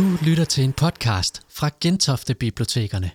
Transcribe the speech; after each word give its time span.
Du 0.00 0.06
lytter 0.22 0.44
til 0.44 0.64
en 0.64 0.72
podcast 0.72 1.42
fra 1.48 1.70
Gentofte 1.80 2.34
Bibliotekerne. 2.34 3.10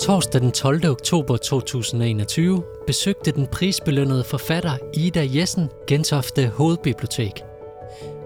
Torsdag 0.00 0.40
den 0.40 0.52
12. 0.52 0.90
oktober 0.90 1.36
2021 1.36 2.64
besøgte 2.86 3.32
den 3.32 3.46
prisbelønnede 3.46 4.24
forfatter 4.24 4.78
Ida 4.94 5.26
Jessen 5.34 5.68
Gentofte 5.86 6.48
Hovedbibliotek. 6.48 7.32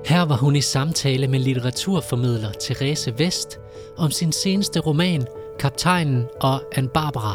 Her 0.05 0.23
var 0.23 0.37
hun 0.37 0.57
i 0.57 0.61
samtale 0.61 1.29
med 1.29 1.39
litteraturformidler 1.39 2.53
Therese 2.53 3.19
Vest 3.19 3.59
om 3.97 4.11
sin 4.11 4.33
seneste 4.33 4.81
roman 4.81 5.27
Kaptajnen 5.59 6.25
og 6.41 6.63
Ann 6.77 6.89
Barbara. 6.89 7.35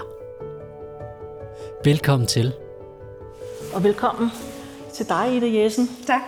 Velkommen 1.83 2.27
til. 2.27 2.53
Og 3.73 3.83
velkommen 3.83 4.31
til 4.93 5.09
dig, 5.09 5.35
Ida 5.35 5.61
Jessen. 5.61 5.89
Tak. 6.07 6.21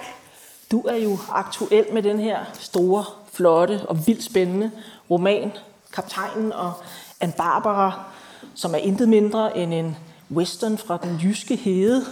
Du 0.72 0.82
er 0.82 0.96
jo 0.96 1.18
aktuel 1.32 1.86
med 1.94 2.04
den 2.04 2.20
her 2.20 2.46
store, 2.54 3.06
flotte 3.34 3.86
og 3.90 4.08
vildt 4.08 4.24
spændende 4.24 4.72
roman, 5.10 5.52
Kaptajnen 5.94 6.54
og 6.54 6.74
Ann 7.22 7.32
Barbara, 7.32 8.04
som 8.56 8.74
er 8.74 8.78
intet 8.78 9.10
mindre 9.10 9.58
end 9.58 9.74
en 9.74 9.98
western 10.32 10.78
fra 10.78 10.98
den 10.98 11.20
jyske 11.24 11.56
hede. 11.56 12.06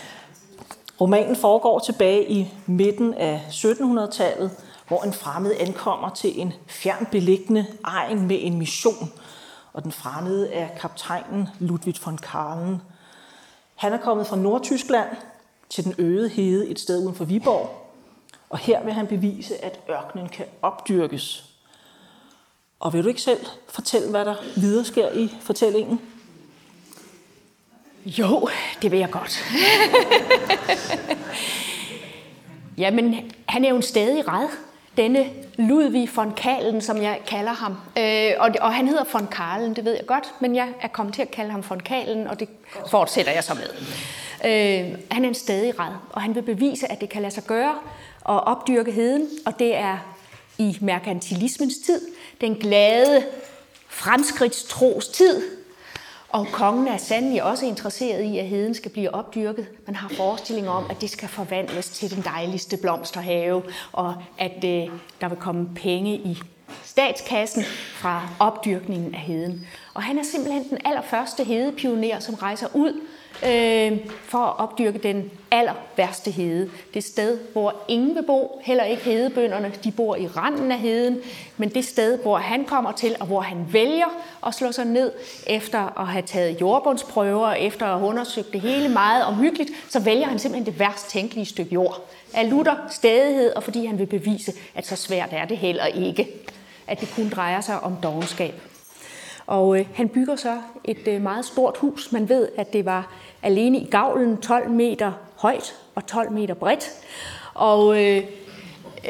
Romanen 1.00 1.36
foregår 1.36 1.78
tilbage 1.78 2.30
i 2.30 2.54
midten 2.66 3.14
af 3.14 3.42
1700-tallet, 3.50 4.50
hvor 4.88 5.02
en 5.02 5.12
fremmed 5.12 5.52
ankommer 5.60 6.10
til 6.10 6.40
en 6.40 6.52
fjern 6.66 7.06
beliggende 7.10 7.66
egen 7.84 8.26
med 8.26 8.38
en 8.40 8.58
mission, 8.58 9.12
og 9.72 9.84
den 9.84 9.92
fremmede 9.92 10.52
er 10.52 10.68
kaptajnen 10.80 11.48
Ludwig 11.58 11.94
von 12.04 12.18
Karlen. 12.18 12.82
Han 13.78 13.92
er 13.92 13.98
kommet 13.98 14.26
fra 14.26 14.36
Nordtyskland 14.36 15.08
til 15.68 15.84
den 15.84 15.94
øde 15.98 16.28
hede 16.28 16.68
et 16.68 16.80
sted 16.80 17.04
uden 17.04 17.14
for 17.14 17.24
Viborg, 17.24 17.92
og 18.50 18.58
her 18.58 18.84
vil 18.84 18.92
han 18.92 19.06
bevise, 19.06 19.64
at 19.64 19.80
ørkenen 19.90 20.28
kan 20.28 20.46
opdyrkes. 20.62 21.44
Og 22.80 22.92
vil 22.92 23.04
du 23.04 23.08
ikke 23.08 23.22
selv 23.22 23.46
fortælle, 23.68 24.10
hvad 24.10 24.24
der 24.24 24.34
videre 24.56 24.84
sker 24.84 25.12
i 25.12 25.34
fortællingen? 25.40 26.00
Jo, 28.04 28.48
det 28.82 28.90
vil 28.90 28.98
jeg 28.98 29.10
godt. 29.10 29.44
Jamen, 32.78 33.32
han 33.48 33.64
er 33.64 33.68
jo 33.68 33.76
en 33.76 33.82
stadig 33.82 34.28
red, 34.28 34.48
denne 34.98 35.30
Ludvig 35.56 36.16
von 36.16 36.32
Kalen, 36.32 36.80
som 36.80 37.02
jeg 37.02 37.20
kalder 37.26 37.52
ham. 37.52 37.76
Øh, 37.98 38.32
og, 38.38 38.50
og 38.60 38.74
han 38.74 38.88
hedder 38.88 39.04
von 39.12 39.26
Karlen, 39.26 39.76
det 39.76 39.84
ved 39.84 39.92
jeg 39.92 40.06
godt, 40.06 40.34
men 40.40 40.56
jeg 40.56 40.68
er 40.80 40.88
kommet 40.88 41.14
til 41.14 41.22
at 41.22 41.30
kalde 41.30 41.50
ham 41.50 41.64
von 41.68 41.80
Kalen, 41.80 42.26
og 42.26 42.40
det 42.40 42.48
fortsætter 42.90 43.32
jeg 43.32 43.44
så 43.44 43.54
med. 43.54 43.68
Øh, 44.44 44.98
han 45.10 45.24
er 45.24 45.28
en 45.28 45.34
stadig 45.34 45.80
red, 45.80 45.92
og 46.10 46.22
han 46.22 46.34
vil 46.34 46.42
bevise, 46.42 46.92
at 46.92 47.00
det 47.00 47.08
kan 47.08 47.22
lade 47.22 47.34
sig 47.34 47.44
gøre 47.44 47.74
at 48.28 48.46
opdyrke 48.46 48.92
heden, 48.92 49.28
og 49.46 49.58
det 49.58 49.76
er 49.76 49.98
i 50.58 50.78
merkantilismens 50.80 51.74
tid, 51.86 52.00
den 52.40 52.54
glade 52.54 53.24
fremskridtstros 53.88 55.08
tid, 55.08 55.42
og 56.28 56.46
kongen 56.52 56.88
er 56.88 56.96
sandelig 56.96 57.42
også 57.42 57.66
interesseret 57.66 58.22
i, 58.22 58.38
at 58.38 58.46
heden 58.46 58.74
skal 58.74 58.90
blive 58.90 59.14
opdyrket. 59.14 59.66
Man 59.86 59.96
har 59.96 60.08
forestillinger 60.08 60.70
om, 60.70 60.84
at 60.90 61.00
det 61.00 61.10
skal 61.10 61.28
forvandles 61.28 61.90
til 61.90 62.14
den 62.16 62.22
dejligste 62.22 62.76
blomsterhave, 62.76 63.62
og 63.92 64.14
at 64.38 64.64
øh, 64.64 64.88
der 65.20 65.28
vil 65.28 65.38
komme 65.38 65.68
penge 65.74 66.14
i 66.14 66.38
statskassen 66.84 67.62
fra 67.94 68.28
opdyrkningen 68.38 69.14
af 69.14 69.20
heden. 69.20 69.66
Og 69.94 70.02
han 70.02 70.18
er 70.18 70.22
simpelthen 70.22 70.68
den 70.70 70.78
allerførste 70.84 71.44
hedepioner, 71.44 72.20
som 72.20 72.34
rejser 72.34 72.66
ud 72.74 73.00
øh, 73.46 73.98
for 74.22 74.38
at 74.38 74.58
opdyrke 74.58 74.98
den 74.98 75.30
aller 75.50 75.72
værste 75.96 76.30
hede. 76.30 76.70
Det 76.94 77.04
sted, 77.04 77.38
hvor 77.52 77.74
ingen 77.88 78.14
vil 78.14 78.22
bo, 78.22 78.60
heller 78.64 78.84
ikke 78.84 79.02
hedebønderne, 79.02 79.72
de 79.84 79.90
bor 79.90 80.16
i 80.16 80.26
randen 80.26 80.72
af 80.72 80.78
heden, 80.78 81.18
men 81.56 81.68
det 81.68 81.84
sted, 81.84 82.18
hvor 82.18 82.36
han 82.36 82.64
kommer 82.64 82.92
til, 82.92 83.16
og 83.20 83.26
hvor 83.26 83.40
han 83.40 83.66
vælger 83.72 84.06
at 84.46 84.54
slå 84.54 84.72
sig 84.72 84.84
ned, 84.84 85.12
efter 85.46 86.00
at 86.00 86.06
have 86.06 86.22
taget 86.22 86.60
jordbundsprøver, 86.60 87.52
efter 87.52 87.86
at 87.86 87.98
have 87.98 88.08
undersøgt 88.08 88.52
det 88.52 88.60
hele 88.60 88.88
meget 88.88 89.24
omhyggeligt, 89.24 89.70
så 89.88 90.00
vælger 90.00 90.26
han 90.26 90.38
simpelthen 90.38 90.72
det 90.72 90.80
værst 90.80 91.10
tænkelige 91.10 91.46
stykke 91.46 91.74
jord. 91.74 92.08
Af 92.34 92.50
lutter 92.50 92.76
stædighed, 92.90 93.52
og 93.52 93.62
fordi 93.62 93.86
han 93.86 93.98
vil 93.98 94.06
bevise, 94.06 94.52
at 94.74 94.86
så 94.86 94.96
svært 94.96 95.28
er 95.32 95.44
det 95.44 95.56
heller 95.56 95.86
ikke, 95.86 96.28
at 96.86 97.00
det 97.00 97.12
kun 97.16 97.28
drejer 97.28 97.60
sig 97.60 97.80
om 97.80 97.96
dogenskab. 98.02 98.54
Og 99.48 99.78
øh, 99.78 99.86
han 99.94 100.08
bygger 100.08 100.36
så 100.36 100.60
et 100.84 101.08
øh, 101.08 101.22
meget 101.22 101.44
stort 101.44 101.76
hus. 101.76 102.12
Man 102.12 102.28
ved, 102.28 102.48
at 102.56 102.72
det 102.72 102.84
var 102.84 103.12
alene 103.42 103.78
i 103.78 103.90
gavlen 103.90 104.36
12 104.36 104.70
meter 104.70 105.12
højt 105.36 105.74
og 105.94 106.06
12 106.06 106.32
meter 106.32 106.54
bredt. 106.54 106.90
Og 107.54 108.04
øh, 108.04 108.22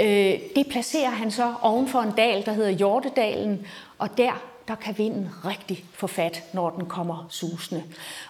øh, 0.00 0.34
det 0.56 0.66
placerer 0.70 1.10
han 1.10 1.30
så 1.30 1.54
ovenfor 1.62 2.00
en 2.00 2.12
dal, 2.16 2.44
der 2.44 2.52
hedder 2.52 2.70
Hjortedalen, 2.70 3.66
og 3.98 4.18
der 4.18 4.32
der 4.68 4.74
kan 4.74 4.98
vinden 4.98 5.28
rigtig 5.44 5.84
få 5.92 6.06
fat, 6.06 6.42
når 6.52 6.70
den 6.70 6.86
kommer 6.86 7.26
susende. 7.30 7.82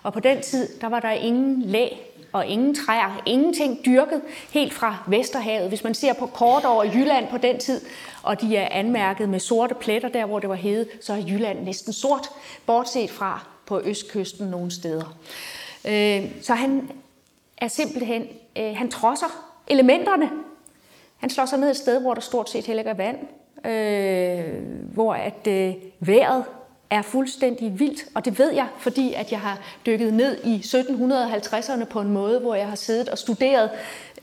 Og 0.02 0.12
på 0.12 0.20
den 0.20 0.40
tid, 0.40 0.68
der 0.80 0.86
var 0.86 1.00
der 1.00 1.10
ingen 1.10 1.62
læ 1.62 1.88
og 2.32 2.46
ingen 2.46 2.74
træer, 2.74 3.22
ingenting 3.26 3.78
dyrket 3.86 4.22
helt 4.50 4.72
fra 4.72 4.96
Vesterhavet. 5.06 5.68
Hvis 5.68 5.84
man 5.84 5.94
ser 5.94 6.12
på 6.12 6.26
kort 6.26 6.64
over 6.64 6.84
Jylland 6.84 7.28
på 7.28 7.38
den 7.38 7.58
tid, 7.58 7.80
og 8.22 8.40
de 8.40 8.56
er 8.56 8.68
anmærket 8.70 9.28
med 9.28 9.40
sorte 9.40 9.74
pletter 9.74 10.08
der, 10.08 10.26
hvor 10.26 10.38
det 10.38 10.48
var 10.48 10.54
hede, 10.54 10.86
så 11.00 11.12
er 11.12 11.16
Jylland 11.16 11.64
næsten 11.64 11.92
sort, 11.92 12.28
bortset 12.66 13.10
fra 13.10 13.46
på 13.66 13.80
østkysten 13.84 14.46
nogle 14.46 14.70
steder. 14.70 15.16
Øh, 15.88 16.24
så 16.42 16.54
han 16.54 16.90
er 17.58 17.68
simpelthen, 17.68 18.26
øh, 18.58 18.76
han 18.76 18.90
trodser 18.90 19.54
elementerne. 19.66 20.30
Han 21.16 21.30
slår 21.30 21.46
sig 21.46 21.58
ned 21.58 21.70
et 21.70 21.76
sted, 21.76 22.00
hvor 22.00 22.14
der 22.14 22.20
stort 22.20 22.50
set 22.50 22.66
heller 22.66 22.80
ikke 22.80 22.90
er 22.90 22.94
vand, 22.94 23.18
øh, 23.64 24.94
hvor 24.94 25.14
at 25.14 25.46
øh, 25.46 25.74
vejret 26.00 26.44
er 26.90 27.02
fuldstændig 27.02 27.78
vildt, 27.80 28.04
og 28.14 28.24
det 28.24 28.38
ved 28.38 28.52
jeg, 28.52 28.66
fordi 28.78 29.14
at 29.14 29.32
jeg 29.32 29.40
har 29.40 29.58
dykket 29.86 30.14
ned 30.14 30.38
i 30.44 30.58
1750'erne 30.58 31.84
på 31.84 32.00
en 32.00 32.08
måde, 32.08 32.40
hvor 32.40 32.54
jeg 32.54 32.68
har 32.68 32.76
siddet 32.76 33.08
og 33.08 33.18
studeret 33.18 33.70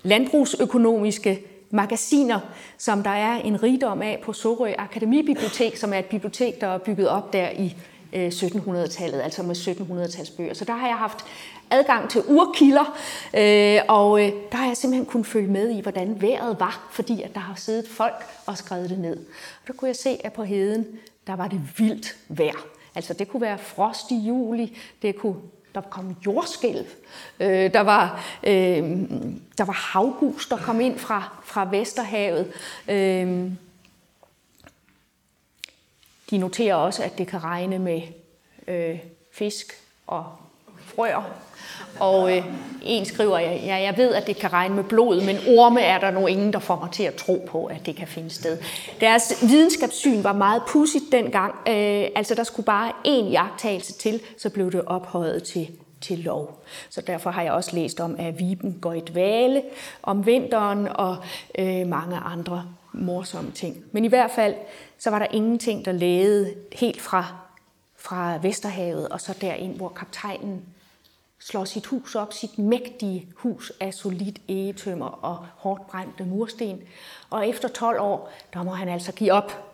landbrugsøkonomiske 0.04 1.42
magasiner, 1.72 2.40
som 2.78 3.04
der 3.04 3.10
er 3.10 3.36
en 3.36 3.64
rigdom 3.64 4.02
af 4.02 4.20
på 4.24 4.34
Sorø 4.34 4.74
Akademibibliotek, 4.78 5.78
som 5.78 5.94
er 5.94 6.00
et 6.00 6.06
bibliotek, 6.06 6.62
der 6.62 6.68
er 6.68 6.78
bygget 6.78 7.10
op 7.10 7.34
der 7.34 7.50
i 7.50 7.76
øh, 8.14 8.28
1700-tallet, 8.28 9.22
altså 9.22 9.44
med 9.44 9.56
1700-tals 9.56 10.30
bøger. 10.30 10.54
Så 10.54 10.66
der 10.66 10.74
har 10.74 10.88
jeg 10.88 10.98
haft 10.98 11.26
adgang 11.72 12.10
til 12.10 12.22
urkilder, 12.28 12.98
øh, 13.34 13.82
og 13.88 14.24
øh, 14.24 14.32
der 14.52 14.58
har 14.58 14.68
jeg 14.68 14.78
simpelthen 14.78 15.06
kunnet 15.06 15.28
følge 15.28 15.48
med 15.48 15.70
i, 15.70 15.82
hvordan 15.82 16.22
vejret 16.22 16.60
var, 16.60 16.88
fordi 16.92 17.22
at 17.22 17.34
der 17.34 17.40
har 17.40 17.56
siddet 17.56 17.88
folk 17.88 18.26
og 18.46 18.58
skrevet 18.58 18.90
det 18.90 19.00
ned. 19.00 19.18
Og 19.62 19.68
der 19.68 19.74
kunne 19.74 19.88
jeg 19.88 19.96
se, 19.96 20.18
at 20.24 20.34
på 20.34 20.44
heden, 20.44 20.86
der 21.28 21.36
var 21.36 21.48
det 21.48 21.80
vildt 21.80 22.18
vejr. 22.30 22.66
Altså 22.96 23.14
det 23.14 23.28
kunne 23.28 23.42
være 23.42 23.58
frost 23.58 24.12
i 24.12 24.16
juli, 24.16 24.78
det 25.02 25.16
kunne 25.16 25.36
der 25.76 25.82
kom 25.82 26.16
jordskælv, 26.26 26.86
øh, 27.40 27.74
der, 27.74 27.80
var, 27.80 28.26
øh, 28.44 28.84
der 29.58 29.66
var 29.66 29.74
havhus, 29.94 30.48
der 30.48 30.58
kom 30.58 30.82
ind 30.82 31.00
fra, 31.00 31.38
fra 31.44 31.70
Vesterhavet. 31.72 32.54
Øh, 32.88 33.52
de 36.30 36.38
noterer 36.38 36.76
også, 36.76 37.04
at 37.04 37.18
det 37.18 37.28
kan 37.28 37.44
regne 37.44 37.80
med 37.80 38.02
øh, 38.68 39.00
fisk 39.32 39.74
og 40.08 40.38
frøer. 40.96 41.24
Og 42.00 42.38
øh, 42.38 42.44
en 42.84 43.06
skriver, 43.06 43.40
ja, 43.40 43.76
jeg 43.76 43.94
ved, 43.98 44.14
at 44.14 44.28
det 44.28 44.36
kan 44.38 44.54
regne 44.54 44.76
med 44.76 44.84
blod, 44.84 45.26
men 45.26 45.38
orme 45.58 45.82
er 45.82 46.00
der 46.00 46.12
nu 46.12 46.28
ingen, 46.28 46.54
der 46.54 46.60
får 46.60 46.80
mig 46.80 46.92
til 46.92 47.04
at 47.04 47.16
tro 47.16 47.48
på, 47.48 47.66
at 47.66 47.86
det 47.86 47.96
kan 47.96 48.08
finde 48.08 48.30
sted. 48.30 48.58
Deres 49.02 49.34
videnskabssyn 49.42 50.24
var 50.24 50.34
meget 50.34 50.62
pudsigt 50.68 51.06
dengang. 51.12 51.56
Øh, 51.68 52.08
altså, 52.16 52.36
der 52.36 52.44
skulle 52.44 52.66
bare 52.66 52.92
én 53.08 53.30
jagttagelse 53.30 53.94
til, 53.94 54.22
så 54.38 54.50
blev 54.50 54.72
det 54.72 54.82
ophøjet 54.82 55.44
til 55.44 55.68
til 56.02 56.20
lov. 56.20 56.64
Så 56.90 57.02
derfor 57.02 57.30
har 57.30 57.42
jeg 57.42 57.52
også 57.52 57.76
læst 57.76 58.00
om, 58.00 58.16
at 58.20 58.40
viben 58.40 58.78
går 58.82 58.94
i 58.94 59.00
dvale 59.00 59.64
om 60.04 60.26
vinteren 60.26 60.88
og 60.88 61.18
øh, 61.60 61.88
mange 61.88 62.18
andre 62.18 62.66
morsomme 62.94 63.52
ting. 63.52 63.84
Men 63.92 64.06
i 64.06 64.08
hvert 64.08 64.32
fald, 64.32 64.56
så 64.98 65.10
var 65.10 65.20
der 65.20 65.28
ingenting, 65.32 65.86
der 65.86 65.92
lægede 65.92 66.54
helt 66.74 67.02
fra, 67.02 67.26
fra 67.98 68.38
Vesterhavet 68.42 69.10
og 69.10 69.22
så 69.22 69.34
derind, 69.42 69.76
hvor 69.76 69.90
kaptajnen 69.90 70.62
slår 71.46 71.66
sit 71.66 71.86
hus 71.86 72.16
op, 72.16 72.34
sit 72.34 72.60
mægtige 72.60 73.28
hus 73.36 73.72
af 73.80 73.94
solidt 73.94 74.42
egetømmer 74.48 75.06
og 75.06 75.46
hårdt 75.56 75.88
brændte 75.88 76.24
mursten. 76.24 76.82
Og 77.30 77.48
efter 77.48 77.68
12 77.68 78.00
år, 78.00 78.32
der 78.54 78.64
må 78.64 78.72
han 78.72 78.90
altså 78.90 79.12
give 79.12 79.32
op. 79.32 79.72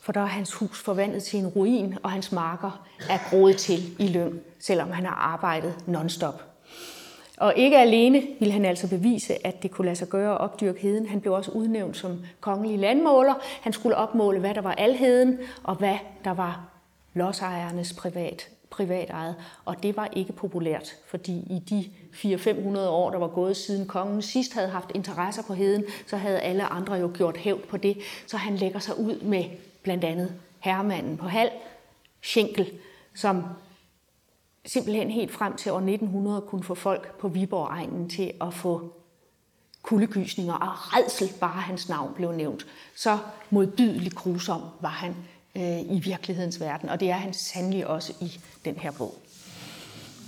For 0.00 0.12
der 0.12 0.20
er 0.20 0.26
hans 0.26 0.52
hus 0.52 0.82
forvandlet 0.82 1.22
til 1.22 1.38
en 1.38 1.46
ruin, 1.46 1.98
og 2.02 2.10
hans 2.10 2.32
marker 2.32 2.86
er 3.10 3.18
groet 3.30 3.56
til 3.56 4.00
i 4.00 4.08
løn, 4.08 4.40
selvom 4.60 4.90
han 4.90 5.04
har 5.04 5.14
arbejdet 5.14 5.74
nonstop. 5.86 6.42
Og 7.36 7.54
ikke 7.56 7.78
alene 7.78 8.22
ville 8.38 8.52
han 8.52 8.64
altså 8.64 8.88
bevise, 8.88 9.46
at 9.46 9.62
det 9.62 9.70
kunne 9.70 9.84
lade 9.84 9.96
sig 9.96 10.08
gøre 10.08 10.34
at 10.34 10.40
opdyrke 10.40 10.80
heden. 10.80 11.06
Han 11.06 11.20
blev 11.20 11.32
også 11.32 11.50
udnævnt 11.50 11.96
som 11.96 12.20
kongelig 12.40 12.78
landmåler. 12.78 13.34
Han 13.62 13.72
skulle 13.72 13.96
opmåle, 13.96 14.40
hvad 14.40 14.54
der 14.54 14.60
var 14.60 14.74
alheden, 14.74 15.38
og 15.62 15.74
hvad 15.74 15.96
der 16.24 16.34
var 16.34 16.68
lodsejernes 17.14 17.92
privat 17.92 18.48
privatejet, 18.72 19.34
og 19.64 19.82
det 19.82 19.96
var 19.96 20.08
ikke 20.12 20.32
populært, 20.32 20.96
fordi 21.06 21.32
i 21.32 21.58
de 21.58 21.90
400-500 22.14 22.78
år, 22.78 23.10
der 23.10 23.18
var 23.18 23.28
gået 23.28 23.56
siden 23.56 23.86
kongen 23.86 24.22
sidst 24.22 24.54
havde 24.54 24.68
haft 24.68 24.92
interesser 24.94 25.42
på 25.42 25.54
heden, 25.54 25.84
så 26.06 26.16
havde 26.16 26.40
alle 26.40 26.64
andre 26.64 26.94
jo 26.94 27.10
gjort 27.14 27.36
hævd 27.36 27.60
på 27.60 27.76
det, 27.76 27.98
så 28.26 28.36
han 28.36 28.56
lægger 28.56 28.78
sig 28.78 28.98
ud 28.98 29.20
med 29.20 29.44
blandt 29.82 30.04
andet 30.04 30.34
herremanden 30.58 31.16
på 31.16 31.26
halv, 31.26 31.50
Schenkel, 32.22 32.70
som 33.14 33.44
simpelthen 34.64 35.10
helt 35.10 35.30
frem 35.30 35.56
til 35.56 35.72
år 35.72 35.76
1900 35.76 36.40
kunne 36.40 36.64
få 36.64 36.74
folk 36.74 37.18
på 37.18 37.28
Viborg-egnen 37.28 38.08
til 38.08 38.32
at 38.40 38.54
få 38.54 38.92
kuldegysninger 39.82 40.54
og 40.54 40.96
redsel, 40.96 41.32
bare 41.40 41.60
hans 41.60 41.88
navn 41.88 42.14
blev 42.14 42.32
nævnt. 42.32 42.66
Så 42.96 43.18
modbydelig 43.50 44.12
grusom 44.12 44.60
var 44.80 44.88
han 44.88 45.16
øh, 45.56 45.80
i 45.80 46.00
virkelighedens 46.04 46.60
verden, 46.60 46.88
og 46.88 47.00
det 47.00 47.10
er 47.10 47.14
han 47.14 47.32
sandelig 47.32 47.86
også 47.86 48.12
i 48.20 48.40
den 48.64 48.76
her 48.76 48.90
bog. 48.90 49.14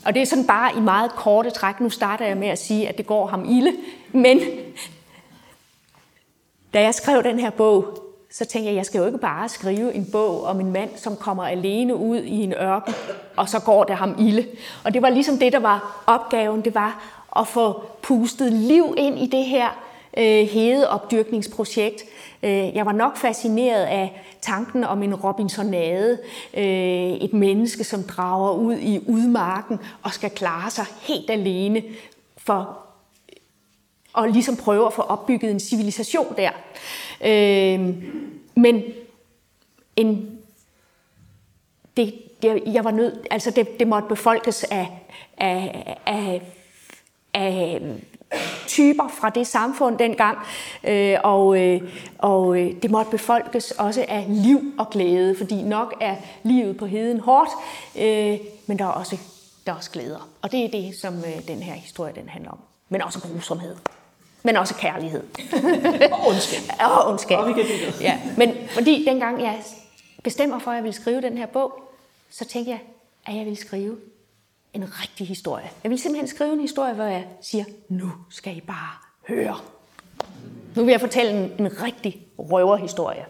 Og 0.05 0.15
det 0.15 0.23
er 0.23 0.27
sådan 0.27 0.47
bare 0.47 0.77
i 0.77 0.81
meget 0.81 1.11
korte 1.11 1.51
træk. 1.51 1.81
Nu 1.81 1.91
starter 1.91 2.27
jeg 2.27 2.37
med 2.37 2.49
at 2.49 2.59
sige, 2.59 2.89
at 2.89 2.99
det 2.99 3.07
går 3.07 3.27
ham 3.27 3.45
ilde, 3.51 3.73
men 4.13 4.41
da 6.75 6.83
jeg 6.83 6.95
skrev 6.95 7.23
den 7.23 7.39
her 7.39 7.51
bog, 7.51 7.99
så 8.31 8.45
tænkte 8.45 8.65
jeg, 8.65 8.71
at 8.71 8.77
jeg 8.77 8.87
skal 8.87 8.99
jo 8.99 9.07
ikke 9.07 9.19
bare 9.19 9.49
skrive 9.49 9.95
en 9.95 10.09
bog 10.13 10.45
om 10.45 10.61
en 10.61 10.73
mand, 10.73 10.91
som 10.97 11.17
kommer 11.17 11.45
alene 11.45 11.97
ud 11.97 12.19
i 12.19 12.43
en 12.43 12.53
ørken, 12.53 12.95
og 13.37 13.49
så 13.49 13.61
går 13.61 13.85
det 13.85 13.97
ham 13.97 14.17
ilde. 14.19 14.47
Og 14.85 14.95
det 14.95 15.03
var 15.03 15.11
ligesom 15.11 15.39
det, 15.39 15.53
der 15.53 15.59
var 15.59 16.05
opgaven, 16.07 16.65
det 16.65 16.75
var 16.75 17.03
at 17.37 17.49
få 17.49 17.85
pustet 18.03 18.53
liv 18.53 18.95
ind 18.97 19.19
i 19.19 19.27
det 19.27 19.45
her 19.45 19.69
øh, 20.17 20.49
hedeopdyrkningsprojekt. 20.49 22.05
Øh, 22.45 22.77
jeg 22.77 22.87
var 22.87 22.93
nok 22.93 23.17
fascineret 23.17 23.85
af 23.85 24.23
tanken 24.41 24.85
om 24.85 25.03
en 25.03 25.15
Robinsonade, 25.15 26.19
øh, 26.57 27.13
et 27.13 27.33
menneske, 27.33 27.85
som 27.85 28.03
drager 28.03 28.53
ud 28.53 28.77
i 28.77 29.01
udmarken 29.09 29.79
og 30.03 30.13
skal 30.13 30.31
klare 30.31 30.71
sig 30.71 30.85
helt 31.01 31.31
alene 31.31 31.83
for 32.37 32.79
og 34.13 34.29
ligesom 34.29 34.57
prøve 34.57 34.87
at 34.87 34.93
få 34.93 35.03
opbygget 35.03 35.51
en 35.51 35.61
civilisation 35.61 36.37
der. 36.37 36.51
Øh, 37.25 37.95
men 38.55 38.83
en, 39.97 40.39
det, 41.97 42.15
det, 42.43 42.63
jeg 42.67 42.85
var 42.85 42.91
nødt, 42.91 43.27
altså 43.31 43.51
det, 43.51 43.79
det 43.79 43.89
måtte 43.89 44.09
befolkes 44.09 44.65
af, 44.65 44.89
af, 45.39 45.97
af, 46.07 46.43
af 47.35 47.81
typer 48.67 49.09
fra 49.09 49.31
det 49.31 49.47
samfund 49.47 49.99
dengang, 49.99 50.39
øh, 50.85 51.17
og, 51.25 51.61
øh, 51.61 51.81
og 52.19 52.61
øh, 52.61 52.73
det 52.83 52.91
måtte 52.91 53.11
befolkes 53.11 53.71
også 53.71 54.05
af 54.09 54.27
liv 54.29 54.61
og 54.79 54.91
glæde, 54.91 55.37
fordi 55.37 55.63
nok 55.63 55.95
er 56.01 56.17
livet 56.43 56.77
på 56.77 56.87
heden 56.87 57.21
hårdt, 57.21 57.51
øh, 57.97 58.39
men 58.67 58.79
der 58.79 58.85
er 58.85 58.89
også 58.89 59.17
der 59.67 59.73
er 59.73 59.77
også 59.77 59.91
glæder. 59.91 60.29
Og 60.43 60.53
det 60.53 60.65
er 60.65 60.69
det, 60.69 60.95
som 60.97 61.19
øh, 61.19 61.49
den 61.49 61.63
her 61.63 61.75
historie 61.75 62.13
den 62.15 62.29
handler 62.29 62.51
om. 62.51 62.59
Men 62.89 63.03
også 63.03 63.21
grusomhed 63.21 63.77
men 64.45 64.57
også 64.57 64.75
kærlighed. 64.75 65.23
og 66.13 66.27
ondskab. 66.29 66.61
og 66.87 67.09
ondskab. 67.09 67.39
Og 67.39 67.49
vi 67.49 67.53
kan 67.53 67.65
det. 67.65 68.01
Ja, 68.01 68.21
men 68.37 68.55
fordi 68.69 69.05
dengang 69.05 69.43
jeg 69.43 69.63
bestemmer 70.25 70.59
for, 70.59 70.71
at 70.71 70.75
jeg 70.75 70.85
ville 70.85 70.97
skrive 70.97 71.21
den 71.21 71.39
her 71.39 71.47
bog, 71.47 71.83
så 72.31 72.45
tænkte 72.45 72.71
jeg, 72.71 72.81
at 73.27 73.37
jeg 73.37 73.45
ville 73.45 73.57
skrive 73.57 73.97
en 74.75 75.01
rigtig 75.01 75.27
historie. 75.27 75.71
Jeg 75.83 75.91
vil 75.91 75.99
simpelthen 75.99 76.29
skrive 76.29 76.53
en 76.53 76.61
historie, 76.61 76.95
hvor 76.95 77.05
jeg 77.05 77.27
siger, 77.41 77.65
nu 77.89 78.13
skal 78.31 78.57
I 78.57 78.61
bare 78.61 78.91
høre. 79.29 79.57
Nu 80.77 80.85
vil 80.85 80.91
jeg 80.91 81.01
fortælle 81.01 81.33
en, 81.33 81.53
en 81.59 81.83
rigtig 81.83 82.27
røverhistorie. 82.39 83.27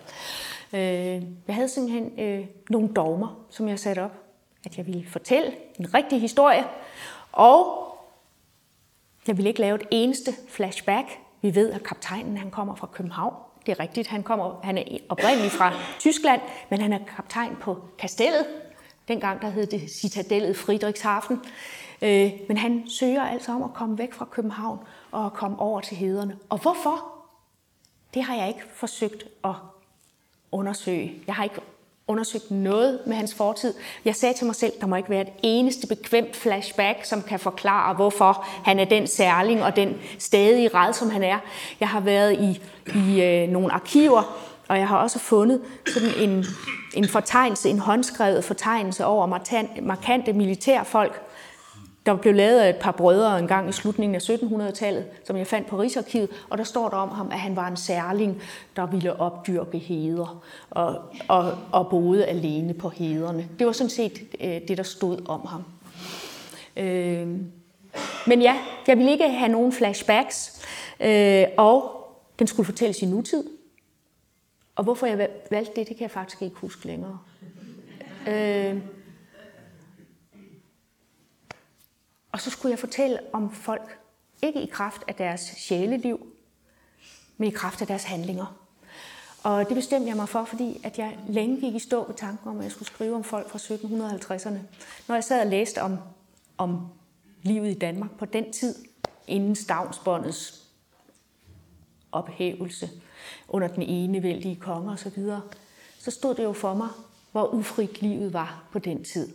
Øh, 0.73 1.23
jeg 1.47 1.55
havde 1.55 1.69
simpelthen 1.69 2.21
øh, 2.21 2.47
nogle 2.71 2.89
dogmer, 2.89 3.47
som 3.51 3.69
jeg 3.69 3.79
satte 3.79 4.01
op, 4.01 4.13
at 4.65 4.79
jeg 4.79 4.87
ville 4.87 5.07
fortælle 5.07 5.53
en 5.79 5.95
rigtig 5.95 6.21
historie, 6.21 6.65
og 7.33 7.85
jeg 9.27 9.37
ville 9.37 9.49
ikke 9.49 9.61
lave 9.61 9.75
et 9.75 9.87
eneste 9.91 10.33
flashback. 10.49 11.09
Vi 11.43 11.55
ved, 11.55 11.71
at 11.71 11.83
kaptajnen 11.83 12.39
han 12.39 12.51
kommer 12.51 12.75
fra 12.75 12.87
København. 12.93 13.35
Det 13.67 13.73
er 13.73 13.81
rigtigt, 13.81 14.09
han, 14.09 14.23
kommer, 14.23 14.61
han 14.63 14.79
er 14.79 14.85
oprindeligt 15.09 15.53
fra 15.53 15.73
Tyskland, 15.99 16.41
men 16.71 16.81
han 16.81 16.93
er 16.93 16.99
kaptajn 17.17 17.57
på 17.61 17.79
kastellet. 17.99 18.47
Dengang 19.09 19.43
der 19.43 19.49
hed 19.49 19.67
det 19.67 19.91
citadellet 19.91 20.57
Friedrichshafen. 20.57 21.41
Øh, 22.03 22.33
men 22.49 22.57
han 22.57 22.85
søger 22.89 23.23
altså 23.23 23.53
om 23.53 23.63
at 23.63 23.75
komme 23.75 23.99
væk 23.99 24.13
fra 24.13 24.25
København 24.25 24.79
og 25.11 25.33
komme 25.33 25.61
over 25.61 25.81
til 25.81 25.97
hederne. 25.97 26.37
Og 26.49 26.59
hvorfor? 26.59 27.05
Det 28.15 28.23
har 28.23 28.35
jeg 28.35 28.49
ikke 28.49 28.63
forsøgt 28.75 29.25
at 29.45 29.55
undersøge. 30.53 31.15
Jeg 31.27 31.35
har 31.35 31.45
ikke 31.45 31.61
undersøgt 32.07 32.51
noget 32.51 33.01
med 33.07 33.17
hans 33.17 33.35
fortid. 33.35 33.75
Jeg 34.05 34.15
sagde 34.15 34.35
til 34.35 34.47
mig 34.47 34.55
selv, 34.55 34.73
der 34.81 34.87
må 34.87 34.97
ikke 34.97 35.11
være 35.11 35.21
et 35.21 35.33
eneste 35.43 35.87
bekvemt 35.87 36.37
flashback, 36.37 37.05
som 37.05 37.23
kan 37.23 37.39
forklare, 37.39 37.95
hvorfor 37.95 38.47
han 38.65 38.79
er 38.79 38.85
den 38.85 39.07
særling 39.07 39.63
og 39.63 39.77
den 39.77 39.97
stadige 40.19 40.71
red, 40.75 40.93
som 40.93 41.11
han 41.11 41.23
er. 41.23 41.39
Jeg 41.81 41.89
har 41.89 42.01
været 42.01 42.33
i, 42.33 42.63
i 42.95 43.23
øh, 43.23 43.49
nogle 43.49 43.73
arkiver, 43.73 44.51
og 44.69 44.79
jeg 44.79 44.89
har 44.89 44.97
også 44.97 45.19
fundet 45.19 45.61
sådan 45.87 46.09
en, 46.19 46.45
en 46.95 47.09
fortegnelse, 47.09 47.69
en 47.69 47.79
håndskrevet 47.79 48.45
fortegnelse 48.45 49.05
over 49.05 49.27
markante 49.83 50.33
militærfolk, 50.33 51.23
der 52.07 52.17
blev 52.17 52.35
lavet 52.35 52.61
af 52.61 52.69
et 52.69 52.77
par 52.77 52.93
brødre 52.93 53.39
en 53.39 53.47
gang 53.47 53.69
i 53.69 53.73
slutningen 53.73 54.15
af 54.15 54.31
1700-tallet, 54.31 55.05
som 55.25 55.37
jeg 55.37 55.47
fandt 55.47 55.69
på 55.69 55.77
Rigsarkivet, 55.77 56.29
og 56.51 56.59
der 56.59 56.65
står 56.65 56.89
der 56.89 56.97
om 56.97 57.09
ham, 57.09 57.29
at 57.33 57.39
han 57.39 57.57
var 57.57 57.69
en 57.69 57.77
særling, 57.77 58.43
der 58.77 58.87
ville 58.87 59.21
opdyrke 59.21 59.79
heder 59.79 60.45
og, 60.71 61.03
og, 61.29 61.59
og 61.73 61.89
boede 61.89 62.27
alene 62.27 62.75
på 62.75 62.89
hederne. 62.89 63.49
Det 63.59 63.67
var 63.67 63.73
sådan 63.73 63.91
set 63.91 64.23
øh, 64.41 64.61
det, 64.69 64.77
der 64.77 64.83
stod 64.83 65.19
om 65.29 65.47
ham. 65.47 65.65
Øh, 66.77 67.29
men 68.27 68.43
ja, 68.43 68.57
jeg 68.87 68.97
ville 68.97 69.13
ikke 69.13 69.29
have 69.29 69.53
nogen 69.53 69.73
flashbacks, 69.73 70.67
øh, 71.01 71.45
og 71.57 71.91
den 72.39 72.47
skulle 72.47 72.67
fortælles 72.67 73.03
i 73.03 73.07
nutid. 73.07 73.45
Og 74.77 74.85
hvorfor 74.85 75.07
jeg 75.07 75.29
valgte 75.51 75.73
det, 75.77 75.89
det 75.89 75.97
kan 75.97 76.03
jeg 76.03 76.11
faktisk 76.11 76.43
ikke 76.43 76.57
huske 76.57 76.87
længere. 76.87 77.19
Øh, 78.29 78.81
Og 82.35 82.41
så 82.41 82.51
skulle 82.51 82.71
jeg 82.71 82.79
fortælle 82.79 83.19
om 83.33 83.53
folk, 83.53 83.99
ikke 84.43 84.63
i 84.63 84.67
kraft 84.67 85.03
af 85.09 85.15
deres 85.15 85.41
sjæleliv, 85.41 86.27
men 87.37 87.49
i 87.49 87.51
kraft 87.51 87.81
af 87.81 87.87
deres 87.87 88.05
handlinger. 88.05 88.57
Og 89.43 89.69
det 89.69 89.75
bestemte 89.75 90.09
jeg 90.09 90.17
mig 90.17 90.29
for, 90.29 90.45
fordi 90.45 90.81
at 90.85 90.99
jeg 90.99 91.19
længe 91.29 91.61
gik 91.61 91.75
i 91.75 91.79
stå 91.79 92.07
ved 92.07 92.15
tanken 92.15 92.49
om, 92.49 92.59
at 92.59 92.65
jeg 92.65 92.73
skulle 92.73 92.89
skrive 92.89 93.15
om 93.15 93.25
folk 93.25 93.51
fra 93.51 93.59
1750'erne. 93.59 94.59
Når 95.09 95.15
jeg 95.15 95.25
sad 95.25 95.41
og 95.41 95.47
læste 95.47 95.83
om, 95.83 95.99
om 96.59 96.89
livet 97.43 97.71
i 97.71 97.79
Danmark 97.79 98.11
på 98.19 98.25
den 98.25 98.53
tid, 98.53 98.75
inden 99.27 99.55
stavnsbåndets 99.55 100.69
ophævelse 102.13 102.91
under 103.49 103.69
den 103.69 103.83
ene 103.83 104.23
vældige 104.23 104.57
konge 104.57 104.93
osv., 104.93 105.23
så 105.99 106.11
stod 106.11 106.35
det 106.35 106.45
jo 106.45 106.53
for 106.53 106.75
mig, 106.75 106.89
hvor 107.33 107.55
ufrit 107.55 108.03
livet 108.03 108.33
var 108.33 108.65
på 108.73 108.79
den 108.79 109.05
tid. 109.05 109.29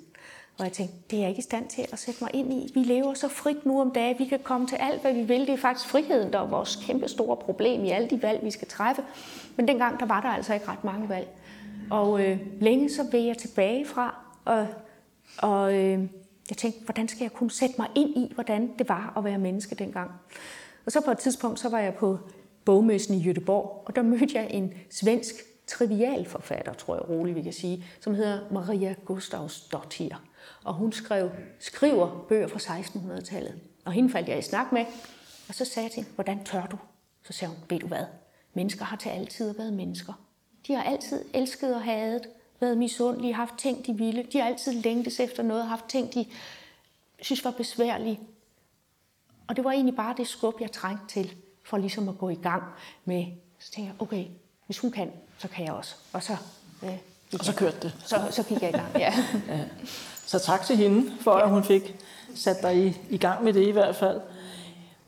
Og 0.60 0.66
jeg 0.66 0.74
tænkte, 0.74 0.96
det 1.12 1.18
er 1.18 1.22
jeg 1.22 1.30
ikke 1.30 1.40
i 1.40 1.42
stand 1.42 1.70
til 1.70 1.86
at 1.92 2.00
sætte 2.00 2.24
mig 2.24 2.32
ind 2.34 2.54
i. 2.54 2.72
Vi 2.74 2.80
lever 2.80 3.14
så 3.14 3.28
frit 3.28 3.66
nu 3.66 3.82
om 3.82 3.92
dagen. 3.92 4.20
Vi 4.20 4.26
kan 4.26 4.40
komme 4.44 4.68
til 4.68 4.76
alt, 4.76 5.02
hvad 5.02 5.14
vi 5.14 5.22
vil. 5.22 5.40
Det 5.40 5.50
er 5.50 5.58
faktisk 5.58 5.90
friheden, 5.90 6.34
der 6.34 6.40
er 6.40 6.48
vores 6.48 6.80
kæmpe 6.86 7.08
store 7.08 7.38
problem 7.38 7.86
i 7.86 7.90
alle 7.90 8.10
de 8.10 8.22
valg, 8.22 8.44
vi 8.44 8.52
skal 8.52 8.68
træffe. 8.68 9.04
Men 9.56 9.68
dengang, 9.68 10.00
der 10.00 10.06
var 10.06 10.22
der 10.22 10.30
altså 10.30 10.54
ikke 10.54 10.68
ret 10.68 10.84
mange 10.84 11.10
valg. 11.10 11.28
Og 11.90 12.26
øh, 12.26 12.40
længe 12.62 12.90
så 12.90 13.04
vil 13.12 13.24
jeg 13.24 13.38
tilbage 13.38 13.86
fra, 13.86 14.16
og, 14.46 14.68
og 15.38 15.74
øh, 15.74 16.00
jeg 16.50 16.58
tænkte, 16.58 16.84
hvordan 16.84 17.08
skal 17.08 17.22
jeg 17.22 17.34
kunne 17.34 17.52
sætte 17.52 17.76
mig 17.78 17.88
ind 17.96 18.18
i, 18.18 18.32
hvordan 18.34 18.72
det 18.80 18.90
var 18.90 19.14
at 19.18 19.24
være 19.24 19.38
menneske 19.38 19.76
dengang. 19.76 20.12
Og 20.86 20.92
så 20.92 21.02
på 21.06 21.12
et 21.12 21.18
tidspunkt, 21.18 21.60
så 21.60 21.70
var 21.70 21.80
jeg 21.80 21.94
på 21.94 22.20
bogmessen 22.66 23.16
i 23.16 23.30
Göteborg, 23.30 23.84
og 23.86 23.96
der 23.96 24.02
mødte 24.02 24.38
jeg 24.38 24.48
en 24.52 24.74
svensk 24.90 25.36
trivialforfatter, 25.68 26.74
tror 26.74 26.96
jeg 26.96 27.10
roligt 27.10 27.36
vi 27.36 27.42
kan 27.42 27.54
sige, 27.54 27.86
som 28.00 28.14
hedder 28.14 28.40
Maria 28.52 28.96
Gustavsdottir 29.06 30.16
og 30.64 30.74
hun 30.74 30.92
skrev, 30.92 31.32
skriver 31.60 32.26
bøger 32.30 32.48
fra 32.48 32.80
1600-tallet. 32.80 33.60
Og 33.86 33.92
hende 33.92 34.10
faldt 34.10 34.30
jeg 34.30 34.40
i 34.40 34.42
snak 34.42 34.72
med, 34.72 34.86
og 35.48 35.56
så 35.56 35.66
sagde 35.66 35.86
jeg 35.86 35.92
til 35.92 36.04
hende, 36.04 36.16
hvordan 36.16 36.44
tør 36.44 36.66
du? 36.66 36.78
Så 37.24 37.34
sagde 37.34 37.54
hun, 37.54 37.64
ved 37.70 37.80
du 37.80 37.88
hvad, 37.88 38.06
mennesker 38.54 38.86
har 38.86 38.98
til 38.98 39.10
altid 39.10 39.54
været 39.54 39.74
mennesker. 39.74 40.14
De 40.68 40.74
har 40.74 40.84
altid 40.84 41.26
elsket 41.34 41.76
og 41.76 41.82
hadet, 41.82 42.30
været 42.60 42.78
misundelige, 42.78 43.34
haft 43.34 43.58
ting, 43.58 43.86
de 43.86 43.98
ville. 43.98 44.24
De 44.34 44.40
har 44.40 44.48
altid 44.48 44.74
længtes 44.74 45.20
efter 45.20 45.44
noget, 45.44 45.66
haft 45.66 45.86
ting, 45.90 46.14
de 46.14 46.26
synes 47.22 47.46
var 47.46 47.52
besværlige. 47.52 48.20
Og 49.48 49.56
det 49.56 49.64
var 49.64 49.72
egentlig 49.72 49.96
bare 49.96 50.16
det 50.18 50.28
skub, 50.28 50.62
jeg 50.62 50.72
trængte 50.72 51.08
til, 51.08 51.36
for 51.70 51.78
ligesom 51.78 52.10
at 52.10 52.18
gå 52.18 52.30
i 52.30 52.36
gang 52.36 52.64
med, 53.06 53.26
så 53.60 53.72
tænkte 53.72 53.94
jeg, 53.94 54.02
okay, 54.02 54.26
hvis 54.66 54.80
hun 54.80 54.92
kan, 54.92 55.12
så 55.38 55.48
kan 55.48 55.66
jeg 55.66 55.74
også. 55.74 55.96
Og 56.14 56.24
så, 56.24 56.36
øh, 56.84 56.98
og 57.40 57.46
så 57.46 57.54
kørte 57.54 57.78
det. 57.82 57.94
Så, 58.06 58.22
så 58.32 58.44
gik 58.44 58.62
jeg 58.62 58.70
i 58.70 58.74
gang, 58.78 58.88
ja. 58.96 59.14
ja. 59.48 59.60
Så 60.26 60.40
tak 60.40 60.66
til 60.66 60.78
hende 60.78 61.12
for, 61.22 61.32
at 61.32 61.50
hun 61.50 61.64
fik 61.64 61.96
sat 62.36 62.62
dig 62.62 62.86
i, 62.88 62.98
i 63.10 63.18
gang 63.18 63.44
med 63.44 63.54
det 63.54 63.68
i 63.68 63.72
hvert 63.72 63.96
fald. 63.96 64.22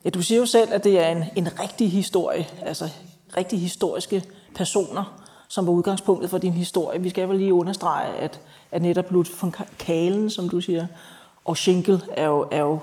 Ja, 0.06 0.10
du 0.10 0.22
siger 0.22 0.40
jo 0.40 0.46
selv, 0.46 0.74
at 0.74 0.84
det 0.84 1.00
er 1.00 1.08
en, 1.10 1.24
en 1.36 1.60
rigtig 1.60 1.92
historie, 1.92 2.48
altså 2.62 2.90
rigtig 3.38 3.62
historiske 3.62 4.24
personer, 4.56 5.24
som 5.48 5.68
var 5.68 5.74
udgangspunktet 5.74 6.30
for 6.30 6.38
din 6.38 6.54
historie. 6.54 7.02
Vi 7.02 7.10
skal 7.10 7.30
vel 7.30 7.38
lige 7.38 7.54
understrege, 7.54 8.16
at, 8.16 8.40
at 8.72 8.82
netop 8.82 9.12
Ludwig 9.12 9.42
von 9.42 9.56
Kalen, 9.80 10.30
som 10.30 10.50
du 10.50 10.62
siger, 10.62 10.88
og 11.46 11.58
Schinkel 11.58 12.04
er 12.12 12.26
jo, 12.26 12.48
er 12.52 12.62
jo, 12.62 12.80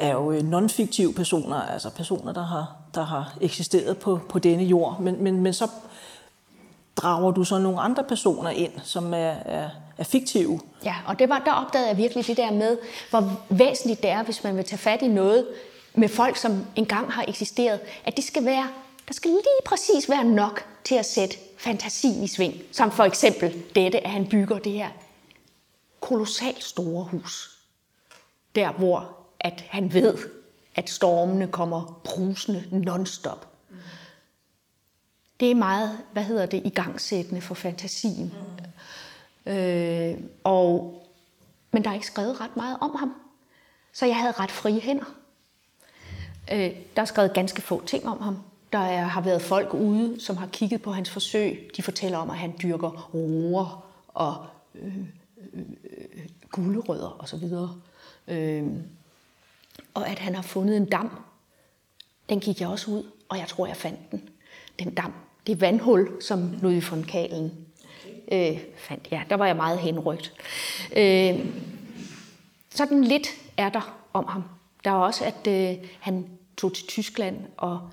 er 0.00 0.12
jo 0.12 0.32
øh, 0.32 0.42
non-fiktive 0.42 1.14
personer, 1.14 1.56
altså 1.56 1.90
personer, 1.90 2.32
der 2.32 2.44
har, 2.44 2.76
der 2.94 3.04
har 3.04 3.36
eksisteret 3.40 3.98
på, 3.98 4.20
på 4.28 4.38
denne 4.38 4.64
jord. 4.64 5.00
Men, 5.00 5.22
men, 5.22 5.40
men 5.40 5.52
så 5.52 5.68
drager 6.96 7.30
du 7.30 7.44
så 7.44 7.58
nogle 7.58 7.80
andre 7.80 8.04
personer 8.04 8.50
ind, 8.50 8.72
som 8.82 9.14
er, 9.14 9.34
er, 9.44 9.70
er 9.98 10.04
fiktive. 10.04 10.60
Ja, 10.84 10.94
og 11.06 11.18
det 11.18 11.28
var, 11.28 11.38
der 11.38 11.52
opdagede 11.52 11.88
jeg 11.88 11.96
virkelig 11.96 12.26
det 12.26 12.36
der 12.36 12.52
med, 12.52 12.78
hvor 13.10 13.40
væsentligt 13.48 14.02
det 14.02 14.10
er, 14.10 14.22
hvis 14.22 14.44
man 14.44 14.56
vil 14.56 14.64
tage 14.64 14.78
fat 14.78 15.02
i 15.02 15.08
noget 15.08 15.46
med 15.94 16.08
folk, 16.08 16.36
som 16.36 16.66
engang 16.76 17.12
har 17.12 17.24
eksisteret, 17.28 17.80
at 18.04 18.16
det 18.16 18.24
skal 18.24 18.44
være, 18.44 18.68
der 19.08 19.14
skal 19.14 19.30
lige 19.30 19.66
præcis 19.66 20.10
være 20.10 20.24
nok 20.24 20.64
til 20.84 20.94
at 20.94 21.06
sætte 21.06 21.36
fantasien 21.58 22.24
i 22.24 22.26
sving. 22.26 22.54
Som 22.72 22.90
for 22.90 23.04
eksempel 23.04 23.62
dette, 23.74 24.04
at 24.04 24.10
han 24.10 24.26
bygger 24.26 24.58
det 24.58 24.72
her 24.72 24.88
kolossalt 26.00 26.64
store 26.64 27.04
hus. 27.04 27.58
Der, 28.54 28.72
hvor 28.72 29.19
at 29.40 29.64
han 29.68 29.92
ved, 29.92 30.18
at 30.74 30.90
stormene 30.90 31.48
kommer 31.48 32.00
brusende 32.04 32.64
nonstop. 32.72 33.46
Det 35.40 35.50
er 35.50 35.54
meget, 35.54 35.98
hvad 36.12 36.24
hedder 36.24 36.46
det, 36.46 36.62
igangsættende 36.64 37.40
for 37.40 37.54
fantasien. 37.54 38.34
Mm. 39.46 39.52
Øh, 39.52 40.18
og, 40.44 41.02
men 41.70 41.84
der 41.84 41.90
er 41.90 41.94
ikke 41.94 42.06
skrevet 42.06 42.40
ret 42.40 42.56
meget 42.56 42.76
om 42.80 42.96
ham. 42.96 43.14
Så 43.92 44.06
jeg 44.06 44.16
havde 44.16 44.32
ret 44.32 44.50
frie 44.50 44.80
hænder. 44.80 45.14
Øh, 46.52 46.70
der 46.96 47.02
er 47.02 47.04
skrevet 47.04 47.34
ganske 47.34 47.62
få 47.62 47.84
ting 47.86 48.08
om 48.08 48.20
ham. 48.22 48.38
Der 48.72 48.78
er, 48.78 49.04
har 49.04 49.20
været 49.20 49.42
folk 49.42 49.74
ude, 49.74 50.20
som 50.20 50.36
har 50.36 50.46
kigget 50.46 50.82
på 50.82 50.92
hans 50.92 51.10
forsøg. 51.10 51.70
De 51.76 51.82
fortæller 51.82 52.18
om, 52.18 52.30
at 52.30 52.36
han 52.36 52.54
dyrker 52.62 53.10
roer 53.14 53.86
og 54.08 54.46
øh, 54.74 54.96
øh, 55.52 55.60
øh 55.82 56.28
gulerødder 56.50 57.16
osv. 57.18 57.44
Øh, 58.28 58.66
og 59.94 60.08
at 60.08 60.18
han 60.18 60.34
har 60.34 60.42
fundet 60.42 60.76
en 60.76 60.84
dam. 60.84 61.10
Den 62.28 62.40
gik 62.40 62.60
jeg 62.60 62.68
også 62.68 62.90
ud, 62.90 63.10
og 63.28 63.38
jeg 63.38 63.48
tror, 63.48 63.66
jeg 63.66 63.76
fandt 63.76 64.10
den. 64.10 64.28
Den 64.78 64.94
dam, 64.94 65.12
det 65.46 65.60
vandhul, 65.60 66.22
som 66.22 66.52
Ludvig 66.62 66.90
von 66.90 67.04
Kalen 67.04 67.66
øh, 68.32 68.60
fandt. 68.76 69.08
Ja, 69.10 69.22
der 69.30 69.36
var 69.36 69.46
jeg 69.46 69.56
meget 69.56 69.78
henrygt. 69.78 70.32
Øh, 70.96 71.46
sådan 72.70 73.04
lidt 73.04 73.28
er 73.56 73.68
der 73.68 74.06
om 74.12 74.26
ham. 74.26 74.42
Der 74.84 74.90
er 74.90 74.94
også, 74.94 75.24
at 75.24 75.46
øh, 75.46 75.86
han 76.00 76.26
tog 76.56 76.74
til 76.74 76.86
Tyskland 76.86 77.36
og 77.56 77.90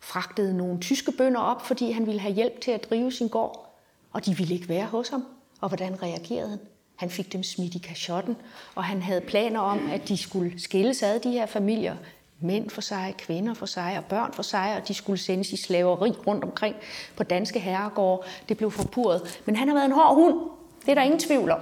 fragtede 0.00 0.56
nogle 0.56 0.80
tyske 0.80 1.12
bønder 1.12 1.40
op, 1.40 1.66
fordi 1.66 1.90
han 1.90 2.06
ville 2.06 2.20
have 2.20 2.34
hjælp 2.34 2.60
til 2.60 2.70
at 2.70 2.90
drive 2.90 3.12
sin 3.12 3.28
gård, 3.28 3.78
og 4.12 4.26
de 4.26 4.36
ville 4.36 4.54
ikke 4.54 4.68
være 4.68 4.86
hos 4.86 5.08
ham. 5.08 5.24
Og 5.60 5.68
hvordan 5.68 6.02
reagerede 6.02 6.50
han? 6.50 6.58
Han 6.98 7.10
fik 7.10 7.32
dem 7.32 7.42
smidt 7.42 7.74
i 7.74 7.78
kashotten, 7.78 8.36
og 8.74 8.84
han 8.84 9.02
havde 9.02 9.20
planer 9.20 9.60
om, 9.60 9.90
at 9.92 10.08
de 10.08 10.16
skulle 10.16 10.60
skilles 10.62 11.02
ad, 11.02 11.20
de 11.20 11.30
her 11.30 11.46
familier. 11.46 11.96
Mænd 12.40 12.70
for 12.70 12.80
sig, 12.80 13.14
kvinder 13.18 13.54
for 13.54 13.66
sig 13.66 13.98
og 13.98 14.04
børn 14.04 14.32
for 14.32 14.42
sig, 14.42 14.76
og 14.76 14.88
de 14.88 14.94
skulle 14.94 15.18
sendes 15.18 15.52
i 15.52 15.56
slaveri 15.56 16.10
rundt 16.10 16.44
omkring 16.44 16.76
på 17.16 17.22
danske 17.22 17.60
herregårde. 17.60 18.26
Det 18.48 18.56
blev 18.56 18.70
forpurret. 18.70 19.40
Men 19.44 19.56
han 19.56 19.68
har 19.68 19.74
været 19.74 19.84
en 19.84 19.92
hård 19.92 20.14
hund. 20.14 20.50
Det 20.80 20.90
er 20.90 20.94
der 20.94 21.02
ingen 21.02 21.20
tvivl 21.20 21.50
om. 21.50 21.60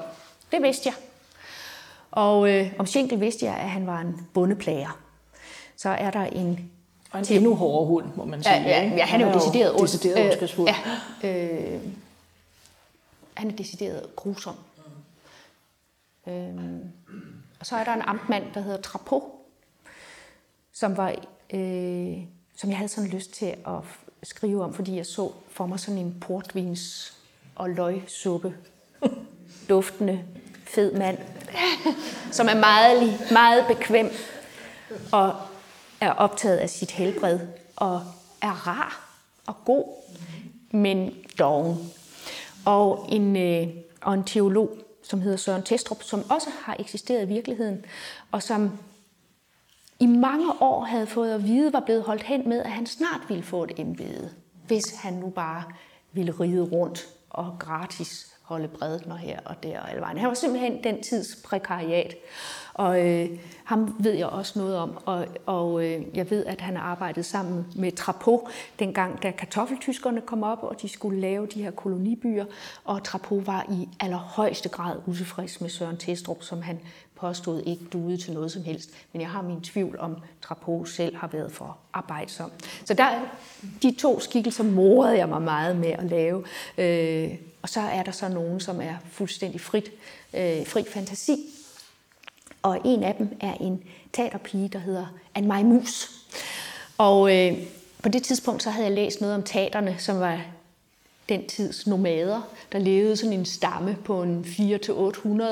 Det 0.52 0.62
vidste 0.62 0.88
jeg. 0.88 0.94
Og 2.10 2.50
øh, 2.50 2.72
om 2.78 2.86
Schenkel 2.86 3.20
vidste 3.20 3.44
jeg, 3.44 3.54
at 3.54 3.70
han 3.70 3.86
var 3.86 4.00
en 4.00 4.26
bondeplager. 4.34 5.00
Så 5.76 5.88
er 5.88 6.10
der 6.10 6.24
en... 6.24 6.70
Og 7.10 7.18
en 7.18 7.26
endnu 7.30 7.54
hårdere 7.54 7.86
hund, 7.86 8.06
må 8.16 8.24
man 8.24 8.42
sige. 8.42 8.54
Ja, 8.54 8.82
ja, 8.82 8.96
ja 8.96 9.04
han 9.04 9.20
er 9.20 9.26
jo 9.26 9.34
decideret 9.34 9.72
ond. 9.72 9.82
Decideret. 9.82 10.42
Øh, 10.42 10.66
ja, 11.22 11.74
øh, 11.74 11.80
han 13.34 13.50
er 13.50 13.56
decideret 13.56 14.16
grusom. 14.16 14.54
Øhm, 16.28 16.80
og 17.60 17.66
så 17.66 17.76
er 17.76 17.84
der 17.84 17.94
en 17.94 18.02
amtmand, 18.02 18.44
der 18.54 18.60
hedder 18.60 18.80
Trapo, 18.80 19.46
som 20.72 20.96
var... 20.96 21.14
Øh, 21.54 22.16
som 22.56 22.70
jeg 22.70 22.78
havde 22.78 22.88
sådan 22.88 23.10
lyst 23.10 23.32
til 23.32 23.46
at 23.46 23.82
skrive 24.22 24.64
om, 24.64 24.74
fordi 24.74 24.96
jeg 24.96 25.06
så 25.06 25.32
for 25.48 25.66
mig 25.66 25.80
sådan 25.80 26.00
en 26.00 26.16
portvins 26.20 27.16
og 27.54 27.70
løgsuppe 27.70 28.56
duftende 29.68 30.24
fed 30.64 30.92
mand, 30.92 31.18
som 32.30 32.48
er 32.48 32.54
meget, 32.54 33.20
meget 33.32 33.64
bekvem 33.68 34.10
og 35.12 35.34
er 36.00 36.10
optaget 36.10 36.56
af 36.56 36.70
sit 36.70 36.90
helbred 36.90 37.40
og 37.76 38.02
er 38.42 38.66
rar 38.66 39.18
og 39.46 39.54
god, 39.64 39.84
men 40.70 41.14
doven. 41.38 41.92
Og 42.64 43.06
en, 43.08 43.36
øh, 43.36 43.68
og 44.00 44.14
en 44.14 44.24
teolog, 44.24 44.78
som 45.08 45.20
hedder 45.20 45.36
Søren 45.36 45.62
Testrup, 45.62 46.02
som 46.02 46.30
også 46.30 46.50
har 46.62 46.76
eksisteret 46.78 47.22
i 47.22 47.28
virkeligheden, 47.28 47.84
og 48.32 48.42
som 48.42 48.78
i 50.00 50.06
mange 50.06 50.52
år 50.60 50.84
havde 50.84 51.06
fået 51.06 51.34
at 51.34 51.44
vide, 51.44 51.72
var 51.72 51.80
blevet 51.80 52.02
holdt 52.02 52.22
hen 52.22 52.48
med, 52.48 52.58
at 52.58 52.70
han 52.70 52.86
snart 52.86 53.20
ville 53.28 53.42
få 53.42 53.64
et 53.64 53.72
embede, 53.76 54.30
hvis 54.66 54.84
han 54.94 55.12
nu 55.12 55.30
bare 55.30 55.62
ville 56.12 56.32
ride 56.32 56.62
rundt 56.62 57.06
og 57.30 57.56
gratis 57.58 58.36
holde 58.42 58.68
bredner 58.68 59.16
her 59.16 59.40
og 59.44 59.62
der 59.62 59.80
og 59.80 59.90
alle 59.90 60.00
vejen. 60.00 60.18
Han 60.18 60.28
var 60.28 60.34
simpelthen 60.34 60.84
den 60.84 61.02
tids 61.02 61.26
prekariat. 61.44 62.14
Og 62.76 63.06
øh, 63.06 63.28
ham 63.64 63.96
ved 63.98 64.12
jeg 64.12 64.26
også 64.26 64.58
noget 64.58 64.76
om, 64.76 64.98
og, 65.04 65.26
og 65.46 65.84
øh, 65.84 66.02
jeg 66.14 66.30
ved, 66.30 66.46
at 66.46 66.60
han 66.60 66.76
arbejdede 66.76 67.22
sammen 67.22 67.66
med 67.76 67.92
Trapo, 67.92 68.48
dengang 68.78 69.22
da 69.22 69.30
kartoffeltyskerne 69.30 70.20
kom 70.20 70.42
op, 70.42 70.62
og 70.62 70.82
de 70.82 70.88
skulle 70.88 71.20
lave 71.20 71.46
de 71.46 71.62
her 71.62 71.70
kolonibyer, 71.70 72.44
og 72.84 73.04
Trapo 73.04 73.34
var 73.34 73.66
i 73.70 73.88
allerhøjeste 74.00 74.68
grad 74.68 74.96
utilfreds 75.06 75.60
med 75.60 75.70
Søren 75.70 75.96
Testrup, 75.96 76.42
som 76.42 76.62
han 76.62 76.80
påstod 77.14 77.62
ikke 77.62 77.84
duede 77.84 78.16
til 78.16 78.32
noget 78.32 78.52
som 78.52 78.64
helst. 78.64 78.90
Men 79.12 79.22
jeg 79.22 79.30
har 79.30 79.42
min 79.42 79.60
tvivl 79.60 79.98
om, 79.98 80.16
Trapo 80.42 80.84
selv 80.84 81.16
har 81.16 81.28
været 81.28 81.52
for 81.52 81.78
arbejdsom. 81.92 82.50
Så 82.84 82.94
der, 82.94 83.10
de 83.82 83.94
to 83.98 84.20
skikkelser 84.20 84.64
morede 84.64 85.18
jeg 85.18 85.28
mig 85.28 85.42
meget 85.42 85.76
med 85.76 85.88
at 85.88 86.04
lave. 86.04 86.44
Øh, 86.78 87.38
og 87.62 87.68
så 87.68 87.80
er 87.80 88.02
der 88.02 88.12
så 88.12 88.28
nogen, 88.28 88.60
som 88.60 88.80
er 88.80 88.94
fuldstændig 89.10 89.60
frit, 89.60 89.90
øh, 90.34 90.66
fri 90.66 90.84
fantasi. 90.92 91.55
Og 92.66 92.80
en 92.84 93.02
af 93.02 93.14
dem 93.14 93.36
er 93.40 93.54
en 93.60 93.82
teaterpige, 94.12 94.68
der 94.68 94.78
hedder 94.78 95.06
Anne 95.34 95.64
Mus. 95.64 96.10
Og 96.98 97.36
øh, 97.36 97.58
på 98.02 98.08
det 98.08 98.22
tidspunkt 98.22 98.62
så 98.62 98.70
havde 98.70 98.86
jeg 98.86 98.94
læst 98.94 99.20
noget 99.20 99.34
om 99.34 99.42
teaterne, 99.42 99.96
som 99.98 100.20
var 100.20 100.40
den 101.28 101.46
tids 101.46 101.86
nomader, 101.86 102.40
der 102.72 102.78
levede 102.78 103.16
sådan 103.16 103.32
en 103.32 103.44
stamme 103.44 103.96
på 104.04 104.22
en 104.22 104.44
4-800 104.44 105.42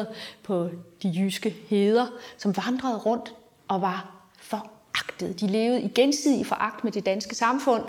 på 0.42 0.68
de 1.02 1.14
jyske 1.16 1.56
heder, 1.68 2.06
som 2.38 2.56
vandrede 2.56 2.98
rundt 2.98 3.34
og 3.68 3.82
var 3.82 4.26
foragtet. 4.38 5.40
De 5.40 5.46
levede 5.46 5.82
i 5.82 5.88
gensidig 5.88 6.46
foragt 6.46 6.84
med 6.84 6.92
det 6.92 7.06
danske 7.06 7.34
samfund. 7.34 7.82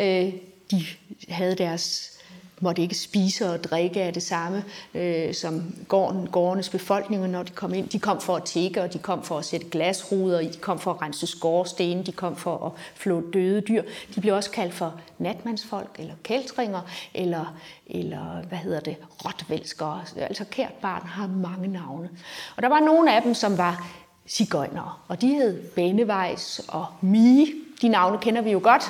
Øh, 0.00 0.32
de 0.70 0.84
havde 1.28 1.54
deres 1.54 2.12
måtte 2.60 2.82
ikke 2.82 2.94
spise 2.94 3.50
og 3.50 3.64
drikke 3.64 4.02
af 4.02 4.12
det 4.12 4.22
samme 4.22 4.64
øh, 4.94 5.34
som 5.34 5.74
gården, 5.88 6.26
gårdenes 6.26 6.68
befolkning, 6.68 7.28
når 7.28 7.42
de 7.42 7.52
kom 7.52 7.74
ind. 7.74 7.88
De 7.88 7.98
kom 7.98 8.20
for 8.20 8.36
at 8.36 8.44
tække, 8.44 8.82
og 8.82 8.92
de 8.92 8.98
kom 8.98 9.22
for 9.22 9.38
at 9.38 9.44
sætte 9.44 9.66
glasruder 9.66 10.40
i, 10.40 10.46
de 10.46 10.58
kom 10.58 10.78
for 10.78 10.90
at 10.90 11.02
rense 11.02 11.26
skorstene, 11.26 12.02
de 12.02 12.12
kom 12.12 12.36
for 12.36 12.66
at 12.66 12.72
flå 12.94 13.22
døde 13.32 13.60
dyr. 13.60 13.82
De 14.14 14.20
blev 14.20 14.34
også 14.34 14.50
kaldt 14.50 14.74
for 14.74 14.94
natmandsfolk, 15.18 15.96
eller 15.98 16.14
kæltringer, 16.22 16.80
eller, 17.14 17.56
eller 17.86 18.42
hvad 18.48 18.58
hedder 18.58 18.80
det, 18.80 18.96
rotvælskere. 19.24 20.04
Altså 20.16 20.44
kært 20.44 20.72
barn 20.72 21.06
har 21.06 21.26
mange 21.26 21.68
navne. 21.68 22.10
Og 22.56 22.62
der 22.62 22.68
var 22.68 22.80
nogle 22.80 23.14
af 23.16 23.22
dem, 23.22 23.34
som 23.34 23.58
var 23.58 23.90
cigøjnere, 24.28 24.92
og 25.08 25.20
de 25.20 25.28
hed 25.28 25.62
Benevejs 25.62 26.60
og 26.68 26.86
Mie. 27.00 27.46
De 27.82 27.88
navne 27.88 28.18
kender 28.18 28.42
vi 28.42 28.50
jo 28.50 28.60
godt. 28.62 28.82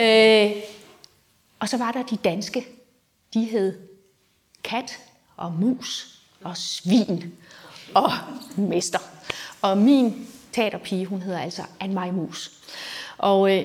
Øh, 0.00 0.62
og 1.58 1.68
så 1.68 1.76
var 1.76 1.92
der 1.92 2.02
de 2.02 2.16
danske 2.16 2.66
de 3.34 3.44
hed 3.44 3.78
kat 4.64 4.98
og 5.36 5.52
mus 5.52 6.18
og 6.44 6.56
svin 6.56 7.34
og 7.94 8.10
mester. 8.56 8.98
Og 9.62 9.78
min 9.78 10.28
teaterpige, 10.52 11.06
hun 11.06 11.22
hedder 11.22 11.40
altså 11.40 11.62
Anne 11.80 12.12
Mus. 12.12 12.52
Og 13.18 13.56
øh, 13.56 13.64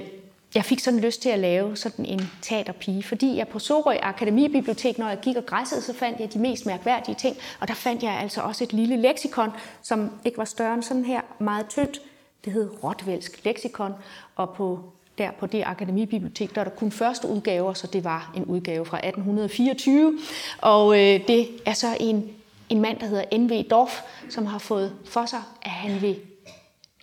jeg 0.55 0.65
fik 0.65 0.79
sådan 0.79 0.99
lyst 0.99 1.21
til 1.21 1.29
at 1.29 1.39
lave 1.39 1.75
sådan 1.75 2.05
en 2.05 2.31
teaterpige, 2.41 3.03
fordi 3.03 3.35
jeg 3.35 3.47
på 3.47 3.59
Sorø 3.59 3.97
Akademibibliotek, 4.01 4.97
når 4.97 5.09
jeg 5.09 5.19
gik 5.21 5.35
og 5.35 5.45
græssede, 5.45 5.81
så 5.81 5.93
fandt 5.93 6.19
jeg 6.19 6.33
de 6.33 6.39
mest 6.39 6.65
mærkværdige 6.65 7.15
ting. 7.15 7.37
Og 7.59 7.67
der 7.67 7.73
fandt 7.73 8.03
jeg 8.03 8.11
altså 8.11 8.41
også 8.41 8.63
et 8.63 8.73
lille 8.73 8.97
leksikon, 8.97 9.49
som 9.81 10.11
ikke 10.25 10.37
var 10.37 10.45
større 10.45 10.73
end 10.73 10.83
sådan 10.83 11.05
her, 11.05 11.21
meget 11.39 11.67
tyndt. 11.69 12.01
Det 12.45 12.53
hed 12.53 12.83
Rotvælsk 12.83 13.45
leksikon, 13.45 13.93
og 14.35 14.53
på 14.53 14.93
der 15.19 15.31
på 15.31 15.45
det 15.45 15.63
akademibibliotek, 15.65 16.55
der 16.55 16.61
er 16.61 16.65
der 16.65 16.71
kun 16.71 16.91
første 16.91 17.27
udgaver, 17.27 17.73
så 17.73 17.87
det 17.87 18.03
var 18.03 18.31
en 18.35 18.45
udgave 18.45 18.85
fra 18.85 18.97
1824. 18.97 20.19
Og 20.61 20.99
øh, 20.99 21.27
det 21.27 21.49
er 21.65 21.73
så 21.73 21.97
en, 21.99 22.29
en 22.69 22.81
mand, 22.81 22.99
der 22.99 23.05
hedder 23.05 23.37
N.V. 23.37 23.63
Dorf, 23.69 24.01
som 24.29 24.45
har 24.45 24.59
fået 24.59 24.95
for 25.05 25.25
sig, 25.25 25.41
at 25.61 25.71
han 25.71 26.01
vil 26.01 26.19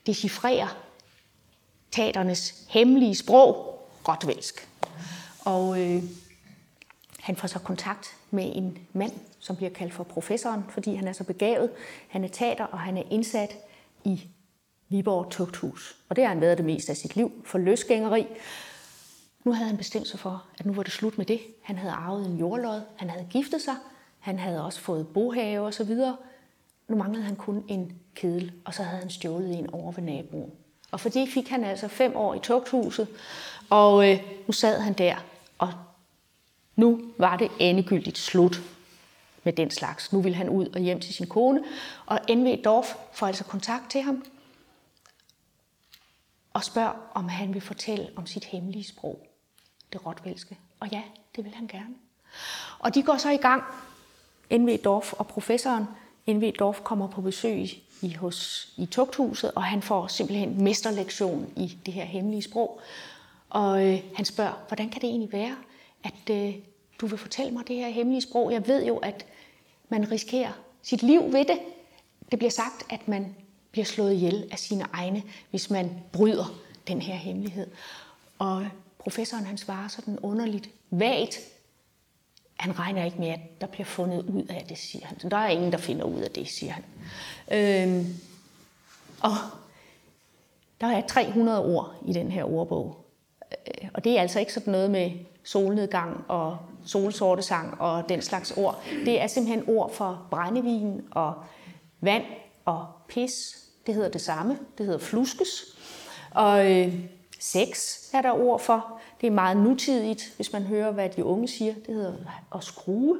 decifrere 0.07 0.69
teaternes 1.91 2.65
hemmelige 2.69 3.15
sprog, 3.15 3.81
rotvælsk. 4.09 4.69
Og 5.45 5.81
øh, 5.81 6.03
han 7.21 7.37
får 7.37 7.49
så 7.49 7.59
kontakt 7.59 8.07
med 8.31 8.53
en 8.55 8.79
mand, 8.93 9.13
som 9.39 9.57
bliver 9.57 9.71
kaldt 9.71 9.95
for 9.95 10.05
professoren, 10.05 10.65
fordi 10.69 10.95
han 10.95 11.09
er 11.09 11.13
så 11.13 11.25
begavet. 11.25 11.71
Han 12.09 12.25
er 12.25 12.29
teater, 12.29 12.65
og 12.65 12.81
han 12.81 12.97
er 12.97 13.03
indsat 13.11 13.57
i 14.05 14.23
Viborg 14.88 15.31
Tugthus. 15.31 15.97
Og 16.09 16.16
det 16.16 16.25
har 16.25 16.28
han 16.28 16.40
været 16.40 16.59
det 16.59 16.66
meste 16.66 16.90
af 16.90 16.97
sit 16.97 17.16
liv 17.16 17.33
for 17.45 17.59
løsgængeri. 17.59 18.26
Nu 19.45 19.52
havde 19.52 19.69
han 19.69 19.76
bestemt 19.76 20.09
sig 20.09 20.21
for, 20.21 20.45
at 20.59 20.66
nu 20.66 20.73
var 20.73 20.83
det 20.83 20.93
slut 20.93 21.19
med 21.19 21.26
det. 21.26 21.40
Han 21.62 21.78
havde 21.78 21.93
arvet 21.93 22.26
en 22.26 22.37
jordlod, 22.37 22.81
han 22.97 23.11
havde 23.11 23.26
giftet 23.31 23.62
sig, 23.62 23.75
han 24.19 24.38
havde 24.38 24.64
også 24.64 24.81
fået 24.81 25.09
bohave 25.09 25.66
og 25.66 25.75
så 25.75 25.85
videre. 25.85 26.16
Nu 26.88 26.97
manglede 26.97 27.25
han 27.25 27.37
kun 27.37 27.64
en 27.69 27.93
kedel, 28.14 28.52
og 28.64 28.75
så 28.75 28.83
havde 28.83 29.00
han 29.00 29.11
stjålet 29.11 29.59
en 29.59 29.71
over 29.71 29.93
ved 29.93 30.02
naboen. 30.02 30.50
Og 30.90 31.00
for 31.00 31.09
det 31.09 31.28
fik 31.28 31.49
han 31.49 31.64
altså 31.64 31.88
fem 31.88 32.16
år 32.16 32.35
i 32.35 32.38
tugthuset, 32.38 33.09
og 33.71 34.11
øh, 34.11 34.23
nu 34.47 34.52
sad 34.52 34.81
han 34.81 34.93
der, 34.93 35.16
og 35.59 35.73
nu 36.76 37.00
var 37.19 37.37
det 37.37 37.50
endegyldigt 37.59 38.19
slut 38.19 38.62
med 39.45 39.52
den 39.52 39.71
slags. 39.71 40.12
Nu 40.12 40.21
ville 40.21 40.37
han 40.37 40.49
ud 40.49 40.66
og 40.66 40.81
hjem 40.81 41.00
til 41.00 41.14
sin 41.14 41.26
kone, 41.26 41.62
og 42.07 42.21
N.V. 42.35 42.62
Dorf 42.64 42.95
får 43.12 43.26
altså 43.26 43.45
kontakt 43.45 43.90
til 43.90 44.02
ham 44.02 44.25
og 46.57 46.65
spørger, 46.65 46.93
om 47.15 47.29
han 47.29 47.55
vil 47.55 47.63
fortælle 47.63 48.09
om 48.17 48.27
sit 48.27 48.45
hemmelige 48.45 48.85
sprog, 48.85 49.27
det 49.93 50.07
rotvælske. 50.07 50.59
Og 50.81 50.89
ja, 50.89 51.03
det 51.37 51.45
vil 51.45 51.55
han 51.55 51.67
gerne. 51.67 51.95
Og 52.79 52.95
de 52.95 53.03
går 53.03 53.17
så 53.17 53.31
i 53.31 53.37
gang, 53.37 53.63
N.V. 54.51 54.79
Dorf 54.85 55.13
og 55.13 55.27
professoren. 55.27 55.85
N.V. 56.29 56.53
Dorf 56.59 56.81
kommer 56.83 57.09
på 57.09 57.21
besøg 57.21 57.69
i, 58.03 58.15
hos, 58.15 58.69
i 58.77 58.87
tugthuset, 58.87 59.51
og 59.51 59.65
han 59.65 59.83
får 59.83 60.07
simpelthen 60.07 60.63
mesterlektion 60.63 61.53
i 61.57 61.79
det 61.87 61.95
her 61.95 62.05
hemmelige 62.05 62.43
sprog. 62.43 62.81
Og 63.51 63.87
øh, 63.87 64.03
han 64.15 64.25
spørger, 64.25 64.65
hvordan 64.69 64.91
kan 64.91 65.01
det 65.01 65.09
egentlig 65.09 65.33
være, 65.33 65.57
at 66.05 66.31
øh, 66.31 66.55
du 67.01 67.07
vil 67.07 67.19
fortælle 67.19 67.53
mig 67.53 67.69
det 67.69 67.77
her 67.77 67.89
hemmelige 67.89 68.23
sprog? 68.23 68.53
Jeg 68.53 68.67
ved 68.67 68.87
jo, 68.87 68.97
at 68.97 69.27
man 69.89 70.11
risikerer 70.11 70.53
sit 70.83 71.03
liv 71.03 71.33
ved 71.33 71.45
det. 71.45 71.59
Det 72.31 72.39
bliver 72.39 72.51
sagt, 72.51 72.87
at 72.91 73.09
man 73.09 73.37
bliver 73.71 73.85
slået 73.85 74.13
ihjel 74.13 74.49
af 74.53 74.59
sine 74.59 74.85
egne, 74.93 75.23
hvis 75.51 75.71
man 75.71 75.91
bryder 76.13 76.55
den 76.89 77.03
her 77.03 77.15
hemmelighed. 77.15 77.67
Og 78.39 78.67
professoren 78.99 79.45
han 79.45 79.59
svarer 79.59 79.89
sådan 79.89 80.19
underligt 80.19 80.71
vagt. 80.91 81.41
Han 82.57 82.79
regner 82.79 83.05
ikke 83.05 83.19
med, 83.19 83.29
at 83.29 83.61
der 83.61 83.67
bliver 83.67 83.85
fundet 83.85 84.23
ud 84.23 84.43
af 84.43 84.65
det, 84.69 84.79
siger 84.79 85.07
han. 85.07 85.31
Der 85.31 85.37
er 85.37 85.49
ingen, 85.49 85.73
der 85.73 85.79
finder 85.79 86.05
ud 86.05 86.21
af 86.21 86.31
det, 86.31 86.49
siger 86.49 86.73
han. 86.73 86.85
Øhm, 87.53 88.15
og 89.21 89.33
der 90.81 90.87
er 90.87 91.07
300 91.07 91.65
ord 91.65 91.95
i 92.07 92.13
den 92.13 92.33
her 92.33 92.45
ordbog. 92.45 93.05
Øh, 93.53 93.89
og 93.95 94.05
det 94.05 94.17
er 94.17 94.21
altså 94.21 94.41
ikke 94.41 94.53
sådan 94.53 94.73
noget 94.73 94.91
med 94.91 95.11
solnedgang 95.45 96.25
og 96.29 96.59
solsortesang 96.85 97.81
og 97.81 98.09
den 98.09 98.23
slags 98.23 98.51
ord. 98.57 98.83
Det 99.05 99.21
er 99.21 99.27
simpelthen 99.27 99.65
ord 99.69 99.93
for 99.93 100.27
brændevin 100.31 101.01
og 101.11 101.35
vand 102.01 102.25
og 102.65 102.87
pis. 103.09 103.59
Det 103.87 103.95
hedder 103.95 104.09
det 104.09 104.21
samme. 104.21 104.59
Det 104.79 104.87
hedder 104.87 105.01
fluskes. 105.01 105.77
Og 106.31 106.73
øh, 106.73 106.95
sex 107.39 107.99
er 108.13 108.23
der 108.23 108.31
ord 108.31 108.61
for. 108.61 109.01
Det 109.21 109.27
er 109.27 109.31
meget 109.31 109.57
nutidigt, 109.57 110.33
hvis 110.37 110.53
man 110.53 110.63
hører, 110.63 110.91
hvad 110.91 111.09
de 111.09 111.25
unge 111.25 111.49
siger. 111.49 111.75
Det 111.87 111.95
hedder 111.95 112.13
at 112.55 112.65
skrue. 112.65 113.19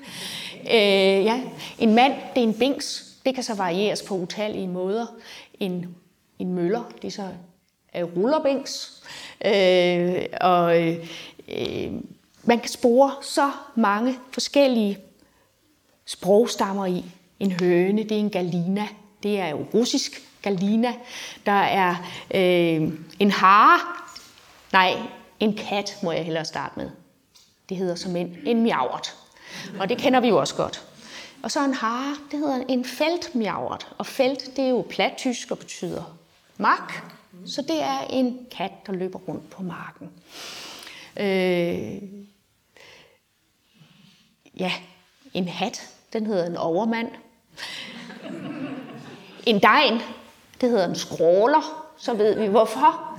øh, 0.74 1.24
ja. 1.24 1.42
En 1.78 1.94
mand, 1.94 2.12
det 2.34 2.42
er 2.42 2.46
en 2.46 2.58
bings. 2.58 3.16
Det 3.24 3.34
kan 3.34 3.44
så 3.44 3.54
varieres 3.54 4.02
på 4.02 4.14
utallige 4.14 4.68
måder. 4.68 5.06
En, 5.60 5.96
en 6.38 6.54
møller, 6.54 6.92
det 7.02 7.08
er 7.08 7.12
så 7.12 7.28
rullerbænks. 7.94 9.02
Øh, 9.44 10.24
og 10.40 10.82
øh, 10.82 11.92
man 12.42 12.60
kan 12.60 12.68
spore 12.68 13.12
så 13.22 13.50
mange 13.74 14.18
forskellige 14.30 14.98
sprogstammer 16.04 16.86
i. 16.86 17.04
En 17.40 17.52
høne, 17.52 18.02
det 18.02 18.12
er 18.12 18.16
en 18.16 18.30
galina. 18.30 18.88
Det 19.22 19.40
er 19.40 19.48
jo 19.48 19.66
russisk 19.74 20.22
galina. 20.42 20.94
Der 21.46 21.52
er 21.52 21.94
øh, 22.34 22.92
en 23.18 23.30
hare. 23.30 23.80
Nej, 24.72 24.96
en 25.40 25.56
kat 25.56 25.98
må 26.02 26.12
jeg 26.12 26.24
hellere 26.24 26.44
starte 26.44 26.78
med. 26.78 26.90
Det 27.68 27.76
hedder 27.76 27.94
som 27.94 28.16
en, 28.16 28.38
en 28.46 28.62
miavert. 28.62 29.14
Og 29.80 29.88
det 29.88 29.98
kender 29.98 30.20
vi 30.20 30.28
jo 30.28 30.36
også 30.40 30.54
godt. 30.54 30.84
Og 31.42 31.50
så 31.50 31.64
en 31.64 31.74
hare, 31.74 32.16
det 32.30 32.38
hedder 32.38 32.64
en 32.68 32.84
feltmiavert. 32.84 33.88
Og 33.98 34.06
felt, 34.06 34.56
det 34.56 34.64
er 34.64 34.68
jo 34.68 34.86
plattysk 34.90 35.50
og 35.50 35.58
betyder 35.58 36.18
mark. 36.56 37.04
Så 37.46 37.62
det 37.62 37.82
er 37.82 38.00
en 38.00 38.46
kat, 38.50 38.72
der 38.86 38.92
løber 38.92 39.18
rundt 39.18 39.50
på 39.50 39.62
marken. 39.62 40.10
Øh, 41.16 42.02
ja, 44.60 44.72
en 45.34 45.48
hat, 45.48 45.88
den 46.12 46.26
hedder 46.26 46.46
en 46.46 46.56
overmand. 46.56 47.08
En 49.46 49.62
degn, 49.62 50.00
det 50.60 50.70
hedder 50.70 50.88
en 50.88 50.94
skråler, 50.94 51.92
så 51.96 52.14
ved 52.14 52.38
vi 52.38 52.46
hvorfor. 52.46 53.18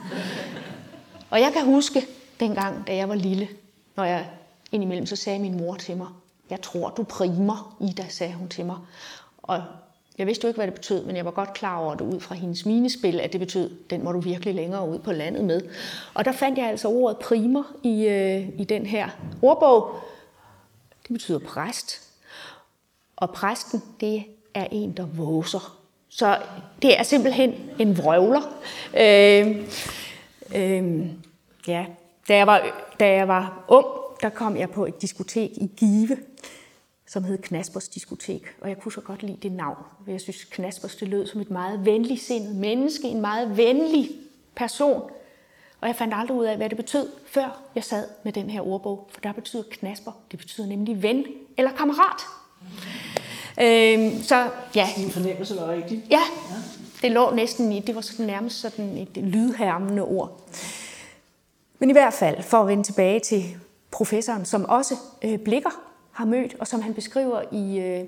Og 1.30 1.40
jeg 1.40 1.54
kan 1.54 1.66
huske 1.66 2.08
dengang, 2.40 2.88
da 2.88 2.96
jeg 2.96 3.10
var 3.10 3.16
lille, 3.16 3.48
når 3.96 4.04
jeg 4.04 4.30
indimellem, 4.72 5.06
så 5.06 5.16
sagde 5.16 5.40
min 5.40 5.58
mor 5.58 5.76
til 5.76 5.98
mig, 5.98 6.08
jeg 6.50 6.62
tror, 6.62 6.90
du 6.90 7.04
primer, 7.04 7.78
Ida, 7.82 8.08
sagde 8.10 8.34
hun 8.34 8.50
til 8.50 8.66
mig. 8.66 8.78
Og 9.38 9.64
jeg 10.18 10.28
vidste 10.28 10.46
jo 10.46 10.48
ikke, 10.48 10.58
hvad 10.58 10.68
det 10.68 10.74
betød, 10.74 11.06
men 11.06 11.16
jeg 11.16 11.26
var 11.26 11.32
godt 11.32 11.54
klar 11.54 11.78
over 11.78 11.96
det 11.96 12.06
ud 12.06 12.20
fra 12.20 12.36
hendes 12.36 12.66
minespil, 12.66 13.20
at 13.20 13.34
det 13.34 13.40
betød, 13.40 13.72
den 13.90 14.04
må 14.04 14.12
du 14.12 14.20
virkelig 14.20 14.56
længere 14.56 14.90
ud 14.90 15.00
på 15.00 15.12
landet 15.12 15.46
med. 15.46 15.62
Og 16.14 16.26
der 16.26 16.32
fandt 16.32 16.58
jeg 16.58 16.68
altså 16.68 16.88
ordet 16.88 17.18
primer 17.18 17.64
i, 17.84 18.06
øh, 18.06 18.50
i 18.60 18.64
den 18.64 18.86
her 18.86 19.10
ordbog. 19.42 19.96
Det 21.04 21.14
betyder 21.14 21.40
præst. 21.40 22.02
Og 23.16 23.32
præsten, 23.32 23.84
det 24.00 24.24
er 24.54 24.68
en, 24.72 24.98
der 24.98 25.06
våser. 25.06 25.77
Så 26.10 26.38
det 26.82 27.00
er 27.00 27.04
simpelthen 27.04 27.56
en 27.80 27.98
vrøvler. 27.98 28.42
Øh, 28.98 29.68
øh, 30.56 31.08
ja. 31.68 31.86
da, 32.28 32.36
jeg 32.36 32.48
var, 32.48 32.62
da 33.00 33.14
jeg 33.14 33.28
var 33.28 33.64
ung, 33.68 33.86
der 34.22 34.30
kom 34.30 34.58
jeg 34.58 34.70
på 34.70 34.86
et 34.86 35.02
diskotek 35.02 35.52
i 35.52 35.72
Give, 35.78 36.18
som 37.08 37.24
hed 37.24 37.38
Knaspers 37.38 37.88
Diskotek. 37.88 38.44
Og 38.62 38.70
jeg 38.70 38.78
kunne 38.78 38.92
så 38.92 39.02
godt 39.02 39.24
lide 39.24 39.38
det 39.42 39.52
navn. 39.52 39.84
Jeg 40.08 40.22
synes, 40.22 40.44
Knaspers 40.44 40.96
det 40.96 41.08
lød 41.08 41.28
som 41.28 41.42
et 41.42 41.50
meget 41.50 41.86
venligsindet 41.86 42.56
menneske, 42.56 43.08
en 43.08 43.22
meget 43.22 43.58
venlig 43.58 44.10
person. 44.56 45.02
Og 45.82 45.88
jeg 45.88 45.96
fandt 45.96 46.14
aldrig 46.14 46.38
ud 46.38 46.46
af, 46.46 46.58
hvad 46.58 46.70
det 46.70 46.78
betød, 46.78 47.10
før 47.26 47.62
jeg 47.76 47.84
sad 47.84 48.08
med 48.24 48.34
den 48.34 48.50
her 48.50 48.62
ordbog. 48.62 49.10
For 49.12 49.22
der 49.22 49.32
betyder 49.32 49.64
knasper, 49.72 50.12
det 50.32 50.40
betyder 50.40 50.68
nemlig 50.68 51.04
ven 51.04 51.26
eller 51.58 51.72
kammerat. 51.72 52.22
Øh, 53.62 54.24
så 54.24 54.50
ja. 54.76 54.88
Din 54.96 55.10
fornemmelse 55.10 55.56
var 55.56 55.72
rigtig. 55.72 56.04
Ja, 56.10 56.22
det 57.02 57.12
lå 57.12 57.36
næsten 57.36 57.72
i, 57.72 57.80
det 57.80 57.96
var 57.96 58.02
sådan 58.02 58.26
nærmest 58.26 58.60
sådan 58.60 58.98
et 58.98 59.18
lydhærmende 59.18 60.04
ord. 60.04 60.42
Men 61.80 61.90
i 61.90 61.94
hvert 61.94 62.14
fald, 62.14 62.44
for 62.44 62.58
at 62.58 62.68
vende 62.68 62.84
tilbage 62.84 63.20
til 63.20 63.44
professoren, 63.92 64.46
som 64.46 64.66
også 64.66 64.96
øh, 65.24 65.40
Blikker 65.40 65.70
har 66.12 66.26
mødt, 66.26 66.56
og 66.60 66.68
som 66.68 66.82
han 66.82 66.94
beskriver 66.94 67.42
i, 67.52 67.80
øh, 67.80 68.04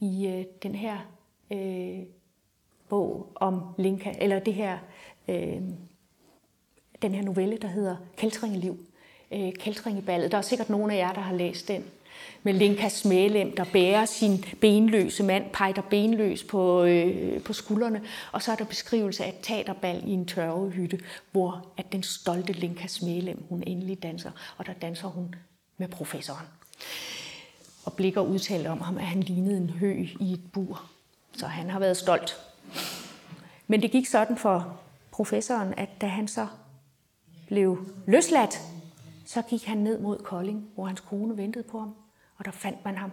i 0.00 0.26
øh, 0.26 0.44
den 0.62 0.74
her 0.74 0.98
øh, 1.52 1.98
bog 2.88 3.26
om 3.34 3.62
Linka, 3.78 4.12
eller 4.20 4.38
det 4.38 4.54
her, 4.54 4.78
øh, 5.28 5.60
den 7.02 7.14
her 7.14 7.22
novelle, 7.22 7.56
der 7.56 7.68
hedder 7.68 7.96
Kæltringeliv. 8.16 8.78
Øh, 9.32 9.52
Kæltringeballet. 9.52 10.32
Der 10.32 10.38
er 10.38 10.42
sikkert 10.42 10.70
nogle 10.70 10.94
af 10.94 10.98
jer, 10.98 11.12
der 11.12 11.20
har 11.20 11.34
læst 11.34 11.68
den 11.68 11.84
med 12.42 12.54
Linkas 12.54 13.04
medlem, 13.04 13.56
der 13.56 13.64
bærer 13.72 14.04
sin 14.04 14.44
benløse 14.60 15.22
mand, 15.22 15.44
pejder 15.52 15.82
benløs 15.82 16.44
på, 16.44 16.84
øh, 16.84 17.42
på 17.42 17.52
skuldrene. 17.52 18.02
Og 18.32 18.42
så 18.42 18.52
er 18.52 18.56
der 18.56 18.64
beskrivelse 18.64 19.24
af 19.24 19.28
et 19.28 19.38
teaterbal 19.42 20.02
i 20.06 20.10
en 20.10 20.26
tørvehytte, 20.26 21.00
hvor 21.32 21.66
at 21.76 21.92
den 21.92 22.02
stolte 22.02 22.52
Linkas 22.52 23.02
medlem, 23.02 23.42
hun 23.48 23.62
endelig 23.66 24.02
danser. 24.02 24.30
Og 24.56 24.66
der 24.66 24.72
danser 24.72 25.08
hun 25.08 25.34
med 25.76 25.88
professoren. 25.88 26.46
Og 27.84 27.92
Blikker 27.92 28.20
udtalte 28.20 28.68
om 28.68 28.80
ham, 28.80 28.98
at 28.98 29.04
han 29.04 29.20
lignede 29.20 29.56
en 29.56 29.70
hø 29.70 30.06
i 30.20 30.32
et 30.32 30.52
bur. 30.52 30.82
Så 31.36 31.46
han 31.46 31.70
har 31.70 31.78
været 31.78 31.96
stolt. 31.96 32.36
Men 33.66 33.82
det 33.82 33.90
gik 33.90 34.06
sådan 34.06 34.36
for 34.36 34.80
professoren, 35.10 35.74
at 35.76 35.88
da 36.00 36.06
han 36.06 36.28
så 36.28 36.46
blev 37.46 37.78
løsladt, 38.06 38.60
så 39.26 39.42
gik 39.42 39.64
han 39.64 39.78
ned 39.78 40.00
mod 40.00 40.18
Kolding, 40.18 40.68
hvor 40.74 40.86
hans 40.86 41.00
kone 41.00 41.36
ventede 41.36 41.64
på 41.64 41.78
ham 41.78 41.94
og 42.42 42.46
der 42.46 42.52
fandt 42.52 42.84
man 42.84 42.98
ham 42.98 43.12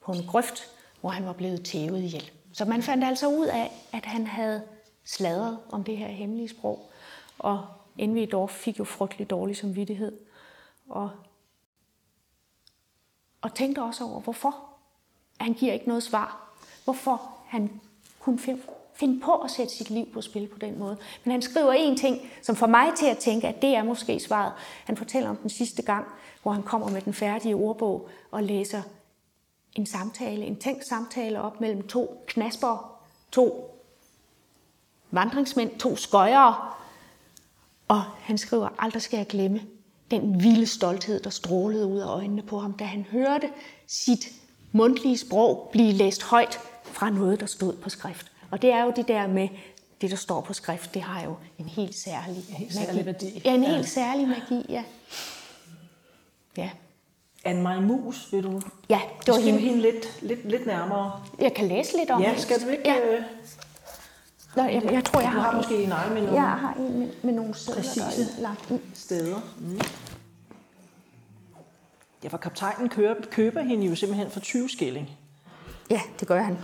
på 0.00 0.12
en 0.12 0.26
grøft, 0.26 0.70
hvor 1.00 1.10
han 1.10 1.26
var 1.26 1.32
blevet 1.32 1.64
tævet 1.64 2.02
ihjel. 2.02 2.30
Så 2.52 2.64
man 2.64 2.82
fandt 2.82 3.04
altså 3.04 3.28
ud 3.28 3.46
af, 3.46 3.72
at 3.92 4.04
han 4.04 4.26
havde 4.26 4.62
sladret 5.04 5.58
om 5.72 5.84
det 5.84 5.96
her 5.96 6.08
hemmelige 6.08 6.48
sprog, 6.48 6.90
og 7.38 7.66
N.V. 8.00 8.28
Dorf 8.32 8.50
fik 8.50 8.78
jo 8.78 8.84
frygtelig 8.84 9.30
dårlig 9.30 9.56
samvittighed, 9.56 10.12
og, 10.88 11.10
og 13.42 13.54
tænkte 13.54 13.82
også 13.82 14.04
over, 14.04 14.20
hvorfor. 14.20 14.56
Han 15.40 15.54
giver 15.54 15.72
ikke 15.72 15.88
noget 15.88 16.02
svar. 16.02 16.52
Hvorfor 16.84 17.36
han 17.46 17.80
kunne 18.18 18.38
fem, 18.38 18.68
finde 18.94 19.20
på 19.20 19.34
at 19.34 19.50
sætte 19.50 19.74
sit 19.74 19.90
liv 19.90 20.12
på 20.12 20.20
spil 20.20 20.46
på 20.46 20.58
den 20.58 20.78
måde. 20.78 20.96
Men 21.24 21.32
han 21.32 21.42
skriver 21.42 21.72
en 21.72 21.96
ting, 21.96 22.30
som 22.42 22.56
får 22.56 22.66
mig 22.66 22.92
til 22.96 23.06
at 23.06 23.18
tænke, 23.18 23.48
at 23.48 23.62
det 23.62 23.74
er 23.74 23.82
måske 23.82 24.20
svaret. 24.20 24.52
Han 24.84 24.96
fortæller 24.96 25.30
om 25.30 25.36
den 25.36 25.50
sidste 25.50 25.82
gang, 25.82 26.06
hvor 26.42 26.52
han 26.52 26.62
kommer 26.62 26.90
med 26.90 27.00
den 27.00 27.14
færdige 27.14 27.54
ordbog 27.54 28.08
og 28.30 28.42
læser 28.42 28.82
en 29.74 29.86
samtale, 29.86 30.44
en 30.44 30.56
tænkt 30.56 30.86
samtale 30.86 31.40
op 31.40 31.60
mellem 31.60 31.88
to 31.88 32.24
knasper, 32.26 33.00
to 33.32 33.74
vandringsmænd, 35.10 35.78
to 35.78 35.96
skøjere. 35.96 36.56
Og 37.88 38.02
han 38.02 38.38
skriver, 38.38 38.68
aldrig 38.78 39.02
skal 39.02 39.16
jeg 39.16 39.26
glemme 39.26 39.60
den 40.10 40.42
vilde 40.42 40.66
stolthed, 40.66 41.20
der 41.20 41.30
strålede 41.30 41.86
ud 41.86 41.98
af 41.98 42.06
øjnene 42.06 42.42
på 42.42 42.58
ham, 42.58 42.72
da 42.72 42.84
han 42.84 43.06
hørte 43.10 43.50
sit 43.86 44.28
mundtlige 44.72 45.18
sprog 45.18 45.68
blive 45.72 45.92
læst 45.92 46.22
højt 46.22 46.60
fra 46.84 47.10
noget, 47.10 47.40
der 47.40 47.46
stod 47.46 47.76
på 47.76 47.90
skrift. 47.90 48.32
Og 48.50 48.62
det 48.62 48.70
er 48.70 48.84
jo 48.84 48.92
det 48.96 49.08
der 49.08 49.26
med, 49.26 49.48
det 50.00 50.10
der 50.10 50.16
står 50.16 50.40
på 50.40 50.52
skrift, 50.52 50.94
det 50.94 51.02
har 51.02 51.24
jo 51.24 51.34
en 51.58 51.68
helt 51.68 51.94
særlig, 51.94 52.44
en 52.48 52.54
helt 52.54 52.74
særlig 52.74 53.06
værdi. 53.06 53.42
Ja, 53.44 53.54
en 53.54 53.64
helt 53.64 53.76
ja. 53.76 53.82
særlig 53.82 54.28
magi, 54.28 54.66
ja. 54.68 54.84
Ja. 56.56 56.70
Anne 57.44 57.62
Marie 57.62 57.80
Mus, 57.80 58.28
vil 58.32 58.42
du 58.42 58.60
ja, 58.88 59.00
det 59.26 59.34
var 59.34 59.40
hende. 59.40 59.60
hende 59.60 59.80
lidt, 59.80 60.22
lidt, 60.22 60.44
lidt 60.50 60.66
nærmere? 60.66 61.22
Jeg 61.38 61.54
kan 61.54 61.68
læse 61.68 61.96
lidt 61.96 62.10
om 62.10 62.22
Ja, 62.22 62.36
skal 62.38 62.60
du 62.64 62.68
ikke? 62.68 62.82
Ja. 62.86 62.96
Øh, 63.16 63.22
Nå, 64.56 64.62
jeg, 64.62 64.82
jeg 64.92 65.04
tror, 65.04 65.20
jeg 65.20 65.32
du 65.32 65.38
har, 65.38 65.50
har 65.50 65.56
måske 65.56 65.82
en 65.82 65.92
egen 65.92 66.14
med 66.14 66.22
nogle, 66.22 66.42
jeg 66.42 66.50
har 66.50 66.74
en 66.74 66.98
med, 66.98 67.08
med 67.22 67.32
nogle 67.32 67.54
steder, 67.54 67.76
præcise 67.76 68.00
der 68.00 68.36
er 68.38 68.40
lagt 68.42 68.70
ind. 68.70 68.80
steder. 68.94 69.40
Mm. 69.58 69.80
Ja, 72.24 72.28
for 72.28 72.36
kaptajnen 72.38 72.88
køber, 72.88 73.14
køber 73.30 73.62
hende 73.62 73.86
jo 73.86 73.94
simpelthen 73.94 74.30
for 74.30 74.40
20 74.40 74.68
skilling. 74.68 75.10
Ja, 75.90 76.00
det 76.20 76.28
gør 76.28 76.42
han. 76.42 76.58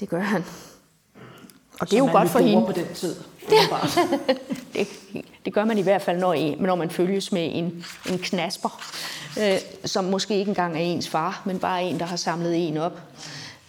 Det 0.00 0.08
gør 0.08 0.20
han. 0.20 0.44
Og 1.80 1.90
det 1.90 1.96
er 1.96 1.98
jo 1.98 2.12
godt 2.12 2.28
for 2.28 2.38
hende. 2.38 2.66
på 2.66 2.72
den 2.72 2.94
tid. 2.94 3.16
det, 4.74 4.88
det 5.44 5.54
gør 5.54 5.64
man 5.64 5.78
i 5.78 5.82
hvert 5.82 6.02
fald, 6.02 6.18
når, 6.18 6.60
når 6.62 6.74
man 6.74 6.90
følges 6.90 7.32
med 7.32 7.50
en, 7.52 7.84
en 8.10 8.18
knasper, 8.18 8.82
øh, 9.40 9.58
som 9.84 10.04
måske 10.04 10.38
ikke 10.38 10.48
engang 10.48 10.76
er 10.76 10.80
ens 10.80 11.08
far, 11.08 11.42
men 11.44 11.58
bare 11.58 11.82
en, 11.82 11.98
der 11.98 12.06
har 12.06 12.16
samlet 12.16 12.68
en 12.68 12.76
op. 12.76 13.00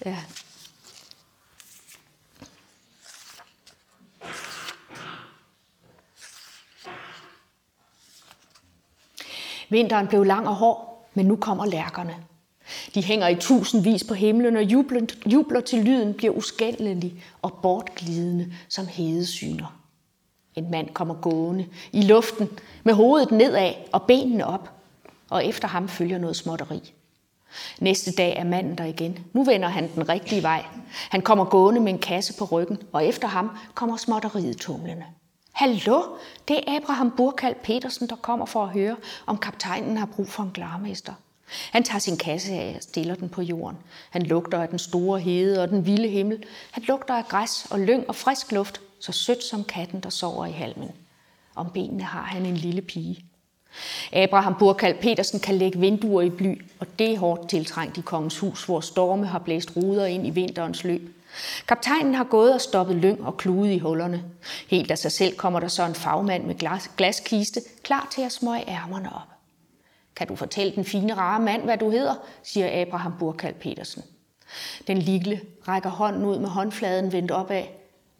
Ja. 0.05 0.17
Vinteren 9.69 10.07
blev 10.07 10.23
lang 10.23 10.47
og 10.47 10.55
hård, 10.55 11.09
men 11.13 11.25
nu 11.25 11.35
kommer 11.35 11.65
lærkerne. 11.65 12.15
De 12.95 13.03
hænger 13.03 13.27
i 13.27 13.35
tusindvis 13.35 14.03
på 14.03 14.13
himlen, 14.13 14.57
og 14.57 14.63
jubler, 14.63 15.01
jubler 15.25 15.61
til 15.61 15.83
lyden 15.83 16.13
bliver 16.13 16.33
uskændelig 16.33 17.23
og 17.41 17.53
bortglidende 17.53 18.53
som 18.69 18.87
hedesyner. 18.87 19.79
En 20.55 20.71
mand 20.71 20.89
kommer 20.89 21.13
gående 21.13 21.65
i 21.91 22.01
luften 22.01 22.49
med 22.83 22.93
hovedet 22.93 23.31
nedad 23.31 23.73
og 23.91 24.01
benene 24.01 24.45
op, 24.45 24.69
og 25.29 25.45
efter 25.45 25.67
ham 25.67 25.87
følger 25.87 26.17
noget 26.17 26.35
småtteri. 26.35 26.93
Næste 27.79 28.11
dag 28.11 28.37
er 28.37 28.43
manden 28.43 28.77
der 28.77 28.85
igen. 28.85 29.19
Nu 29.33 29.43
vender 29.43 29.67
han 29.67 29.89
den 29.95 30.09
rigtige 30.09 30.43
vej. 30.43 30.65
Han 31.09 31.21
kommer 31.21 31.45
gående 31.45 31.81
med 31.81 31.93
en 31.93 31.99
kasse 31.99 32.33
på 32.37 32.45
ryggen, 32.45 32.77
og 32.91 33.05
efter 33.05 33.27
ham 33.27 33.49
kommer 33.73 33.97
småtteriet 33.97 34.57
tumlende. 34.57 35.05
Hallo, 35.51 36.01
det 36.47 36.57
er 36.57 36.77
Abraham 36.77 37.11
Burkald 37.11 37.55
Petersen, 37.63 38.09
der 38.09 38.15
kommer 38.15 38.45
for 38.45 38.63
at 38.63 38.69
høre, 38.69 38.95
om 39.25 39.37
kaptajnen 39.37 39.97
har 39.97 40.05
brug 40.05 40.27
for 40.27 40.43
en 40.43 40.51
glarmester. 40.53 41.13
Han 41.47 41.83
tager 41.83 41.99
sin 41.99 42.17
kasse 42.17 42.53
af 42.53 42.73
og 42.77 42.83
stiller 42.83 43.15
den 43.15 43.29
på 43.29 43.41
jorden. 43.41 43.77
Han 44.09 44.21
lugter 44.21 44.61
af 44.61 44.67
den 44.67 44.79
store 44.79 45.19
hede 45.19 45.61
og 45.61 45.69
den 45.69 45.85
vilde 45.85 46.07
himmel. 46.07 46.43
Han 46.71 46.83
lugter 46.83 47.13
af 47.13 47.27
græs 47.27 47.67
og 47.71 47.79
lyng 47.79 48.09
og 48.09 48.15
frisk 48.15 48.51
luft, 48.51 48.81
så 48.99 49.11
sødt 49.11 49.43
som 49.43 49.63
katten, 49.63 49.99
der 49.99 50.09
sover 50.09 50.45
i 50.45 50.51
halmen. 50.51 50.91
Om 51.55 51.69
benene 51.73 52.03
har 52.03 52.23
han 52.23 52.45
en 52.45 52.57
lille 52.57 52.81
pige. 52.81 53.25
Abraham 54.13 54.55
Burkald 54.59 54.97
Petersen 55.01 55.39
kan 55.39 55.55
lægge 55.55 55.79
vinduer 55.79 56.21
i 56.21 56.29
bly, 56.29 56.61
og 56.79 56.87
det 56.99 57.13
er 57.13 57.17
hårdt 57.17 57.49
tiltrængt 57.49 57.97
i 57.97 58.01
kongens 58.01 58.39
hus, 58.39 58.63
hvor 58.63 58.79
storme 58.79 59.25
har 59.25 59.39
blæst 59.39 59.77
ruder 59.77 60.05
ind 60.05 60.27
i 60.27 60.29
vinterens 60.29 60.83
løb. 60.83 61.15
Kaptajnen 61.67 62.15
har 62.15 62.23
gået 62.23 62.53
og 62.53 62.61
stoppet 62.61 62.95
lyng 62.95 63.25
og 63.25 63.37
klude 63.37 63.73
i 63.73 63.79
hullerne. 63.79 64.23
Helt 64.67 64.91
af 64.91 64.97
sig 64.97 65.11
selv 65.11 65.35
kommer 65.35 65.59
der 65.59 65.67
så 65.67 65.83
en 65.83 65.95
fagmand 65.95 66.43
med 66.43 66.55
glas, 66.55 66.91
glaskiste, 66.97 67.61
klar 67.83 68.07
til 68.11 68.21
at 68.21 68.31
smøge 68.31 68.69
ærmerne 68.69 69.15
op. 69.15 69.34
Kan 70.15 70.27
du 70.27 70.35
fortælle 70.35 70.75
den 70.75 70.85
fine, 70.85 71.13
rare 71.13 71.39
mand, 71.39 71.63
hvad 71.63 71.77
du 71.77 71.89
hedder, 71.89 72.15
siger 72.43 72.81
Abraham 72.81 73.13
Burkald 73.19 73.55
Petersen. 73.55 74.03
Den 74.87 74.97
lille 74.97 75.41
rækker 75.67 75.89
hånden 75.89 76.25
ud 76.25 76.39
med 76.39 76.49
håndfladen 76.49 77.11
vendt 77.11 77.31
opad. 77.31 77.63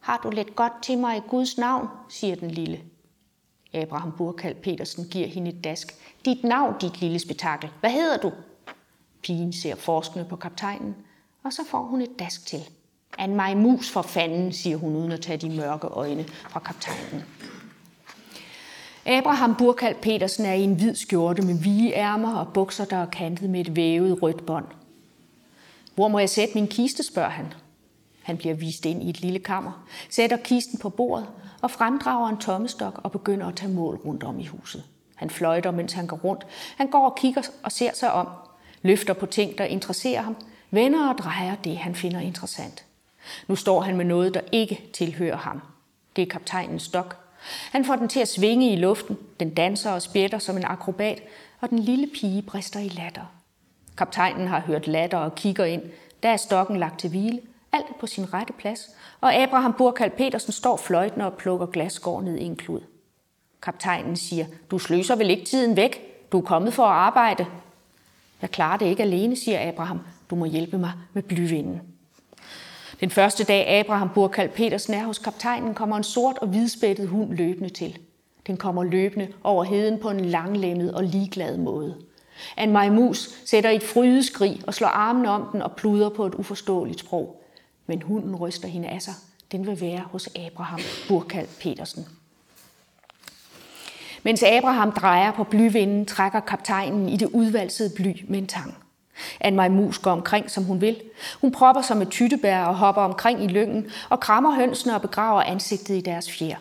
Har 0.00 0.20
du 0.22 0.30
lidt 0.30 0.56
godt 0.56 0.72
til 0.82 0.98
mig 0.98 1.16
i 1.16 1.20
Guds 1.28 1.58
navn, 1.58 1.88
siger 2.08 2.36
den 2.36 2.50
lille. 2.50 2.80
Abraham 3.74 4.12
Burkald 4.16 4.54
Petersen 4.54 5.04
giver 5.04 5.28
hende 5.28 5.50
et 5.50 5.64
dask. 5.64 5.94
Dit 6.24 6.44
navn, 6.44 6.74
dit 6.80 7.00
lille 7.00 7.18
spektakel. 7.18 7.70
Hvad 7.80 7.90
hedder 7.90 8.16
du? 8.16 8.32
Pigen 9.22 9.52
ser 9.52 9.74
forskende 9.74 10.24
på 10.24 10.36
kaptajnen, 10.36 10.96
og 11.44 11.52
så 11.52 11.62
får 11.70 11.82
hun 11.82 12.02
et 12.02 12.18
dask 12.18 12.46
til. 12.46 12.60
An 13.18 13.36
mig 13.36 13.56
mus 13.56 13.90
for 13.90 14.02
fanden, 14.02 14.52
siger 14.52 14.76
hun 14.76 14.96
uden 14.96 15.12
at 15.12 15.20
tage 15.20 15.38
de 15.38 15.56
mørke 15.56 15.86
øjne 15.86 16.24
fra 16.24 16.60
kaptajnen. 16.60 17.24
Abraham 19.08 19.54
Burkald 19.56 19.96
Petersen 20.02 20.44
er 20.44 20.52
i 20.52 20.62
en 20.62 20.74
hvid 20.74 20.94
skjorte 20.94 21.42
med 21.42 21.54
vige 21.54 21.94
ærmer 21.94 22.36
og 22.36 22.52
bukser, 22.52 22.84
der 22.84 22.96
er 22.96 23.06
kantet 23.06 23.50
med 23.50 23.60
et 23.60 23.76
vævet 23.76 24.22
rødt 24.22 24.46
bånd. 24.46 24.64
Hvor 25.94 26.08
må 26.08 26.18
jeg 26.18 26.30
sætte 26.30 26.54
min 26.54 26.68
kiste, 26.68 27.02
spørger 27.02 27.30
han. 27.30 27.54
Han 28.22 28.36
bliver 28.36 28.54
vist 28.54 28.86
ind 28.86 29.02
i 29.02 29.10
et 29.10 29.20
lille 29.20 29.38
kammer, 29.38 29.86
sætter 30.10 30.36
kisten 30.36 30.78
på 30.78 30.90
bordet 30.90 31.26
og 31.62 31.70
fremdrager 31.70 32.28
en 32.28 32.36
tommestok 32.36 33.00
og 33.02 33.12
begynder 33.12 33.46
at 33.46 33.56
tage 33.56 33.72
mål 33.72 33.96
rundt 33.96 34.24
om 34.24 34.40
i 34.40 34.46
huset. 34.46 34.84
Han 35.14 35.30
fløjter, 35.30 35.70
mens 35.70 35.92
han 35.92 36.06
går 36.06 36.16
rundt. 36.16 36.46
Han 36.76 36.90
går 36.90 37.04
og 37.08 37.16
kigger 37.16 37.42
og 37.62 37.72
ser 37.72 37.90
sig 37.94 38.12
om, 38.12 38.28
løfter 38.82 39.14
på 39.14 39.26
ting, 39.26 39.58
der 39.58 39.64
interesserer 39.64 40.22
ham, 40.22 40.36
vender 40.70 41.08
og 41.08 41.18
drejer 41.18 41.54
det, 41.54 41.78
han 41.78 41.94
finder 41.94 42.20
interessant. 42.20 42.84
Nu 43.48 43.56
står 43.56 43.80
han 43.80 43.96
med 43.96 44.04
noget, 44.04 44.34
der 44.34 44.40
ikke 44.52 44.90
tilhører 44.92 45.36
ham. 45.36 45.62
Det 46.16 46.22
er 46.22 46.26
kaptajnens 46.26 46.82
stok. 46.82 47.25
Han 47.72 47.84
får 47.84 47.96
den 47.96 48.08
til 48.08 48.20
at 48.20 48.28
svinge 48.28 48.72
i 48.72 48.76
luften. 48.76 49.18
Den 49.40 49.54
danser 49.54 49.90
og 49.90 50.02
spjætter 50.02 50.38
som 50.38 50.56
en 50.56 50.64
akrobat, 50.64 51.22
og 51.60 51.70
den 51.70 51.78
lille 51.78 52.06
pige 52.06 52.42
brister 52.42 52.80
i 52.80 52.88
latter. 52.88 53.32
Kaptajnen 53.98 54.48
har 54.48 54.60
hørt 54.60 54.86
latter 54.86 55.18
og 55.18 55.34
kigger 55.34 55.64
ind. 55.64 55.82
Der 56.22 56.28
er 56.28 56.36
stokken 56.36 56.76
lagt 56.76 57.00
til 57.00 57.10
hvile. 57.10 57.40
Alt 57.72 57.86
er 57.88 57.94
på 58.00 58.06
sin 58.06 58.34
rette 58.34 58.52
plads, 58.52 58.88
og 59.20 59.34
Abraham 59.34 59.72
Burkald 59.72 60.10
Petersen 60.10 60.52
står 60.52 60.76
fløjtende 60.76 61.26
og 61.26 61.32
plukker 61.32 61.66
glasgård 61.66 62.24
ned 62.24 62.38
i 62.38 62.44
en 62.44 62.56
klud. 62.56 62.80
Kaptajnen 63.62 64.16
siger, 64.16 64.46
du 64.70 64.78
sløser 64.78 65.16
vel 65.16 65.30
ikke 65.30 65.44
tiden 65.44 65.76
væk? 65.76 66.00
Du 66.32 66.38
er 66.38 66.42
kommet 66.42 66.74
for 66.74 66.82
at 66.82 66.92
arbejde. 66.92 67.46
Jeg 68.42 68.50
klarer 68.50 68.76
det 68.76 68.86
ikke 68.86 69.02
alene, 69.02 69.36
siger 69.36 69.68
Abraham. 69.68 70.00
Du 70.30 70.34
må 70.34 70.44
hjælpe 70.44 70.78
mig 70.78 70.92
med 71.12 71.22
blyvinden. 71.22 71.80
Den 73.00 73.10
første 73.10 73.44
dag 73.44 73.68
Abraham 73.68 74.08
Burkald 74.14 74.50
Petersen 74.50 74.94
er 74.94 75.04
hos 75.04 75.18
kaptajnen, 75.18 75.74
kommer 75.74 75.96
en 75.96 76.04
sort 76.04 76.38
og 76.38 76.48
hvidspættet 76.48 77.08
hund 77.08 77.32
løbende 77.32 77.68
til. 77.68 77.98
Den 78.46 78.56
kommer 78.56 78.84
løbende 78.84 79.28
over 79.44 79.64
heden 79.64 79.98
på 80.00 80.10
en 80.10 80.24
langlemmet 80.24 80.94
og 80.94 81.04
ligeglad 81.04 81.56
måde. 81.56 81.96
Anne 82.56 82.72
Maj 82.72 82.90
Mus 82.90 83.30
sætter 83.44 83.70
et 83.70 83.82
frydeskrig 83.82 84.60
og 84.66 84.74
slår 84.74 84.88
armene 84.88 85.30
om 85.30 85.48
den 85.52 85.62
og 85.62 85.76
pluder 85.76 86.08
på 86.08 86.26
et 86.26 86.34
uforståeligt 86.34 87.00
sprog. 87.00 87.42
Men 87.86 88.02
hunden 88.02 88.36
ryster 88.36 88.68
hende 88.68 88.88
af 88.88 89.02
sig. 89.02 89.14
Den 89.52 89.66
vil 89.66 89.80
være 89.80 90.02
hos 90.12 90.28
Abraham 90.46 90.80
Burkald 91.08 91.48
Petersen. 91.60 92.06
Mens 94.22 94.42
Abraham 94.42 94.92
drejer 94.92 95.32
på 95.32 95.44
blyvinden, 95.44 96.06
trækker 96.06 96.40
kaptajnen 96.40 97.08
i 97.08 97.16
det 97.16 97.28
udvalsede 97.32 97.90
bly 97.96 98.12
med 98.28 98.38
en 98.38 98.46
tang. 98.46 98.85
Anne 99.40 99.68
Mus 99.68 99.98
går 99.98 100.10
omkring, 100.10 100.50
som 100.50 100.64
hun 100.64 100.80
vil. 100.80 101.02
Hun 101.40 101.52
propper 101.52 101.82
sig 101.82 101.96
med 101.96 102.06
tyttebær 102.06 102.64
og 102.64 102.76
hopper 102.76 103.02
omkring 103.02 103.44
i 103.44 103.46
lyngen 103.46 103.86
og 104.08 104.20
krammer 104.20 104.54
hønsene 104.54 104.94
og 104.94 105.02
begraver 105.02 105.42
ansigtet 105.42 105.94
i 105.96 106.00
deres 106.00 106.32
fjer. 106.32 106.56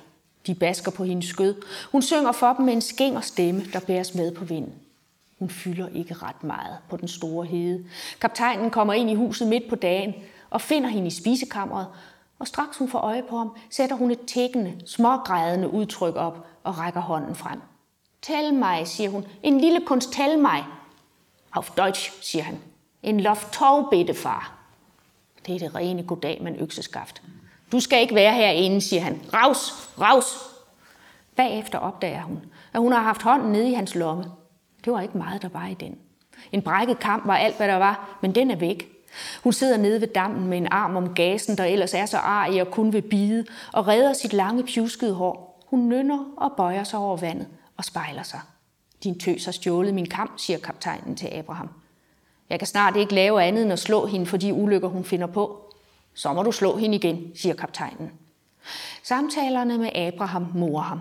De 0.48 0.56
basker 0.56 0.92
på 0.92 1.04
hendes 1.04 1.26
skød. 1.26 1.56
Hun 1.92 2.02
synger 2.02 2.32
for 2.32 2.54
dem 2.54 2.66
med 2.66 2.74
en 2.74 2.82
skænger 2.82 3.22
stemme, 3.22 3.64
der 3.74 3.80
bæres 3.80 4.16
med 4.16 4.32
på 4.32 4.46
vinden. 4.46 4.74
Hun 5.40 5.50
fylder 5.50 5.88
ikke 5.94 6.14
ret 6.14 6.44
meget 6.44 6.78
på 6.90 6.98
den 6.98 7.08
store 7.08 7.46
hede. 7.46 7.86
Kaptajnen 8.22 8.70
kommer 8.70 8.94
ind 8.94 9.10
i 9.10 9.16
huset 9.16 9.48
midt 9.48 9.70
på 9.70 9.76
dagen 9.76 10.14
og 10.50 10.62
finder 10.62 10.90
hende 10.90 11.08
i 11.08 11.12
spisekammeret, 11.12 11.88
og 12.40 12.48
straks 12.48 12.78
hun 12.78 12.90
får 12.90 13.00
øje 13.00 13.24
på 13.30 13.38
ham, 13.38 13.52
sætter 13.70 13.96
hun 13.96 14.12
et 14.12 14.26
tækkende, 14.28 14.74
smågrædende 14.86 15.70
udtryk 15.70 16.16
op 16.16 16.48
og 16.64 16.80
rækker 16.80 17.02
hånden 17.02 17.36
frem. 17.36 17.62
Tæl 18.22 18.54
mig, 18.54 18.88
siger 18.88 19.10
hun. 19.10 19.26
En 19.44 19.62
lille 19.62 19.82
kunst, 19.86 20.12
tæl 20.12 20.40
mig. 20.40 20.64
Auf 21.56 21.72
Deutsch, 21.72 22.14
siger 22.22 22.44
han. 22.44 22.60
En 23.04 23.20
loftov, 23.20 23.90
bitte 23.92 24.14
far. 24.14 24.54
Det 25.46 25.56
er 25.56 25.60
det 25.60 25.76
rene 25.76 26.04
goddag 26.04 26.40
med 26.44 26.52
en 26.52 26.60
økseskaft. 26.60 27.22
Du 27.72 27.80
skal 27.80 28.02
ikke 28.02 28.16
være 28.16 28.34
herinde, 28.34 28.82
siger 28.82 29.02
han. 29.02 29.22
Raus, 29.34 29.90
raus. 30.02 30.38
Bagefter 31.36 31.80
opdager 31.80 32.22
hun, 32.22 32.42
at 32.74 32.82
hun 32.82 32.92
har 32.92 33.02
haft 33.02 33.22
hånden 33.22 33.52
nede 33.52 33.70
i 33.70 33.74
hans 33.74 33.96
lomme. 33.96 34.26
Det 34.86 34.94
var 34.94 35.02
ikke 35.02 35.18
meget, 35.18 35.42
der 35.42 35.50
var 35.50 35.68
i 35.68 35.74
den. 35.74 35.98
En 36.52 36.62
brækket 36.62 37.00
kamp 37.00 37.28
var 37.28 37.38
alt, 37.38 37.58
hvad 37.58 37.68
der 37.68 37.76
var, 37.76 38.18
men 38.22 38.36
den 38.36 38.52
er 38.52 38.56
væk. 38.56 38.90
Hun 39.44 39.54
sidder 39.54 39.78
nede 39.78 40.02
ved 40.02 40.08
dammen 40.08 40.48
med 40.48 40.58
en 40.58 40.68
arm 40.72 40.96
om 40.96 41.14
gasen, 41.14 41.58
der 41.58 41.64
ellers 41.64 41.94
er 41.94 42.06
så 42.06 42.18
arig 42.18 42.62
og 42.62 42.72
kun 42.72 42.94
vil 42.94 43.02
bide, 43.02 43.46
og 43.74 43.88
redder 43.88 44.14
sit 44.14 44.34
lange 44.34 44.64
pjuskede 44.64 45.14
hår. 45.14 45.64
Hun 45.68 45.90
nynner 45.90 46.26
og 46.38 46.52
bøjer 46.58 46.84
sig 46.84 47.00
over 47.00 47.18
vandet 47.18 47.48
og 47.78 47.86
spejler 47.86 48.24
sig. 48.24 48.40
Din 49.06 49.20
tøs 49.20 49.46
har 49.46 49.52
stjålet 49.52 49.94
min 49.94 50.10
kamp, 50.10 50.32
siger 50.38 50.60
kaptajnen 50.60 51.16
til 51.16 51.28
Abraham. 51.28 51.70
Jeg 52.50 52.60
kan 52.60 52.68
snart 52.68 52.96
ikke 52.96 53.16
lave 53.16 53.44
andet 53.44 53.64
end 53.64 53.74
at 53.74 53.80
slå 53.80 54.06
hende 54.06 54.26
for 54.26 54.38
de 54.38 54.54
ulykker, 54.54 54.88
hun 54.88 55.04
finder 55.04 55.28
på. 55.28 55.74
Så 56.14 56.34
må 56.34 56.44
du 56.44 56.52
slå 56.52 56.78
hende 56.78 56.96
igen, 56.96 57.32
siger 57.36 57.56
kaptajnen. 57.56 58.12
Samtalerne 59.04 59.78
med 59.78 59.96
Abraham 59.96 60.48
morer 60.54 60.84
ham. 60.84 61.00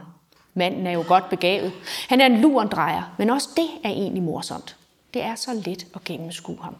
Manden 0.55 0.87
er 0.87 0.90
jo 0.90 1.05
godt 1.09 1.31
begavet. 1.31 1.73
Han 2.09 2.21
er 2.21 2.27
en 2.27 2.40
lurendrejer, 2.40 3.14
men 3.19 3.31
også 3.31 3.49
det 3.57 3.67
er 3.85 3.90
egentlig 3.90 4.23
morsomt. 4.23 4.77
Det 5.14 5.25
er 5.25 5.35
så 5.35 5.62
let 5.67 5.87
at 5.95 6.05
gennemskue 6.05 6.59
ham. 6.62 6.77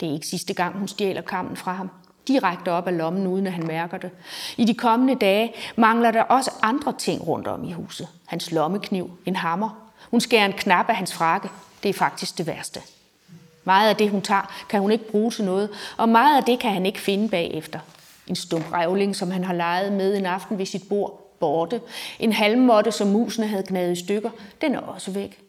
Det 0.00 0.08
er 0.08 0.12
ikke 0.12 0.26
sidste 0.26 0.54
gang, 0.54 0.78
hun 0.78 0.88
stjæler 0.88 1.22
kammen 1.22 1.56
fra 1.56 1.72
ham. 1.72 1.90
Direkte 2.28 2.72
op 2.72 2.86
af 2.86 2.98
lommen, 2.98 3.26
uden 3.26 3.46
at 3.46 3.52
han 3.52 3.66
mærker 3.66 3.98
det. 3.98 4.10
I 4.56 4.64
de 4.64 4.74
kommende 4.74 5.14
dage 5.14 5.52
mangler 5.76 6.10
der 6.10 6.22
også 6.22 6.50
andre 6.62 6.92
ting 6.92 7.26
rundt 7.26 7.46
om 7.46 7.64
i 7.64 7.72
huset. 7.72 8.08
Hans 8.26 8.52
lommekniv, 8.52 9.10
en 9.26 9.36
hammer. 9.36 9.87
Hun 10.10 10.20
skærer 10.20 10.46
en 10.46 10.52
knap 10.52 10.88
af 10.88 10.96
hans 10.96 11.14
frakke. 11.14 11.48
Det 11.82 11.88
er 11.88 11.92
faktisk 11.92 12.38
det 12.38 12.46
værste. 12.46 12.80
Meget 13.64 13.88
af 13.88 13.96
det, 13.96 14.10
hun 14.10 14.22
tager, 14.22 14.64
kan 14.68 14.80
hun 14.80 14.90
ikke 14.90 15.10
bruge 15.10 15.30
til 15.30 15.44
noget, 15.44 15.70
og 15.96 16.08
meget 16.08 16.36
af 16.36 16.44
det 16.44 16.58
kan 16.58 16.72
han 16.72 16.86
ikke 16.86 17.00
finde 17.00 17.28
bagefter. 17.28 17.78
En 18.26 18.36
stump 18.36 18.72
revling, 18.72 19.16
som 19.16 19.30
han 19.30 19.44
har 19.44 19.54
leget 19.54 19.92
med 19.92 20.16
en 20.16 20.26
aften 20.26 20.58
ved 20.58 20.66
sit 20.66 20.88
bord, 20.88 21.36
borte. 21.40 21.80
En 22.18 22.32
halmmåtte, 22.32 22.92
som 22.92 23.08
musene 23.08 23.46
havde 23.46 23.64
gnadet 23.68 23.92
i 23.92 24.04
stykker, 24.04 24.30
den 24.60 24.74
er 24.74 24.78
også 24.78 25.10
væk. 25.10 25.40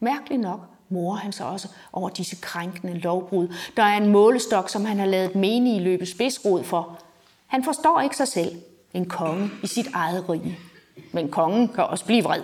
Mærkeligt 0.00 0.40
nok 0.40 0.60
morer 0.88 1.16
han 1.16 1.32
sig 1.32 1.46
også 1.46 1.68
over 1.92 2.08
disse 2.08 2.36
krænkende 2.36 2.98
lovbrud. 2.98 3.48
Der 3.76 3.82
er 3.82 3.96
en 3.96 4.06
målestok, 4.06 4.70
som 4.70 4.84
han 4.84 4.98
har 4.98 5.06
lavet 5.06 5.34
menige 5.34 5.80
løbe 5.80 6.06
spidsrod 6.06 6.64
for. 6.64 6.98
Han 7.46 7.64
forstår 7.64 8.00
ikke 8.00 8.16
sig 8.16 8.28
selv. 8.28 8.56
En 8.94 9.08
konge 9.08 9.50
i 9.62 9.66
sit 9.66 9.86
eget 9.94 10.28
rige. 10.28 10.58
Men 11.12 11.30
kongen 11.30 11.68
kan 11.68 11.84
også 11.84 12.04
blive 12.04 12.22
vred. 12.22 12.42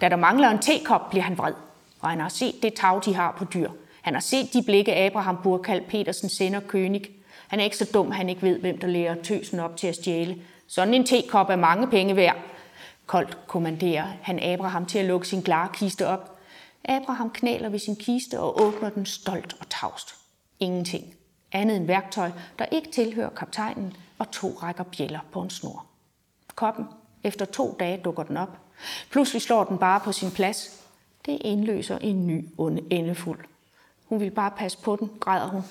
Da 0.00 0.08
der 0.08 0.16
mangler 0.16 0.48
en 0.50 0.58
tekop, 0.58 1.10
bliver 1.10 1.22
han 1.22 1.38
vred. 1.38 1.52
Og 2.00 2.08
han 2.08 2.20
har 2.20 2.28
set 2.28 2.54
det 2.62 2.74
tag, 2.74 3.00
de 3.04 3.14
har 3.14 3.34
på 3.38 3.44
dyr. 3.44 3.70
Han 4.02 4.14
har 4.14 4.20
set 4.20 4.52
de 4.52 4.62
blikke, 4.62 4.96
Abraham 4.96 5.38
Burkald 5.42 5.82
Petersen 5.88 6.28
sender 6.28 6.60
König. 6.60 7.10
Han 7.48 7.60
er 7.60 7.64
ikke 7.64 7.76
så 7.76 7.90
dum, 7.94 8.10
han 8.10 8.28
ikke 8.28 8.42
ved, 8.42 8.58
hvem 8.58 8.78
der 8.78 8.86
lærer 8.86 9.22
tøsen 9.22 9.60
op 9.60 9.76
til 9.76 9.86
at 9.86 9.94
stjæle. 9.94 10.36
Sådan 10.66 10.94
en 10.94 11.06
tekop 11.06 11.50
er 11.50 11.56
mange 11.56 11.86
penge 11.86 12.16
værd. 12.16 12.36
Koldt 13.06 13.38
kommanderer 13.46 14.06
han 14.22 14.42
Abraham 14.42 14.86
til 14.86 14.98
at 14.98 15.04
lukke 15.04 15.28
sin 15.28 15.44
kiste 15.74 16.06
op. 16.06 16.38
Abraham 16.84 17.30
knæler 17.30 17.68
ved 17.68 17.78
sin 17.78 17.96
kiste 17.96 18.40
og 18.40 18.62
åbner 18.62 18.90
den 18.90 19.06
stolt 19.06 19.56
og 19.60 19.68
tavst. 19.68 20.14
Ingenting. 20.60 21.14
Andet 21.52 21.76
end 21.76 21.86
værktøj, 21.86 22.30
der 22.58 22.64
ikke 22.64 22.90
tilhører 22.90 23.30
kaptajnen, 23.30 23.96
og 24.18 24.30
to 24.30 24.48
rækker 24.62 24.84
bjæller 24.84 25.20
på 25.32 25.42
en 25.42 25.50
snor. 25.50 25.86
Koppen. 26.54 26.84
Efter 27.24 27.44
to 27.44 27.76
dage 27.80 28.00
dukker 28.04 28.22
den 28.22 28.36
op. 28.36 28.58
Pludselig 29.10 29.42
slår 29.42 29.64
den 29.64 29.78
bare 29.78 30.00
på 30.00 30.12
sin 30.12 30.30
plads. 30.30 30.80
Det 31.26 31.38
indløser 31.40 31.98
en 31.98 32.26
ny 32.26 32.48
onde 32.58 32.82
endefuld. 32.90 33.38
Hun 34.08 34.20
vil 34.20 34.30
bare 34.30 34.50
passe 34.50 34.78
på 34.78 34.96
den, 34.96 35.10
græder 35.20 35.46
hun. 35.46 35.62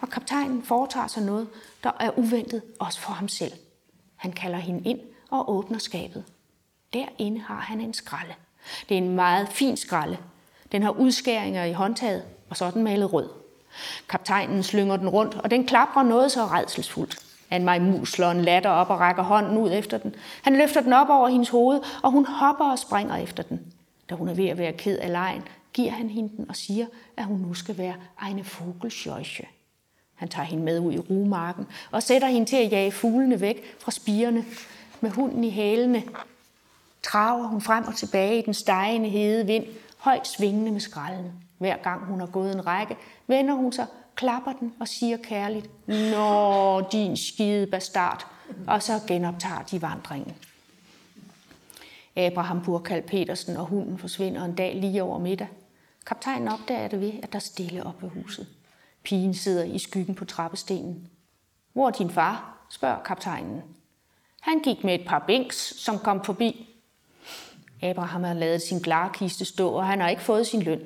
Og 0.00 0.10
kaptajnen 0.10 0.62
foretager 0.62 1.06
sig 1.06 1.22
noget, 1.22 1.48
der 1.84 1.90
er 2.00 2.18
uventet 2.18 2.62
også 2.78 3.00
for 3.00 3.12
ham 3.12 3.28
selv. 3.28 3.52
Han 4.16 4.32
kalder 4.32 4.58
hende 4.58 4.88
ind 4.90 5.00
og 5.30 5.52
åbner 5.52 5.78
skabet. 5.78 6.24
Derinde 6.92 7.40
har 7.40 7.60
han 7.60 7.80
en 7.80 7.94
skralde. 7.94 8.34
Det 8.88 8.94
er 8.94 8.98
en 8.98 9.14
meget 9.14 9.48
fin 9.48 9.76
skralde. 9.76 10.18
Den 10.72 10.82
har 10.82 10.90
udskæringer 10.90 11.64
i 11.64 11.72
håndtaget, 11.72 12.24
og 12.50 12.56
så 12.56 12.64
er 12.64 12.70
den 12.70 12.84
malet 12.84 13.12
rød. 13.12 13.28
Kaptajnen 14.08 14.62
slynger 14.62 14.96
den 14.96 15.08
rundt, 15.08 15.34
og 15.34 15.50
den 15.50 15.66
klapper 15.66 16.02
noget 16.02 16.32
så 16.32 16.46
redselsfuldt. 16.46 17.29
Han 17.50 17.64
mig 17.64 18.00
slår 18.04 18.30
en 18.30 18.42
latter 18.42 18.70
op 18.70 18.90
og 18.90 19.00
rækker 19.00 19.22
hånden 19.22 19.58
ud 19.58 19.70
efter 19.72 19.98
den. 19.98 20.14
Han 20.42 20.56
løfter 20.56 20.80
den 20.80 20.92
op 20.92 21.08
over 21.08 21.28
hendes 21.28 21.48
hoved, 21.48 21.80
og 22.02 22.10
hun 22.10 22.26
hopper 22.26 22.64
og 22.64 22.78
springer 22.78 23.16
efter 23.16 23.42
den. 23.42 23.72
Da 24.10 24.14
hun 24.14 24.28
er 24.28 24.34
ved 24.34 24.48
at 24.48 24.58
være 24.58 24.72
ked 24.72 24.98
af 24.98 25.12
lejen, 25.12 25.42
giver 25.72 25.90
han 25.90 26.10
hende 26.10 26.36
den 26.36 26.48
og 26.48 26.56
siger, 26.56 26.86
at 27.16 27.24
hun 27.24 27.38
nu 27.38 27.54
skal 27.54 27.78
være 27.78 27.94
eine 28.28 28.44
Vogelscheuche. 28.58 29.44
Han 30.14 30.28
tager 30.28 30.46
hende 30.46 30.64
med 30.64 30.78
ud 30.78 30.92
i 30.92 30.98
rumarken 30.98 31.66
og 31.90 32.02
sætter 32.02 32.28
hende 32.28 32.50
til 32.50 32.56
at 32.56 32.72
jage 32.72 32.92
fuglene 32.92 33.40
væk 33.40 33.76
fra 33.78 33.90
spirene. 33.90 34.44
Med 35.00 35.10
hunden 35.10 35.44
i 35.44 35.50
hælene 35.50 36.02
traver 37.02 37.46
hun 37.46 37.60
frem 37.60 37.84
og 37.84 37.96
tilbage 37.96 38.38
i 38.38 38.42
den 38.42 38.54
stegende 38.54 39.08
hede 39.08 39.46
vind, 39.46 39.64
højt 39.98 40.26
svingende 40.26 40.70
med 40.70 40.80
skralden. 40.80 41.32
Hver 41.58 41.76
gang 41.76 42.04
hun 42.04 42.20
har 42.20 42.26
gået 42.26 42.54
en 42.54 42.66
række, 42.66 42.96
vender 43.26 43.54
hun 43.54 43.72
sig, 43.72 43.86
klapper 44.20 44.52
den 44.52 44.72
og 44.80 44.88
siger 44.88 45.16
kærligt, 45.16 45.88
Nå, 45.88 46.80
din 46.92 47.16
skide 47.16 47.66
bastard, 47.66 48.26
og 48.66 48.82
så 48.82 49.00
genoptager 49.08 49.62
de 49.62 49.82
vandringen. 49.82 50.34
Abraham 52.16 52.62
Burkald 52.64 53.02
Petersen 53.02 53.56
og 53.56 53.66
hunden 53.66 53.98
forsvinder 53.98 54.44
en 54.44 54.54
dag 54.54 54.74
lige 54.74 55.02
over 55.02 55.18
middag. 55.18 55.48
Kaptajnen 56.06 56.48
opdager 56.48 56.88
det 56.88 57.00
ved, 57.00 57.12
at 57.22 57.32
der 57.32 57.36
er 57.36 57.40
stille 57.40 57.86
op 57.86 58.02
ved 58.02 58.10
huset. 58.10 58.46
Pigen 59.02 59.34
sidder 59.34 59.64
i 59.64 59.78
skyggen 59.78 60.14
på 60.14 60.24
trappestenen. 60.24 61.08
Hvor 61.72 61.86
er 61.86 61.90
din 61.90 62.10
far? 62.10 62.66
spørger 62.70 63.02
kaptajnen. 63.02 63.62
Han 64.40 64.60
gik 64.60 64.84
med 64.84 64.94
et 64.94 65.06
par 65.06 65.24
bænks, 65.26 65.56
som 65.56 65.98
kom 65.98 66.24
forbi. 66.24 66.68
Abraham 67.82 68.24
har 68.24 68.34
lavet 68.34 68.62
sin 68.62 68.78
glarkiste 68.78 69.44
stå, 69.44 69.68
og 69.68 69.86
han 69.86 70.00
har 70.00 70.08
ikke 70.08 70.22
fået 70.22 70.46
sin 70.46 70.62
løn. 70.62 70.80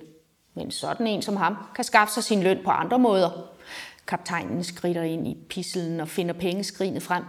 Men 0.54 0.70
sådan 0.70 1.06
en 1.06 1.22
som 1.22 1.36
ham 1.36 1.56
kan 1.74 1.84
skaffe 1.84 2.14
sig 2.14 2.24
sin 2.24 2.42
løn 2.42 2.58
på 2.64 2.70
andre 2.70 2.98
måder. 2.98 3.30
Kaptajnen 4.06 4.64
skrider 4.64 5.02
ind 5.02 5.28
i 5.28 5.36
pisselen 5.48 6.00
og 6.00 6.08
finder 6.08 6.34
pengeskrinet 6.34 7.02
frem. 7.02 7.24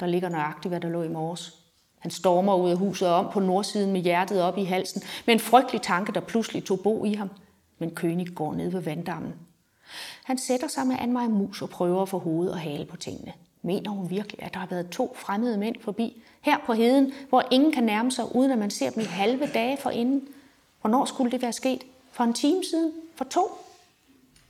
Der 0.00 0.06
ligger 0.06 0.28
nøjagtigt, 0.28 0.72
hvad 0.72 0.80
der 0.80 0.88
lå 0.88 1.02
i 1.02 1.08
morges. 1.08 1.54
Han 1.98 2.10
stormer 2.10 2.54
ud 2.54 2.70
af 2.70 2.76
huset 2.76 3.08
og 3.08 3.14
om 3.14 3.32
på 3.32 3.40
nordsiden 3.40 3.92
med 3.92 4.00
hjertet 4.00 4.42
op 4.42 4.58
i 4.58 4.64
halsen, 4.64 5.02
med 5.26 5.34
en 5.34 5.40
frygtelig 5.40 5.82
tanke, 5.82 6.12
der 6.12 6.20
pludselig 6.20 6.64
tog 6.64 6.80
bo 6.80 7.04
i 7.04 7.14
ham. 7.14 7.30
Men 7.78 7.92
König 8.00 8.34
går 8.34 8.54
ned 8.54 8.70
ved 8.70 8.80
vanddammen. 8.80 9.34
Han 10.24 10.38
sætter 10.38 10.68
sig 10.68 10.86
med 10.86 10.96
Anmar 11.00 11.28
Mus 11.28 11.62
og 11.62 11.70
prøver 11.70 12.02
at 12.02 12.08
få 12.08 12.18
hoved 12.18 12.48
og 12.48 12.58
hale 12.58 12.84
på 12.84 12.96
tingene. 12.96 13.32
Mener 13.62 13.90
hun 13.90 14.10
virkelig, 14.10 14.42
at 14.42 14.54
der 14.54 14.60
har 14.60 14.66
været 14.66 14.90
to 14.90 15.16
fremmede 15.18 15.58
mænd 15.58 15.76
forbi, 15.80 16.22
her 16.40 16.56
på 16.66 16.72
heden, 16.72 17.12
hvor 17.28 17.44
ingen 17.50 17.72
kan 17.72 17.84
nærme 17.84 18.12
sig, 18.12 18.36
uden 18.36 18.50
at 18.50 18.58
man 18.58 18.70
ser 18.70 18.90
dem 18.90 19.02
i 19.02 19.06
halve 19.06 19.46
dage 19.46 19.76
forinden? 19.76 20.28
Hvornår 20.80 21.04
skulle 21.04 21.32
det 21.32 21.42
være 21.42 21.52
sket? 21.52 21.82
For 22.12 22.24
en 22.24 22.34
time 22.34 22.64
siden? 22.70 22.92
For 23.16 23.24
to? 23.24 23.58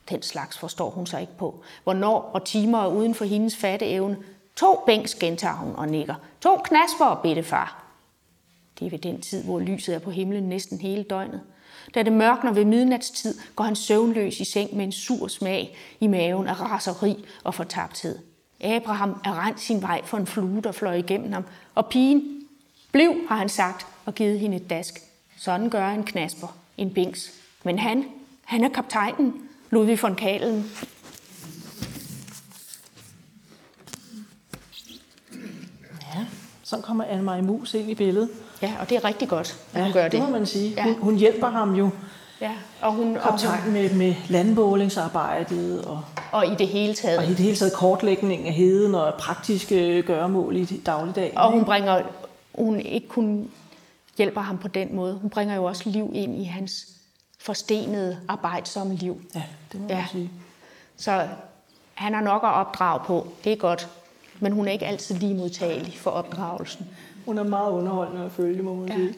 Den 0.09 0.21
slags 0.21 0.57
forstår 0.57 0.89
hun 0.89 1.05
sig 1.07 1.21
ikke 1.21 1.37
på. 1.37 1.63
Hvornår 1.83 2.21
og 2.33 2.45
timer 2.45 2.83
er 2.83 2.87
uden 2.87 3.15
for 3.15 3.25
hendes 3.25 3.55
fatteevne. 3.55 4.17
To 4.55 4.83
bænks 4.85 5.15
gentager 5.15 5.55
hun 5.55 5.75
og 5.75 5.87
nikker. 5.87 6.15
To 6.41 6.57
knasper 6.57 7.05
og 7.05 7.21
bittefar. 7.21 7.83
Det 8.79 8.85
er 8.85 8.89
ved 8.89 8.99
den 8.99 9.21
tid, 9.21 9.43
hvor 9.43 9.59
lyset 9.59 9.95
er 9.95 9.99
på 9.99 10.11
himlen 10.11 10.43
næsten 10.43 10.77
hele 10.77 11.03
døgnet. 11.03 11.41
Da 11.95 12.03
det 12.03 12.13
mørkner 12.13 12.51
ved 12.53 12.65
midnatstid, 12.65 13.39
går 13.55 13.63
han 13.63 13.75
søvnløs 13.75 14.39
i 14.39 14.45
seng 14.45 14.75
med 14.75 14.85
en 14.85 14.91
sur 14.91 15.27
smag 15.27 15.77
i 15.99 16.07
maven 16.07 16.47
af 16.47 16.61
raseri 16.61 17.25
og 17.43 17.53
fortabthed. 17.53 18.19
Abraham 18.61 19.21
er 19.25 19.45
rent 19.45 19.59
sin 19.59 19.81
vej 19.81 20.01
for 20.05 20.17
en 20.17 20.27
flue, 20.27 20.61
der 20.61 20.71
fløj 20.71 20.93
igennem 20.93 21.31
ham, 21.31 21.43
og 21.75 21.85
pigen, 21.85 22.41
bliv, 22.91 23.13
har 23.29 23.35
han 23.35 23.49
sagt, 23.49 23.87
og 24.05 24.15
givet 24.15 24.39
hende 24.39 24.57
et 24.57 24.69
dask. 24.69 24.99
Sådan 25.37 25.69
gør 25.69 25.89
en 25.89 26.03
knasper, 26.03 26.57
en 26.77 26.93
bings. 26.93 27.40
Men 27.63 27.79
han, 27.79 28.05
han 28.45 28.63
er 28.63 28.69
kaptajnen, 28.69 29.33
Ludvig 29.69 30.01
von 30.01 30.15
Kalen. 30.15 30.71
Ja, 36.01 36.25
så 36.63 36.77
kommer 36.77 37.03
Anne-Marie 37.03 37.41
Mus 37.41 37.73
ind 37.73 37.89
i 37.89 37.95
billedet. 37.95 38.29
Ja, 38.61 38.73
og 38.79 38.89
det 38.89 38.97
er 38.97 39.03
rigtig 39.03 39.27
godt, 39.29 39.59
at 39.73 39.79
ja, 39.79 39.83
hun 39.83 39.93
gør 39.93 40.03
det. 40.03 40.11
det 40.11 40.21
må 40.21 40.29
man 40.29 40.45
sige. 40.45 40.73
Ja. 40.77 40.83
Hun, 40.83 40.95
hun 40.95 41.15
hjælper 41.15 41.47
ham 41.47 41.75
jo. 41.75 41.89
Ja, 42.41 42.51
og 42.81 42.93
hun, 42.93 43.13
kaptajn 43.13 43.61
hun, 43.61 43.73
med, 43.73 43.93
med 43.93 44.15
landmålingsarbejdet 44.29 45.85
og, 45.85 46.01
og 46.31 46.47
i 46.47 46.55
det 46.55 46.67
hele 46.67 46.93
taget. 46.93 47.17
Og 47.17 47.25
i 47.25 47.29
det 47.29 47.37
hele 47.37 47.55
taget 47.55 47.73
kortlægning 47.73 48.47
af 48.47 48.53
heden 48.53 48.95
og 48.95 49.13
praktiske 49.13 50.01
gøremål 50.01 50.55
i 50.55 50.65
dagligdagen. 50.65 51.37
Og 51.37 51.51
hun 51.51 51.65
bringer, 51.65 52.01
hun 52.55 52.79
ikke 52.79 53.07
kun 53.07 53.51
hjælper 54.17 54.41
ham 54.41 54.57
på 54.57 54.67
den 54.67 54.95
måde, 54.95 55.13
hun 55.13 55.29
bringer 55.29 55.55
jo 55.55 55.63
også 55.63 55.89
liv 55.89 56.11
ind 56.13 56.41
i 56.41 56.43
hans 56.43 56.87
forstenede, 57.41 58.19
arbejdsomme 58.27 58.95
liv. 58.95 59.21
Ja, 59.35 59.43
det 59.71 59.81
må 59.81 59.87
man 59.87 59.97
ja. 59.97 60.05
sige. 60.11 60.31
Så 60.97 61.27
han 61.93 62.13
har 62.13 62.21
nok 62.21 62.43
at 62.43 62.49
opdrage 62.49 62.99
på, 63.05 63.27
det 63.43 63.51
er 63.51 63.57
godt, 63.57 63.89
men 64.39 64.51
hun 64.51 64.67
er 64.67 64.71
ikke 64.71 64.85
altid 64.85 65.15
lige 65.15 65.33
modtagelig 65.33 65.97
for 65.97 66.11
opdragelsen. 66.11 66.89
Hun 67.25 67.37
er 67.37 67.43
meget 67.43 67.71
underholdende 67.71 68.25
at 68.25 68.31
følge, 68.31 68.63
må 68.63 68.75
man 68.75 68.89
ja. 68.89 68.95
sige. 68.95 69.13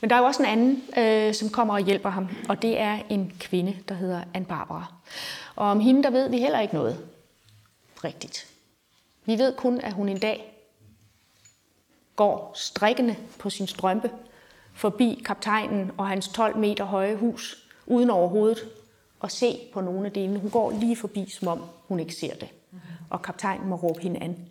Men 0.00 0.10
der 0.10 0.16
er 0.16 0.20
jo 0.20 0.26
også 0.26 0.42
en 0.42 0.48
anden, 0.48 0.82
øh, 0.98 1.34
som 1.34 1.48
kommer 1.48 1.74
og 1.74 1.80
hjælper 1.80 2.10
ham, 2.10 2.28
og 2.48 2.62
det 2.62 2.80
er 2.80 2.98
en 3.08 3.32
kvinde, 3.40 3.76
der 3.88 3.94
hedder 3.94 4.20
Anne 4.34 4.46
Barbara. 4.46 4.92
Og 5.56 5.66
om 5.66 5.80
hende, 5.80 6.02
der 6.02 6.10
ved 6.10 6.30
vi 6.30 6.38
heller 6.38 6.60
ikke 6.60 6.74
noget 6.74 6.98
rigtigt. 8.04 8.46
Vi 9.24 9.38
ved 9.38 9.54
kun, 9.56 9.80
at 9.80 9.92
hun 9.92 10.08
en 10.08 10.18
dag 10.18 10.52
går 12.16 12.52
strikkende 12.54 13.16
på 13.38 13.50
sin 13.50 13.66
strømpe 13.66 14.10
forbi 14.76 15.22
kaptajnen 15.24 15.90
og 15.98 16.08
hans 16.08 16.28
12 16.28 16.56
meter 16.56 16.84
høje 16.84 17.16
hus, 17.16 17.68
uden 17.86 18.10
overhovedet 18.10 18.58
at 19.22 19.32
se 19.32 19.58
på 19.72 19.80
nogle 19.80 20.06
af 20.06 20.12
delene. 20.12 20.38
Hun 20.38 20.50
går 20.50 20.70
lige 20.70 20.96
forbi, 20.96 21.30
som 21.30 21.48
om 21.48 21.62
hun 21.88 22.00
ikke 22.00 22.14
ser 22.14 22.34
det. 22.34 22.48
Og 23.10 23.22
kaptajnen 23.22 23.68
må 23.68 23.76
råbe 23.76 24.00
hende 24.00 24.20
an. 24.20 24.48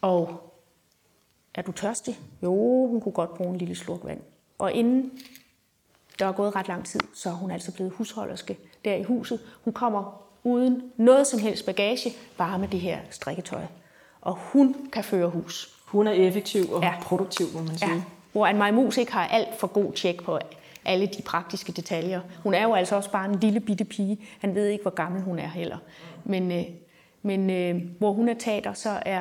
Og 0.00 0.52
er 1.54 1.62
du 1.62 1.72
tørstig? 1.72 2.18
Jo, 2.42 2.86
hun 2.86 3.00
kunne 3.00 3.12
godt 3.12 3.34
bruge 3.34 3.50
en 3.50 3.58
lille 3.58 3.74
slurk 3.74 4.04
vand. 4.04 4.20
Og 4.58 4.72
inden 4.72 5.18
der 6.18 6.26
er 6.26 6.32
gået 6.32 6.56
ret 6.56 6.68
lang 6.68 6.86
tid, 6.86 7.00
så 7.14 7.28
er 7.28 7.34
hun 7.34 7.50
altså 7.50 7.72
blevet 7.72 7.92
husholderske 7.92 8.58
der 8.84 8.94
i 8.94 9.02
huset. 9.02 9.40
Hun 9.64 9.72
kommer 9.72 10.22
uden 10.44 10.92
noget 10.96 11.26
som 11.26 11.40
helst 11.40 11.66
bagage, 11.66 12.12
bare 12.38 12.58
med 12.58 12.68
det 12.68 12.80
her 12.80 13.00
strikketøj. 13.10 13.66
Og 14.20 14.34
hun 14.34 14.90
kan 14.92 15.04
føre 15.04 15.28
hus. 15.28 15.77
Hun 15.88 16.06
er 16.06 16.12
effektiv 16.12 16.72
og 16.72 16.82
ja. 16.82 16.94
produktiv, 17.02 17.46
må 17.54 17.62
man 17.62 17.78
sige. 17.78 17.94
Ja. 17.94 18.02
Hvor 18.32 18.46
Anne 18.46 18.72
Mus 18.72 18.96
ikke 18.96 19.12
har 19.12 19.26
alt 19.26 19.48
for 19.58 19.66
god 19.66 19.92
tjek 19.92 20.22
på 20.22 20.38
alle 20.84 21.06
de 21.06 21.22
praktiske 21.22 21.72
detaljer. 21.72 22.20
Hun 22.42 22.54
er 22.54 22.62
jo 22.62 22.74
altså 22.74 22.96
også 22.96 23.10
bare 23.10 23.30
en 23.30 23.40
lille 23.40 23.60
bitte 23.60 23.84
pige. 23.84 24.18
Han 24.38 24.54
ved 24.54 24.66
ikke, 24.66 24.82
hvor 24.82 24.94
gammel 24.94 25.22
hun 25.22 25.38
er 25.38 25.48
heller. 25.48 25.78
Men, 26.24 26.52
øh, 26.52 26.64
men 27.22 27.50
øh, 27.50 27.82
hvor 27.98 28.12
hun 28.12 28.28
er 28.28 28.34
tater, 28.34 28.72
så 28.72 29.02
er 29.06 29.20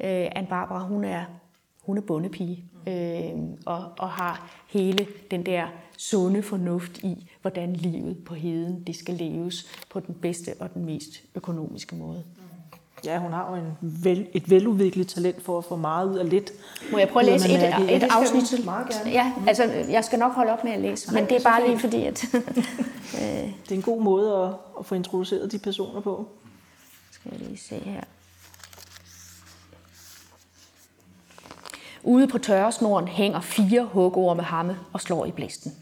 øh, 0.00 0.28
Anne 0.36 0.46
Barbara, 0.48 0.86
hun 0.86 1.04
er, 1.04 1.24
hun 1.82 1.96
er 1.96 2.02
bundepige. 2.02 2.64
Øh, 2.86 3.30
og, 3.66 3.92
og 3.98 4.08
har 4.08 4.50
hele 4.68 5.06
den 5.30 5.46
der 5.46 5.66
sunde 5.98 6.42
fornuft 6.42 6.98
i, 6.98 7.30
hvordan 7.40 7.72
livet 7.72 8.24
på 8.24 8.34
heden 8.34 8.82
det 8.86 8.96
skal 8.96 9.14
leves 9.14 9.82
på 9.90 10.00
den 10.00 10.14
bedste 10.14 10.54
og 10.60 10.74
den 10.74 10.84
mest 10.84 11.22
økonomiske 11.34 11.96
måde. 11.96 12.24
Ja, 13.04 13.18
hun 13.18 13.32
har 13.32 13.50
jo 13.50 13.54
en 13.56 13.78
vel, 13.80 14.26
et 14.32 14.50
veludviklet 14.50 15.08
talent 15.08 15.44
for 15.44 15.58
at 15.58 15.64
få 15.64 15.76
meget 15.76 16.08
ud 16.10 16.16
af 16.16 16.30
lidt. 16.30 16.52
Må 16.92 16.98
jeg 16.98 17.08
prøve 17.08 17.20
at 17.20 17.32
læse 17.32 17.48
et, 17.48 17.90
et, 17.90 17.96
et 17.96 18.08
afsnit? 18.10 18.64
Meget 18.64 18.88
gerne. 18.88 19.10
Ja, 19.10 19.32
altså 19.46 19.64
jeg 19.88 20.04
skal 20.04 20.18
nok 20.18 20.32
holde 20.32 20.52
op 20.52 20.64
med 20.64 20.72
at 20.72 20.80
læse, 20.80 21.14
men 21.14 21.24
det 21.24 21.36
er 21.36 21.42
bare 21.42 21.66
lige 21.66 21.78
fordi, 21.78 22.04
at... 22.04 22.24
det 23.62 23.70
er 23.70 23.74
en 23.74 23.82
god 23.82 24.02
måde 24.02 24.36
at, 24.36 24.50
at 24.78 24.86
få 24.86 24.94
introduceret 24.94 25.52
de 25.52 25.58
personer 25.58 26.00
på. 26.00 26.28
Skal 27.10 27.32
jeg 27.32 27.40
lige 27.40 27.58
se 27.58 27.74
her. 27.74 28.00
Ude 32.02 32.28
på 32.28 32.38
tørresnoren 32.38 33.08
hænger 33.08 33.40
fire 33.40 33.84
hugorme 33.84 34.36
med 34.36 34.44
hamme 34.44 34.78
og 34.92 35.00
slår 35.00 35.26
i 35.26 35.30
blæsten. 35.30 35.72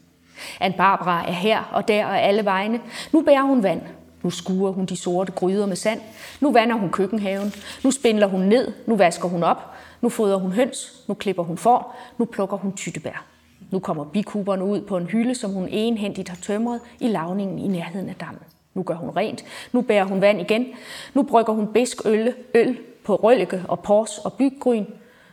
Anne 0.60 0.76
Barbara 0.76 1.28
er 1.28 1.32
her 1.32 1.62
og 1.72 1.88
der 1.88 2.06
og 2.06 2.22
alle 2.22 2.44
vegne. 2.44 2.80
Nu 3.12 3.22
bærer 3.22 3.42
hun 3.42 3.62
vand. 3.62 3.82
Nu 4.22 4.30
skuer 4.30 4.70
hun 4.72 4.86
de 4.86 4.96
sorte 4.96 5.32
gryder 5.32 5.66
med 5.66 5.76
sand. 5.76 6.00
Nu 6.40 6.52
vander 6.52 6.76
hun 6.76 6.90
køkkenhaven. 6.90 7.54
Nu 7.84 7.90
spindler 7.90 8.26
hun 8.26 8.40
ned. 8.40 8.72
Nu 8.86 8.96
vasker 8.96 9.28
hun 9.28 9.42
op. 9.42 9.58
Nu 10.00 10.08
fodrer 10.08 10.38
hun 10.38 10.52
høns. 10.52 11.04
Nu 11.08 11.14
klipper 11.14 11.42
hun 11.42 11.56
får. 11.56 11.96
Nu 12.18 12.24
plukker 12.24 12.56
hun 12.56 12.72
tyttebær. 12.72 13.24
Nu 13.70 13.78
kommer 13.78 14.04
bikuberne 14.04 14.64
ud 14.64 14.80
på 14.80 14.96
en 14.96 15.06
hylde, 15.06 15.34
som 15.34 15.50
hun 15.50 15.68
enhændigt 15.70 16.28
har 16.28 16.36
tømret 16.36 16.80
i 17.00 17.08
lavningen 17.08 17.58
i 17.58 17.68
nærheden 17.68 18.08
af 18.08 18.14
dammen. 18.14 18.42
Nu 18.74 18.82
gør 18.82 18.94
hun 18.94 19.10
rent. 19.10 19.44
Nu 19.72 19.80
bærer 19.80 20.04
hun 20.04 20.20
vand 20.20 20.40
igen. 20.40 20.66
Nu 21.14 21.22
brygger 21.22 21.52
hun 21.52 21.72
bisk 21.72 22.06
øl, 22.06 22.34
øl 22.54 22.78
på 23.04 23.14
røllike 23.14 23.62
og 23.68 23.80
pors 23.80 24.18
og 24.18 24.32
byggryn. 24.32 24.84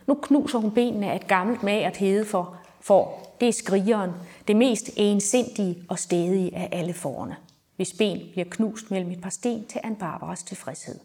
Nu 0.06 0.14
knuser 0.14 0.58
hun 0.58 0.70
benene 0.70 1.10
af 1.10 1.16
et 1.16 1.26
gammelt 1.26 1.62
magert 1.62 1.96
hede 1.96 2.24
for, 2.24 2.56
for 2.80 3.12
det 3.40 3.48
er 3.48 3.52
skrigeren, 3.52 4.10
det 4.48 4.56
mest 4.56 4.90
ensindige 4.96 5.78
og 5.88 5.98
stedige 5.98 6.56
af 6.56 6.68
alle 6.72 6.92
forerne. 6.94 7.36
Hvis 7.76 7.92
ben 7.92 8.20
bliver 8.32 8.46
knust 8.50 8.90
mellem 8.90 9.10
et 9.10 9.20
par 9.20 9.30
sten 9.30 9.66
til 9.66 9.80
Anne 9.84 9.96
Barbaras 9.96 10.42
tilfredshed. 10.42 10.98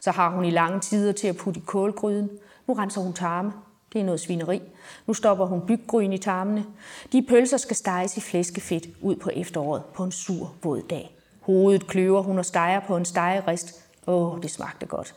Så 0.00 0.10
har 0.10 0.30
hun 0.30 0.44
i 0.44 0.50
lange 0.50 0.80
tider 0.80 1.12
til 1.12 1.26
at 1.26 1.36
putte 1.36 1.60
i 1.60 1.62
kålgryden. 1.66 2.30
Nu 2.66 2.74
renser 2.74 3.00
hun 3.00 3.12
tarme. 3.12 3.52
Det 3.92 4.00
er 4.00 4.04
noget 4.04 4.20
svineri. 4.20 4.62
Nu 5.06 5.14
stopper 5.14 5.46
hun 5.46 5.66
byggryn 5.66 6.12
i 6.12 6.18
tarmene. 6.18 6.64
De 7.12 7.22
pølser 7.22 7.56
skal 7.56 7.76
steges 7.76 8.16
i 8.16 8.20
flæskefedt 8.20 8.88
ud 9.00 9.16
på 9.16 9.30
efteråret 9.34 9.82
på 9.94 10.04
en 10.04 10.12
sur, 10.12 10.54
våd 10.62 10.82
dag. 10.90 11.16
Hovedet 11.40 11.86
kløver 11.86 12.22
hun 12.22 12.38
og 12.38 12.44
steger 12.44 12.80
på 12.80 12.96
en 12.96 13.04
stegerist. 13.04 13.84
Åh, 14.06 14.42
det 14.42 14.50
smagte 14.50 14.86
godt. 14.86 15.14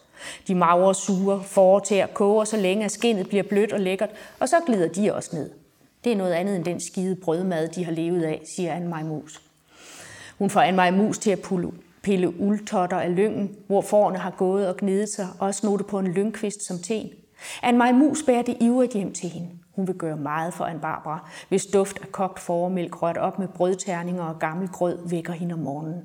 De 0.48 0.56
magre, 0.56 0.96
sure 0.96 1.44
fortær 1.44 2.08
koger 2.08 2.44
så 2.44 2.58
længe, 2.58 2.86
at 2.86 2.92
skinnet 2.92 3.28
bliver 3.28 3.44
blødt 3.44 3.74
og 3.74 3.80
lækkert, 3.80 4.10
og 4.40 4.50
så 4.50 4.56
glider 4.66 4.88
de 4.88 5.14
også 5.14 5.36
ned. 5.36 5.52
Det 6.04 6.12
er 6.12 6.16
noget 6.16 6.34
andet 6.34 6.56
end 6.56 6.66
den 6.66 6.80
skide 6.80 7.16
brødmad, 7.16 7.68
de 7.68 7.86
har 7.86 7.92
levet 7.92 8.24
af, 8.24 8.42
siger 8.46 8.74
Anne 8.74 8.90
Majmus. 8.90 9.42
Hun 10.38 10.50
får 10.50 10.62
Anne 10.62 10.78
Majmus 10.78 11.17
til 11.17 11.32
at 11.32 11.41
pulle, 11.41 11.71
pille 12.02 12.39
uldtotter 12.39 13.00
af 13.00 13.15
lyngen, 13.15 13.56
hvor 13.67 13.82
forerne 13.82 14.17
har 14.17 14.32
gået 14.32 14.67
og 14.67 14.78
gnidet 14.78 15.10
sig, 15.10 15.28
og 15.39 15.56
snotte 15.56 15.86
på 15.86 16.00
en 16.00 16.08
lyngkvist 16.08 16.67
som 16.67 16.78
ten. 16.80 17.10
Anne 17.63 17.78
Majmus 17.78 18.23
bærer 18.23 18.41
det 18.41 18.58
ivrigt 18.62 18.93
hjem 18.93 19.13
til 19.13 19.30
hende. 19.30 19.50
Hun 19.76 19.88
vil 19.88 19.95
gøre 19.95 20.17
meget 20.17 20.54
for 20.54 20.65
Anne 20.65 20.82
Barbara, 20.82 21.30
hvis 21.50 21.65
duft 21.65 22.00
af 22.02 22.12
kogt 22.12 22.39
formælk 22.39 23.02
rørt 23.02 23.17
op 23.17 23.39
med 23.39 23.47
brødterninger 23.47 24.23
og 24.23 24.39
gammel 24.39 24.67
grød 24.67 25.10
vækker 25.10 25.34
hende 25.34 25.54
om 25.54 25.60
morgenen. 25.60 26.02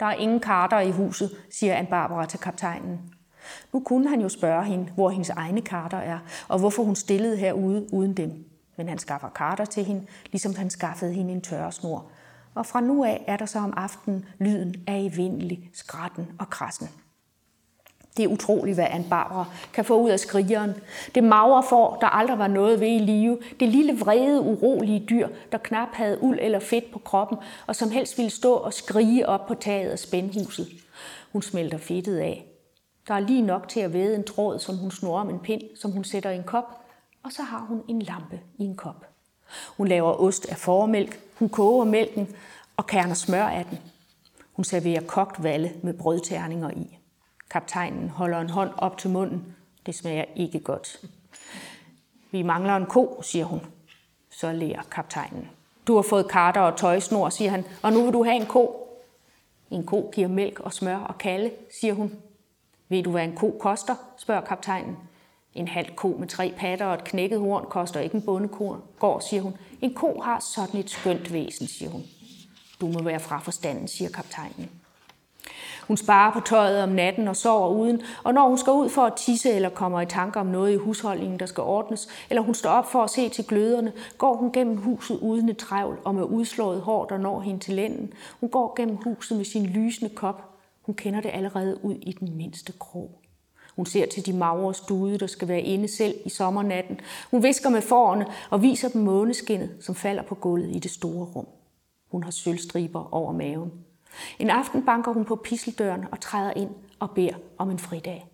Der 0.00 0.06
er 0.06 0.14
ingen 0.14 0.40
karter 0.40 0.80
i 0.80 0.90
huset, 0.90 1.30
siger 1.50 1.74
Anne 1.74 1.90
Barbara 1.90 2.26
til 2.26 2.40
kaptajnen. 2.40 3.00
Nu 3.72 3.80
kunne 3.80 4.08
han 4.08 4.20
jo 4.20 4.28
spørge 4.28 4.64
hende, 4.64 4.92
hvor 4.94 5.10
hendes 5.10 5.30
egne 5.30 5.60
karter 5.60 5.98
er, 5.98 6.18
og 6.48 6.58
hvorfor 6.58 6.82
hun 6.82 6.96
stillede 6.96 7.36
herude 7.36 7.86
uden 7.92 8.14
dem. 8.14 8.44
Men 8.76 8.88
han 8.88 8.98
skaffer 8.98 9.28
karter 9.28 9.64
til 9.64 9.84
hende, 9.84 10.06
ligesom 10.32 10.54
han 10.54 10.70
skaffede 10.70 11.12
hende 11.12 11.32
en 11.32 11.40
tørresnor. 11.40 12.10
Og 12.54 12.66
fra 12.66 12.80
nu 12.80 13.04
af 13.04 13.24
er 13.26 13.36
der 13.36 13.46
så 13.46 13.58
om 13.58 13.72
aftenen 13.76 14.24
lyden 14.38 14.74
af 14.86 15.10
evindelig 15.12 15.70
skratten 15.72 16.28
og 16.38 16.50
krassen. 16.50 16.88
Det 18.16 18.24
er 18.24 18.28
utroligt, 18.28 18.76
hvad 18.76 18.86
Anne 18.90 19.06
Barbara 19.10 19.44
kan 19.72 19.84
få 19.84 20.00
ud 20.00 20.10
af 20.10 20.20
skrigeren. 20.20 20.74
Det 21.14 21.24
magre 21.24 21.62
får, 21.62 21.98
der 22.00 22.06
aldrig 22.06 22.38
var 22.38 22.46
noget 22.46 22.80
ved 22.80 22.88
i 22.88 22.98
live. 22.98 23.38
Det 23.60 23.68
lille 23.68 23.98
vrede, 23.98 24.40
urolige 24.40 25.06
dyr, 25.10 25.28
der 25.52 25.58
knap 25.58 25.88
havde 25.92 26.22
uld 26.22 26.38
eller 26.40 26.58
fedt 26.58 26.92
på 26.92 26.98
kroppen, 26.98 27.38
og 27.66 27.76
som 27.76 27.90
helst 27.90 28.18
ville 28.18 28.30
stå 28.30 28.52
og 28.52 28.72
skrige 28.72 29.28
op 29.28 29.46
på 29.46 29.54
taget 29.54 29.90
af 29.90 29.98
spændhuset. 29.98 30.68
Hun 31.32 31.42
smelter 31.42 31.78
fedtet 31.78 32.18
af. 32.18 32.46
Der 33.08 33.14
er 33.14 33.20
lige 33.20 33.42
nok 33.42 33.68
til 33.68 33.80
at 33.80 33.92
væde 33.92 34.16
en 34.16 34.24
tråd, 34.24 34.58
som 34.58 34.76
hun 34.76 34.90
snor 34.90 35.20
om 35.20 35.30
en 35.30 35.38
pind, 35.38 35.62
som 35.76 35.90
hun 35.90 36.04
sætter 36.04 36.30
i 36.30 36.36
en 36.36 36.44
kop, 36.44 36.80
og 37.22 37.32
så 37.32 37.42
har 37.42 37.66
hun 37.68 37.82
en 37.88 38.02
lampe 38.02 38.40
i 38.58 38.64
en 38.64 38.76
kop. 38.76 39.09
Hun 39.76 39.88
laver 39.88 40.20
ost 40.20 40.46
af 40.48 40.56
formælk, 40.56 41.20
hun 41.38 41.48
koger 41.48 41.84
mælken 41.84 42.36
og 42.76 42.86
kerner 42.86 43.14
smør 43.14 43.44
af 43.44 43.64
den. 43.64 43.78
Hun 44.52 44.64
serverer 44.64 45.00
kogt 45.06 45.42
valle 45.42 45.72
med 45.82 45.94
brødterninger 45.94 46.70
i. 46.70 46.98
Kaptajnen 47.50 48.08
holder 48.08 48.40
en 48.40 48.50
hånd 48.50 48.70
op 48.76 48.98
til 48.98 49.10
munden. 49.10 49.56
Det 49.86 49.94
smager 49.94 50.24
ikke 50.36 50.60
godt. 50.60 51.00
Vi 52.30 52.42
mangler 52.42 52.76
en 52.76 52.86
ko, 52.86 53.22
siger 53.22 53.44
hun. 53.44 53.60
Så 54.30 54.52
lærer 54.52 54.82
kaptajnen. 54.90 55.50
Du 55.86 55.94
har 55.94 56.02
fået 56.02 56.28
karter 56.28 56.60
og 56.60 56.76
tøjsnor, 56.76 57.28
siger 57.28 57.50
han, 57.50 57.64
og 57.82 57.92
nu 57.92 58.04
vil 58.04 58.12
du 58.12 58.24
have 58.24 58.36
en 58.36 58.46
ko. 58.46 58.88
En 59.70 59.86
ko 59.86 60.10
giver 60.14 60.28
mælk 60.28 60.60
og 60.60 60.72
smør 60.72 60.96
og 60.96 61.18
kalde, 61.18 61.50
siger 61.80 61.94
hun. 61.94 62.12
Ved 62.88 63.02
du, 63.02 63.10
hvad 63.10 63.24
en 63.24 63.36
ko 63.36 63.56
koster? 63.60 63.94
spørger 64.16 64.40
kaptajnen. 64.40 64.96
En 65.54 65.68
halv 65.68 65.94
ko 65.96 66.16
med 66.18 66.28
tre 66.28 66.54
patter 66.56 66.86
og 66.86 66.94
et 66.94 67.04
knækket 67.04 67.40
horn 67.40 67.66
koster 67.70 68.00
ikke 68.00 68.14
en 68.14 68.22
bondegård, 68.22 69.20
siger 69.30 69.42
hun. 69.42 69.56
En 69.80 69.94
ko 69.94 70.20
har 70.20 70.40
sådan 70.40 70.80
et 70.80 70.90
skønt 70.90 71.32
væsen, 71.32 71.66
siger 71.66 71.90
hun. 71.90 72.02
Du 72.80 72.86
må 72.86 73.02
være 73.02 73.20
fra 73.20 73.38
forstanden, 73.38 73.88
siger 73.88 74.10
kaptajnen. 74.10 74.70
Hun 75.90 75.96
sparer 75.96 76.32
på 76.32 76.40
tøjet 76.40 76.82
om 76.82 76.88
natten 76.88 77.28
og 77.28 77.36
sover 77.36 77.68
uden, 77.68 78.02
og 78.24 78.34
når 78.34 78.48
hun 78.48 78.58
skal 78.58 78.72
ud 78.72 78.88
for 78.88 79.02
at 79.02 79.14
tisse 79.14 79.50
eller 79.50 79.68
kommer 79.68 80.00
i 80.00 80.06
tanker 80.06 80.40
om 80.40 80.46
noget 80.46 80.72
i 80.72 80.76
husholdningen, 80.76 81.40
der 81.40 81.46
skal 81.46 81.62
ordnes, 81.62 82.08
eller 82.30 82.42
hun 82.42 82.54
står 82.54 82.70
op 82.70 82.90
for 82.90 83.02
at 83.02 83.10
se 83.10 83.28
til 83.28 83.46
gløderne, 83.46 83.92
går 84.18 84.36
hun 84.36 84.52
gennem 84.52 84.76
huset 84.76 85.18
uden 85.18 85.48
et 85.48 85.56
trævl 85.56 85.98
og 86.04 86.14
med 86.14 86.24
udslået 86.24 86.80
hår, 86.80 87.04
der 87.04 87.18
når 87.18 87.40
hende 87.40 87.60
til 87.60 87.74
lænden. 87.74 88.12
Hun 88.40 88.50
går 88.50 88.74
gennem 88.76 88.96
huset 88.96 89.36
med 89.36 89.44
sin 89.44 89.66
lysende 89.66 90.14
kop. 90.14 90.44
Hun 90.82 90.94
kender 90.94 91.20
det 91.20 91.30
allerede 91.34 91.84
ud 91.84 91.94
i 91.94 92.12
den 92.12 92.36
mindste 92.36 92.72
krog. 92.72 93.19
Hun 93.76 93.86
ser 93.86 94.06
til 94.06 94.26
de 94.26 94.32
magre 94.32 94.74
stude, 94.74 95.18
der 95.18 95.26
skal 95.26 95.48
være 95.48 95.60
inde 95.60 95.88
selv 95.88 96.14
i 96.24 96.28
sommernatten. 96.28 97.00
Hun 97.30 97.42
visker 97.42 97.70
med 97.70 97.82
forerne 97.82 98.26
og 98.50 98.62
viser 98.62 98.88
dem 98.88 99.02
måneskinnet, 99.02 99.70
som 99.80 99.94
falder 99.94 100.22
på 100.22 100.34
gulvet 100.34 100.76
i 100.76 100.78
det 100.78 100.90
store 100.90 101.26
rum. 101.26 101.46
Hun 102.10 102.22
har 102.22 102.30
sølvstriber 102.30 103.14
over 103.14 103.32
maven. 103.32 103.72
En 104.38 104.50
aften 104.50 104.84
banker 104.84 105.12
hun 105.12 105.24
på 105.24 105.36
pisseldøren 105.36 106.04
og 106.12 106.20
træder 106.20 106.52
ind 106.52 106.70
og 106.98 107.10
beder 107.10 107.34
om 107.58 107.70
en 107.70 107.78
fridag. 107.78 108.26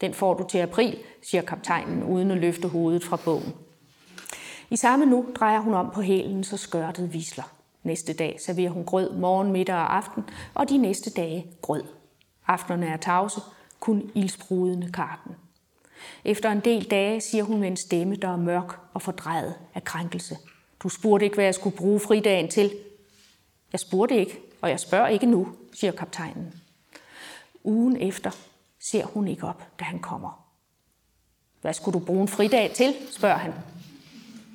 Den 0.00 0.14
får 0.14 0.34
du 0.34 0.44
til 0.48 0.58
april, 0.58 0.98
siger 1.22 1.42
kaptajnen 1.42 2.02
uden 2.02 2.30
at 2.30 2.38
løfte 2.38 2.68
hovedet 2.68 3.04
fra 3.04 3.18
bogen. 3.24 3.52
I 4.70 4.76
samme 4.76 5.06
nu 5.06 5.26
drejer 5.34 5.60
hun 5.60 5.74
om 5.74 5.90
på 5.94 6.00
hælen, 6.00 6.44
så 6.44 6.56
skørtet 6.56 7.12
visler. 7.12 7.52
Næste 7.82 8.12
dag 8.12 8.36
serverer 8.40 8.70
hun 8.70 8.84
grød 8.84 9.12
morgen, 9.12 9.52
middag 9.52 9.76
og 9.76 9.96
aften, 9.96 10.24
og 10.54 10.68
de 10.68 10.78
næste 10.78 11.10
dage 11.10 11.46
grød. 11.62 11.82
Aftenerne 12.46 12.86
er 12.86 12.96
tavse, 12.96 13.40
kun 13.82 14.10
ildsprudende 14.14 14.92
karten. 14.92 15.36
Efter 16.24 16.50
en 16.50 16.60
del 16.60 16.90
dage 16.90 17.20
siger 17.20 17.44
hun 17.44 17.60
med 17.60 17.68
en 17.68 17.76
stemme, 17.76 18.16
der 18.16 18.28
er 18.28 18.36
mørk 18.36 18.78
og 18.94 19.02
fordrejet 19.02 19.54
af 19.74 19.84
krænkelse. 19.84 20.36
Du 20.82 20.88
spurgte 20.88 21.24
ikke, 21.24 21.34
hvad 21.34 21.44
jeg 21.44 21.54
skulle 21.54 21.76
bruge 21.76 22.00
fridagen 22.00 22.50
til. 22.50 22.72
Jeg 23.72 23.80
spurgte 23.80 24.16
ikke, 24.16 24.40
og 24.60 24.70
jeg 24.70 24.80
spørger 24.80 25.08
ikke 25.08 25.26
nu, 25.26 25.48
siger 25.72 25.92
kaptajnen. 25.92 26.54
Ugen 27.64 27.96
efter 27.96 28.30
ser 28.80 29.04
hun 29.04 29.28
ikke 29.28 29.46
op, 29.46 29.62
da 29.80 29.84
han 29.84 29.98
kommer. 29.98 30.46
Hvad 31.60 31.74
skulle 31.74 32.00
du 32.00 32.04
bruge 32.04 32.22
en 32.22 32.28
fridag 32.28 32.72
til, 32.74 32.94
spørger 33.10 33.38
han. 33.38 33.52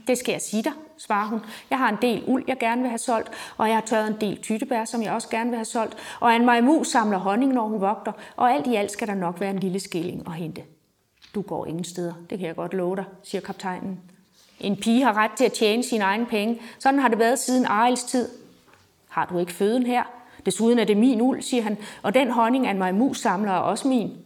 Det 0.07 0.17
skal 0.17 0.31
jeg 0.31 0.41
sige 0.41 0.63
dig, 0.63 0.73
svarer 0.97 1.27
hun. 1.27 1.39
Jeg 1.69 1.77
har 1.77 1.89
en 1.89 1.97
del 2.01 2.23
uld, 2.27 2.43
jeg 2.47 2.57
gerne 2.59 2.81
vil 2.81 2.89
have 2.89 2.97
solgt, 2.97 3.29
og 3.57 3.67
jeg 3.67 3.75
har 3.75 3.81
tørret 3.81 4.07
en 4.07 4.21
del 4.21 4.41
tyttebær, 4.41 4.85
som 4.85 5.01
jeg 5.01 5.11
også 5.11 5.29
gerne 5.29 5.49
vil 5.49 5.57
have 5.57 5.65
solgt, 5.65 5.97
og 6.19 6.35
en 6.35 6.45
majmus 6.45 6.87
samler 6.87 7.17
honning, 7.17 7.53
når 7.53 7.67
hun 7.67 7.81
vogter, 7.81 8.11
og 8.35 8.53
alt 8.53 8.67
i 8.67 8.75
alt 8.75 8.91
skal 8.91 9.07
der 9.07 9.15
nok 9.15 9.39
være 9.39 9.49
en 9.49 9.59
lille 9.59 9.79
skilling 9.79 10.27
at 10.27 10.33
hente. 10.33 10.63
Du 11.35 11.41
går 11.41 11.65
ingen 11.65 11.83
steder, 11.83 12.13
det 12.29 12.39
kan 12.39 12.47
jeg 12.47 12.55
godt 12.55 12.73
love 12.73 12.95
dig, 12.95 13.05
siger 13.23 13.41
kaptajnen. 13.41 13.99
En 14.59 14.75
pige 14.75 15.03
har 15.03 15.17
ret 15.17 15.31
til 15.31 15.45
at 15.45 15.53
tjene 15.53 15.83
sine 15.83 16.03
egne 16.03 16.25
penge. 16.25 16.61
Sådan 16.79 16.99
har 16.99 17.07
det 17.07 17.19
været 17.19 17.39
siden 17.39 17.65
Arils 17.65 18.03
tid. 18.03 18.29
Har 19.09 19.25
du 19.25 19.39
ikke 19.39 19.51
føden 19.51 19.85
her? 19.85 20.03
Desuden 20.45 20.79
er 20.79 20.83
det 20.83 20.97
min 20.97 21.21
uld, 21.21 21.41
siger 21.41 21.63
han, 21.63 21.77
og 22.01 22.13
den 22.13 22.31
honning 22.31 22.69
en 22.69 22.77
majmus 22.77 23.19
samler 23.19 23.51
er 23.51 23.57
også 23.57 23.87
min. 23.87 24.17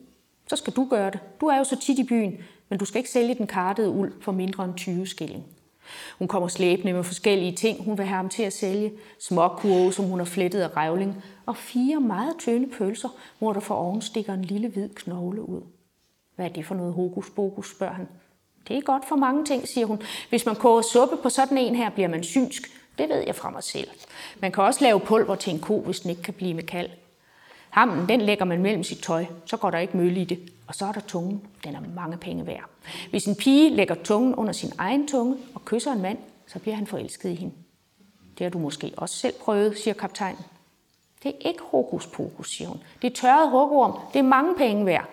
Så 0.48 0.56
skal 0.56 0.74
du 0.74 0.88
gøre 0.90 1.12
det. 1.12 1.20
Du 1.42 1.46
er 1.46 1.58
jo 1.58 1.64
så 1.64 1.80
tit 1.80 2.00
i 2.00 2.04
byen, 2.04 2.38
men 2.70 2.80
du 2.80 2.86
skal 2.86 2.98
ikke 2.98 3.10
sælge 3.10 3.36
den 3.36 3.48
kartede 3.48 3.90
uld 3.90 4.14
for 4.22 4.32
mindre 4.32 4.66
end 4.66 4.74
20 4.76 5.08
skilling. 5.08 5.44
Hun 6.20 6.28
kommer 6.28 6.48
slæbende 6.48 6.94
med 6.94 7.04
forskellige 7.04 7.56
ting, 7.56 7.84
hun 7.84 7.98
vil 7.98 8.06
have 8.06 8.18
ham 8.18 8.30
til 8.30 8.44
at 8.44 8.54
sælge. 8.54 8.92
Småkurve, 9.20 9.94
som 9.94 10.06
hun 10.06 10.20
har 10.20 10.26
flettet 10.26 10.62
af 10.62 10.78
revling, 10.78 11.24
og 11.46 11.58
fire 11.58 12.00
meget 12.00 12.36
tynde 12.40 12.70
pølser, 12.78 13.10
hvor 13.40 13.54
der 13.54 13.60
for 13.60 13.76
oven 13.76 14.02
stikker 14.02 14.34
en 14.34 14.46
lille 14.46 14.68
hvid 14.68 14.90
knogle 14.90 15.50
ud. 15.50 15.62
Hvad 16.36 16.46
er 16.46 16.50
det 16.50 16.66
for 16.66 16.76
noget 16.76 16.94
hokus 16.94 17.30
pokus, 17.30 17.72
spørger 17.72 17.94
han. 17.94 18.08
Det 18.68 18.78
er 18.78 18.82
godt 18.82 19.08
for 19.08 19.16
mange 19.16 19.46
ting, 19.46 19.68
siger 19.68 19.86
hun. 19.88 20.02
Hvis 20.30 20.46
man 20.46 20.56
koger 20.56 20.82
suppe 20.82 21.18
på 21.18 21.30
sådan 21.30 21.58
en 21.58 21.76
her, 21.76 21.90
bliver 21.90 22.08
man 22.08 22.24
synsk. 22.24 22.62
Det 22.98 23.10
ved 23.10 23.24
jeg 23.26 23.36
fra 23.36 23.50
mig 23.50 23.64
selv. 23.64 23.88
Man 24.40 24.52
kan 24.52 24.64
også 24.64 24.84
lave 24.84 25.00
pulver 25.00 25.36
til 25.36 25.54
en 25.54 25.60
ko, 25.60 25.82
hvis 25.82 26.00
den 26.00 26.10
ikke 26.10 26.22
kan 26.22 26.34
blive 26.34 26.54
med 26.54 26.64
kald. 26.64 26.90
Hammen, 27.70 28.10
den 28.10 28.22
lægger 28.22 28.46
man 28.46 28.62
mellem 28.62 28.84
sit 28.84 29.00
tøj, 29.00 29.26
så 29.46 29.58
går 29.58 29.72
der 29.72 29.78
ikke 29.78 29.98
møl 29.98 30.18
i 30.18 30.24
det. 30.24 30.40
Og 30.72 30.76
så 30.76 30.86
er 30.86 30.92
der 30.92 31.02
tungen, 31.02 31.48
den 31.64 31.76
er 31.76 31.80
mange 31.96 32.18
penge 32.18 32.46
værd. 32.46 32.70
Hvis 33.10 33.26
en 33.26 33.36
pige 33.36 33.76
lægger 33.76 33.96
tungen 33.96 34.36
under 34.36 34.54
sin 34.54 34.72
egen 34.78 35.08
tunge 35.08 35.38
og 35.56 35.66
kysser 35.66 35.92
en 35.92 36.02
mand, 36.02 36.18
så 36.48 36.60
bliver 36.60 36.76
han 36.76 36.88
forelsket 36.88 37.30
i 37.30 37.36
hende. 37.36 37.54
Det 38.38 38.46
har 38.46 38.50
du 38.50 38.60
måske 38.60 38.94
også 38.98 39.16
selv 39.16 39.34
prøvet, 39.40 39.78
siger 39.78 39.94
kaptajnen. 39.94 40.44
Det 41.24 41.30
er 41.30 41.50
ikke 41.50 41.64
hokus 41.64 42.08
pokus, 42.08 42.56
siger 42.56 42.68
hun. 42.68 42.84
Det 43.02 43.12
er 43.12 43.16
tørret 43.16 43.50
hukkorm. 43.50 44.00
Det 44.14 44.20
er 44.20 44.24
mange 44.24 44.56
penge 44.56 44.86
værd. 44.86 45.10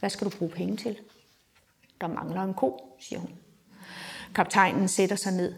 Hvad 0.00 0.10
skal 0.10 0.30
du 0.30 0.38
bruge 0.38 0.50
penge 0.50 0.76
til? 0.76 0.98
Der 2.00 2.06
mangler 2.06 2.42
en 2.42 2.54
ko, 2.54 2.96
siger 3.00 3.20
hun. 3.20 3.30
Kaptajnen 4.34 4.88
sætter 4.88 5.16
sig 5.16 5.32
ned. 5.32 5.54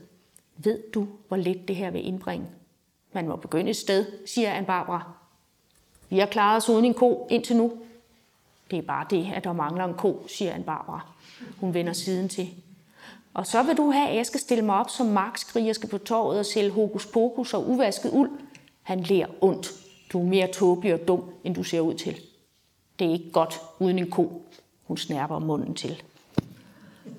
Ved 0.57 0.83
du, 0.95 1.09
hvor 1.29 1.37
lidt 1.37 1.69
det 1.69 1.77
her 1.77 1.91
vil 1.91 2.07
indbringe? 2.07 2.47
Man 3.13 3.29
må 3.29 3.37
begynde 3.37 3.71
et 3.71 3.77
sted, 3.77 4.07
siger 4.27 4.53
Anne 4.53 4.67
Barbara. 4.67 5.13
Vi 6.09 6.19
har 6.19 6.27
klaret 6.27 6.57
os 6.57 6.69
uden 6.69 6.85
en 6.85 6.95
ko 6.95 7.27
indtil 7.31 7.57
nu. 7.57 7.73
Det 8.71 8.79
er 8.79 8.83
bare 8.83 9.07
det, 9.11 9.29
at 9.35 9.45
der 9.45 9.53
mangler 9.53 9.85
en 9.85 9.95
ko, 9.95 10.27
siger 10.29 10.53
Anne 10.53 10.65
Barbara. 10.65 11.01
Hun 11.61 11.75
vender 11.75 11.93
siden 11.93 12.29
til. 12.29 12.49
Og 13.35 13.47
så 13.47 13.63
vil 13.63 13.77
du 13.77 13.91
have, 13.91 14.09
at 14.09 14.17
jeg 14.17 14.27
skal 14.27 14.41
stille 14.41 14.65
mig 14.65 14.77
op 14.77 14.91
som 14.91 15.07
markskriger 15.07 15.73
skal 15.73 15.89
på 15.89 15.99
torvet 15.99 16.39
og 16.39 16.47
sælge 16.47 16.71
hokus 16.71 17.07
pokus 17.07 17.55
og 17.55 17.71
uvasket 17.71 18.11
uld. 18.13 18.31
Han 18.83 19.01
ler 19.01 19.27
ondt. 19.41 19.73
Du 20.13 20.21
er 20.21 20.25
mere 20.25 20.53
tåbelig 20.53 20.95
og 20.95 21.09
dum, 21.09 21.25
end 21.45 21.55
du 21.55 21.63
ser 21.63 21.81
ud 21.81 21.95
til. 21.95 22.21
Det 22.99 23.07
er 23.07 23.13
ikke 23.13 23.31
godt 23.31 23.61
uden 23.79 23.99
en 23.99 24.11
ko. 24.11 24.43
Hun 24.85 24.97
snærper 24.97 25.39
munden 25.39 25.75
til. 25.75 26.03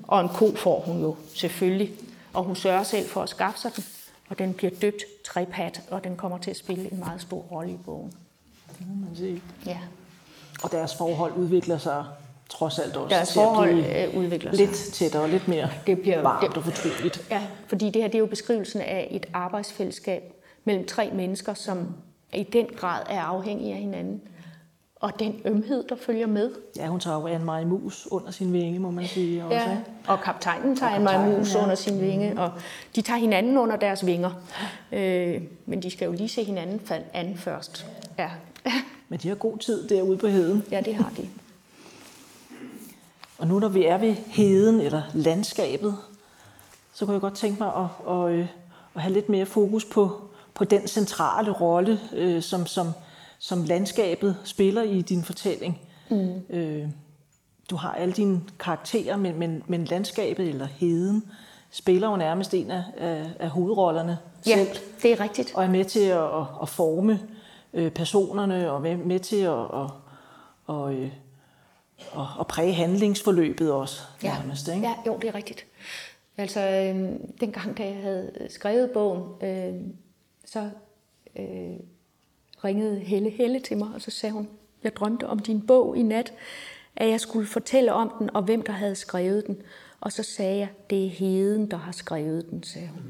Og 0.04 0.22
en 0.22 0.30
ko 0.30 0.56
får 0.56 0.80
hun 0.80 1.02
jo 1.02 1.16
selvfølgelig. 1.36 1.91
Og 2.34 2.43
hun 2.43 2.56
sørger 2.56 2.84
selv 2.84 3.08
for 3.08 3.24
at 3.24 3.30
skaffe 3.30 3.60
sig 3.60 3.76
den. 3.76 3.84
Og 4.30 4.39
den 4.39 4.54
bliver 4.54 4.72
døbt 4.82 5.04
trepat, 5.26 5.82
og 5.91 6.04
den 6.04 6.18
kommer 6.18 6.38
til 6.38 6.52
at 6.52 6.58
spille 6.58 6.91
en 6.91 7.00
meget 7.00 7.22
stor 7.22 7.41
rolle 7.41 7.72
i 7.72 7.78
bogen. 7.86 8.14
Det 8.80 8.88
må 8.88 9.06
man 9.06 9.16
sige. 9.16 9.41
Ja. 9.66 9.80
Og 10.64 10.72
deres 10.72 10.95
forhold 10.95 11.34
udvikler 11.34 11.78
sig 11.78 12.05
trods 12.49 12.80
alt 12.80 12.95
også 12.97 13.16
Deres 13.16 13.30
til 13.30 13.39
at 13.39 13.43
forhold 13.45 13.70
blive 13.74 14.07
øh, 14.14 14.18
udvikler 14.18 14.51
sig. 14.51 14.66
lidt 14.68 14.78
tættere 14.78 15.22
og 15.24 15.30
lidt 15.30 15.47
mere 15.47 15.70
Det 15.88 15.99
bliver- 16.01 16.22
varmt 16.22 16.47
det- 16.47 16.57
og 16.57 16.64
fortroligt. 16.64 17.28
Ja, 17.32 17.41
fordi 17.68 17.86
det 17.89 18.01
her 18.01 18.07
det 18.10 18.16
er 18.16 18.20
jo 18.20 18.26
beskrivelsen 18.26 18.82
af 18.82 19.07
et 19.12 19.26
arbejdsfællesskab 19.34 20.34
mellem 20.66 20.86
tre 20.88 21.10
mennesker, 21.14 21.53
som 21.53 21.88
i 22.34 22.43
den 22.43 22.66
grad 22.78 23.01
er 23.10 23.22
afhængige 23.22 23.74
af 23.74 23.80
hinanden. 23.80 24.22
Og 24.95 25.20
den 25.20 25.41
ømhed, 25.45 25.84
der 25.89 25.95
følger 25.95 26.28
med. 26.28 26.51
Ja, 26.78 26.88
hun 26.88 26.99
tager 26.99 27.20
jo 27.20 27.28
en 27.28 27.45
meget 27.45 27.68
mus 27.68 28.07
under 28.12 28.32
sin 28.32 28.53
vinge, 28.53 28.80
må 28.80 28.91
man 28.91 29.07
sige. 29.07 29.45
Også, 29.45 29.55
Ja, 29.57 29.78
og 30.07 30.22
kaptajnen 30.22 30.76
tager 30.76 30.91
Og 30.91 30.97
en 30.97 31.03
kaptajnen, 31.07 31.38
mus 31.38 31.55
ja. 31.55 31.64
under 31.64 31.76
sin 31.76 32.01
vinge, 32.01 32.39
og 32.41 32.51
de 32.95 33.01
tager 33.01 33.18
hinanden 33.20 33.57
under 33.57 33.76
deres 33.76 34.05
vinger. 34.05 34.32
Øh, 34.91 35.41
men 35.66 35.84
de 35.84 35.89
skal 35.91 36.05
jo 36.05 36.12
lige 36.12 36.30
se 36.30 36.43
hinanden 36.43 36.82
an 37.14 37.38
først. 37.38 37.86
Ja. 38.20 38.30
Men 39.10 39.20
de 39.20 39.28
har 39.28 39.36
god 39.36 39.57
tid 39.57 39.88
derude 39.89 40.18
på 40.18 40.28
heden. 40.28 40.64
ja, 40.72 40.82
det 40.82 40.95
har 40.95 41.12
de. 41.18 41.30
Og 43.38 43.47
nu 43.47 43.60
når 43.60 43.68
vi 43.70 43.86
er 43.86 43.97
ved 43.97 44.14
heden 44.14 44.80
eller 44.82 45.01
landskabet, 45.14 45.95
så 46.93 47.05
kunne 47.05 47.14
jeg 47.14 47.22
godt 47.22 47.36
tænke 47.36 47.64
mig 47.64 47.74
at, 47.76 48.14
at, 48.16 48.32
øh, 48.32 48.47
at 48.95 49.01
have 49.01 49.14
lidt 49.14 49.30
mere 49.30 49.45
fokus 49.45 49.86
på, 49.86 50.22
på 50.53 50.64
den 50.64 50.88
centrale 50.88 51.51
rolle, 51.51 51.99
øh, 52.14 52.41
som, 52.41 52.66
som, 52.66 52.91
som 53.39 53.64
landskabet 53.64 54.38
spiller 54.43 54.82
i 54.82 55.01
din 55.01 55.24
fortælling. 55.24 55.82
Mm. 56.10 56.41
Øh, 56.49 56.88
du 57.70 57.76
har 57.76 57.91
alle 57.91 58.14
dine 58.14 58.41
karakterer, 58.60 59.18
men, 59.18 59.39
men, 59.39 59.64
men 59.68 59.86
landskabet 59.86 60.49
eller 60.49 60.66
heden 60.66 61.24
spiller 61.72 62.10
jo 62.10 62.16
nærmest 62.16 62.53
en 62.53 62.72
af, 62.72 62.84
af, 62.97 63.26
af 63.39 63.49
hovedrollerne 63.49 64.18
Ja, 64.47 64.55
selv, 64.55 64.78
det 65.03 65.12
er 65.12 65.20
rigtigt. 65.20 65.51
og 65.55 65.64
er 65.64 65.70
med 65.70 65.86
til 65.86 65.99
at, 65.99 66.24
at, 66.24 66.45
at 66.62 66.70
forme 66.70 67.20
øh, 67.74 67.92
personerne, 67.92 68.72
og 68.72 68.82
med, 68.82 68.98
med 68.98 69.20
til 69.20 69.42
at, 69.42 69.60
at, 69.60 69.90
at, 70.70 70.94
øh, 70.94 71.12
at, 72.18 72.26
at 72.40 72.48
præge 72.48 72.74
handlingsforløbet 72.74 73.72
også. 73.72 74.02
nærmest, 74.24 74.68
ikke? 74.68 74.88
ja, 74.88 74.94
jo, 75.08 75.18
det 75.22 75.28
er 75.28 75.36
rigtigt. 75.36 75.66
Altså, 76.38 76.60
øh, 76.60 77.12
dengang, 77.40 77.78
da 77.78 77.86
jeg 77.86 77.96
havde 77.96 78.48
skrevet 78.50 78.92
bogen, 78.92 79.24
øh, 79.44 79.82
så 80.46 80.70
øh, 81.40 81.80
ringede 82.64 83.00
Helle 83.00 83.30
Helle 83.30 83.60
til 83.60 83.78
mig, 83.78 83.90
og 83.96 84.02
så 84.02 84.12
sagde 84.12 84.34
hun, 84.34 84.50
jeg 84.84 84.96
drømte 84.96 85.28
om 85.28 85.40
din 85.40 85.68
bog 85.68 85.98
i 85.98 86.04
nat, 86.04 86.34
at 86.96 87.10
jeg 87.10 87.20
skulle 87.20 87.48
fortælle 87.48 87.94
om 87.94 88.14
den, 88.20 88.30
og 88.36 88.42
hvem 88.44 88.62
der 88.62 88.74
havde 88.74 88.96
skrevet 88.96 89.48
den. 89.48 89.62
Og 90.02 90.12
så 90.12 90.24
sagde 90.24 90.58
jeg, 90.58 90.68
det 90.89 91.06
er 91.06 91.10
Heden, 91.10 91.72
der 91.72 91.78
har 91.78 91.91
skrevet 91.91 92.50
den, 92.50 92.64
sagde 92.64 92.89
hun. 92.93 93.02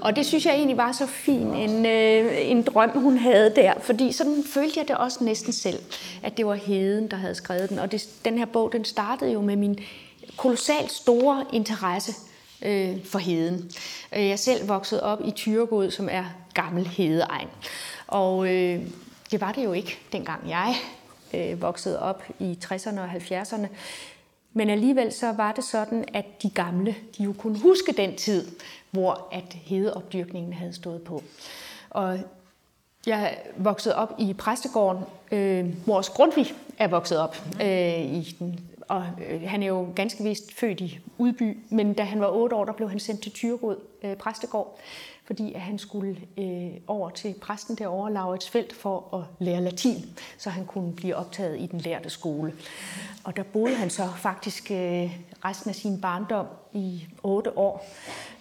Og 0.00 0.16
det 0.16 0.26
synes 0.26 0.46
jeg 0.46 0.54
egentlig 0.54 0.76
var 0.76 0.92
så 0.92 1.06
fin 1.06 1.54
en, 1.54 1.86
øh, 1.86 2.50
en 2.50 2.62
drøm, 2.62 2.90
hun 2.90 3.16
havde 3.16 3.52
der, 3.56 3.72
fordi 3.80 4.12
sådan 4.12 4.44
følte 4.46 4.80
jeg 4.80 4.88
det 4.88 4.96
også 4.96 5.24
næsten 5.24 5.52
selv, 5.52 5.78
at 6.22 6.36
det 6.36 6.46
var 6.46 6.54
Heden, 6.54 7.10
der 7.10 7.16
havde 7.16 7.34
skrevet 7.34 7.70
den. 7.70 7.78
Og 7.78 7.92
det, 7.92 8.08
den 8.24 8.38
her 8.38 8.46
bog, 8.46 8.72
den 8.72 8.84
startede 8.84 9.32
jo 9.32 9.40
med 9.40 9.56
min 9.56 9.78
kolossalt 10.36 10.92
store 10.92 11.44
interesse 11.52 12.12
øh, 12.62 13.04
for 13.04 13.18
heden. 13.18 13.70
Øh, 14.16 14.22
jeg 14.22 14.30
er 14.30 14.36
selv 14.36 14.68
vokset 14.68 15.00
op 15.00 15.20
i 15.24 15.30
Tyregod, 15.30 15.90
som 15.90 16.08
er 16.10 16.24
gammel 16.54 16.86
hedeegn. 16.86 17.48
Og 18.06 18.54
øh, 18.54 18.82
det 19.30 19.40
var 19.40 19.52
det 19.52 19.64
jo 19.64 19.72
ikke, 19.72 19.98
dengang 20.12 20.48
jeg 20.48 20.74
øh, 21.34 21.62
voksede 21.62 22.02
op 22.02 22.22
i 22.38 22.58
60'erne 22.64 23.00
og 23.00 23.10
70'erne. 23.10 23.66
Men 24.58 24.70
alligevel 24.70 25.12
så 25.12 25.32
var 25.32 25.52
det 25.52 25.64
sådan, 25.64 26.04
at 26.14 26.42
de 26.42 26.50
gamle, 26.50 26.94
de 27.18 27.22
jo 27.22 27.32
kunne 27.38 27.58
huske 27.58 27.92
den 27.92 28.16
tid, 28.16 28.46
hvor 28.90 29.28
at 29.32 29.52
hedeopdyrkningen 29.52 30.52
havde 30.52 30.72
stået 30.72 31.02
på. 31.02 31.22
Og 31.90 32.18
jeg 33.06 33.38
voksede 33.56 33.94
op 33.94 34.14
i 34.18 34.32
præstegården, 34.32 35.04
øh, 35.32 35.66
hvor 35.84 35.96
også 35.96 36.12
Grundtvig 36.12 36.46
er 36.78 36.88
vokset 36.88 37.18
op. 37.18 37.36
Øh, 37.62 38.00
i 38.00 38.36
den, 38.38 38.60
og 38.88 39.06
øh, 39.30 39.42
han 39.42 39.62
er 39.62 39.66
jo 39.66 39.88
ganske 39.96 40.24
vist 40.24 40.54
født 40.54 40.80
i 40.80 40.98
Udby, 41.18 41.58
men 41.70 41.94
da 41.94 42.02
han 42.02 42.20
var 42.20 42.30
otte 42.30 42.56
år, 42.56 42.64
der 42.64 42.72
blev 42.72 42.90
han 42.90 43.00
sendt 43.00 43.22
til 43.22 43.32
Thyregod 43.32 43.76
øh, 44.02 44.16
præstegård, 44.16 44.78
fordi 45.28 45.52
at 45.52 45.60
han 45.60 45.78
skulle 45.78 46.16
øh, 46.38 46.70
over 46.86 47.10
til 47.10 47.34
præsten 47.40 47.76
derovre, 47.76 48.12
Laurits 48.12 48.50
Felt, 48.50 48.72
for 48.72 49.14
at 49.14 49.44
lære 49.44 49.60
latin, 49.60 50.18
så 50.38 50.50
han 50.50 50.66
kunne 50.66 50.92
blive 50.92 51.16
optaget 51.16 51.60
i 51.60 51.66
den 51.66 51.80
lærte 51.80 52.10
skole. 52.10 52.52
Og 53.24 53.36
der 53.36 53.42
boede 53.42 53.74
han 53.74 53.90
så 53.90 54.08
faktisk 54.16 54.70
øh, 54.70 55.18
resten 55.44 55.68
af 55.68 55.74
sin 55.74 56.00
barndom 56.00 56.46
i 56.72 57.06
otte 57.22 57.58
år 57.58 57.86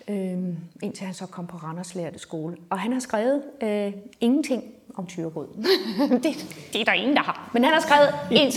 øh, 0.07 0.37
indtil 0.81 1.05
han 1.05 1.13
så 1.13 1.25
kom 1.25 1.47
på 1.47 1.57
Randers 1.57 1.95
Lærte 1.95 2.19
Skole. 2.19 2.57
Og 2.69 2.79
han 2.79 2.93
har 2.93 2.99
skrevet 2.99 3.43
øh, 3.63 3.93
ingenting 4.21 4.63
om 4.97 5.05
Tyregod. 5.05 5.47
det, 6.23 6.55
det 6.73 6.81
er 6.81 6.85
der 6.85 6.93
ingen, 6.93 7.15
der 7.15 7.23
har. 7.23 7.49
Men 7.53 7.63
han 7.63 7.73
har 7.73 7.79
skrevet 7.79 8.09
en, 8.31 8.51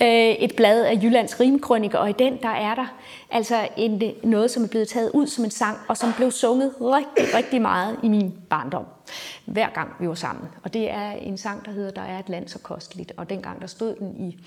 øh, 0.06 0.34
et 0.34 0.56
blad 0.56 0.84
af 0.84 0.98
Jyllands 1.02 1.40
Rimkrønike, 1.40 1.98
og 1.98 2.10
i 2.10 2.14
den 2.18 2.38
der 2.42 2.48
er 2.48 2.74
der 2.74 2.86
altså 3.30 3.68
en, 3.76 4.02
noget, 4.22 4.50
som 4.50 4.64
er 4.64 4.68
blevet 4.68 4.88
taget 4.88 5.10
ud 5.14 5.26
som 5.26 5.44
en 5.44 5.50
sang, 5.50 5.78
og 5.88 5.96
som 5.96 6.12
blev 6.16 6.30
sunget 6.30 6.74
rigtig, 6.80 7.34
rigtig 7.34 7.62
meget 7.62 7.98
i 8.02 8.08
min 8.08 8.34
barndom. 8.50 8.84
Hver 9.44 9.68
gang 9.68 9.90
vi 10.00 10.08
var 10.08 10.14
sammen. 10.14 10.48
Og 10.62 10.74
det 10.74 10.90
er 10.90 11.10
en 11.10 11.38
sang, 11.38 11.64
der 11.64 11.70
hedder 11.70 11.90
Der 11.90 12.02
er 12.02 12.18
et 12.18 12.28
land 12.28 12.48
så 12.48 12.58
kosteligt. 12.58 13.12
Og 13.16 13.30
dengang 13.30 13.60
der 13.60 13.66
stod 13.66 13.94
den 13.94 14.16
i 14.20 14.38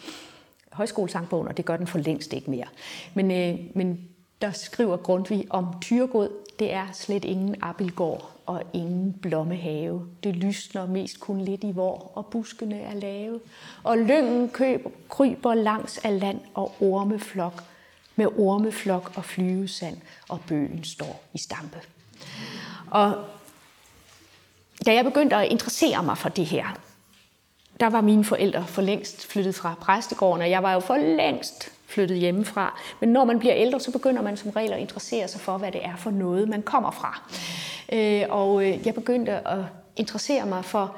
højskolesangbogen, 0.72 1.47
og 1.47 1.57
det 1.57 1.66
gør 1.66 1.78
den 1.78 1.88
for 1.88 1.97
længst 1.97 2.34
ikke 2.34 2.49
mere. 2.51 2.66
Men, 3.14 3.32
øh, 3.32 3.59
men 3.76 3.99
der 4.41 4.51
skriver 4.51 4.97
Grundtvig 4.97 5.45
om 5.49 5.66
Tyregod, 5.82 6.30
det 6.60 6.74
er 6.74 6.88
slet 6.93 7.26
ingen 7.26 7.56
Abilgård 7.62 8.32
og 8.45 8.64
ingen 8.74 9.14
blommehave. 9.14 10.08
Det 10.24 10.36
lysner 10.36 10.86
mest 10.86 11.20
kun 11.20 11.41
lidt 11.41 11.64
i 11.64 11.72
vor, 11.72 12.12
og 12.16 12.26
buskene 12.26 12.80
er 12.80 12.93
lave. 12.93 13.39
Og 13.84 13.97
lyngen 13.97 14.49
køb, 14.49 14.88
kryber 15.10 15.54
langs 15.54 15.97
af 15.97 16.20
land 16.20 16.39
og 16.54 16.76
ormeflok. 16.80 17.64
med 18.16 18.28
ormeflok 18.38 19.12
og 19.16 19.26
flyvesand, 19.26 19.97
og 20.30 20.39
bøgen 20.47 20.84
står 20.84 21.24
i 21.34 21.38
stampe. 21.38 21.82
Og 22.91 23.26
da 24.86 24.93
jeg 24.93 25.06
begyndte 25.06 25.36
at 25.36 25.47
interessere 25.47 26.04
mig 26.04 26.18
for 26.18 26.30
det 26.30 26.45
her, 26.45 26.66
der 27.80 27.89
var 27.89 28.01
mine 28.01 28.26
forældre 28.26 28.68
for 28.68 28.82
længst 28.82 29.26
flyttet 29.26 29.56
fra 29.56 29.76
præstegården, 29.82 30.41
og 30.41 30.49
jeg 30.49 30.64
var 30.64 30.74
jo 30.74 30.80
for 30.80 30.97
længst 30.97 31.72
flyttet 31.86 32.17
hjemmefra. 32.17 32.79
Men 32.99 33.09
når 33.09 33.25
man 33.25 33.39
bliver 33.39 33.55
ældre, 33.55 33.79
så 33.79 33.91
begynder 33.91 34.21
man 34.21 34.38
som 34.38 34.51
regel 34.51 34.73
at 34.73 34.79
interessere 34.79 35.27
sig 35.27 35.41
for, 35.41 35.57
hvad 35.57 35.71
det 35.71 35.86
er 35.86 35.95
for 35.95 36.11
noget, 36.11 36.49
man 36.49 36.61
kommer 36.61 36.91
fra. 36.91 37.29
Øh, 37.93 38.23
og 38.29 38.65
øh, 38.65 38.86
jeg 38.86 38.93
begyndte 38.93 39.47
at 39.47 39.59
interessere 39.95 40.45
mig 40.45 40.65
for, 40.65 40.97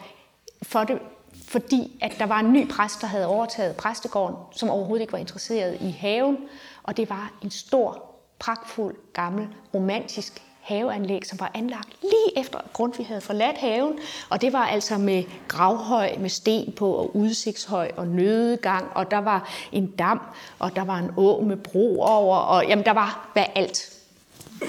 for 0.64 0.84
det, 0.84 1.00
fordi 1.48 1.98
at 2.02 2.16
der 2.20 2.26
var 2.26 2.40
en 2.40 2.54
ny 2.54 2.68
præst, 2.68 3.02
der 3.02 3.08
havde 3.08 3.28
overtaget 3.28 3.76
præstegården, 3.76 4.36
som 4.52 4.70
overhovedet 4.70 5.02
ikke 5.02 5.14
var 5.14 5.20
interesseret 5.20 5.78
i 5.82 5.92
haven. 5.92 6.38
Og 6.84 6.98
det 6.98 7.10
var 7.10 7.34
en 7.44 7.52
stor, 7.52 8.06
pragtfuld, 8.40 8.96
gammel, 9.14 9.48
romantisk 9.74 10.42
haveanlæg, 10.66 11.26
som 11.26 11.40
var 11.40 11.52
anlagt 11.54 11.90
lige 12.02 12.40
efter 12.40 12.58
at 12.58 12.74
Grundtvig 12.74 13.08
havde 13.08 13.22
forladt 13.22 13.58
haven. 13.58 14.00
Og 14.30 14.42
det 14.42 14.54
var 14.54 14.66
altså 14.66 14.98
med 14.98 15.24
gravhøj 15.48 16.16
med 16.20 16.30
sten 16.30 16.72
på, 16.72 16.92
og 16.92 17.16
udsigtshøj 17.16 17.92
og 17.98 18.08
nødegang, 18.08 18.86
og 18.96 19.12
der 19.12 19.18
var 19.18 19.50
en 19.72 19.88
dam, 19.88 20.22
og 20.60 20.76
der 20.76 20.84
var 20.84 20.98
en 20.98 21.12
å 21.18 21.42
med 21.42 21.58
bro 21.58 22.02
over, 22.02 22.38
og 22.38 22.68
jamen 22.68 22.86
der 22.86 22.92
var 22.92 23.30
hvad 23.34 23.46
alt, 23.56 23.94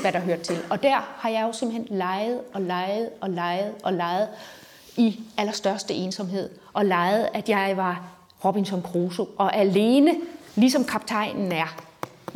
hvad 0.00 0.12
der 0.12 0.20
hørte 0.20 0.42
til. 0.42 0.58
Og 0.70 0.82
der 0.82 0.96
har 1.18 1.28
jeg 1.28 1.42
jo 1.42 1.52
simpelthen 1.52 1.98
leget 1.98 2.40
og 2.54 2.62
leget 2.62 3.10
og 3.20 3.30
leget 3.30 3.72
og 3.82 3.92
leget 3.92 4.28
i 4.96 5.20
allerstørste 5.36 5.94
ensomhed, 5.94 6.50
og 6.72 6.84
leget, 6.84 7.28
at 7.34 7.48
jeg 7.48 7.76
var 7.76 8.02
Robinson 8.44 8.82
Crusoe, 8.82 9.26
og 9.38 9.56
alene, 9.56 10.14
ligesom 10.54 10.84
kaptajnen 10.84 11.52
er 11.52 11.85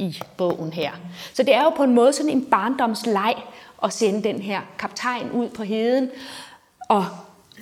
i 0.01 0.21
bogen 0.37 0.73
her. 0.73 0.91
Så 1.35 1.43
det 1.43 1.55
er 1.55 1.63
jo 1.63 1.71
på 1.71 1.83
en 1.83 1.95
måde 1.95 2.13
sådan 2.13 2.31
en 2.31 2.45
barndomsleg 2.45 3.35
at 3.83 3.93
sende 3.93 4.23
den 4.23 4.41
her 4.41 4.61
kaptajn 4.79 5.31
ud 5.31 5.49
på 5.49 5.63
heden 5.63 6.11
og, 6.89 7.07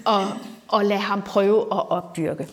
og, 0.04 0.26
og 0.68 0.84
lade 0.84 1.00
ham 1.00 1.22
prøve 1.22 1.60
at 1.60 1.90
opdyrke. 1.90 2.48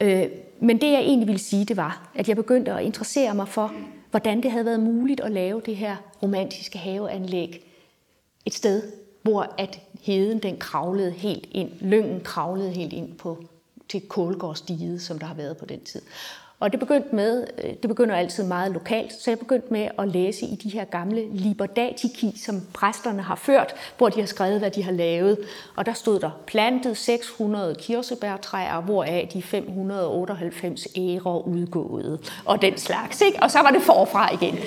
Øh, 0.00 0.26
men 0.60 0.80
det 0.80 0.92
jeg 0.92 1.00
egentlig 1.00 1.26
ville 1.26 1.42
sige, 1.42 1.64
det 1.64 1.76
var, 1.76 2.08
at 2.14 2.28
jeg 2.28 2.36
begyndte 2.36 2.72
at 2.72 2.82
interessere 2.84 3.34
mig 3.34 3.48
for, 3.48 3.72
hvordan 4.10 4.42
det 4.42 4.50
havde 4.50 4.64
været 4.64 4.80
muligt 4.80 5.20
at 5.20 5.32
lave 5.32 5.62
det 5.66 5.76
her 5.76 5.96
romantiske 6.22 6.78
haveanlæg 6.78 7.72
et 8.46 8.54
sted, 8.54 8.82
hvor 9.22 9.54
at 9.58 9.80
heden 10.02 10.38
den 10.38 10.56
kravlede 10.56 11.10
helt 11.10 11.48
ind, 11.50 11.70
lyngen 11.80 12.20
kravlede 12.20 12.70
helt 12.70 12.92
ind 12.92 13.14
på 13.14 13.44
til 13.88 14.08
Kålgårdsdiget, 14.08 15.02
som 15.02 15.18
der 15.18 15.26
har 15.26 15.34
været 15.34 15.56
på 15.56 15.64
den 15.64 15.80
tid. 15.80 16.02
Og 16.60 16.72
det 16.72 16.80
begyndte 16.80 17.14
med, 17.14 17.46
øh, 17.64 17.70
det 17.70 17.88
begynder 17.88 18.16
altid 18.16 18.44
meget 18.44 18.72
lokalt, 18.72 19.12
så 19.12 19.30
jeg 19.30 19.38
begyndte 19.38 19.72
med 19.72 19.88
at 19.98 20.08
læse 20.08 20.46
i 20.46 20.54
de 20.54 20.68
her 20.68 20.84
gamle 20.84 21.24
liberdatiki, 21.32 22.38
som 22.44 22.60
præsterne 22.74 23.22
har 23.22 23.34
ført, 23.34 23.74
hvor 23.98 24.08
de 24.08 24.20
har 24.20 24.26
skrevet, 24.26 24.58
hvad 24.58 24.70
de 24.70 24.82
har 24.82 24.92
lavet. 24.92 25.38
Og 25.76 25.86
der 25.86 25.92
stod 25.92 26.20
der 26.20 26.30
plantet 26.46 26.96
600 26.96 27.74
kirsebærtræer, 27.74 28.80
hvoraf 28.80 29.28
de 29.32 29.42
598 29.42 30.88
ærer 30.96 31.46
udgåede, 31.48 32.18
og 32.44 32.62
den 32.62 32.78
slags. 32.78 33.20
Ikke? 33.20 33.42
Og 33.42 33.50
så 33.50 33.58
var 33.62 33.70
det 33.70 33.82
forfra 33.82 34.34
igen. 34.34 34.58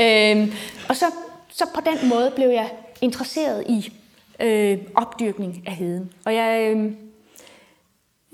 Øhm, 0.00 0.52
og 0.88 0.96
så, 0.96 1.06
så 1.48 1.64
på 1.74 1.80
den 1.80 2.08
måde 2.08 2.32
blev 2.36 2.48
jeg 2.48 2.70
interesseret 3.00 3.64
i 3.68 3.92
øh, 4.40 4.78
opdyrkning 4.94 5.62
af 5.66 5.72
heden. 5.72 6.12
Og 6.24 6.34
jeg, 6.34 6.74
øh, 6.76 6.92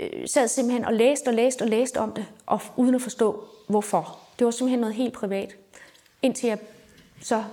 øh, 0.00 0.28
sad 0.28 0.48
simpelthen 0.48 0.84
og 0.84 0.94
læste 0.94 1.28
og 1.28 1.34
læste 1.34 1.62
og 1.62 1.68
læste 1.68 1.96
om 1.96 2.12
det, 2.12 2.26
og 2.46 2.60
uden 2.76 2.94
at 2.94 3.02
forstå, 3.02 3.44
hvorfor. 3.68 4.18
Det 4.38 4.44
var 4.44 4.50
simpelthen 4.50 4.80
noget 4.80 4.94
helt 4.94 5.14
privat. 5.14 5.56
Indtil 6.22 6.48
jeg 6.48 6.58
så 7.20 7.44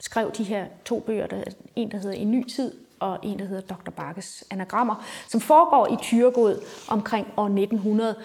skrev 0.00 0.32
de 0.32 0.44
her 0.44 0.66
to 0.84 1.00
bøger, 1.00 1.26
der, 1.26 1.44
en 1.76 1.90
der 1.90 1.98
hedder 1.98 2.16
En 2.16 2.30
ny 2.30 2.48
tid, 2.48 2.72
og 3.00 3.18
en 3.22 3.38
der 3.38 3.44
hedder 3.44 3.74
Dr. 3.74 3.90
Bakkes 3.90 4.44
anagrammer, 4.50 5.04
som 5.28 5.40
foregår 5.40 5.92
i 5.92 5.96
Tyregod 6.02 6.62
omkring 6.88 7.26
år 7.36 7.44
1900, 7.44 8.16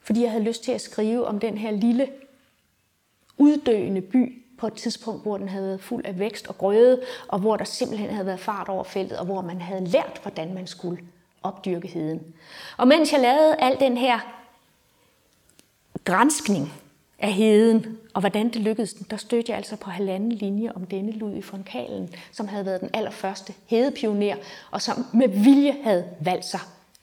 fordi 0.00 0.22
jeg 0.22 0.30
havde 0.30 0.44
lyst 0.44 0.64
til 0.64 0.72
at 0.72 0.80
skrive 0.80 1.26
om 1.26 1.38
den 1.38 1.58
her 1.58 1.70
lille 1.70 2.08
uddøende 3.38 4.00
by 4.00 4.42
på 4.58 4.66
et 4.66 4.74
tidspunkt, 4.74 5.22
hvor 5.22 5.38
den 5.38 5.48
havde 5.48 5.66
været 5.66 5.80
fuld 5.80 6.04
af 6.04 6.18
vækst 6.18 6.46
og 6.46 6.58
grøde, 6.58 7.02
og 7.28 7.38
hvor 7.38 7.56
der 7.56 7.64
simpelthen 7.64 8.10
havde 8.10 8.26
været 8.26 8.40
fart 8.40 8.68
over 8.68 8.84
feltet, 8.84 9.18
og 9.18 9.24
hvor 9.24 9.40
man 9.40 9.60
havde 9.60 9.84
lært, 9.84 10.20
hvordan 10.22 10.54
man 10.54 10.66
skulle 10.66 10.98
opdyrke 11.44 11.88
heden. 11.88 12.34
Og 12.76 12.88
mens 12.88 13.12
jeg 13.12 13.20
lavede 13.20 13.56
al 13.58 13.80
den 13.80 13.96
her 13.96 14.18
grænskning 16.04 16.72
af 17.18 17.32
heden, 17.32 17.98
og 18.14 18.20
hvordan 18.20 18.48
det 18.48 18.56
lykkedes, 18.56 18.94
der 18.94 19.16
stødte 19.16 19.50
jeg 19.50 19.56
altså 19.56 19.76
på 19.76 19.90
halvanden 19.90 20.32
linje 20.32 20.72
om 20.74 20.86
denne 20.86 21.12
Ludvig 21.12 21.44
von 21.52 21.62
Kalen, 21.62 22.14
som 22.32 22.48
havde 22.48 22.66
været 22.66 22.80
den 22.80 22.90
allerførste 22.94 23.54
hedepioner, 23.66 24.36
og 24.70 24.82
som 24.82 25.06
med 25.12 25.28
vilje 25.28 25.76
havde 25.82 26.04
valgt 26.20 26.44
sig 26.44 26.60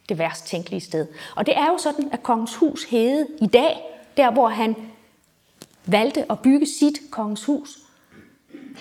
det 0.10 0.18
værst 0.18 0.46
tænkelige 0.46 0.82
sted. 0.82 1.08
Og 1.36 1.46
det 1.46 1.58
er 1.58 1.66
jo 1.66 1.78
sådan, 1.78 2.10
at 2.14 2.24
Kongens 2.24 2.56
Hus 2.56 2.84
hede 2.84 3.28
i 3.42 3.48
dag, 3.48 3.82
der 4.18 4.32
hvor 4.32 4.48
han 4.48 4.76
valgte 5.86 6.32
at 6.32 6.39
bygge 6.39 6.66
sit 6.66 7.00
Kongens 7.12 7.46
Hus, 7.46 7.78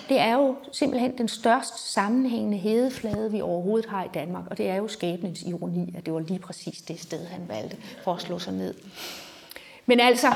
det 0.09 0.19
er 0.19 0.33
jo 0.33 0.55
simpelthen 0.71 1.17
den 1.17 1.27
størst 1.27 1.93
sammenhængende 1.93 2.57
hedeflade, 2.57 3.31
vi 3.31 3.41
overhovedet 3.41 3.89
har 3.89 4.03
i 4.03 4.07
Danmark. 4.13 4.43
Og 4.49 4.57
det 4.57 4.69
er 4.69 4.75
jo 4.75 4.87
skæbnens 4.87 5.43
ironi, 5.43 5.93
at 5.97 6.05
det 6.05 6.13
var 6.13 6.19
lige 6.19 6.39
præcis 6.39 6.81
det 6.81 6.99
sted, 6.99 7.25
han 7.25 7.41
valgte 7.47 7.77
for 8.03 8.13
at 8.13 8.21
slå 8.21 8.39
sig 8.39 8.53
ned. 8.53 8.73
Men 9.85 9.99
altså, 9.99 10.27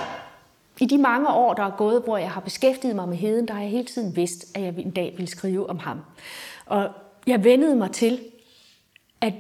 i 0.80 0.86
de 0.86 0.98
mange 0.98 1.30
år, 1.30 1.54
der 1.54 1.64
er 1.64 1.78
gået, 1.78 2.02
hvor 2.04 2.18
jeg 2.18 2.32
har 2.32 2.42
beskæftiget 2.42 2.96
mig 2.96 3.10
med 3.10 3.18
heden, 3.18 3.48
der 3.48 3.54
har 3.54 3.62
jeg 3.62 3.70
hele 3.70 3.86
tiden 3.86 4.16
vidst, 4.16 4.46
at 4.58 4.64
jeg 4.64 4.74
en 4.78 4.92
dag 4.92 5.14
ville 5.18 5.30
skrive 5.30 5.70
om 5.70 5.80
ham. 5.80 6.02
Og 6.66 6.90
jeg 7.28 7.44
vendede 7.44 7.76
mig 7.76 7.92
til, 7.92 8.20
at 9.22 9.34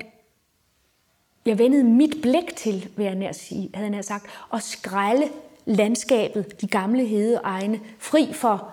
jeg 1.45 1.59
vendede 1.59 1.83
mit 1.83 2.15
blik 2.21 2.55
til, 2.55 2.89
vil 2.95 3.05
jeg 3.05 3.15
nær 3.15 3.31
sige, 3.31 3.69
havde 3.73 3.85
jeg 3.85 3.95
nær 3.95 4.01
sagt, 4.01 4.25
at 4.53 4.63
skrælle 4.63 5.29
landskabet, 5.65 6.61
de 6.61 6.67
gamle 6.67 7.05
hedeegne, 7.05 7.79
fri 7.99 8.33
for 8.33 8.71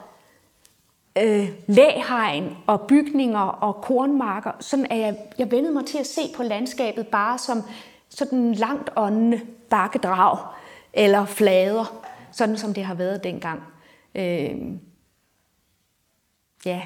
øh, 1.19 1.49
læhegn 1.67 2.57
og 2.67 2.81
bygninger 2.81 3.41
og 3.41 3.83
kornmarker, 3.83 4.53
sådan 4.61 4.87
at 4.91 4.99
jeg, 4.99 5.17
jeg 5.39 5.51
vendede 5.51 5.75
mig 5.75 5.87
til 5.87 5.99
at 5.99 6.07
se 6.07 6.21
på 6.37 6.43
landskabet 6.43 7.07
bare 7.07 7.39
som 7.39 7.63
sådan 8.09 8.55
langt 8.55 8.91
åndende 8.97 9.41
bakkedrag 9.71 10.39
eller 10.93 11.27
flader, 11.27 12.05
sådan 12.33 12.59
som 12.59 12.75
det 12.75 12.85
har 12.85 12.95
været 12.95 13.25
dengang. 13.25 13.63
Øh, 14.15 14.57
ja. 16.65 16.83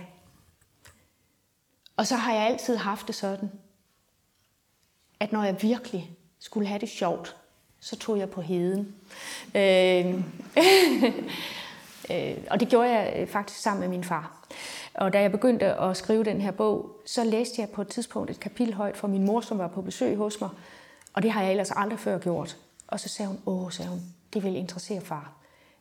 Og 1.97 2.07
så 2.07 2.17
har 2.17 2.33
jeg 2.33 2.47
altid 2.47 2.77
haft 2.77 3.07
det 3.07 3.15
sådan, 3.15 3.51
at 5.21 5.33
når 5.33 5.43
jeg 5.45 5.63
virkelig 5.63 6.11
skulle 6.39 6.69
have 6.69 6.81
det 6.81 6.89
sjovt, 6.89 7.37
så 7.81 7.97
tog 7.97 8.19
jeg 8.19 8.31
på 8.31 8.41
heden. 8.41 8.95
Øh, 9.55 10.15
Øh, 12.11 12.37
og 12.51 12.61
det 12.61 12.69
gjorde 12.69 12.91
jeg 12.91 13.15
øh, 13.17 13.29
faktisk 13.29 13.61
sammen 13.61 13.81
med 13.81 13.89
min 13.89 14.05
far. 14.05 14.47
Og 14.95 15.13
da 15.13 15.21
jeg 15.21 15.33
begyndte 15.33 15.67
at 15.67 15.97
skrive 15.97 16.25
den 16.25 16.41
her 16.41 16.51
bog, 16.51 17.01
så 17.07 17.25
læste 17.25 17.61
jeg 17.61 17.69
på 17.69 17.83
et 17.83 17.89
tidspunkt 17.89 18.31
et 18.31 18.41
kapitel 18.41 18.75
højt 18.75 18.97
for 18.97 19.09
min 19.09 19.25
mor, 19.25 19.41
som 19.41 19.59
var 19.59 19.69
på 19.69 19.83
besøg 19.83 20.17
hos 20.17 20.41
mig. 20.41 20.51
Og 21.13 21.23
det 21.23 21.31
har 21.31 21.43
jeg 21.43 21.51
ellers 21.51 21.71
aldrig 21.71 21.99
før 21.99 22.19
gjort. 22.19 22.57
Og 22.87 23.01
så 23.01 23.09
sagde 23.09 23.29
hun, 23.29 23.41
åh, 23.47 23.73
sagde 23.73 23.91
hun, 23.91 24.03
det 24.35 24.45
vil 24.45 24.57
interessere 24.57 25.01
far. 25.01 25.33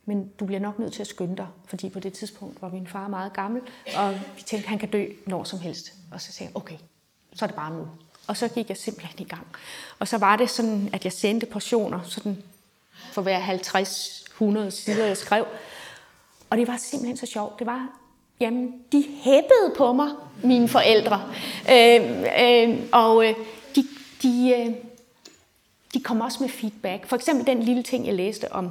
Men 0.04 0.28
du 0.40 0.46
bliver 0.46 0.60
nok 0.60 0.78
nødt 0.78 0.92
til 0.92 1.00
at 1.00 1.06
skynde 1.06 1.36
dig, 1.36 1.46
fordi 1.64 1.88
på 1.88 2.00
det 2.00 2.12
tidspunkt 2.12 2.62
var 2.62 2.68
min 2.68 2.86
far 2.86 3.08
meget 3.08 3.32
gammel, 3.32 3.62
og 3.96 4.14
vi 4.14 4.42
tænkte, 4.42 4.56
at 4.56 4.70
han 4.70 4.78
kan 4.78 4.90
dø 4.90 5.06
når 5.26 5.44
som 5.44 5.58
helst. 5.58 5.92
Og 6.12 6.20
så 6.20 6.32
sagde 6.32 6.50
jeg, 6.50 6.56
okay, 6.56 6.76
så 7.34 7.44
er 7.44 7.46
det 7.46 7.56
bare 7.56 7.72
nu. 7.72 7.88
Og 8.26 8.36
så 8.36 8.48
gik 8.48 8.68
jeg 8.68 8.76
simpelthen 8.76 9.26
i 9.26 9.28
gang. 9.28 9.46
Og 9.98 10.08
så 10.08 10.18
var 10.18 10.36
det 10.36 10.50
sådan, 10.50 10.90
at 10.92 11.04
jeg 11.04 11.12
sendte 11.12 11.46
portioner, 11.46 12.00
sådan 12.02 12.42
for 13.12 13.22
hver 13.22 13.40
50-100 14.66 14.70
sider, 14.70 15.06
jeg 15.06 15.16
skrev, 15.16 15.46
og 16.50 16.56
det 16.56 16.68
var 16.68 16.76
simpelthen 16.76 17.16
så 17.16 17.26
sjovt. 17.26 17.58
Det 17.58 17.66
var, 17.66 17.88
jamen, 18.40 18.74
de 18.92 19.04
hæppede 19.22 19.74
på 19.76 19.92
mig, 19.92 20.08
mine 20.44 20.68
forældre. 20.68 21.22
Øh, 21.70 22.00
øh, 22.42 22.78
og 22.92 23.28
øh, 23.28 23.34
de, 23.76 23.84
de, 24.22 24.54
øh, 24.58 24.74
de 25.94 26.00
kom 26.00 26.20
også 26.20 26.38
med 26.40 26.48
feedback. 26.48 27.06
For 27.06 27.16
eksempel 27.16 27.46
den 27.46 27.62
lille 27.62 27.82
ting, 27.82 28.06
jeg 28.06 28.14
læste 28.14 28.52
om 28.52 28.70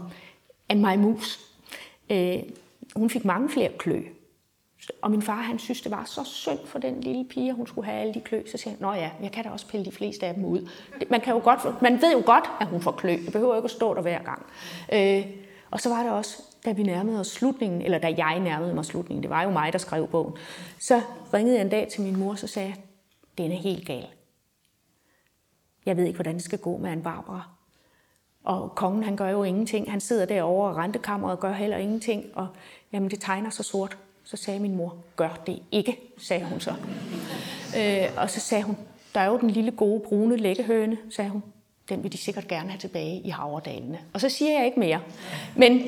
en 0.70 0.82
majmus. 0.82 1.40
Øh, 2.10 2.38
hun 2.96 3.10
fik 3.10 3.26
mange 3.26 3.50
flere 3.50 3.70
klø. 3.78 4.02
Og 5.02 5.12
min 5.12 5.22
far, 5.22 5.42
han 5.42 5.60
synes, 5.60 5.82
det 5.82 5.92
var 5.92 6.04
så 6.06 6.24
synd 6.24 6.60
for 6.66 6.80
den 6.80 7.02
lille 7.02 7.26
pige, 7.26 7.50
at 7.50 7.56
hun 7.56 7.68
skulle 7.68 7.86
have 7.86 8.02
alle 8.02 8.14
de 8.14 8.22
klø. 8.22 8.42
Så 8.52 8.58
siger 8.58 8.70
han, 8.70 8.82
nå 8.82 8.94
ja, 8.94 9.10
jeg 9.22 9.32
kan 9.32 9.44
da 9.44 9.50
også 9.50 9.68
pille 9.68 9.86
de 9.86 9.92
fleste 9.92 10.26
af 10.26 10.34
dem 10.34 10.46
ud. 10.46 10.70
Man, 11.10 11.22
kan 11.22 11.34
jo 11.34 11.42
godt, 11.44 11.82
man 11.82 12.02
ved 12.02 12.12
jo 12.12 12.22
godt, 12.26 12.44
at 12.60 12.68
hun 12.68 12.82
får 12.82 12.92
klø. 12.92 13.18
Det 13.26 13.32
behøver 13.32 13.56
ikke 13.56 13.66
at 13.66 13.72
stå 13.72 13.94
der 13.94 14.02
hver 14.02 14.20
gang. 14.24 14.46
Øh, 14.94 15.26
og 15.72 15.82
så 15.82 15.90
var 15.90 16.04
det 16.04 16.12
også 16.12 16.42
da 16.66 16.72
vi 16.72 16.84
nærmede 16.84 17.20
os 17.20 17.28
slutningen, 17.28 17.82
eller 17.82 17.98
da 17.98 18.14
jeg 18.18 18.40
nærmede 18.40 18.74
mig 18.74 18.86
slutningen, 18.86 19.24
det 19.24 19.30
var 19.30 19.44
jo 19.44 19.50
mig, 19.50 19.74
der 19.74 19.80
skrev 19.80 20.08
bogen, 20.08 20.34
så 20.80 21.02
ringede 21.34 21.56
jeg 21.56 21.66
en 21.66 21.70
dag 21.70 21.88
til 21.92 22.02
min 22.02 22.20
mor, 22.20 22.36
så 22.36 22.48
sagde 22.48 22.70
jeg, 22.70 22.78
den 23.38 23.52
er 23.52 23.56
helt 23.56 23.88
gal. 23.88 24.08
Jeg 25.86 25.98
ved 25.98 26.04
ikke, 26.06 26.18
hvordan 26.18 26.36
det 26.36 26.44
skal 26.44 26.60
gå 26.60 26.78
med 26.78 26.94
en 26.94 27.04
Barbara. 27.04 27.50
Og 28.44 28.76
kongen, 28.76 29.04
han 29.04 29.16
gør 29.16 29.30
jo 29.30 29.44
ingenting. 29.44 29.92
Han 29.92 30.00
sidder 30.00 30.26
derovre 30.26 30.70
og 30.70 30.78
rentekammeret 30.78 31.32
og 31.32 31.40
gør 31.40 31.54
heller 31.54 31.78
ingenting. 31.78 32.26
Og 32.34 32.48
jamen, 32.92 33.10
det 33.10 33.22
tegner 33.22 33.50
så 33.50 33.64
sort. 33.64 33.98
Så 34.24 34.38
sagde 34.38 34.60
min 34.60 34.76
mor, 34.76 34.96
gør 35.16 35.42
det 35.48 35.62
ikke, 35.72 36.00
sagde 36.18 36.46
hun 36.46 36.60
så. 36.60 36.74
Øh, 37.78 38.08
og 38.18 38.30
så 38.30 38.40
sagde 38.40 38.64
hun, 38.64 38.78
der 39.14 39.20
er 39.20 39.26
jo 39.26 39.38
den 39.38 39.50
lille 39.50 39.72
gode 39.72 40.00
brune 40.00 40.38
lækkehøne, 40.38 40.98
sagde 41.10 41.30
hun. 41.30 41.44
Den 41.90 42.04
vil 42.04 42.12
de 42.12 42.18
sikkert 42.18 42.48
gerne 42.48 42.70
have 42.70 42.80
tilbage 42.80 43.22
i 43.22 43.30
Havredalene. 43.30 44.00
Og 44.14 44.22
så 44.22 44.30
siger 44.30 44.52
jeg 44.52 44.66
ikke 44.66 44.80
mere. 44.80 45.02
Men 45.56 45.82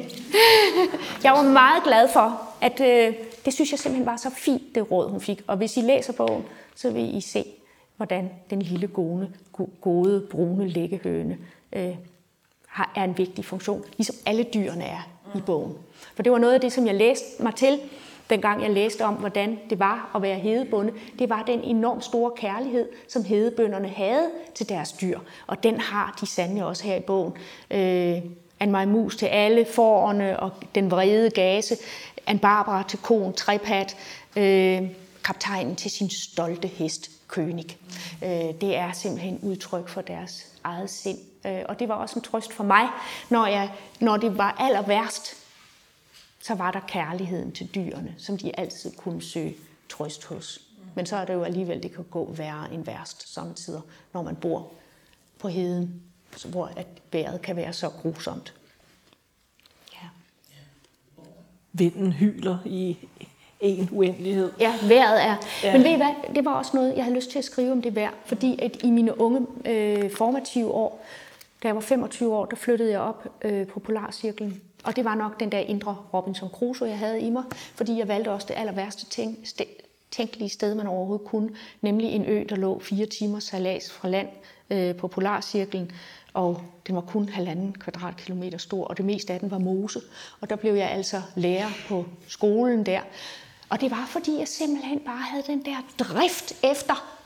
jeg 1.24 1.32
var 1.32 1.41
meget 1.41 1.84
glad 1.84 2.10
for, 2.14 2.41
at 2.62 2.80
øh, 2.82 3.14
det 3.45 3.54
synes 3.54 3.72
jeg 3.72 3.80
simpelthen 3.80 4.06
var 4.06 4.18
så 4.18 4.30
fint, 4.30 4.76
det 4.76 4.91
råd, 4.91 5.10
hun 5.10 5.22
fik. 5.22 5.41
Og 5.48 5.58
hvis 5.58 5.78
I 5.78 5.82
læser 5.82 6.14
bogen, 6.14 6.43
så 6.76 6.91
vil 6.91 7.16
I 7.18 7.22
se, 7.22 7.45
hvordan 7.98 8.32
den 8.50 8.62
lille 8.62 8.88
gode, 8.88 9.32
gode 9.82 10.28
brune 10.32 10.68
læggehøne 10.68 11.38
øh, 11.74 11.95
har, 12.68 12.91
er 12.95 13.04
en 13.04 13.18
vigtig 13.18 13.45
funktion, 13.45 13.84
ligesom 13.98 14.16
alle 14.26 14.43
dyrene 14.54 14.84
er 14.84 15.10
i 15.36 15.41
bogen. 15.45 15.74
For 16.16 16.24
det 16.24 16.32
var 16.32 16.38
noget 16.38 16.54
af 16.54 16.62
det, 16.62 16.74
som 16.74 16.88
jeg 16.88 16.95
læste 16.95 17.43
mig 17.43 17.56
til, 17.56 17.80
dengang 18.30 18.61
jeg 18.63 18.71
læste 18.71 19.05
om, 19.05 19.13
hvordan 19.13 19.59
det 19.69 19.80
var 19.80 20.11
at 20.15 20.21
være 20.21 20.39
hedebonde. 20.39 20.93
Det 21.19 21.30
var 21.30 21.43
den 21.43 21.63
enormt 21.63 22.05
store 22.05 22.32
kærlighed, 22.38 22.89
som 23.07 23.23
hedebønderne 23.23 23.88
havde 23.88 24.30
til 24.55 24.69
deres 24.69 24.91
dyr. 24.91 25.19
Og 25.47 25.63
den 25.63 25.80
har 25.80 26.17
de 26.21 26.25
sandelig 26.25 26.63
også 26.63 26.84
her 26.84 26.95
i 26.95 27.01
bogen. 27.01 27.34
Øh, 27.71 28.21
Anne 28.59 28.86
Mus 28.86 29.15
til 29.15 29.25
alle 29.25 29.65
forerne 29.65 30.39
og 30.39 30.51
den 30.75 30.91
vrede 30.91 31.30
gase. 31.30 31.78
Anne 32.28 32.39
Barbara 32.39 32.84
til 32.84 32.99
konen 32.99 33.34
Trepat. 33.34 33.97
Øh, 34.36 34.82
kaptajnen 35.23 35.75
til 35.75 35.91
sin 35.91 36.09
stolte 36.09 36.67
hest 36.67 37.11
König. 37.34 37.75
Øh, 38.23 38.53
det 38.61 38.78
er 38.78 38.91
simpelthen 38.91 39.39
udtryk 39.41 39.88
for 39.88 40.01
deres 40.01 40.45
eget 40.63 40.89
sind. 40.89 41.17
Øh, 41.45 41.61
og 41.69 41.80
det 41.80 41.89
var 41.89 41.95
også 41.95 42.19
en 42.19 42.21
trøst 42.21 42.53
for 42.53 42.63
mig, 42.63 42.88
når, 43.30 43.45
jeg, 43.45 43.71
når 43.99 44.17
det 44.17 44.38
var 44.38 44.55
aller 44.59 44.82
værst, 44.82 45.37
så 46.48 46.56
var 46.56 46.72
der 46.72 46.80
kærligheden 46.80 47.52
til 47.52 47.70
dyrene, 47.76 48.16
som 48.18 48.38
de 48.38 48.60
altid 48.60 48.91
kunne 48.98 49.22
søge 49.22 49.56
trøst 49.89 50.26
hos. 50.26 50.62
Men 50.95 51.06
så 51.06 51.16
er 51.16 51.26
det 51.26 51.34
jo 51.34 51.43
alligevel, 51.43 51.84
det 51.84 51.95
kan 51.95 52.06
gå 52.12 52.32
værre 52.32 52.74
end 52.74 52.86
værst 52.86 53.34
samtidig, 53.34 53.82
når 54.14 54.22
man 54.22 54.36
bor 54.36 54.72
på 55.39 55.48
heden, 55.48 56.02
hvor 56.45 56.66
at 56.66 56.88
vejret 57.12 57.41
kan 57.41 57.56
være 57.56 57.74
så 57.74 57.89
grusomt. 57.89 58.54
Ja. 59.93 60.08
Vinden 61.72 62.12
hyler 62.12 62.58
i 62.66 62.98
en 63.60 63.89
uendelighed. 63.91 64.52
Ja, 64.60 64.74
vejret 64.88 65.24
er. 65.24 65.36
Ja. 65.64 65.74
Men 65.74 65.84
ved 65.84 65.91
I 65.91 65.95
hvad, 65.95 66.36
det 66.36 66.45
var 66.45 66.54
også 66.54 66.72
noget, 66.74 66.95
jeg 66.95 67.04
havde 67.04 67.16
lyst 67.16 67.32
til 67.32 67.39
at 67.39 67.45
skrive 67.45 67.72
om 67.72 67.82
det 67.82 67.95
vejr, 67.95 68.12
fordi 68.26 68.60
at 68.62 68.84
i 68.84 68.89
mine 68.89 69.22
unge 69.22 69.48
øh, 69.66 70.12
formative 70.12 70.72
år, 70.72 71.06
da 71.64 71.68
jeg 71.68 71.76
var 71.76 71.82
25 71.82 72.36
år, 72.36 72.45
der 72.45 72.56
flyttede 72.56 72.91
jeg 72.91 73.00
op 73.00 73.28
øh, 73.41 73.68
på 73.68 73.80
Polarcirklen. 73.80 74.62
Og 74.88 74.96
det 74.96 75.06
var 75.06 75.16
nok 75.16 75.40
den 75.40 75.52
der 75.52 75.60
indre 75.60 75.98
Robinson 76.14 76.50
Crusoe, 76.50 76.90
jeg 76.90 76.98
havde 76.98 77.22
i 77.22 77.30
mig, 77.30 77.44
fordi 77.76 77.98
jeg 77.98 78.08
valgte 78.08 78.30
også 78.30 78.48
det 78.48 78.54
aller 78.58 78.74
værste 78.74 79.06
ting, 79.06 79.46
tænkelige 80.12 80.50
sted, 80.50 80.76
man 80.76 80.88
overhovedet 80.88 81.28
kunne, 81.28 81.50
nemlig 81.82 82.10
en 82.10 82.26
ø, 82.26 82.44
der 82.50 82.56
lå 82.56 82.80
fire 82.80 83.06
timer 83.06 83.40
salas 83.40 83.92
fra 83.92 84.10
land 84.10 84.28
øh, 84.70 84.96
på 84.96 85.08
Polarcirklen, 85.08 85.92
og 86.34 86.62
den 86.88 86.96
var 86.96 87.02
kun 87.02 87.30
halvanden 87.30 87.74
kvadratkilometer 87.80 88.58
stor, 88.58 88.86
og 88.86 88.98
det 88.98 89.06
meste 89.06 89.34
af 89.34 89.40
den 89.40 89.52
var 89.52 89.58
mose. 89.58 90.02
Og 90.42 90.50
der 90.50 90.56
blev 90.56 90.74
jeg 90.74 90.92
altså 90.92 91.22
lærer 91.36 91.70
på 91.88 92.06
skolen 92.28 92.86
der. 92.86 93.02
Og 93.70 93.82
det 93.82 93.92
var, 93.92 94.06
fordi 94.10 94.40
jeg 94.40 94.48
simpelthen 94.48 95.00
bare 95.00 95.22
havde 95.22 95.44
den 95.48 95.66
der 95.66 95.78
drift 96.00 96.54
efter 96.64 97.18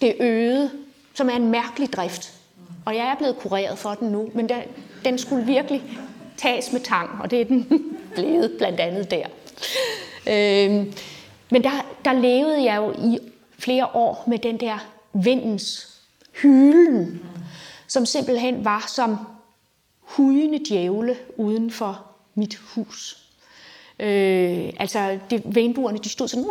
det 0.00 0.16
øde, 0.20 0.70
som 1.14 1.28
er 1.28 1.36
en 1.36 1.50
mærkelig 1.50 1.92
drift. 1.92 2.40
Og 2.84 2.96
jeg 2.96 3.06
er 3.06 3.14
blevet 3.14 3.38
kureret 3.38 3.78
for 3.78 3.94
den 3.94 4.08
nu, 4.08 4.30
men 4.34 4.48
der, 4.48 4.62
den 5.04 5.18
skulle 5.18 5.46
virkelig 5.46 5.82
tages 6.36 6.72
med 6.72 6.80
tang, 6.80 7.10
og 7.22 7.30
det 7.30 7.40
er 7.40 7.44
den 7.44 7.66
blevet 8.14 8.52
blandt 8.58 8.80
andet 8.80 9.10
der. 9.10 9.26
Øh, 10.26 10.86
men 11.50 11.64
der, 11.64 11.86
der 12.04 12.12
levede 12.12 12.64
jeg 12.64 12.76
jo 12.76 12.92
i 12.92 13.18
flere 13.58 13.86
år 13.86 14.24
med 14.26 14.38
den 14.38 14.60
der 14.60 14.78
vindens 15.12 15.94
hylen, 16.42 17.22
som 17.86 18.06
simpelthen 18.06 18.64
var 18.64 18.84
som 18.88 19.16
hujende 20.00 20.60
djævle 20.68 21.16
uden 21.36 21.70
for 21.70 22.06
mit 22.34 22.56
hus. 22.56 23.24
Øh, 24.00 24.72
altså, 24.78 25.18
det, 25.30 25.42
vinduerne, 25.44 25.98
de 25.98 26.08
stod 26.08 26.28
sådan... 26.28 26.44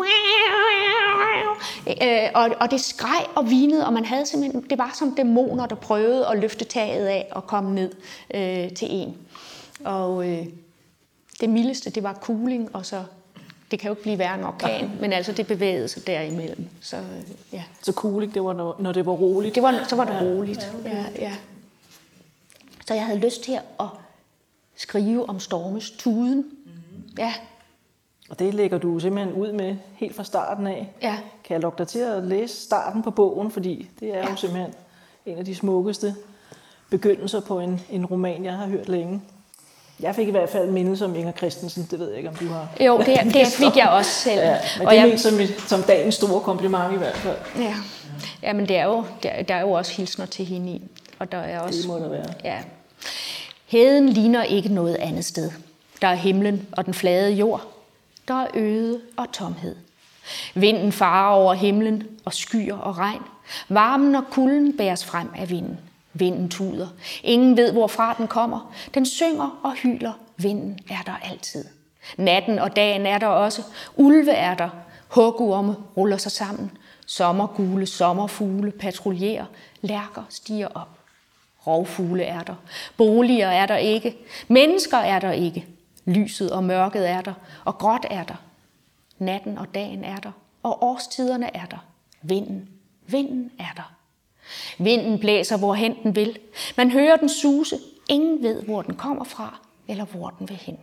Øh, 1.87 2.29
og, 2.33 2.49
og 2.59 2.71
det 2.71 2.81
skreg 2.81 3.25
og 3.35 3.49
vinede, 3.49 3.85
og 3.85 3.93
man 3.93 4.05
havde 4.05 4.25
simpelthen, 4.25 4.65
det 4.69 4.77
var 4.77 4.91
som 4.99 5.15
dæmoner, 5.15 5.65
der 5.65 5.75
prøvede 5.75 6.27
at 6.27 6.39
løfte 6.39 6.65
taget 6.65 7.07
af 7.07 7.27
og 7.31 7.47
komme 7.47 7.75
ned 7.75 7.91
øh, 8.33 8.73
til 8.73 8.87
en. 8.91 9.17
Og 9.85 10.29
øh, 10.29 10.45
det 11.41 11.49
mildeste, 11.49 11.89
det 11.89 12.03
var 12.03 12.13
cooling, 12.13 12.75
og 12.75 12.85
så 12.85 13.03
det 13.71 13.79
kan 13.79 13.87
jo 13.87 13.93
ikke 13.93 14.01
blive 14.01 14.17
værre 14.17 14.35
end 14.35 14.45
orkan, 14.45 14.91
men 14.99 15.13
altså 15.13 15.31
det 15.31 15.47
bevægede 15.47 15.87
sig 15.87 16.07
derimellem. 16.07 16.67
Så, 16.81 16.97
øh, 16.97 17.03
ja. 17.53 17.63
så 17.81 17.91
cooling, 17.91 18.33
det 18.33 18.43
var 18.43 18.53
når, 18.53 18.75
når 18.79 18.91
det 18.91 19.05
var 19.05 19.11
roligt? 19.11 19.55
Det 19.55 19.63
var, 19.63 19.85
så 19.87 19.95
var 19.95 20.05
det 20.05 20.21
roligt, 20.21 20.73
ja, 20.85 21.05
ja. 21.19 21.33
Så 22.87 22.93
jeg 22.93 23.05
havde 23.05 23.19
lyst 23.19 23.43
til 23.43 23.59
at 23.79 23.87
skrive 24.75 25.29
om 25.29 25.39
stormes 25.39 25.91
tuden. 25.91 26.37
Mm-hmm. 26.37 27.13
Ja. 27.17 27.33
Og 28.29 28.39
det 28.39 28.53
lægger 28.53 28.77
du 28.77 28.99
simpelthen 28.99 29.33
ud 29.33 29.51
med 29.51 29.75
helt 29.95 30.15
fra 30.15 30.23
starten 30.23 30.67
af. 30.67 30.93
Ja. 31.01 31.17
Kan 31.43 31.53
jeg 31.53 31.61
lukke 31.61 31.77
dig 31.77 31.87
til 31.87 31.99
at 31.99 32.23
læse 32.23 32.61
starten 32.61 33.03
på 33.03 33.11
bogen, 33.11 33.51
fordi 33.51 33.89
det 33.99 34.13
er 34.13 34.17
ja. 34.17 34.29
jo 34.29 34.35
simpelthen 34.35 34.73
en 35.25 35.37
af 35.37 35.45
de 35.45 35.55
smukkeste 35.55 36.15
begyndelser 36.89 37.39
på 37.39 37.59
en, 37.59 37.81
en 37.89 38.05
roman, 38.05 38.45
jeg 38.45 38.53
har 38.53 38.67
hørt 38.67 38.89
længe. 38.89 39.21
Jeg 40.03 40.15
fik 40.15 40.27
i 40.27 40.31
hvert 40.31 40.49
fald 40.49 40.71
mindelser 40.71 41.05
om 41.05 41.15
Inger 41.15 41.31
Christensen, 41.31 41.87
det 41.91 41.99
ved 41.99 42.09
jeg 42.09 42.17
ikke, 42.17 42.29
om 42.29 42.35
du 42.35 42.47
har. 42.47 42.67
Jo, 42.81 42.97
det, 43.05 43.33
det 43.33 43.47
fik 43.47 43.77
jeg 43.77 43.89
også 43.89 44.11
selv. 44.11 44.39
Ja, 44.39 44.57
men 44.77 44.87
og 44.87 44.93
det 44.93 44.99
er 44.99 45.05
jeg... 45.05 45.19
som, 45.19 45.33
som 45.67 45.83
dagens 45.83 46.15
store 46.15 46.41
kompliment 46.41 46.93
i 46.93 46.97
hvert 46.97 47.17
fald. 47.17 47.37
Ja, 47.57 47.75
ja 48.43 48.53
men 48.53 48.67
det 48.67 48.77
er 48.77 48.85
jo, 48.85 49.03
der, 49.23 49.43
der 49.43 49.55
er 49.55 49.61
jo 49.61 49.71
også 49.71 49.91
hilsner 49.91 50.25
til 50.25 50.45
hende 50.45 50.71
i. 50.71 50.81
Og 51.19 51.31
der 51.31 51.37
er 51.37 51.59
også, 51.59 51.79
det 51.79 51.87
må 51.87 51.99
der 51.99 52.09
være. 52.09 52.25
Ja. 52.43 52.57
Heden 53.65 54.09
ligner 54.09 54.43
ikke 54.43 54.69
noget 54.69 54.95
andet 54.95 55.25
sted. 55.25 55.51
Der 56.01 56.07
er 56.07 56.15
himlen 56.15 56.67
og 56.71 56.85
den 56.85 56.93
flade 56.93 57.31
jord. 57.31 57.61
Der 58.27 58.33
er 58.33 58.47
øde 58.53 59.01
og 59.17 59.31
tomhed. 59.31 59.75
Vinden 60.53 60.91
farer 60.91 61.33
over 61.33 61.53
himlen 61.53 62.03
og 62.25 62.33
skyer 62.33 62.77
og 62.77 62.97
regn. 62.97 63.21
Varmen 63.69 64.15
og 64.15 64.23
kulden 64.31 64.77
bæres 64.77 65.05
frem 65.05 65.27
af 65.37 65.49
vinden. 65.49 65.79
Vinden 66.13 66.49
tuder. 66.49 66.87
Ingen 67.23 67.57
ved, 67.57 67.71
hvorfra 67.71 68.15
den 68.17 68.27
kommer. 68.27 68.73
Den 68.93 69.05
synger 69.05 69.59
og 69.63 69.73
hyler. 69.73 70.13
Vinden 70.37 70.79
er 70.89 71.03
der 71.05 71.29
altid. 71.31 71.65
Natten 72.17 72.59
og 72.59 72.75
dagen 72.75 73.05
er 73.05 73.17
der 73.17 73.27
også. 73.27 73.61
Ulve 73.95 74.31
er 74.31 74.55
der. 74.55 74.69
Hugorme 75.09 75.75
ruller 75.97 76.17
sig 76.17 76.31
sammen. 76.31 76.71
Sommergule 77.05 77.85
sommerfugle 77.85 78.71
patruljerer. 78.71 79.45
Lærker 79.81 80.23
stiger 80.29 80.67
op. 80.67 80.99
Rovfugle 81.67 82.23
er 82.23 82.41
der. 82.41 82.55
Boliger 82.97 83.47
er 83.47 83.65
der 83.65 83.77
ikke. 83.77 84.17
Mennesker 84.47 84.97
er 84.97 85.19
der 85.19 85.31
ikke. 85.31 85.65
Lyset 86.05 86.51
og 86.51 86.63
mørket 86.63 87.09
er 87.09 87.21
der. 87.21 87.33
Og 87.65 87.77
gråt 87.77 88.05
er 88.09 88.23
der. 88.23 88.41
Natten 89.17 89.57
og 89.57 89.75
dagen 89.75 90.03
er 90.03 90.17
der. 90.17 90.31
Og 90.63 90.83
årstiderne 90.83 91.55
er 91.55 91.65
der. 91.65 91.85
Vinden, 92.21 92.69
vinden 93.07 93.51
er 93.59 93.73
der. 93.75 93.93
Vinden 94.77 95.19
blæser, 95.19 95.57
hvorhen 95.57 95.95
den 96.03 96.15
vil. 96.15 96.39
Man 96.77 96.91
hører 96.91 97.17
den 97.17 97.29
suse. 97.29 97.79
Ingen 98.09 98.43
ved, 98.43 98.63
hvor 98.63 98.81
den 98.81 98.95
kommer 98.95 99.23
fra, 99.23 99.59
eller 99.87 100.05
hvor 100.05 100.29
den 100.29 100.49
vil 100.49 100.57
hen. 100.57 100.77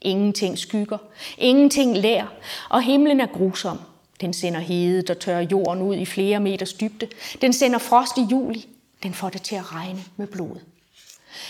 Ingenting 0.00 0.58
skygger, 0.58 0.98
ingenting 1.38 1.96
lær, 1.96 2.32
og 2.70 2.82
himlen 2.82 3.20
er 3.20 3.26
grusom. 3.26 3.78
Den 4.20 4.32
sender 4.32 4.60
hede, 4.60 5.02
der 5.02 5.14
tørrer 5.14 5.46
jorden 5.52 5.82
ud 5.82 5.96
i 5.96 6.04
flere 6.04 6.40
meters 6.40 6.72
dybde. 6.72 7.08
Den 7.40 7.52
sender 7.52 7.78
frost 7.78 8.18
i 8.18 8.20
juli. 8.30 8.68
Den 9.02 9.14
får 9.14 9.28
det 9.28 9.42
til 9.42 9.54
at 9.54 9.72
regne 9.74 10.00
med 10.16 10.26
blod. 10.26 10.56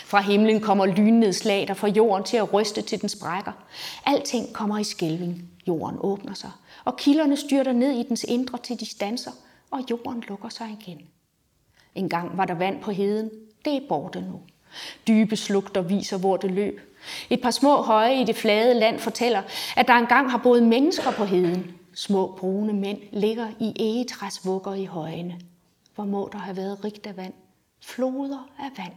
Fra 0.04 0.20
himlen 0.20 0.60
kommer 0.60 0.86
lynnedslag, 0.86 1.68
der 1.68 1.74
får 1.74 1.88
jorden 1.88 2.24
til 2.24 2.36
at 2.36 2.52
ryste 2.54 2.82
til 2.82 3.00
den 3.00 3.08
sprækker. 3.08 3.52
Alting 4.06 4.52
kommer 4.52 4.78
i 4.78 4.84
skælving. 4.84 5.50
Jorden 5.68 5.98
åbner 6.00 6.34
sig, 6.34 6.50
og 6.84 6.96
kilderne 6.96 7.36
styrter 7.36 7.72
ned 7.72 7.90
i 7.90 8.02
dens 8.08 8.24
indre 8.24 8.58
til 8.58 8.80
de 8.80 8.90
stanser, 8.90 9.30
og 9.70 9.80
jorden 9.90 10.24
lukker 10.28 10.48
sig 10.48 10.76
igen. 10.80 10.98
Engang 11.94 12.38
var 12.38 12.44
der 12.44 12.54
vand 12.54 12.80
på 12.80 12.90
heden. 12.90 13.30
Det 13.64 13.76
er 13.76 13.80
borte 13.88 14.20
nu. 14.20 14.40
Dybe 15.08 15.36
slugter 15.36 15.80
viser, 15.80 16.18
hvor 16.18 16.36
det 16.36 16.50
løb. 16.50 16.80
Et 17.30 17.40
par 17.42 17.50
små 17.50 17.82
høje 17.82 18.20
i 18.20 18.24
det 18.24 18.36
flade 18.36 18.74
land 18.74 18.98
fortæller, 18.98 19.42
at 19.76 19.88
der 19.88 19.94
engang 19.94 20.30
har 20.30 20.38
boet 20.38 20.62
mennesker 20.62 21.10
på 21.10 21.24
heden. 21.24 21.74
Små 21.94 22.36
brune 22.38 22.72
mænd 22.72 22.98
ligger 23.12 23.46
i 23.60 23.72
egetræsvugger 23.76 24.74
i 24.74 24.84
højene. 24.84 25.40
Hvor 25.94 26.04
må 26.04 26.28
der 26.32 26.38
have 26.38 26.56
været 26.56 26.84
rigt 26.84 27.06
af 27.06 27.16
vand? 27.16 27.32
Floder 27.82 28.48
af 28.58 28.70
vand. 28.78 28.92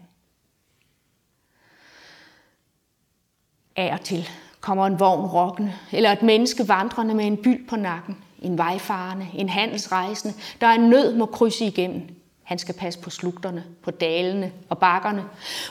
Af 3.75 3.93
og 3.93 4.01
til 4.01 4.29
kommer 4.59 4.85
en 4.85 4.99
vogn 4.99 5.25
rokkende, 5.25 5.73
eller 5.91 6.11
et 6.11 6.21
menneske 6.21 6.67
vandrende 6.67 7.13
med 7.13 7.25
en 7.25 7.37
byld 7.37 7.67
på 7.67 7.75
nakken. 7.75 8.17
En 8.41 8.57
vejfarende, 8.57 9.27
en 9.33 9.49
handelsrejsende, 9.49 10.35
der 10.61 10.67
er 10.67 10.77
nød 10.77 11.15
må 11.15 11.25
krydse 11.25 11.65
igennem. 11.65 12.20
Han 12.52 12.58
skal 12.58 12.76
passe 12.76 12.99
på 12.99 13.10
slugterne, 13.10 13.64
på 13.84 13.91
dalene 13.91 14.52
og 14.70 14.78
bakkerne. 14.78 15.24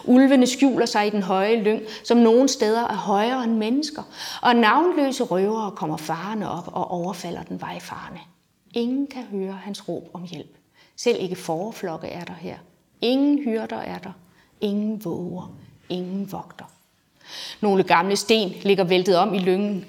Ulvene 0.05 0.47
skjuler 0.47 0.87
sig 0.87 1.07
i 1.07 1.11
den 1.11 1.22
høje 1.22 1.62
lyng, 1.62 1.83
som 2.05 2.16
nogle 2.16 2.49
steder 2.49 2.89
er 2.89 2.95
højere 2.95 3.45
end 3.45 3.57
mennesker, 3.57 4.03
og 4.43 4.57
navnløse 4.57 5.24
røvere 5.24 5.70
kommer 5.70 5.97
farerne 5.97 6.51
op 6.51 6.70
og 6.72 6.91
overfalder 6.91 7.43
den 7.43 7.61
vejfarende. 7.61 8.20
Ingen 8.74 9.07
kan 9.07 9.22
høre 9.22 9.53
hans 9.53 9.89
råb 9.89 10.11
om 10.12 10.22
hjælp. 10.22 10.57
Selv 10.97 11.16
ikke 11.20 11.37
forflokke 11.37 12.07
er 12.07 12.24
der 12.24 12.35
her. 12.41 12.57
Ingen 13.01 13.45
hyrder 13.45 13.78
er 13.78 13.99
der. 13.99 14.12
Ingen 14.61 15.05
våger. 15.05 15.53
Ingen 15.89 16.33
vogter. 16.33 16.64
Nogle 17.61 17.83
gamle 17.83 18.16
sten 18.16 18.53
ligger 18.62 18.85
væltet 18.85 19.16
om 19.16 19.35
i 19.35 19.39
lyngen. 19.39 19.85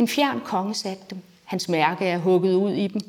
En 0.00 0.08
fjern 0.08 0.40
konge 0.44 0.74
satte 0.74 1.04
dem. 1.10 1.18
Hans 1.44 1.68
mærke 1.68 2.06
er 2.06 2.18
hugget 2.18 2.54
ud 2.54 2.72
i 2.72 2.86
dem. 2.86 3.00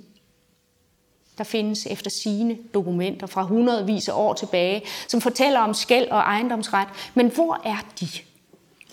Der 1.39 1.45
findes 1.45 1.85
efter 1.85 2.09
sine 2.09 2.57
dokumenter 2.73 3.27
fra 3.27 3.43
hundredvis 3.43 4.09
af 4.09 4.13
år 4.13 4.33
tilbage, 4.33 4.81
som 5.07 5.21
fortæller 5.21 5.59
om 5.59 5.73
skæld 5.73 6.07
og 6.09 6.19
ejendomsret. 6.19 6.87
Men 7.13 7.31
hvor 7.31 7.61
er 7.65 7.77
de? 7.99 8.07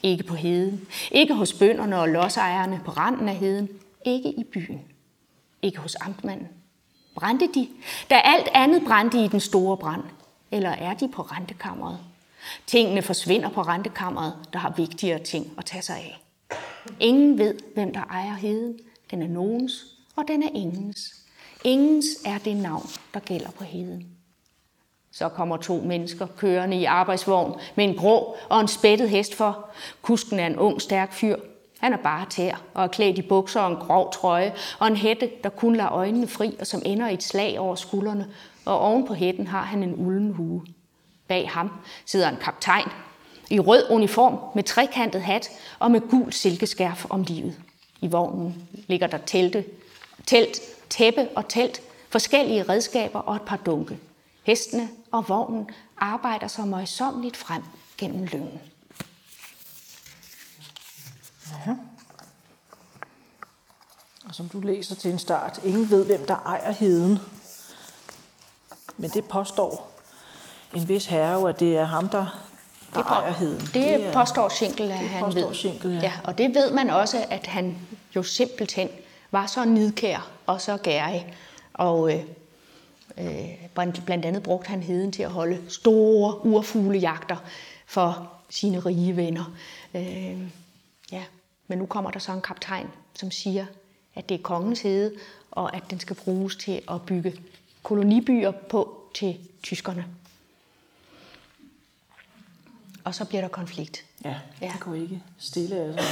Ikke 0.02 0.24
på 0.24 0.34
heden. 0.34 0.88
Ikke 1.10 1.34
hos 1.34 1.52
bønderne 1.52 1.98
og 2.00 2.08
lodsejerne 2.08 2.80
på 2.84 2.90
randen 2.90 3.28
af 3.28 3.36
heden. 3.36 3.68
Ikke 4.04 4.28
i 4.28 4.44
byen. 4.44 4.80
Ikke 5.62 5.78
hos 5.78 5.94
amtmanden. 5.94 6.48
Brændte 7.14 7.48
de, 7.54 7.68
da 8.10 8.14
alt 8.14 8.48
andet 8.54 8.82
brændte 8.86 9.24
i 9.24 9.28
den 9.28 9.40
store 9.40 9.76
brand? 9.76 10.02
Eller 10.50 10.70
er 10.70 10.94
de 10.94 11.08
på 11.08 11.22
rentekammeret? 11.22 11.98
Tingene 12.66 13.02
forsvinder 13.02 13.48
på 13.48 13.62
rentekammeret, 13.62 14.34
der 14.52 14.58
har 14.58 14.74
vigtigere 14.76 15.18
ting 15.18 15.52
at 15.58 15.64
tage 15.64 15.82
sig 15.82 15.96
af. 15.96 16.18
Ingen 17.00 17.38
ved, 17.38 17.54
hvem 17.74 17.92
der 17.92 18.02
ejer 18.02 18.34
heden. 18.34 18.78
Den 19.10 19.22
er 19.22 19.28
nogens, 19.28 19.86
og 20.16 20.24
den 20.28 20.42
er 20.42 20.50
ingens. 20.54 21.25
Ingens 21.66 22.06
er 22.24 22.38
det 22.38 22.56
navn, 22.56 22.88
der 23.14 23.20
gælder 23.20 23.50
på 23.50 23.64
heden. 23.64 24.06
Så 25.12 25.28
kommer 25.28 25.56
to 25.56 25.80
mennesker 25.80 26.26
kørende 26.36 26.76
i 26.76 26.84
arbejdsvogn 26.84 27.60
med 27.74 27.84
en 27.84 27.96
grå 27.96 28.36
og 28.48 28.60
en 28.60 28.68
spættet 28.68 29.10
hest 29.10 29.34
for. 29.34 29.70
Kusken 30.02 30.38
er 30.38 30.46
en 30.46 30.58
ung, 30.58 30.82
stærk 30.82 31.12
fyr. 31.12 31.36
Han 31.78 31.92
er 31.92 31.96
bare 31.96 32.26
tær 32.30 32.62
og 32.74 32.84
er 32.84 32.88
klædt 32.88 33.18
i 33.18 33.22
bukser 33.22 33.60
og 33.60 33.70
en 33.70 33.76
grov 33.76 34.12
trøje 34.12 34.54
og 34.78 34.86
en 34.86 34.96
hætte, 34.96 35.30
der 35.42 35.48
kun 35.48 35.76
lader 35.76 35.92
øjnene 35.92 36.26
fri 36.26 36.56
og 36.60 36.66
som 36.66 36.82
ender 36.84 37.08
i 37.08 37.14
et 37.14 37.22
slag 37.22 37.58
over 37.58 37.74
skuldrene. 37.74 38.28
Og 38.64 38.80
oven 38.80 39.06
på 39.06 39.14
hætten 39.14 39.46
har 39.46 39.62
han 39.62 39.82
en 39.82 40.06
ulden 40.06 40.32
hue. 40.32 40.66
Bag 41.28 41.50
ham 41.50 41.70
sidder 42.04 42.28
en 42.28 42.36
kaptajn 42.36 42.88
i 43.50 43.60
rød 43.60 43.90
uniform 43.90 44.38
med 44.54 44.62
trekantet 44.62 45.22
hat 45.22 45.48
og 45.78 45.90
med 45.90 46.00
gul 46.00 46.32
silkeskærf 46.32 47.06
om 47.10 47.22
livet. 47.22 47.58
I 48.00 48.06
vognen 48.06 48.68
ligger 48.86 49.06
der 49.06 49.18
telte, 49.18 49.64
telt, 50.26 50.60
tæppe 50.90 51.28
og 51.36 51.48
telt, 51.48 51.82
forskellige 52.10 52.62
redskaber 52.62 53.18
og 53.18 53.36
et 53.36 53.42
par 53.42 53.56
dunke. 53.56 53.98
Hestene 54.42 54.88
og 55.12 55.28
vognen 55.28 55.70
arbejder 55.98 56.46
så 56.46 56.62
møjsommeligt 56.62 57.36
frem 57.36 57.62
gennem 57.98 58.24
lyngen. 58.24 58.60
Ja. 61.66 61.76
Og 64.28 64.34
som 64.34 64.48
du 64.48 64.60
læser 64.60 64.94
til 64.94 65.10
en 65.10 65.18
start, 65.18 65.60
ingen 65.64 65.90
ved, 65.90 66.06
hvem 66.06 66.26
der 66.26 66.36
ejer 66.36 66.72
heden. 66.72 67.18
Men 68.96 69.10
det 69.10 69.24
påstår 69.24 69.92
en 70.74 70.88
vis 70.88 71.06
herre, 71.06 71.48
at 71.48 71.60
det 71.60 71.76
er 71.76 71.84
ham, 71.84 72.08
der, 72.08 72.46
der 72.94 73.02
det, 73.02 73.10
ejer 73.10 73.32
heden. 73.32 73.60
Det, 73.60 73.74
det 73.74 74.06
er, 74.06 74.12
påstår 74.12 74.48
Schinkel, 74.48 74.90
at 74.90 74.98
han 74.98 75.24
påstår 75.24 75.46
ved. 75.46 75.54
Schinkel, 75.54 75.92
ja. 75.92 76.00
ja. 76.00 76.12
Og 76.24 76.38
det 76.38 76.54
ved 76.54 76.70
man 76.70 76.90
også, 76.90 77.26
at 77.30 77.46
han 77.46 77.78
jo 78.16 78.22
simpelthen 78.22 78.88
var 79.36 79.46
så 79.46 79.64
nidkær 79.64 80.30
og 80.46 80.60
så 80.60 80.76
gærig. 80.76 81.34
Og 81.74 82.14
øh, 82.14 82.24
øh, 83.18 84.04
blandt 84.06 84.24
andet 84.24 84.42
brugte 84.42 84.68
han 84.68 84.82
heden 84.82 85.12
til 85.12 85.22
at 85.22 85.30
holde 85.30 85.62
store 85.68 86.46
urfuglejagter 86.46 87.36
for 87.86 88.32
sine 88.50 88.78
rige 88.78 89.16
venner. 89.16 89.56
Øh, 89.94 90.40
ja. 91.12 91.24
Men 91.66 91.78
nu 91.78 91.86
kommer 91.86 92.10
der 92.10 92.18
så 92.18 92.32
en 92.32 92.40
kaptajn, 92.40 92.86
som 93.14 93.30
siger, 93.30 93.66
at 94.14 94.28
det 94.28 94.34
er 94.34 94.42
kongens 94.42 94.80
hede, 94.80 95.14
og 95.50 95.76
at 95.76 95.82
den 95.90 96.00
skal 96.00 96.16
bruges 96.16 96.56
til 96.56 96.82
at 96.90 97.02
bygge 97.06 97.40
kolonibyer 97.82 98.50
på 98.50 99.10
til 99.14 99.38
tyskerne. 99.62 100.06
Og 103.04 103.14
så 103.14 103.24
bliver 103.24 103.40
der 103.40 103.48
konflikt. 103.48 104.04
Ja, 104.24 104.36
ja. 104.60 104.72
det 104.72 104.80
går 104.80 104.94
ikke 104.94 105.22
stille 105.38 105.76
altså. 105.76 106.02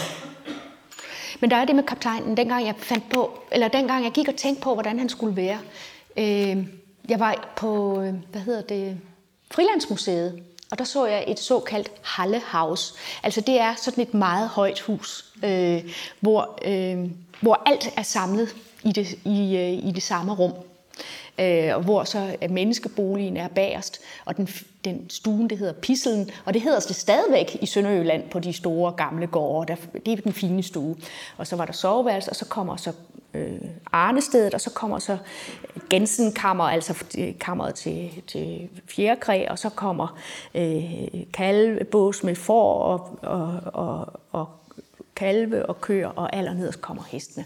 Men 1.41 1.51
der 1.51 1.57
er 1.57 1.65
det 1.65 1.75
med 1.75 1.85
kaptajnen, 1.85 2.37
dengang 2.37 2.67
jeg 2.67 2.75
fandt 2.79 3.09
på, 3.09 3.39
eller 3.53 3.69
dengang 3.69 4.05
jeg 4.05 4.13
gik 4.13 4.29
og 4.29 4.37
tænkte 4.37 4.63
på, 4.63 4.75
hvordan 4.75 4.99
han 4.99 5.09
skulle 5.09 5.37
være. 5.37 5.59
Øh, 6.17 6.67
jeg 7.09 7.21
var 7.21 7.53
på, 7.57 8.01
øh, 8.01 8.15
hvad 8.31 8.41
hedder 8.41 8.63
det, 8.63 9.01
Frilandsmuseet, 9.51 10.43
og 10.71 10.79
der 10.79 10.85
så 10.85 11.07
jeg 11.07 11.25
et 11.27 11.39
såkaldt 11.39 11.91
Hallehaus. 12.03 12.95
Altså 13.23 13.41
det 13.41 13.61
er 13.61 13.75
sådan 13.75 14.03
et 14.03 14.15
meget 14.15 14.49
højt 14.49 14.81
hus, 14.81 15.25
øh, 15.45 15.95
hvor, 16.21 16.59
øh, 16.65 17.11
hvor 17.41 17.63
alt 17.67 17.89
er 17.97 18.03
samlet 18.03 18.57
i 18.83 18.93
det, 18.93 19.13
i, 19.25 19.57
øh, 19.57 19.89
i 19.89 19.93
det 19.95 20.03
samme 20.03 20.35
rum. 20.35 20.53
Øh, 21.39 21.77
hvor 21.85 22.05
så 22.05 22.37
menneskeboligen 22.51 23.37
er 23.37 23.49
bagerst, 23.49 24.01
og 24.25 24.37
den, 24.37 24.49
den 24.85 25.11
stuen, 25.11 25.51
det 25.51 25.59
hedder 25.59 25.73
Pisselen, 25.73 26.31
og 26.45 26.55
det 26.55 26.63
hedder 26.63 26.81
det 26.81 26.97
stadigvæk 26.97 27.57
i 27.61 27.67
Sønderjylland 27.67 28.31
på 28.31 28.39
de 28.39 28.53
store 28.53 28.93
gamle 28.93 29.27
gårde. 29.27 29.69
Der, 29.69 29.99
det 30.07 30.13
er 30.13 30.23
den 30.23 30.33
fine 30.33 30.63
stue. 30.63 30.97
Og 31.37 31.47
så 31.47 31.57
var 31.57 31.65
der 31.65 31.73
soveværelse, 31.73 32.31
og 32.31 32.37
så 32.37 32.45
kommer 32.45 32.77
så 32.77 32.93
øh, 33.35 33.61
Arnestedet, 33.93 34.55
og 34.55 34.61
så 34.61 34.71
kommer 34.71 34.99
så 34.99 35.19
Gensenkammer, 35.91 36.65
altså 36.65 37.05
øh, 37.19 37.39
kammeret 37.41 37.75
til, 37.75 38.23
til 38.27 38.69
fjerkræ, 38.87 39.47
og 39.49 39.59
så 39.59 39.69
kommer 39.69 40.19
øh, 40.55 41.25
kalvebås 41.33 42.25
med 42.25 42.35
får 42.35 42.83
og, 42.83 43.19
og, 43.23 43.61
og, 43.73 44.21
og 44.33 44.49
kalve 45.17 45.67
og 45.67 45.81
køer, 45.81 46.09
og 46.09 46.37
allernederst 46.37 46.81
kommer 46.81 47.03
hestene. 47.03 47.45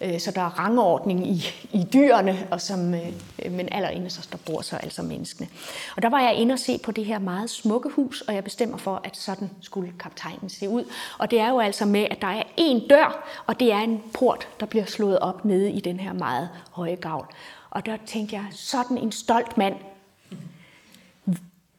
Øh, 0.00 0.20
så 0.20 0.30
der 0.30 0.40
er 0.40 0.58
rangordning 0.58 1.28
i, 1.28 1.44
i 1.72 1.86
dyrene, 1.92 2.48
og 2.50 2.60
som, 2.60 2.94
øh, 2.94 3.12
men 3.50 3.68
allerinderst 3.72 4.32
der 4.32 4.38
bor 4.46 4.60
så 4.60 4.76
altså 4.76 5.02
menneskene. 5.02 5.48
Og 5.96 6.02
der 6.02 6.08
var 6.08 6.20
jeg 6.20 6.34
inde 6.34 6.52
og 6.52 6.58
se 6.58 6.78
på 6.78 6.92
det 6.92 7.04
her 7.04 7.18
meget 7.18 7.50
smukke 7.50 7.88
hus, 7.88 8.20
og 8.20 8.34
jeg 8.34 8.44
bestemmer 8.44 8.76
for, 8.76 9.00
at 9.04 9.16
sådan 9.16 9.50
skulle 9.60 9.92
kaptajnen 10.00 10.50
se 10.50 10.68
ud. 10.68 10.84
Og 11.18 11.30
det 11.30 11.40
er 11.40 11.48
jo 11.48 11.60
altså 11.60 11.84
med, 11.84 12.06
at 12.10 12.20
der 12.20 12.28
er 12.28 12.42
en 12.56 12.88
dør, 12.88 13.28
og 13.46 13.60
det 13.60 13.72
er 13.72 13.78
en 13.78 14.02
port, 14.14 14.48
der 14.60 14.66
bliver 14.66 14.84
slået 14.84 15.18
op 15.18 15.44
nede 15.44 15.70
i 15.70 15.80
den 15.80 16.00
her 16.00 16.12
meget 16.12 16.48
høje 16.70 16.94
gavl. 16.94 17.26
Og 17.70 17.86
der 17.86 17.96
tænkte 18.06 18.36
jeg, 18.36 18.46
sådan 18.50 18.98
en 18.98 19.12
stolt 19.12 19.58
mand. 19.58 19.74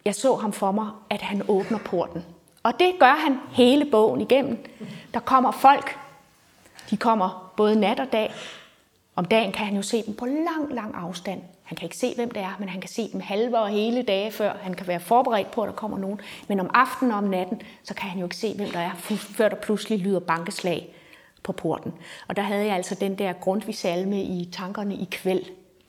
Jeg 0.06 0.16
så 0.16 0.36
ham 0.36 0.54
for 0.54 0.72
mig, 0.72 0.88
at 1.10 1.22
han 1.22 1.42
åbner 1.48 1.78
porten. 1.78 2.24
Og 2.64 2.80
det 2.80 2.94
gør 3.00 3.16
han 3.26 3.40
hele 3.52 3.86
bogen 3.86 4.22
igennem. 4.22 4.66
Der 5.14 5.20
kommer 5.20 5.52
folk. 5.52 5.98
De 6.90 6.98
kommer 6.98 7.54
både 7.58 7.80
nat 7.80 8.00
og 8.00 8.12
dag. 8.12 8.34
Om 9.16 9.26
dagen 9.26 9.52
kan 9.52 9.66
han 9.66 9.76
jo 9.76 9.82
se 9.82 10.04
dem 10.06 10.16
på 10.16 10.26
lang, 10.26 10.74
lang 10.74 10.96
afstand. 10.96 11.42
Han 11.64 11.78
kan 11.78 11.86
ikke 11.86 11.98
se, 11.98 12.16
hvem 12.16 12.32
det 12.32 12.42
er, 12.42 12.56
men 12.60 12.70
han 12.70 12.82
kan 12.82 12.90
se 12.90 13.12
dem 13.12 13.20
halve 13.20 13.60
og 13.60 13.70
hele 13.70 14.04
dage 14.04 14.32
før. 14.32 14.54
Han 14.62 14.74
kan 14.74 14.88
være 14.88 15.00
forberedt 15.00 15.52
på, 15.52 15.62
at 15.62 15.68
der 15.68 15.76
kommer 15.76 15.98
nogen. 15.98 16.22
Men 16.48 16.60
om 16.60 16.70
aftenen 16.74 17.12
og 17.12 17.18
om 17.18 17.24
natten, 17.24 17.62
så 17.84 17.94
kan 17.94 18.10
han 18.10 18.20
jo 18.20 18.26
ikke 18.26 18.36
se, 18.36 18.56
hvem 18.56 18.70
der 18.70 18.80
er, 18.80 18.92
før 19.18 19.50
der 19.50 19.56
pludselig 19.56 20.00
lyder 20.00 20.20
bankeslag 20.20 20.96
på 21.44 21.52
porten. 21.52 21.94
Og 22.28 22.36
der 22.36 22.42
havde 22.42 22.66
jeg 22.66 22.76
altså 22.76 22.96
den 22.96 23.18
der 23.18 23.34
grundtvig 23.34 23.76
salme 23.76 24.24
i 24.24 24.50
tankerne 24.52 24.96
i 24.96 25.08
kvæld 25.12 25.44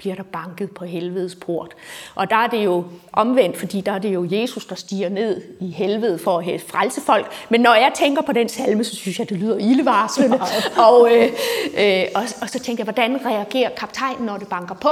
bliver 0.04 0.16
der 0.16 0.22
banket 0.22 0.70
på 0.70 0.84
helvedes 0.84 1.34
port. 1.34 1.74
Og 2.14 2.30
der 2.30 2.36
er 2.36 2.46
det 2.46 2.64
jo 2.64 2.84
omvendt, 3.12 3.56
fordi 3.56 3.80
der 3.80 3.92
er 3.92 3.98
det 3.98 4.14
jo 4.14 4.28
Jesus, 4.30 4.66
der 4.66 4.74
stiger 4.74 5.08
ned 5.08 5.42
i 5.60 5.70
helvede 5.70 6.18
for 6.18 6.38
at 6.38 6.60
frelse 6.60 7.00
folk. 7.00 7.32
Men 7.50 7.60
når 7.60 7.74
jeg 7.74 7.92
tænker 7.94 8.22
på 8.22 8.32
den 8.32 8.48
salme, 8.48 8.84
så 8.84 8.96
synes 8.96 9.18
jeg, 9.18 9.28
det 9.28 9.36
lyder 9.36 9.58
ildevarslende. 9.58 10.40
og, 10.88 11.08
øh, 11.12 11.28
øh, 11.78 12.04
og, 12.14 12.22
og 12.42 12.50
så 12.50 12.58
tænker 12.58 12.84
jeg, 12.84 12.92
hvordan 12.92 13.26
reagerer 13.26 13.70
kaptajnen, 13.70 14.26
når 14.26 14.36
det 14.36 14.48
banker 14.48 14.74
på, 14.74 14.88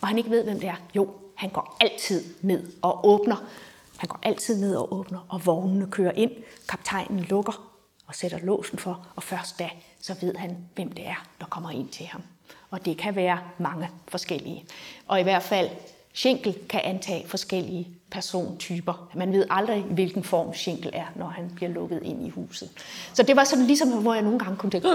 og 0.00 0.08
han 0.08 0.18
ikke 0.18 0.30
ved, 0.30 0.44
hvem 0.44 0.60
det 0.60 0.68
er? 0.68 0.80
Jo, 0.96 1.08
han 1.34 1.50
går 1.50 1.76
altid 1.80 2.24
ned 2.42 2.72
og 2.82 3.08
åbner. 3.08 3.44
Han 3.96 4.08
går 4.08 4.18
altid 4.22 4.60
ned 4.60 4.76
og 4.76 4.94
åbner, 4.94 5.26
og 5.28 5.46
vognene 5.46 5.86
kører 5.86 6.12
ind. 6.12 6.30
Kaptajnen 6.68 7.20
lukker 7.20 7.70
og 8.06 8.14
sætter 8.14 8.38
låsen 8.42 8.78
for, 8.78 9.06
og 9.16 9.22
først 9.22 9.58
da, 9.58 9.70
så 10.00 10.14
ved 10.20 10.34
han, 10.34 10.56
hvem 10.74 10.92
det 10.92 11.06
er, 11.06 11.26
der 11.40 11.46
kommer 11.46 11.70
ind 11.70 11.88
til 11.88 12.06
ham 12.06 12.22
og 12.70 12.84
det 12.84 12.96
kan 12.96 13.16
være 13.16 13.38
mange 13.58 13.88
forskellige. 14.08 14.64
Og 15.08 15.20
i 15.20 15.22
hvert 15.22 15.42
fald, 15.42 15.68
Schinkel 16.14 16.56
kan 16.68 16.80
antage 16.84 17.28
forskellige 17.28 17.88
persontyper. 18.10 19.08
Man 19.14 19.32
ved 19.32 19.46
aldrig, 19.50 19.82
hvilken 19.82 20.22
form 20.22 20.54
Schinkel 20.54 20.90
er, 20.92 21.04
når 21.16 21.26
han 21.26 21.50
bliver 21.54 21.70
lukket 21.70 22.00
ind 22.02 22.26
i 22.26 22.28
huset. 22.28 22.70
Så 23.14 23.22
det 23.22 23.36
var 23.36 23.44
sådan 23.44 23.64
ligesom, 23.64 23.88
hvor 23.88 24.14
jeg 24.14 24.22
nogle 24.22 24.38
gange 24.38 24.56
kunne 24.56 24.70
tænke, 24.70 24.88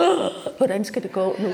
hvordan 0.58 0.86
skal 0.86 1.04
det 1.04 1.12
gå 1.12 1.36
nu? 1.40 1.48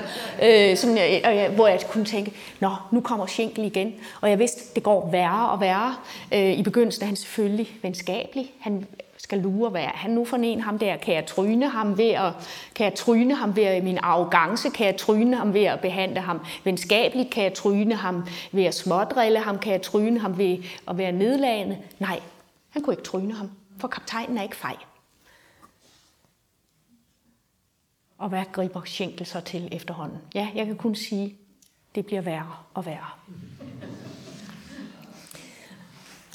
Øh, 0.44 0.78
sådan, 0.78 0.98
øh, 0.98 1.36
jeg, 1.36 1.52
hvor 1.56 1.68
jeg 1.68 1.80
kunne 1.90 2.06
tænke, 2.06 2.34
nå, 2.60 2.70
nu 2.92 3.02
kommer 3.02 3.26
Schinkel 3.26 3.64
igen. 3.64 3.94
Og 4.22 4.30
jeg 4.30 4.40
vidste, 4.40 4.76
det 4.76 4.84
går 4.84 5.10
værre 5.12 5.50
og 5.50 5.62
værre. 5.62 5.96
Øh, 6.34 6.60
I 6.60 6.64
begyndelsen 6.64 7.04
er 7.04 7.08
han 7.08 7.16
selvfølgelig 7.16 7.78
venskabelig. 7.82 8.52
Han 8.60 8.88
skal 9.26 9.40
lure, 9.40 9.70
hvad 9.70 9.82
er 9.82 9.88
han 9.94 10.12
nu 10.12 10.26
for 10.26 10.38
en 10.38 10.62
ham 10.62 10.80
der? 10.80 10.98
Kan 10.98 11.14
jeg 11.14 11.26
tryne 11.26 11.70
ham 11.70 11.98
ved 11.98 12.10
at, 12.10 12.34
kan 12.76 12.84
jeg 12.84 12.96
tryne 12.96 13.36
ham 13.36 13.56
ved 13.56 13.82
min 13.82 13.98
arrogance? 13.98 14.70
Kan 14.70 14.86
jeg 14.86 14.98
tryne 14.98 15.38
ham 15.38 15.54
ved 15.54 15.64
at 15.64 15.80
behandle 15.80 16.20
ham 16.20 16.46
venskabeligt? 16.64 17.32
Kan 17.32 17.44
jeg 17.44 17.54
tryne 17.54 17.96
ham 17.96 18.28
ved 18.52 18.64
at 18.64 18.76
smådrille 18.76 19.40
ham? 19.40 19.60
Kan 19.60 19.72
jeg 19.72 19.82
tryne 19.82 20.20
ham 20.20 20.38
ved 20.38 20.58
at 20.88 20.98
være 20.98 21.12
nedlagende? 21.12 21.78
Nej, 22.00 22.20
han 22.70 22.82
kunne 22.82 22.94
ikke 22.94 23.04
tryne 23.04 23.34
ham, 23.34 23.52
for 23.80 23.88
kaptajnen 23.88 24.38
er 24.38 24.44
ikke 24.44 24.56
fej. 24.56 24.76
Og 28.18 28.30
hvad 28.30 28.44
griber 28.52 28.82
Schenkel 28.86 29.26
så 29.26 29.40
til 29.40 29.70
efterhånden? 29.72 30.18
Ja, 30.36 30.50
jeg 30.56 30.66
kan 30.66 30.76
kun 30.76 30.96
sige, 30.96 31.36
det 31.96 32.06
bliver 32.06 32.22
værre 32.22 32.56
og 32.74 32.86
værre. 32.86 33.10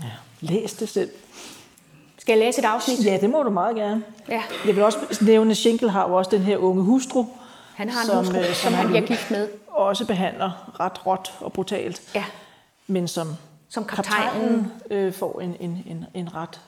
Ja, 0.00 0.10
læs 0.40 0.72
det 0.72 0.88
selv. 0.88 1.10
Skal 2.30 2.38
jeg 2.38 2.46
læse 2.46 2.58
et 2.58 2.64
afsnit? 2.64 3.04
Ja, 3.06 3.18
det 3.20 3.30
må 3.30 3.42
du 3.42 3.50
meget 3.50 3.76
gerne. 3.76 4.02
Ja. 4.28 4.42
Jeg 4.66 4.76
vil 4.76 4.84
også 4.84 4.98
nævne, 5.20 5.50
at 5.50 5.56
Schenkel 5.56 5.90
har 5.90 6.08
jo 6.08 6.14
også 6.14 6.30
den 6.30 6.40
her 6.40 6.56
unge 6.56 6.82
hustru, 6.82 7.24
Han 7.74 7.88
har 7.88 8.00
en 8.00 8.06
som, 8.06 8.16
hustru, 8.18 8.38
øh, 8.38 8.44
som, 8.46 8.54
som 8.54 8.72
han 8.72 8.86
bliver 8.86 9.00
gift 9.06 9.30
med. 9.30 9.48
også 9.68 10.06
behandler 10.06 10.76
ret 10.80 11.06
råt 11.06 11.32
og 11.40 11.52
brutalt, 11.52 12.02
Ja, 12.14 12.24
men 12.86 13.08
som, 13.08 13.28
som 13.68 13.84
kaptajnen. 13.84 14.72
øh, 14.90 15.12
får 15.12 15.40
en, 15.40 15.56
en, 15.60 15.82
en, 15.86 16.04
en 16.14 16.34
ret 16.34 16.60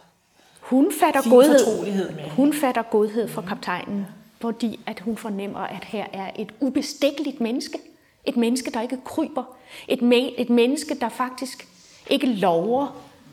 Hun 0.60 0.92
fatter 1.00 1.30
godhed. 1.30 1.86
med. 1.86 2.30
Hun 2.36 2.52
fatter 2.54 2.82
godhed 2.82 3.28
for 3.28 3.42
kaptajnen, 3.42 4.06
fordi 4.40 4.80
at 4.86 5.00
hun 5.00 5.16
fornemmer, 5.16 5.60
at 5.60 5.84
her 5.84 6.04
er 6.12 6.30
et 6.36 6.52
ubestikkeligt 6.60 7.40
menneske. 7.40 7.78
Et 8.24 8.36
menneske, 8.36 8.70
der 8.70 8.80
ikke 8.80 8.98
kryber. 9.04 9.42
Et, 9.88 9.98
me- 9.98 10.40
et 10.40 10.50
menneske, 10.50 10.94
der 11.00 11.08
faktisk 11.08 11.68
ikke 12.10 12.26
lover 12.26 12.86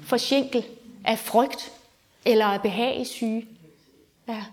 for 0.05 0.17
skænkel 0.17 0.63
af 1.05 1.19
frygt 1.19 1.71
eller 2.25 2.45
af 2.45 2.61
behagesyge. 2.61 3.47
Ja. 4.27 4.43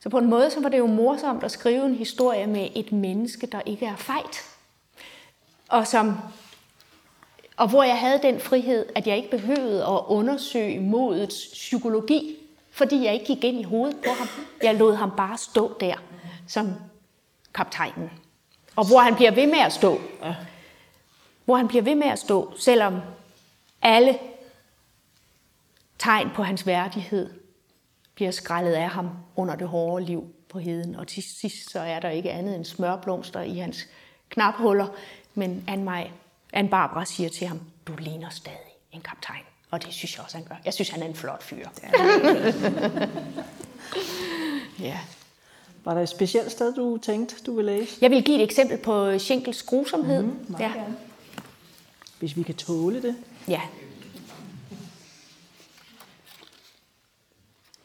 Så 0.00 0.08
på 0.08 0.18
en 0.18 0.26
måde 0.26 0.50
så 0.50 0.60
var 0.60 0.68
det 0.68 0.78
jo 0.78 0.86
morsomt 0.86 1.44
at 1.44 1.50
skrive 1.50 1.86
en 1.86 1.94
historie 1.94 2.46
med 2.46 2.68
et 2.74 2.92
menneske, 2.92 3.46
der 3.46 3.60
ikke 3.66 3.86
er 3.86 3.96
fejt. 3.96 4.44
Og 5.68 5.86
som 5.86 6.18
og 7.56 7.68
hvor 7.68 7.82
jeg 7.82 7.98
havde 8.00 8.22
den 8.22 8.40
frihed, 8.40 8.86
at 8.94 9.06
jeg 9.06 9.16
ikke 9.16 9.30
behøvede 9.30 9.84
at 9.84 10.00
undersøge 10.06 10.80
modets 10.80 11.48
psykologi, 11.52 12.36
fordi 12.70 13.04
jeg 13.04 13.14
ikke 13.14 13.26
gik 13.26 13.44
ind 13.44 13.60
i 13.60 13.62
hovedet 13.62 13.96
på 13.96 14.10
ham. 14.18 14.28
Jeg 14.62 14.74
lod 14.74 14.94
ham 14.94 15.12
bare 15.16 15.38
stå 15.38 15.76
der 15.80 15.94
som 16.48 16.74
kaptajnen. 17.54 18.10
Og 18.76 18.86
hvor 18.86 18.98
han 18.98 19.14
bliver 19.14 19.30
ved 19.30 19.46
med 19.46 19.58
at 19.58 19.72
stå. 19.72 20.00
Hvor 21.44 21.56
han 21.56 21.68
bliver 21.68 21.82
ved 21.82 21.94
med 21.94 22.06
at 22.06 22.18
stå, 22.18 22.52
selvom 22.58 23.00
alle 23.82 24.18
tegn 25.98 26.30
på 26.34 26.42
hans 26.42 26.66
værdighed 26.66 27.30
bliver 28.14 28.30
skrællet 28.30 28.72
af 28.72 28.88
ham 28.88 29.10
under 29.36 29.56
det 29.56 29.68
hårde 29.68 30.04
liv 30.04 30.24
på 30.48 30.58
heden. 30.58 30.94
Og 30.96 31.06
til 31.06 31.22
sidst 31.22 31.70
så 31.70 31.80
er 31.80 32.00
der 32.00 32.10
ikke 32.10 32.30
andet 32.30 32.56
end 32.56 32.64
smørblomster 32.64 33.40
i 33.40 33.58
hans 33.58 33.86
knaphuller. 34.28 34.86
Men 35.34 35.64
Anne, 35.68 36.10
Anne 36.52 36.70
Barbara 36.70 37.04
siger 37.04 37.28
til 37.28 37.46
ham, 37.46 37.60
du 37.86 37.92
ligner 37.98 38.28
stadig 38.30 38.58
en 38.92 39.00
kaptajn. 39.00 39.42
Og 39.70 39.84
det 39.84 39.92
synes 39.94 40.16
jeg 40.16 40.24
også, 40.24 40.36
han 40.36 40.46
gør. 40.46 40.54
Jeg 40.64 40.74
synes, 40.74 40.88
han 40.88 41.02
er 41.02 41.06
en 41.06 41.14
flot 41.14 41.42
fyr. 41.42 41.68
ja. 44.80 44.98
Var 45.84 45.94
der 45.94 46.00
et 46.00 46.08
specielt 46.08 46.52
sted, 46.52 46.74
du 46.74 46.98
tænkte, 47.02 47.36
du 47.46 47.56
ville 47.56 47.76
læse? 47.76 47.98
Jeg 48.00 48.10
vil 48.10 48.22
give 48.24 48.36
et 48.36 48.42
eksempel 48.42 48.78
på 48.78 49.18
Schenkels 49.18 49.62
grusomhed. 49.62 50.22
Mm, 50.22 50.56
ja. 50.58 50.72
Hvis 52.18 52.36
vi 52.36 52.42
kan 52.42 52.54
tåle 52.54 53.02
det. 53.02 53.16
ja. 53.48 53.60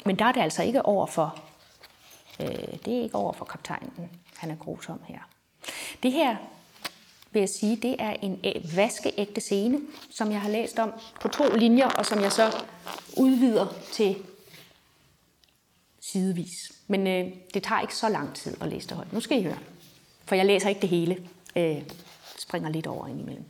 Men 0.06 0.20
der 0.20 0.26
er 0.26 0.32
det 0.32 0.42
altså 0.42 0.64
ikke 0.64 0.86
over 0.86 1.06
for, 1.06 1.40
øh, 2.40 2.48
det 2.86 2.98
er 2.98 3.04
ikke 3.04 3.16
over 3.16 3.34
for 3.34 3.46
kaptajnen. 3.46 4.10
Han 4.38 4.52
er 4.52 4.56
grusom 4.56 5.00
her. 5.08 5.20
Det 6.04 6.12
her 6.12 6.36
vil 7.32 7.40
jeg 7.40 7.50
sige, 7.50 7.76
det 7.76 7.96
er 8.00 8.16
en 8.22 8.40
øh, 8.44 8.78
vaskeægte 8.78 9.42
scene, 9.42 9.80
som 10.10 10.32
jeg 10.32 10.42
har 10.42 10.50
læst 10.50 10.80
om 10.80 10.94
på 11.22 11.28
to 11.28 11.44
linjer, 11.56 11.88
og 11.88 12.06
som 12.06 12.20
jeg 12.20 12.32
så 12.32 12.64
udvider 13.18 13.68
til 13.92 14.16
sidevis. 16.02 16.72
Men 16.88 17.08
øh, 17.08 17.34
det 17.54 17.64
tager 17.64 17.82
ikke 17.82 17.96
så 17.96 18.10
lang 18.10 18.36
tid 18.36 18.62
at 18.62 18.68
læse 18.68 18.88
det 18.88 18.96
højt. 18.98 19.14
Nu 19.14 19.20
skal 19.20 19.40
I 19.40 19.44
høre. 19.44 19.58
For 20.26 20.36
jeg 20.36 20.46
læser 20.46 20.70
ikke 20.70 20.82
det 20.82 20.90
hele. 20.90 21.28
Øh, 21.56 21.82
springer 22.42 22.70
lidt 22.70 22.88
over 22.88 23.08
indimellem. 23.08 23.46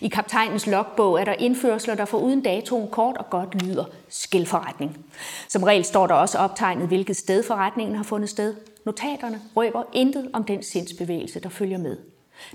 I 0.00 0.08
kaptajnens 0.08 0.66
logbog 0.66 1.20
er 1.20 1.24
der 1.24 1.32
indførsler, 1.32 1.94
der 1.94 2.04
for 2.04 2.18
uden 2.18 2.42
datoen 2.42 2.88
kort 2.90 3.16
og 3.16 3.30
godt 3.30 3.62
lyder 3.62 3.84
skilforretning. 4.08 5.04
Som 5.48 5.62
regel 5.62 5.84
står 5.84 6.06
der 6.06 6.14
også 6.14 6.38
optegnet, 6.38 6.88
hvilket 6.88 7.16
sted 7.16 7.42
forretningen 7.42 7.96
har 7.96 8.04
fundet 8.04 8.30
sted. 8.30 8.54
Notaterne 8.86 9.40
røber 9.56 9.82
intet 9.92 10.30
om 10.32 10.44
den 10.44 10.62
sindsbevægelse, 10.62 11.40
der 11.40 11.48
følger 11.48 11.78
med. 11.78 11.96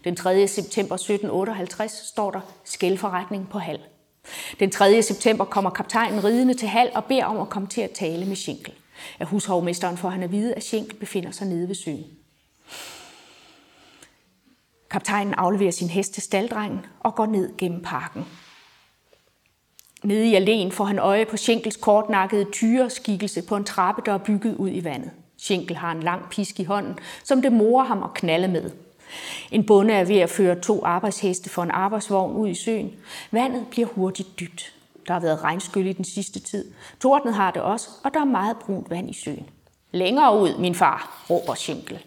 Den 0.03 0.15
3. 0.15 0.47
september 0.47 0.95
1758 0.95 1.91
står 1.91 2.31
der 2.31 2.39
skilforretning 2.63 3.49
på 3.49 3.59
hal. 3.59 3.79
Den 4.59 4.71
3. 4.71 5.01
september 5.01 5.45
kommer 5.45 5.69
kaptajnen 5.69 6.23
ridende 6.23 6.53
til 6.53 6.67
hal 6.67 6.91
og 6.95 7.05
beder 7.05 7.25
om 7.25 7.39
at 7.39 7.49
komme 7.49 7.67
til 7.67 7.81
at 7.81 7.91
tale 7.91 8.25
med 8.25 8.35
Schinkel. 8.35 8.73
Af 9.19 9.27
hushovmesteren 9.27 9.97
får 9.97 10.09
han 10.09 10.23
at 10.23 10.31
vide, 10.31 10.53
at 10.53 10.63
Schinkel 10.63 10.97
befinder 10.97 11.31
sig 11.31 11.47
nede 11.47 11.67
ved 11.67 11.75
søen. 11.75 12.05
Kaptajnen 14.93 15.33
afleverer 15.33 15.71
sin 15.71 15.89
hest 15.89 16.13
til 16.13 16.23
staldrengen 16.23 16.85
og 16.99 17.15
går 17.15 17.25
ned 17.25 17.57
gennem 17.57 17.81
parken. 17.81 18.25
Nede 20.03 20.27
i 20.27 20.35
alléen 20.35 20.71
får 20.71 20.83
han 20.83 20.99
øje 20.99 21.25
på 21.25 21.37
Schenkels 21.37 21.75
kortnakkede 21.75 22.45
tyreskikkelse 22.51 23.41
på 23.41 23.55
en 23.55 23.63
trappe, 23.63 24.01
der 24.05 24.13
er 24.13 24.17
bygget 24.17 24.55
ud 24.55 24.69
i 24.71 24.83
vandet. 24.83 25.11
Schenkel 25.37 25.77
har 25.77 25.91
en 25.91 26.03
lang 26.03 26.29
pisk 26.29 26.59
i 26.59 26.63
hånden, 26.63 26.99
som 27.23 27.41
det 27.41 27.51
morer 27.51 27.85
ham 27.85 28.03
at 28.03 28.13
knalde 28.13 28.47
med. 28.47 28.71
En 29.51 29.65
bonde 29.65 29.93
er 29.93 30.05
ved 30.05 30.17
at 30.17 30.29
føre 30.29 30.59
to 30.59 30.85
arbejdsheste 30.85 31.49
for 31.49 31.63
en 31.63 31.71
arbejdsvogn 31.71 32.35
ud 32.35 32.47
i 32.47 32.55
søen. 32.55 32.91
Vandet 33.31 33.67
bliver 33.67 33.87
hurtigt 33.87 34.39
dybt. 34.39 34.73
Der 35.07 35.13
har 35.13 35.19
været 35.19 35.43
regnskyld 35.43 35.87
i 35.87 35.93
den 35.93 36.05
sidste 36.05 36.39
tid. 36.39 36.71
Tordnet 37.01 37.33
har 37.33 37.51
det 37.51 37.61
også, 37.61 37.89
og 38.03 38.13
der 38.13 38.19
er 38.19 38.25
meget 38.25 38.57
brunt 38.57 38.89
vand 38.89 39.09
i 39.09 39.13
søen. 39.13 39.49
Længere 39.91 40.39
ud, 40.39 40.57
min 40.57 40.75
far, 40.75 41.25
råber 41.29 41.53
Schenkel. 41.53 41.99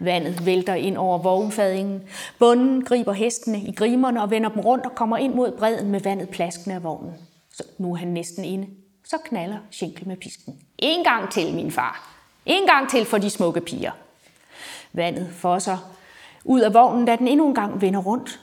Vandet 0.00 0.46
vælter 0.46 0.74
ind 0.74 0.96
over 0.96 1.18
vognfadingen. 1.18 2.02
Bunden 2.38 2.84
griber 2.84 3.12
hestene 3.12 3.60
i 3.60 3.72
grimerne 3.72 4.22
og 4.22 4.30
vender 4.30 4.48
dem 4.48 4.60
rundt 4.60 4.86
og 4.86 4.94
kommer 4.94 5.16
ind 5.16 5.34
mod 5.34 5.52
bredden 5.58 5.90
med 5.90 6.00
vandet 6.00 6.28
plaskende 6.28 6.76
af 6.76 6.82
vognen. 6.82 7.14
Så 7.52 7.64
nu 7.78 7.92
er 7.92 7.96
han 7.96 8.08
næsten 8.08 8.44
inde. 8.44 8.66
Så 9.04 9.16
knaller 9.24 9.58
Schenkel 9.70 10.08
med 10.08 10.16
pisken. 10.16 10.60
En 10.78 11.04
gang 11.04 11.30
til, 11.30 11.54
min 11.54 11.70
far. 11.70 12.16
En 12.46 12.66
gang 12.66 12.90
til 12.90 13.04
for 13.04 13.18
de 13.18 13.30
smukke 13.30 13.60
piger. 13.60 13.92
Vandet 14.92 15.30
fosser 15.32 15.78
ud 16.44 16.60
af 16.60 16.74
vognen, 16.74 17.06
da 17.06 17.16
den 17.16 17.28
endnu 17.28 17.48
en 17.48 17.54
gang 17.54 17.80
vender 17.80 18.00
rundt. 18.00 18.40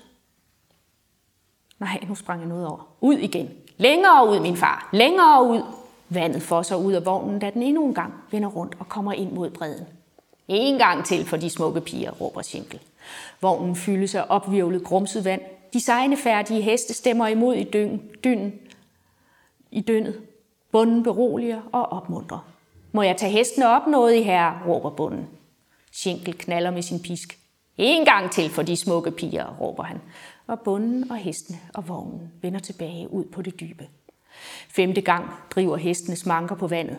Nej, 1.80 2.00
nu 2.08 2.16
sprang 2.16 2.40
jeg 2.40 2.50
noget 2.50 2.68
over. 2.68 2.88
Ud 3.02 3.18
igen. 3.18 3.50
Længere 3.78 4.30
ud, 4.30 4.40
min 4.40 4.58
far. 4.58 4.90
Længere 4.94 5.44
ud. 5.44 5.62
Vandet 6.10 6.42
fosser 6.42 6.76
ud 6.76 6.94
af 6.94 7.06
vognen, 7.06 7.40
da 7.40 7.50
den 7.50 7.64
endnu 7.64 7.86
en 7.86 7.94
gang 7.94 8.14
vender 8.32 8.50
rundt 8.50 8.76
og 8.80 8.90
kommer 8.90 9.14
ind 9.14 9.32
mod 9.32 9.50
bredden. 9.50 9.86
En 10.48 10.78
gang 10.78 11.06
til 11.06 11.26
for 11.26 11.38
de 11.38 11.50
smukke 11.50 11.82
piger, 11.82 12.12
råber 12.12 12.42
Schinkel. 12.42 12.80
Vognen 13.42 13.76
fyldes 13.76 14.16
af 14.16 14.26
opvirvlet 14.30 14.84
grumset 14.84 15.26
vand. 15.26 15.42
De 15.74 15.82
sejnefærdige 15.82 16.62
heste 16.62 16.94
stemmer 16.94 17.28
imod 17.28 17.56
i 17.56 17.64
dyn, 17.64 18.00
dyn, 18.24 18.52
i 19.72 19.82
dyndet. 19.82 20.22
Bunden 20.72 21.04
beroliger 21.04 21.62
og 21.72 21.86
opmuntrer. 21.86 22.40
Må 22.92 23.02
jeg 23.02 23.18
tage 23.18 23.32
hestene 23.32 23.68
op 23.68 23.88
noget 23.88 24.16
i 24.16 24.22
her, 24.22 24.64
råber 24.68 24.90
bunden. 24.90 25.28
Schinkel 25.92 26.38
knaller 26.38 26.72
med 26.72 26.82
sin 26.82 27.00
pisk. 27.00 27.40
En 27.78 28.06
gang 28.06 28.32
til 28.32 28.50
for 28.50 28.62
de 28.62 28.76
smukke 28.76 29.12
piger, 29.12 29.56
råber 29.62 29.84
han. 29.84 30.02
Og 30.48 30.60
bunden 30.60 31.12
og 31.12 31.18
hestene 31.18 31.60
og 31.74 31.88
vognen 31.88 32.32
vender 32.42 32.60
tilbage 32.60 33.14
ud 33.14 33.26
på 33.26 33.42
det 33.42 33.60
dybe. 33.60 33.88
Femte 34.70 35.02
gang 35.02 35.30
driver 35.50 35.78
hestenes 35.78 36.26
manker 36.26 36.56
på 36.56 36.68
vandet. 36.68 36.98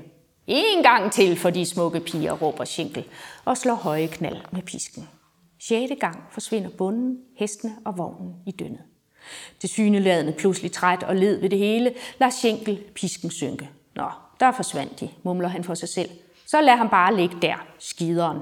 En 0.48 0.82
gang 0.82 1.12
til 1.12 1.36
for 1.36 1.50
de 1.50 1.66
smukke 1.66 2.00
piger, 2.00 2.32
råber 2.32 2.64
Schinkel 2.64 3.04
og 3.44 3.56
slår 3.56 3.74
høje 3.74 4.06
knald 4.06 4.36
med 4.52 4.62
pisken. 4.62 5.08
Sjette 5.60 5.94
gang 5.94 6.22
forsvinder 6.30 6.70
bunden, 6.70 7.18
hestene 7.36 7.76
og 7.84 7.98
vognen 7.98 8.34
i 8.46 8.50
dyndet. 8.50 8.80
Det 9.62 9.70
syneladende 9.70 10.32
pludselig 10.32 10.72
træt 10.72 11.02
og 11.02 11.16
led 11.16 11.40
ved 11.40 11.50
det 11.50 11.58
hele, 11.58 11.94
lader 12.18 12.30
Schinkel 12.30 12.84
pisken 12.94 13.30
synke. 13.30 13.70
Nå, 13.94 14.08
der 14.40 14.52
forsvandt 14.52 15.00
de, 15.00 15.08
mumler 15.22 15.48
han 15.48 15.64
for 15.64 15.74
sig 15.74 15.88
selv. 15.88 16.10
Så 16.46 16.60
lad 16.60 16.76
ham 16.76 16.88
bare 16.88 17.16
ligge 17.16 17.36
der, 17.42 17.66
skideren. 17.78 18.38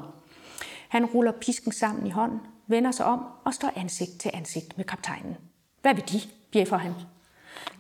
Han 0.89 1.07
ruller 1.07 1.33
pisken 1.33 1.73
sammen 1.73 2.07
i 2.07 2.11
hånden, 2.11 2.41
vender 2.67 2.91
sig 2.91 3.07
om 3.07 3.27
og 3.45 3.55
står 3.55 3.73
ansigt 3.77 4.21
til 4.21 4.31
ansigt 4.35 4.77
med 4.77 4.85
kaptajnen. 4.85 5.37
Hvad 5.83 5.95
vil 5.95 6.05
de, 6.13 6.21
bjeffer 6.53 6.77
han. 6.77 6.95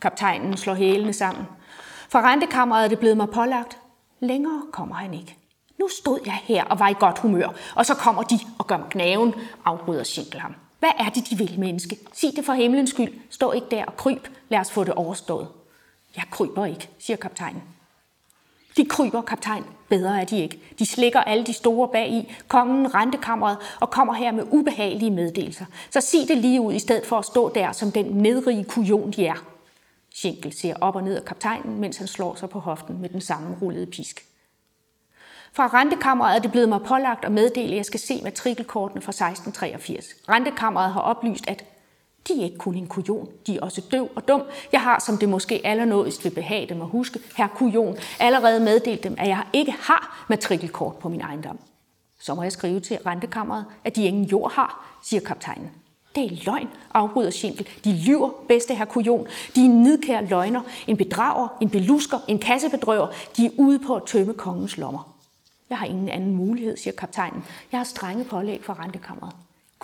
Kaptajnen 0.00 0.56
slår 0.56 0.74
hælene 0.74 1.12
sammen. 1.12 1.44
Fra 2.08 2.32
rentekammeret 2.32 2.84
er 2.84 2.88
det 2.88 2.98
blevet 2.98 3.16
mig 3.16 3.28
pålagt. 3.28 3.78
Længere 4.20 4.62
kommer 4.72 4.94
han 4.94 5.14
ikke. 5.14 5.36
Nu 5.78 5.88
stod 5.88 6.20
jeg 6.26 6.40
her 6.42 6.64
og 6.64 6.78
var 6.78 6.88
i 6.88 6.94
godt 7.00 7.18
humør, 7.18 7.48
og 7.74 7.86
så 7.86 7.94
kommer 7.94 8.22
de 8.22 8.38
og 8.58 8.66
gør 8.66 8.76
mig 8.76 8.86
knaven, 8.90 9.34
afbryder 9.64 10.04
Schinkel 10.04 10.40
ham. 10.40 10.54
Hvad 10.78 10.90
er 10.98 11.08
det, 11.08 11.30
de 11.30 11.38
vil, 11.38 11.54
menneske? 11.58 11.98
Sig 12.12 12.30
det 12.36 12.44
for 12.44 12.52
himlens 12.52 12.90
skyld. 12.90 13.12
Stå 13.30 13.52
ikke 13.52 13.66
der 13.70 13.84
og 13.84 13.96
kryb. 13.96 14.28
Lad 14.48 14.58
os 14.58 14.70
få 14.70 14.84
det 14.84 14.94
overstået. 14.94 15.48
Jeg 16.16 16.24
kryber 16.30 16.66
ikke, 16.66 16.88
siger 16.98 17.16
kaptajnen. 17.16 17.62
De 18.76 18.84
kryber, 18.84 19.22
kaptajn. 19.22 19.64
Bedre 19.88 20.20
er 20.20 20.24
de 20.24 20.38
ikke. 20.38 20.60
De 20.78 20.86
slikker 20.86 21.20
alle 21.20 21.44
de 21.44 21.52
store 21.52 21.88
bag 21.88 22.10
i, 22.10 22.34
kongen, 22.48 22.94
rentekammeret, 22.94 23.58
og 23.80 23.90
kommer 23.90 24.14
her 24.14 24.32
med 24.32 24.44
ubehagelige 24.50 25.10
meddelelser. 25.10 25.64
Så 25.90 26.00
sig 26.00 26.28
det 26.28 26.38
lige 26.38 26.60
ud, 26.60 26.72
i 26.72 26.78
stedet 26.78 27.06
for 27.06 27.18
at 27.18 27.24
stå 27.24 27.52
der 27.54 27.72
som 27.72 27.92
den 27.92 28.06
nedrige 28.06 28.64
kujon, 28.64 29.10
de 29.10 29.26
er. 29.26 29.55
Schenkel 30.16 30.52
ser 30.52 30.74
op 30.80 30.96
og 30.96 31.02
ned 31.02 31.16
af 31.16 31.24
kaptajnen, 31.24 31.80
mens 31.80 31.96
han 31.96 32.06
slår 32.06 32.34
sig 32.34 32.50
på 32.50 32.58
hoften 32.58 33.00
med 33.00 33.08
den 33.08 33.20
sammenrullede 33.20 33.86
pisk. 33.86 34.24
Fra 35.52 35.66
rentekammeret 35.66 36.36
er 36.36 36.38
det 36.38 36.50
blevet 36.50 36.68
mig 36.68 36.80
pålagt 36.86 37.24
at 37.24 37.32
meddele, 37.32 37.70
at 37.70 37.76
jeg 37.76 37.84
skal 37.84 38.00
se 38.00 38.20
matrikelkortene 38.22 39.02
fra 39.02 39.10
1683. 39.10 40.04
Rentekammeret 40.28 40.92
har 40.92 41.00
oplyst, 41.00 41.48
at 41.48 41.64
de 42.28 42.40
er 42.40 42.44
ikke 42.44 42.58
kun 42.58 42.74
en 42.74 42.86
kujon, 42.86 43.28
de 43.46 43.56
er 43.56 43.60
også 43.60 43.82
døv 43.90 44.08
og 44.16 44.28
dum. 44.28 44.42
Jeg 44.72 44.82
har, 44.82 44.98
som 45.06 45.18
det 45.18 45.28
måske 45.28 45.60
allernådigst 45.64 46.24
vil 46.24 46.30
behage 46.30 46.68
dem 46.68 46.82
at 46.82 46.88
huske, 46.88 47.20
her 47.36 47.48
kujon, 47.48 47.96
allerede 48.20 48.60
meddelt 48.60 49.04
dem, 49.04 49.14
at 49.18 49.28
jeg 49.28 49.44
ikke 49.52 49.72
har 49.72 50.26
matrikelkort 50.28 50.96
på 50.96 51.08
min 51.08 51.20
ejendom. 51.20 51.58
Så 52.20 52.34
må 52.34 52.42
jeg 52.42 52.52
skrive 52.52 52.80
til 52.80 52.98
rentekammeret, 53.06 53.64
at 53.84 53.96
de 53.96 54.04
ingen 54.04 54.24
jord 54.24 54.52
har, 54.52 54.98
siger 55.02 55.20
kaptajnen. 55.20 55.70
Det 56.16 56.24
er 56.24 56.44
løgn, 56.44 56.68
afbryder 56.94 57.30
Schinkel. 57.30 57.68
De 57.84 57.92
lyver, 58.06 58.30
bedste 58.48 58.74
her 58.74 58.84
kujon. 58.84 59.26
De 59.54 59.64
er 59.64 59.68
nidkære 59.68 60.26
løgner, 60.26 60.60
en 60.86 60.96
bedrager, 60.96 61.48
en 61.60 61.70
belusker, 61.70 62.18
en 62.28 62.38
kassebedrøver. 62.38 63.06
De 63.36 63.46
er 63.46 63.50
ude 63.58 63.78
på 63.78 63.96
at 63.96 64.02
tømme 64.06 64.34
kongens 64.34 64.76
lommer. 64.76 65.16
Jeg 65.70 65.78
har 65.78 65.86
ingen 65.86 66.08
anden 66.08 66.36
mulighed, 66.36 66.76
siger 66.76 66.94
kaptajnen. 66.94 67.44
Jeg 67.72 67.80
har 67.80 67.84
strenge 67.84 68.24
pålæg 68.24 68.64
for 68.64 68.80
rentekammeret. 68.80 69.32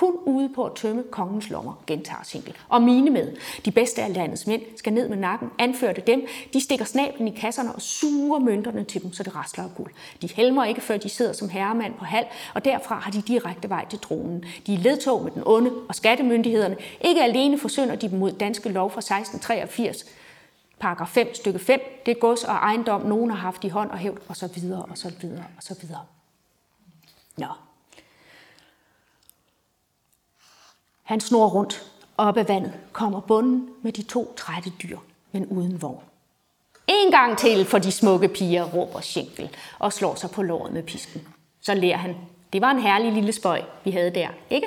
Kun 0.03 0.17
ude 0.27 0.49
på 0.55 0.65
at 0.65 0.73
tømme 0.75 1.03
kongens 1.11 1.51
lommer, 1.51 1.83
gentager 1.87 2.23
Sinkel. 2.23 2.57
Og 2.69 2.83
mine 2.83 3.11
med. 3.11 3.37
De 3.65 3.71
bedste 3.71 4.03
af 4.03 4.15
landets 4.15 4.47
mænd 4.47 4.63
skal 4.77 4.93
ned 4.93 5.09
med 5.09 5.17
nakken, 5.17 5.51
anførte 5.59 6.03
dem. 6.07 6.27
De 6.53 6.61
stikker 6.61 6.85
snablen 6.85 7.29
i 7.29 7.31
kasserne 7.31 7.73
og 7.73 7.83
suger 7.83 8.39
mønterne 8.39 8.85
til 8.85 9.03
dem, 9.03 9.13
så 9.13 9.23
det 9.23 9.37
rasler 9.37 9.65
af 9.65 9.71
guld. 9.77 9.93
De 10.23 10.29
helmer 10.35 10.65
ikke, 10.65 10.81
før 10.81 10.97
de 10.97 11.09
sidder 11.09 11.33
som 11.33 11.49
herremand 11.49 11.95
på 11.95 12.05
halv, 12.05 12.27
og 12.55 12.65
derfra 12.65 12.95
har 12.99 13.11
de 13.11 13.23
direkte 13.23 13.69
vej 13.69 13.87
til 13.89 13.99
tronen. 13.99 14.45
De 14.67 14.75
er 14.75 14.79
ledtog 14.79 15.23
med 15.25 15.31
den 15.31 15.43
onde, 15.47 15.73
og 15.89 15.95
skattemyndighederne 15.95 16.77
ikke 17.01 17.23
alene 17.23 17.59
forsønder 17.59 17.97
de 17.97 18.09
dem 18.11 18.19
mod 18.19 18.33
danske 18.33 18.69
lov 18.69 18.91
fra 18.91 18.99
1683, 18.99 20.05
paragraf 20.79 21.09
5, 21.09 21.35
stykke 21.35 21.59
5, 21.59 21.81
det 22.07 22.17
er 22.17 22.21
gods 22.21 22.45
og 22.45 22.55
ejendom, 22.55 23.01
nogen 23.01 23.31
har 23.31 23.39
haft 23.39 23.65
i 23.65 23.69
hånd 23.69 23.91
og 23.91 23.99
hævd, 23.99 24.19
og 24.29 24.37
så 24.37 24.47
videre, 24.47 24.83
og 24.83 24.99
så 24.99 25.13
videre, 25.21 25.45
og 25.57 25.63
så 25.63 25.77
videre. 25.81 26.01
Nå. 27.37 27.47
Han 31.03 31.21
snor 31.21 31.49
rundt. 31.49 31.83
Op 32.17 32.37
ad 32.37 32.45
vandet 32.45 32.73
kommer 32.93 33.21
bunden 33.21 33.69
med 33.83 33.93
de 33.93 34.03
to 34.03 34.35
trætte 34.37 34.73
dyr, 34.83 34.99
men 35.33 35.47
uden 35.47 35.83
vogn. 35.83 36.03
En 36.87 37.11
gang 37.11 37.39
til 37.39 37.65
for 37.65 37.79
de 37.79 37.93
smukke 37.93 38.29
piger, 38.29 38.65
råber 38.65 39.01
Schenkel 39.01 39.51
og 39.79 39.93
slår 39.93 40.15
sig 40.15 40.31
på 40.31 40.43
låret 40.43 40.73
med 40.73 40.83
pisken. 40.83 41.29
Så 41.61 41.75
lærer 41.75 41.97
han. 41.97 42.17
Det 42.53 42.61
var 42.61 42.71
en 42.71 42.79
herlig 42.79 43.13
lille 43.13 43.33
spøj, 43.33 43.63
vi 43.85 43.91
havde 43.91 44.15
der, 44.15 44.29
ikke? 44.51 44.67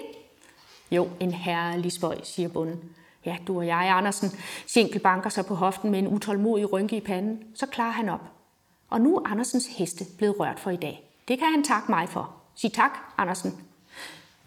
Jo, 0.91 1.09
en 1.19 1.31
herlig 1.31 1.91
spøj, 1.91 2.17
siger 2.23 2.49
bunden. 2.49 2.79
Ja, 3.25 3.37
du 3.47 3.57
og 3.57 3.67
jeg, 3.67 3.91
Andersen. 3.97 4.31
Schenkel 4.67 4.99
banker 4.99 5.29
sig 5.29 5.45
på 5.45 5.55
hoften 5.55 5.91
med 5.91 5.99
en 5.99 6.07
utålmodig 6.07 6.73
rynke 6.73 6.97
i 6.97 6.99
panden. 6.99 7.39
Så 7.55 7.65
klarer 7.65 7.91
han 7.91 8.09
op. 8.09 8.21
Og 8.89 9.01
nu 9.01 9.17
er 9.17 9.31
Andersens 9.31 9.67
heste 9.77 10.05
blevet 10.17 10.39
rørt 10.39 10.59
for 10.59 10.71
i 10.71 10.75
dag. 10.75 11.11
Det 11.27 11.39
kan 11.39 11.47
han 11.51 11.63
takke 11.63 11.91
mig 11.91 12.09
for. 12.09 12.31
Sig 12.55 12.73
tak, 12.73 12.91
Andersen. 13.17 13.53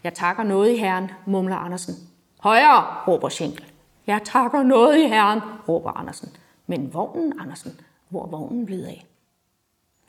Jeg 0.03 0.13
takker 0.13 0.43
noget 0.43 0.71
i 0.71 0.77
herren, 0.77 1.11
mumler 1.25 1.55
Andersen. 1.55 1.95
Højere, 2.39 3.03
råber 3.07 3.29
Schenkel. 3.29 3.65
Jeg 4.07 4.21
takker 4.23 4.63
noget 4.63 4.97
i 4.97 5.07
herren, 5.07 5.41
råber 5.67 5.91
Andersen. 5.91 6.29
Men 6.67 6.93
vognen, 6.93 7.39
Andersen, 7.39 7.79
hvor 8.09 8.23
er 8.25 8.27
vognen 8.27 8.65
blevet 8.65 8.85
af? 8.85 9.05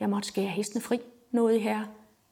Jeg 0.01 0.11
måtte 0.11 0.29
skære 0.29 0.47
hestene 0.47 0.83
fri, 0.83 1.01
noget 1.31 1.57
i 1.57 1.59
herre. 1.59 1.87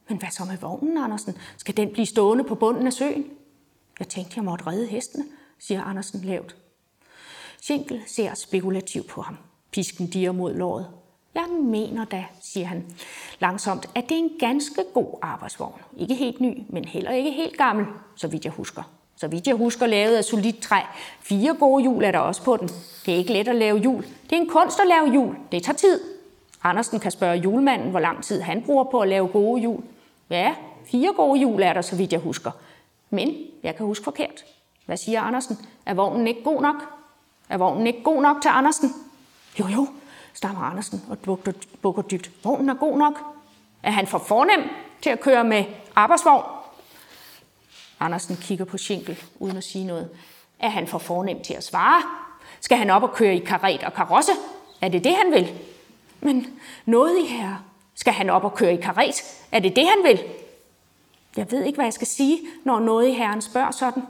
Men 0.08 0.18
hvad 0.18 0.28
så 0.30 0.44
med 0.44 0.58
vognen, 0.58 0.98
Andersen? 0.98 1.36
Skal 1.56 1.76
den 1.76 1.92
blive 1.92 2.06
stående 2.06 2.44
på 2.44 2.54
bunden 2.54 2.86
af 2.86 2.92
søen? 2.92 3.30
Jeg 3.98 4.08
tænkte, 4.08 4.32
jeg 4.36 4.44
måtte 4.44 4.66
redde 4.66 4.86
hestene, 4.86 5.24
siger 5.58 5.82
Andersen 5.82 6.20
lavt. 6.20 6.56
Schenkel 7.60 8.02
ser 8.06 8.34
spekulativt 8.34 9.06
på 9.06 9.22
ham. 9.22 9.36
Pisken 9.72 10.06
diger 10.06 10.32
mod 10.32 10.54
låret. 10.54 10.86
Jeg 11.34 11.44
mener 11.62 12.04
da, 12.04 12.24
siger 12.40 12.66
han 12.66 12.84
langsomt, 13.40 13.86
at 13.94 14.08
det 14.08 14.14
er 14.14 14.18
en 14.18 14.30
ganske 14.40 14.84
god 14.94 15.18
arbejdsvogn. 15.22 15.80
Ikke 15.96 16.14
helt 16.14 16.40
ny, 16.40 16.62
men 16.68 16.84
heller 16.84 17.10
ikke 17.10 17.30
helt 17.30 17.56
gammel, 17.56 17.86
så 18.16 18.28
vidt 18.28 18.44
jeg 18.44 18.52
husker. 18.52 18.82
Så 19.16 19.28
vidt 19.28 19.46
jeg 19.46 19.54
husker, 19.54 19.86
lavet 19.86 20.16
af 20.16 20.24
solidt 20.24 20.60
træ. 20.60 20.80
Fire 21.20 21.54
gode 21.54 21.82
hjul 21.82 22.04
er 22.04 22.10
der 22.10 22.18
også 22.18 22.42
på 22.42 22.56
den. 22.56 22.68
Det 23.06 23.14
er 23.14 23.18
ikke 23.18 23.32
let 23.32 23.48
at 23.48 23.56
lave 23.56 23.78
hjul. 23.78 24.02
Det 24.02 24.32
er 24.32 24.40
en 24.40 24.48
kunst 24.48 24.80
at 24.80 24.86
lave 24.86 25.10
hjul. 25.10 25.36
Det 25.52 25.62
tager 25.62 25.76
tid. 25.76 26.00
Andersen 26.62 27.00
kan 27.00 27.10
spørge 27.10 27.36
julemanden, 27.36 27.90
hvor 27.90 28.00
lang 28.00 28.24
tid 28.24 28.40
han 28.40 28.62
bruger 28.62 28.84
på 28.84 29.00
at 29.00 29.08
lave 29.08 29.28
gode 29.28 29.60
hjul. 29.60 29.82
Ja, 30.30 30.54
fire 30.86 31.12
gode 31.16 31.38
hjul 31.38 31.62
er 31.62 31.72
der, 31.72 31.82
så 31.82 31.96
vidt 31.96 32.12
jeg 32.12 32.20
husker. 32.20 32.50
Men 33.10 33.36
jeg 33.62 33.76
kan 33.76 33.86
huske 33.86 34.04
forkert. 34.04 34.44
Hvad 34.86 34.96
siger 34.96 35.20
Andersen? 35.20 35.58
Er 35.86 35.94
vognen 35.94 36.26
ikke 36.26 36.42
god 36.44 36.62
nok? 36.62 36.76
Er 37.48 37.58
vognen 37.58 37.86
ikke 37.86 38.02
god 38.02 38.22
nok 38.22 38.42
til 38.42 38.48
Andersen? 38.48 38.92
Jo, 39.58 39.66
jo, 39.66 39.86
stammer 40.38 40.62
Andersen 40.62 41.02
og 41.10 41.18
bukker, 41.18 41.52
bukker 41.82 42.02
dybt. 42.02 42.30
Vognen 42.44 42.68
er 42.68 42.74
god 42.74 42.98
nok. 42.98 43.20
Er 43.82 43.90
han 43.90 44.06
for 44.06 44.18
fornem 44.18 44.60
til 45.02 45.10
at 45.10 45.20
køre 45.20 45.44
med 45.44 45.64
arbejdsvogn? 45.94 46.44
Andersen 48.00 48.36
kigger 48.36 48.64
på 48.64 48.78
Schinkel 48.78 49.22
uden 49.38 49.56
at 49.56 49.64
sige 49.64 49.84
noget. 49.84 50.10
Er 50.58 50.68
han 50.68 50.86
for 50.86 50.98
fornem 50.98 51.42
til 51.42 51.54
at 51.54 51.64
svare? 51.64 52.02
Skal 52.60 52.78
han 52.78 52.90
op 52.90 53.02
og 53.02 53.12
køre 53.12 53.36
i 53.36 53.38
karet 53.38 53.84
og 53.84 53.94
karosse? 53.94 54.32
Er 54.80 54.88
det 54.88 55.04
det, 55.04 55.14
han 55.14 55.32
vil? 55.32 55.58
Men 56.20 56.46
noget 56.86 57.18
i 57.18 57.26
herre. 57.26 57.58
Skal 57.94 58.12
han 58.12 58.30
op 58.30 58.44
og 58.44 58.54
køre 58.54 58.74
i 58.74 58.80
karet? 58.80 59.46
Er 59.52 59.58
det 59.58 59.76
det, 59.76 59.86
han 59.86 60.04
vil? 60.04 60.24
Jeg 61.36 61.50
ved 61.50 61.64
ikke, 61.64 61.76
hvad 61.76 61.86
jeg 61.86 61.92
skal 61.92 62.06
sige, 62.06 62.40
når 62.64 62.80
noget 62.80 63.08
i 63.08 63.12
herren 63.12 63.42
spørger 63.42 63.70
sådan. 63.70 64.02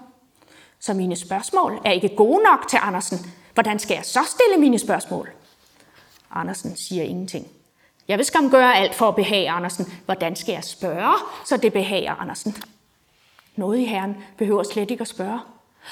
Så 0.81 0.95
mine 0.95 1.17
spørgsmål 1.17 1.81
er 1.85 1.91
ikke 1.91 2.17
gode 2.17 2.43
nok 2.43 2.69
til 2.69 2.79
Andersen. 2.83 3.19
Hvordan 3.55 3.79
skal 3.79 3.95
jeg 3.95 4.05
så 4.05 4.21
stille 4.25 4.61
mine 4.61 4.79
spørgsmål? 4.79 5.38
Andersen 6.31 6.77
siger 6.77 7.03
ingenting. 7.03 7.47
Jeg 8.09 8.19
vil 8.19 8.27
skam 8.27 8.51
gøre 8.51 8.77
alt 8.77 8.95
for 8.95 9.09
at 9.09 9.17
behage 9.17 9.51
Andersen. 9.51 9.87
Hvordan 10.05 10.37
skal 10.37 10.53
jeg 10.53 10.65
spørge, 10.65 11.15
så 11.47 11.57
det 11.57 11.73
behager 11.73 12.15
Andersen? 12.15 12.57
Noget 13.57 13.79
i 13.79 13.85
herren 13.85 14.17
behøver 14.39 14.63
slet 14.63 14.91
ikke 14.91 15.01
at 15.03 15.09
spørge. 15.09 15.41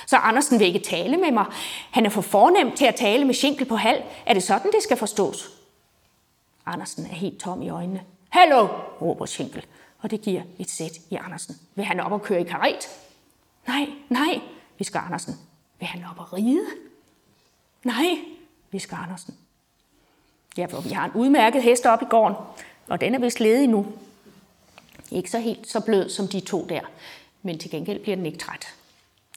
Så 0.07 0.17
Andersen 0.17 0.59
vil 0.59 0.67
ikke 0.67 0.79
tale 0.79 1.17
med 1.17 1.31
mig. 1.31 1.47
Han 1.91 2.07
er 2.07 2.11
for 2.11 2.21
fornem 2.21 2.77
til 2.77 2.85
at 2.85 2.95
tale 2.95 3.25
med 3.25 3.35
Schinkel 3.35 3.67
på 3.67 3.77
halv. 3.77 4.03
Er 4.27 4.35
det 4.35 4.43
sådan, 4.43 4.73
det 4.73 4.83
skal 4.83 4.97
forstås? 4.97 5.51
Andersen 6.67 7.07
er 7.07 7.15
helt 7.15 7.41
tom 7.41 7.63
i 7.63 7.69
øjnene. 7.69 8.03
Hallo, 8.29 8.69
råber 9.01 9.27
Schinkel, 9.27 9.67
og 9.99 10.11
det 10.11 10.23
giver 10.23 10.43
et 10.59 10.71
sæt 10.71 10.93
i 11.11 11.15
Andersen. 11.15 11.57
Vil 11.75 11.85
han 11.85 12.01
op 12.01 12.13
og 12.13 12.23
køre 12.23 12.41
i 12.41 12.45
karet? 12.45 12.89
Nej, 13.67 13.89
nej, 14.09 14.41
visker 14.79 15.01
Andersen. 15.01 15.35
Vil 15.79 15.89
han 15.89 16.05
op 16.11 16.19
og 16.19 16.33
ride? 16.33 16.67
Nej, 17.85 18.19
visker 18.71 18.97
Andersen. 18.97 19.35
Ja, 20.57 20.67
for 20.67 20.81
vi 20.81 20.91
har 20.91 21.05
en 21.05 21.11
udmærket 21.15 21.63
hest 21.63 21.87
op 21.87 22.03
i 22.03 22.05
gården, 22.05 22.37
og 22.89 23.01
den 23.01 23.15
er 23.15 23.19
vist 23.19 23.41
ledig 23.41 23.69
nu. 23.69 23.87
Ikke 25.11 25.31
så 25.31 25.39
helt 25.39 25.69
så 25.69 25.81
blød 25.81 26.09
som 26.09 26.29
de 26.29 26.41
to 26.41 26.67
der, 26.69 26.81
men 27.43 27.59
til 27.59 27.71
gengæld 27.71 28.01
bliver 28.03 28.17
den 28.17 28.27
ikke 28.27 28.39
træt. 28.39 28.67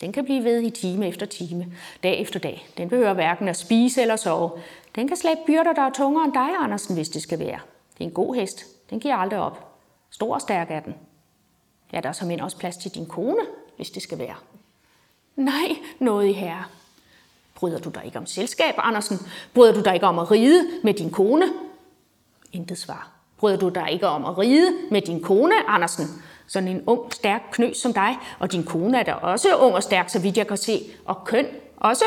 Den 0.02 0.12
kan 0.12 0.26
blive 0.26 0.44
ved 0.44 0.62
i 0.62 0.70
time 0.70 1.08
efter 1.08 1.26
time, 1.26 1.74
dag 2.04 2.22
efter 2.22 2.40
dag. 2.40 2.68
Den 2.78 2.90
behøver 2.90 3.14
hverken 3.14 3.48
at 3.48 3.58
spise 3.58 4.02
eller 4.02 4.16
sove. 4.16 4.52
Den 4.96 5.08
kan 5.08 5.18
slæbe 5.18 5.40
byrder, 5.48 5.74
der 5.74 5.82
er 5.82 5.90
tungere 5.90 6.26
end 6.26 6.34
dig, 6.34 6.50
Andersen, 6.60 6.96
hvis 6.96 7.10
det 7.10 7.22
skal 7.22 7.40
være. 7.40 7.60
Det 7.98 8.04
er 8.04 8.08
en 8.08 8.12
god 8.14 8.36
hest. 8.36 8.66
Den 8.90 9.00
giver 9.00 9.16
aldrig 9.16 9.40
op. 9.40 9.76
Stor 10.10 10.34
og 10.34 10.42
stærk 10.42 10.72
er 10.72 10.80
den. 10.80 10.96
Ja, 11.94 12.00
der 12.00 12.10
er 12.10 12.14
som 12.14 12.32
også 12.42 12.58
plads 12.58 12.78
til 12.78 12.92
din 12.92 13.06
kone, 13.06 13.42
hvis 13.76 13.90
det 13.90 14.04
skal 14.04 14.18
være. 14.18 14.36
Nej, 15.36 15.76
noget 16.00 16.28
i 16.28 16.32
herre. 16.32 16.64
Bryder 17.60 17.80
du 17.80 17.90
dig 17.90 18.02
ikke 18.06 18.18
om 18.18 18.26
selskab, 18.26 18.74
Andersen? 18.78 19.18
Bryder 19.54 19.74
du 19.74 19.82
dig 19.82 19.94
ikke 19.94 20.06
om 20.06 20.20
at 20.20 20.32
ride 20.32 20.68
med 20.84 20.94
din 20.94 21.12
kone? 21.12 21.46
Intet 22.52 22.78
svar. 22.78 23.12
Bryder 23.38 23.58
du 23.58 23.70
dig 23.70 23.88
ikke 23.92 24.08
om 24.08 24.26
at 24.26 24.38
ride 24.38 24.74
med 24.92 25.02
din 25.02 25.22
kone, 25.22 25.54
Andersen? 25.68 26.06
Sådan 26.48 26.70
en 26.70 26.84
ung, 26.88 27.14
stærk 27.14 27.42
knøs 27.52 27.78
som 27.78 27.94
dig, 27.94 28.18
og 28.40 28.52
din 28.52 28.64
kone 28.64 29.00
er 29.00 29.04
da 29.04 29.14
også 29.14 29.56
ung 29.56 29.76
og 29.76 29.84
stærk, 29.84 30.10
så 30.10 30.20
vidt 30.20 30.38
jeg 30.38 30.48
kan 30.48 30.58
se, 30.58 30.84
og 31.06 31.24
køn 31.26 31.46
også. 31.78 32.04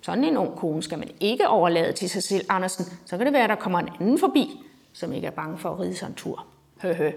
Sådan 0.00 0.24
en 0.24 0.36
ung 0.36 0.56
kone 0.56 0.82
skal 0.82 0.98
man 0.98 1.10
ikke 1.20 1.48
overlade 1.48 1.92
til 1.92 2.10
sig 2.10 2.22
selv, 2.22 2.46
Andersen. 2.48 2.84
Så 3.06 3.16
kan 3.16 3.26
det 3.26 3.32
være, 3.32 3.44
at 3.44 3.50
der 3.50 3.56
kommer 3.56 3.78
en 3.78 3.88
anden 4.00 4.18
forbi, 4.18 4.60
som 4.92 5.12
ikke 5.12 5.26
er 5.26 5.30
bange 5.30 5.58
for 5.58 5.70
at 5.70 5.80
ride 5.80 5.96
sig 5.96 6.06
en 6.06 6.14
tur. 6.14 6.46
Hø, 6.82 6.94
hø. 6.94 7.10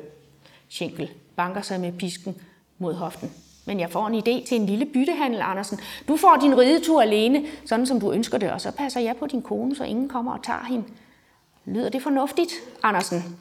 Schinkel 0.69 1.11
banker 1.35 1.61
sig 1.61 1.79
med 1.79 1.91
pisken 1.91 2.41
mod 2.77 2.93
hoften. 2.93 3.31
Men 3.65 3.79
jeg 3.79 3.91
får 3.91 4.07
en 4.07 4.15
idé 4.15 4.47
til 4.47 4.57
en 4.57 4.65
lille 4.65 4.85
byttehandel, 4.85 5.41
Andersen. 5.41 5.79
Du 6.07 6.17
får 6.17 6.37
din 6.41 6.57
ridetur 6.57 7.01
alene, 7.01 7.45
sådan 7.65 7.87
som 7.87 7.99
du 7.99 8.11
ønsker 8.11 8.37
det, 8.37 8.51
og 8.51 8.61
så 8.61 8.71
passer 8.71 8.99
jeg 8.99 9.17
på 9.17 9.27
din 9.27 9.41
kone, 9.41 9.75
så 9.75 9.83
ingen 9.83 10.09
kommer 10.09 10.33
og 10.33 10.43
tager 10.43 10.65
hende. 10.65 10.83
Lyder 11.65 11.89
det 11.89 12.03
fornuftigt, 12.03 12.51
Andersen? 12.83 13.39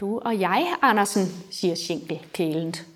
Du 0.00 0.18
og 0.18 0.40
jeg, 0.40 0.74
Andersen, 0.82 1.26
siger 1.50 1.74
Schinkel 1.74 2.20
kælent. 2.32 2.86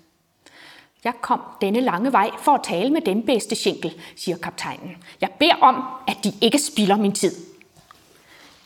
Jeg 1.03 1.13
kom 1.21 1.41
denne 1.61 1.79
lange 1.79 2.11
vej 2.11 2.31
for 2.39 2.51
at 2.51 2.63
tale 2.63 2.89
med 2.89 3.01
den 3.01 3.25
bedste 3.25 3.55
Schinkel, 3.55 4.01
siger 4.15 4.37
kaptajnen. 4.37 4.97
Jeg 5.21 5.29
beder 5.39 5.55
om, 5.55 5.83
at 6.07 6.17
de 6.23 6.33
ikke 6.41 6.59
spilder 6.59 6.97
min 6.97 7.11
tid. 7.11 7.35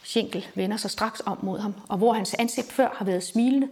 Schinkel 0.04 0.48
vender 0.56 0.78
sig 0.78 0.92
straks 0.92 1.22
om 1.26 1.38
mod 1.42 1.60
ham, 1.60 1.74
og 1.88 1.98
hvor 1.98 2.14
hans 2.14 2.34
ansigt 2.40 2.72
før 2.72 2.90
har 2.98 3.06
været 3.06 3.24
smilende, 3.24 3.68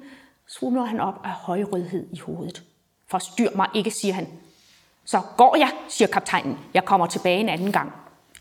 svulmer 0.47 0.85
han 0.85 0.99
op 0.99 1.15
af 1.23 1.31
højrødhed 1.31 2.07
i 2.11 2.19
hovedet. 2.19 2.63
Forstyr 3.07 3.49
mig 3.55 3.67
ikke, 3.73 3.91
siger 3.91 4.13
han. 4.13 4.27
Så 5.05 5.21
går 5.37 5.55
jeg, 5.55 5.71
siger 5.89 6.07
kaptajnen. 6.07 6.59
Jeg 6.73 6.85
kommer 6.85 7.07
tilbage 7.07 7.39
en 7.39 7.49
anden 7.49 7.71
gang. 7.71 7.93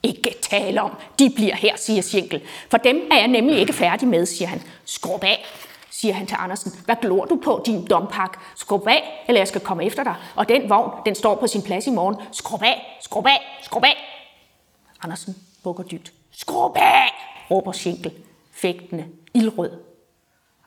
Ikke 0.03 0.35
tale 0.43 0.83
om. 0.83 0.97
De 1.19 1.33
bliver 1.35 1.55
her, 1.55 1.77
siger 1.77 2.03
Schenkel. 2.03 2.43
For 2.71 2.77
dem 2.77 3.09
er 3.11 3.17
jeg 3.17 3.29
nemlig 3.29 3.59
ikke 3.59 3.73
færdig 3.73 4.09
med, 4.09 4.27
siger 4.27 4.49
han. 4.49 4.63
Skrub 4.85 5.25
af, 5.25 5.45
siger 5.91 6.15
han 6.15 6.27
til 6.27 6.37
Andersen. 6.41 6.73
Hvad 6.85 6.97
glor 7.03 7.25
du 7.25 7.41
på, 7.45 7.63
din 7.67 7.87
dompak? 7.87 8.39
Skrub 8.57 8.87
af, 8.87 9.25
eller 9.29 9.41
jeg 9.41 9.49
skal 9.49 9.61
komme 9.61 9.85
efter 9.85 10.05
dig. 10.05 10.15
Og 10.37 10.49
den 10.49 10.71
vogn, 10.71 10.91
den 11.07 11.15
står 11.15 11.35
på 11.35 11.47
sin 11.47 11.63
plads 11.63 11.87
i 11.87 11.91
morgen. 11.91 12.17
Skrub 12.33 12.63
af, 12.63 12.99
skrub 13.01 13.27
af, 13.27 13.41
skrub 13.63 13.85
af. 13.85 13.97
Andersen 15.03 15.37
bukker 15.63 15.83
dybt. 15.83 16.13
Skrub 16.31 16.77
af, 16.77 17.11
råber 17.51 17.73
Schenkel, 17.73 18.13
fægtende, 18.53 19.07
ildrød. 19.35 19.94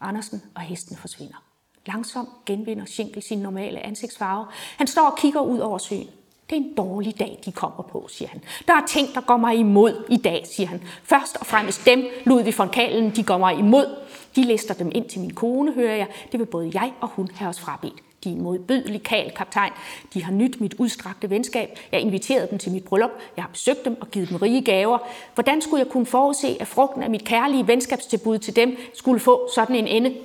Andersen 0.01 0.41
og 0.55 0.61
hesten 0.61 0.97
forsvinder. 0.97 1.43
Langsomt 1.85 2.29
genvinder 2.45 2.85
Schinkel 2.85 3.23
sin 3.23 3.39
normale 3.39 3.85
ansigtsfarve. 3.85 4.45
Han 4.77 4.87
står 4.87 5.09
og 5.09 5.17
kigger 5.17 5.41
ud 5.41 5.59
over 5.59 5.77
søen. 5.77 6.07
Det 6.49 6.57
er 6.57 6.61
en 6.61 6.73
dårlig 6.77 7.19
dag, 7.19 7.39
de 7.45 7.51
kommer 7.51 7.83
på, 7.83 8.07
siger 8.09 8.29
han. 8.29 8.41
Der 8.67 8.73
er 8.73 8.85
ting, 8.87 9.15
der 9.15 9.21
går 9.21 9.37
mig 9.37 9.55
imod 9.55 10.05
i 10.09 10.17
dag, 10.17 10.47
siger 10.47 10.67
han. 10.67 10.83
Først 11.03 11.37
og 11.37 11.45
fremmest 11.45 11.85
dem, 11.85 12.03
Ludvig 12.25 12.57
von 12.57 12.69
Kalen, 12.69 13.15
de 13.15 13.23
går 13.23 13.37
mig 13.37 13.57
imod. 13.57 13.95
De 14.35 14.43
lister 14.43 14.73
dem 14.73 14.91
ind 14.95 15.09
til 15.09 15.19
min 15.21 15.33
kone, 15.33 15.73
hører 15.73 15.95
jeg. 15.95 16.07
Det 16.31 16.39
vil 16.39 16.45
både 16.45 16.71
jeg 16.73 16.93
og 17.01 17.07
hun 17.07 17.29
have 17.35 17.49
os 17.49 17.59
frabedt. 17.59 18.06
De 18.23 18.31
er 18.31 18.35
modbydelig 18.35 19.03
kal, 19.03 19.31
kaptajn. 19.35 19.71
De 20.13 20.23
har 20.23 20.31
nyt 20.31 20.61
mit 20.61 20.73
udstrakte 20.73 21.29
venskab. 21.29 21.79
Jeg 21.91 22.01
inviterede 22.01 22.47
dem 22.49 22.59
til 22.59 22.71
mit 22.71 22.83
bryllup. 22.83 23.11
Jeg 23.35 23.43
har 23.43 23.49
besøgt 23.49 23.85
dem 23.85 23.97
og 24.01 24.11
givet 24.11 24.29
dem 24.29 24.37
rige 24.37 24.61
gaver. 24.61 24.97
Hvordan 25.33 25.61
skulle 25.61 25.83
jeg 25.83 25.91
kunne 25.91 26.05
forudse, 26.05 26.57
at 26.59 26.67
frugten 26.67 27.03
af 27.03 27.09
mit 27.09 27.25
kærlige 27.25 27.67
venskabstilbud 27.67 28.37
til 28.37 28.55
dem 28.55 28.77
skulle 28.93 29.19
få 29.19 29.49
sådan 29.55 29.75
en 29.75 29.87
ende? 29.87 30.15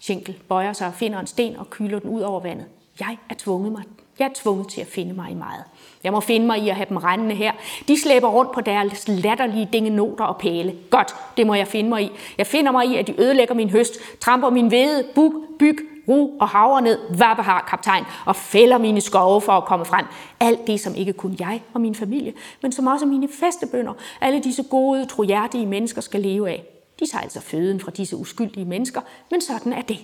Schenkel 0.00 0.38
bøjer 0.48 0.72
sig 0.72 0.86
og 0.86 0.94
finder 0.94 1.20
en 1.20 1.26
sten 1.26 1.56
og 1.56 1.70
kyler 1.70 1.98
den 1.98 2.10
ud 2.10 2.20
over 2.20 2.40
vandet. 2.40 2.66
Jeg 3.00 3.18
er 3.30 3.34
tvunget 3.38 3.72
mig. 3.72 3.82
Jeg 4.18 4.24
er 4.24 4.32
tvunget 4.34 4.68
til 4.68 4.80
at 4.80 4.86
finde 4.86 5.14
mig 5.14 5.30
i 5.30 5.34
meget. 5.34 5.64
Jeg 6.04 6.12
må 6.12 6.20
finde 6.20 6.46
mig 6.46 6.58
i 6.58 6.68
at 6.68 6.76
have 6.76 6.86
dem 6.88 6.96
rendende 6.96 7.34
her. 7.34 7.52
De 7.88 8.00
slæber 8.00 8.28
rundt 8.28 8.52
på 8.52 8.60
deres 8.60 9.08
latterlige 9.08 9.68
dingenoter 9.72 10.24
og 10.24 10.38
pæle. 10.38 10.76
Godt, 10.90 11.14
det 11.36 11.46
må 11.46 11.54
jeg 11.54 11.68
finde 11.68 11.88
mig 11.88 12.02
i. 12.02 12.10
Jeg 12.38 12.46
finder 12.46 12.72
mig 12.72 12.86
i, 12.86 12.96
at 12.96 13.06
de 13.06 13.20
ødelægger 13.20 13.54
min 13.54 13.70
høst, 13.70 13.92
tramper 14.20 14.50
min 14.50 14.68
hvede, 14.68 15.04
buk, 15.14 15.32
byg, 15.58 15.78
ro 16.12 16.36
og 16.40 16.48
haver 16.48 16.80
ned, 16.80 16.98
hvad 17.08 17.26
har 17.26 17.66
kaptajn, 17.70 18.04
og 18.26 18.36
fælder 18.36 18.78
mine 18.78 19.00
skove 19.00 19.40
for 19.40 19.52
at 19.52 19.64
komme 19.64 19.84
frem. 19.84 20.06
Alt 20.40 20.66
det, 20.66 20.80
som 20.80 20.94
ikke 20.94 21.12
kun 21.12 21.36
jeg 21.38 21.62
og 21.74 21.80
min 21.80 21.94
familie, 21.94 22.32
men 22.62 22.72
som 22.72 22.86
også 22.86 23.06
mine 23.06 23.28
festebønder, 23.40 23.92
alle 24.20 24.40
disse 24.40 24.62
gode, 24.62 25.06
trohjertige 25.06 25.66
mennesker 25.66 26.00
skal 26.00 26.20
leve 26.20 26.50
af. 26.50 26.64
De 27.00 27.06
tager 27.06 27.22
altså 27.22 27.40
føden 27.40 27.80
fra 27.80 27.90
disse 27.90 28.16
uskyldige 28.16 28.64
mennesker, 28.64 29.00
men 29.30 29.40
sådan 29.40 29.72
er 29.72 29.82
det. 29.82 29.98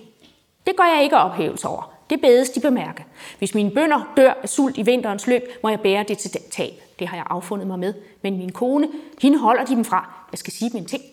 Det 0.67 0.75
går 0.77 0.83
jeg 0.95 1.03
ikke 1.03 1.17
ophævelse 1.17 1.67
over. 1.67 1.93
Det 2.09 2.21
bedes 2.21 2.49
de 2.49 2.59
bemærke. 2.59 3.05
Hvis 3.37 3.55
mine 3.55 3.71
bønder 3.71 4.13
dør 4.17 4.33
af 4.43 4.49
sult 4.49 4.77
i 4.77 4.81
vinterens 4.81 5.27
løb, 5.27 5.41
må 5.63 5.69
jeg 5.69 5.79
bære 5.79 6.03
det 6.03 6.17
til 6.17 6.31
tab. 6.51 6.73
Det 6.99 7.07
har 7.07 7.17
jeg 7.17 7.25
affundet 7.29 7.67
mig 7.67 7.79
med. 7.79 7.93
Men 8.21 8.37
min 8.37 8.51
kone, 8.51 8.87
hende 9.21 9.37
holder 9.37 9.65
de 9.65 9.75
dem 9.75 9.85
fra. 9.85 10.25
Jeg 10.31 10.39
skal 10.39 10.53
sige 10.53 10.69
dem 10.69 10.77
en 10.77 10.85
ting. 10.85 11.03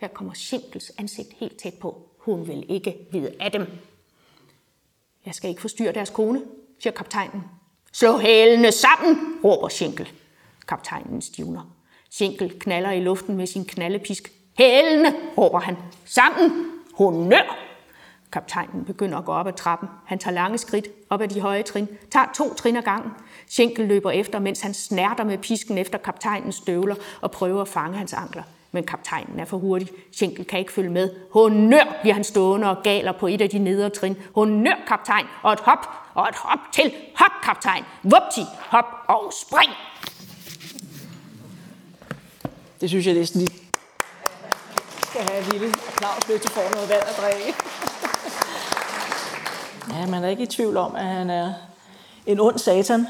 Her 0.00 0.08
kommer 0.08 0.34
Schenkels 0.34 0.92
ansigt 0.98 1.28
helt 1.36 1.56
tæt 1.56 1.74
på. 1.74 2.02
Hun 2.18 2.48
vil 2.48 2.64
ikke 2.68 2.96
vide 3.12 3.32
af 3.40 3.52
dem. 3.52 3.66
Jeg 5.26 5.34
skal 5.34 5.50
ikke 5.50 5.60
forstyrre 5.60 5.92
deres 5.92 6.10
kone, 6.10 6.42
siger 6.78 6.92
kaptajnen. 6.92 7.44
Slå 7.92 8.18
hælene 8.18 8.72
sammen, 8.72 9.16
råber 9.44 9.68
Schenkel. 9.68 10.12
Kaptajnen 10.68 11.22
stivner. 11.22 11.76
Schenkel 12.10 12.58
knaller 12.60 12.90
i 12.90 13.00
luften 13.00 13.36
med 13.36 13.46
sin 13.46 13.64
knallepisk. 13.64 14.32
Hælene, 14.58 15.14
råber 15.38 15.60
han. 15.60 15.76
Sammen, 16.04 16.50
honør! 16.94 17.58
Kaptajnen 18.32 18.84
begynder 18.84 19.18
at 19.18 19.24
gå 19.24 19.32
op 19.32 19.46
ad 19.46 19.52
trappen. 19.52 19.88
Han 20.06 20.18
tager 20.18 20.34
lange 20.34 20.58
skridt 20.58 20.88
op 21.10 21.20
ad 21.20 21.28
de 21.28 21.40
høje 21.40 21.62
trin, 21.62 21.88
tager 22.10 22.26
to 22.34 22.54
trin 22.54 22.76
ad 22.76 22.82
gangen. 22.82 23.12
Schenkel 23.48 23.86
løber 23.86 24.10
efter, 24.10 24.38
mens 24.38 24.60
han 24.60 24.74
snærter 24.74 25.24
med 25.24 25.38
pisken 25.38 25.78
efter 25.78 25.98
kaptajnens 25.98 26.54
støvler 26.54 26.94
og 27.20 27.30
prøver 27.30 27.62
at 27.62 27.68
fange 27.68 27.98
hans 27.98 28.12
ankler. 28.12 28.42
Men 28.76 28.84
kaptajnen 28.84 29.40
er 29.40 29.44
for 29.44 29.58
hurtig. 29.58 29.88
Schenkel 30.12 30.44
kan 30.44 30.58
ikke 30.58 30.72
følge 30.72 30.90
med. 30.90 31.10
Honør 31.32 31.98
bliver 32.00 32.14
han 32.14 32.24
stående 32.24 32.70
og 32.70 32.82
galer 32.82 33.12
på 33.12 33.26
et 33.26 33.40
af 33.40 33.50
de 33.50 33.58
nedre 33.58 33.90
trin. 33.90 34.16
Honør, 34.34 34.74
kaptajn, 34.88 35.26
og 35.42 35.52
et 35.52 35.60
hop, 35.60 35.88
og 36.14 36.28
et 36.28 36.34
hop 36.34 36.58
til. 36.72 36.92
Hop, 37.14 37.30
kaptajn. 37.42 37.84
Vupti, 38.02 38.40
hop 38.58 38.84
og 39.08 39.32
spring. 39.46 39.72
Det 42.80 42.88
synes 42.88 43.06
jeg 43.06 43.14
næsten 43.14 43.40
lige 43.40 43.58
skal 45.02 45.20
have 45.20 45.44
en 45.44 45.52
lille 45.52 45.66
applaus, 45.66 46.22
hvis 46.26 46.40
du 46.40 46.48
får 46.48 46.74
noget 46.74 46.88
vand 46.88 47.02
at 47.02 47.16
drikke. 47.22 47.54
Ja, 49.92 50.06
man 50.06 50.24
er 50.24 50.28
ikke 50.28 50.42
i 50.42 50.46
tvivl 50.46 50.76
om, 50.76 50.94
at 50.96 51.06
han 51.06 51.30
er 51.30 51.52
en 52.26 52.40
ond 52.40 52.58
satan, 52.58 53.06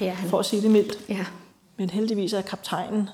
er 0.00 0.10
han. 0.10 0.30
for 0.30 0.38
at 0.38 0.46
sige 0.46 0.62
det 0.62 0.70
mildt. 0.70 0.98
Ja. 1.08 1.26
Men 1.76 1.90
heldigvis 1.90 2.32
er 2.32 2.42
kaptajnen 2.42 3.08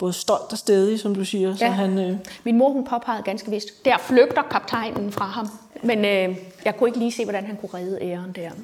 både 0.00 0.12
stolt 0.12 0.52
og 0.52 0.58
stedig, 0.58 1.00
som 1.00 1.14
du 1.14 1.24
siger. 1.24 1.56
Så 1.56 1.64
Ja. 1.64 1.70
han, 1.70 1.98
øh, 1.98 2.16
Min 2.44 2.58
mor 2.58 2.70
hun 2.72 2.84
påpegede 2.86 3.22
ganske 3.22 3.50
vist, 3.50 3.84
der 3.84 3.98
flygter 3.98 4.42
kaptajnen 4.42 5.12
fra 5.12 5.24
ham. 5.24 5.48
Men 5.82 5.98
øh, 5.98 6.36
jeg 6.64 6.76
kunne 6.76 6.88
ikke 6.88 6.98
lige 6.98 7.12
se, 7.12 7.24
hvordan 7.24 7.44
han 7.46 7.56
kunne 7.56 7.70
redde 7.74 7.98
æren 8.02 8.32
der. 8.32 8.50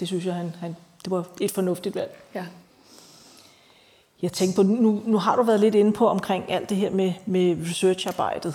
det 0.00 0.08
synes 0.08 0.26
jeg, 0.26 0.34
han, 0.34 0.52
han, 0.60 0.76
det 1.04 1.10
var 1.10 1.24
et 1.40 1.50
fornuftigt 1.50 1.94
valg. 1.94 2.16
ja. 2.34 2.44
Jeg 4.22 4.32
tænkte 4.32 4.56
på, 4.56 4.62
nu, 4.62 5.02
nu 5.06 5.18
har 5.18 5.36
du 5.36 5.42
været 5.42 5.60
lidt 5.60 5.74
inde 5.74 5.92
på 5.92 6.08
omkring 6.08 6.52
alt 6.52 6.68
det 6.68 6.76
her 6.76 6.90
med, 6.90 7.12
med 7.26 7.56
researcharbejdet. 7.70 8.54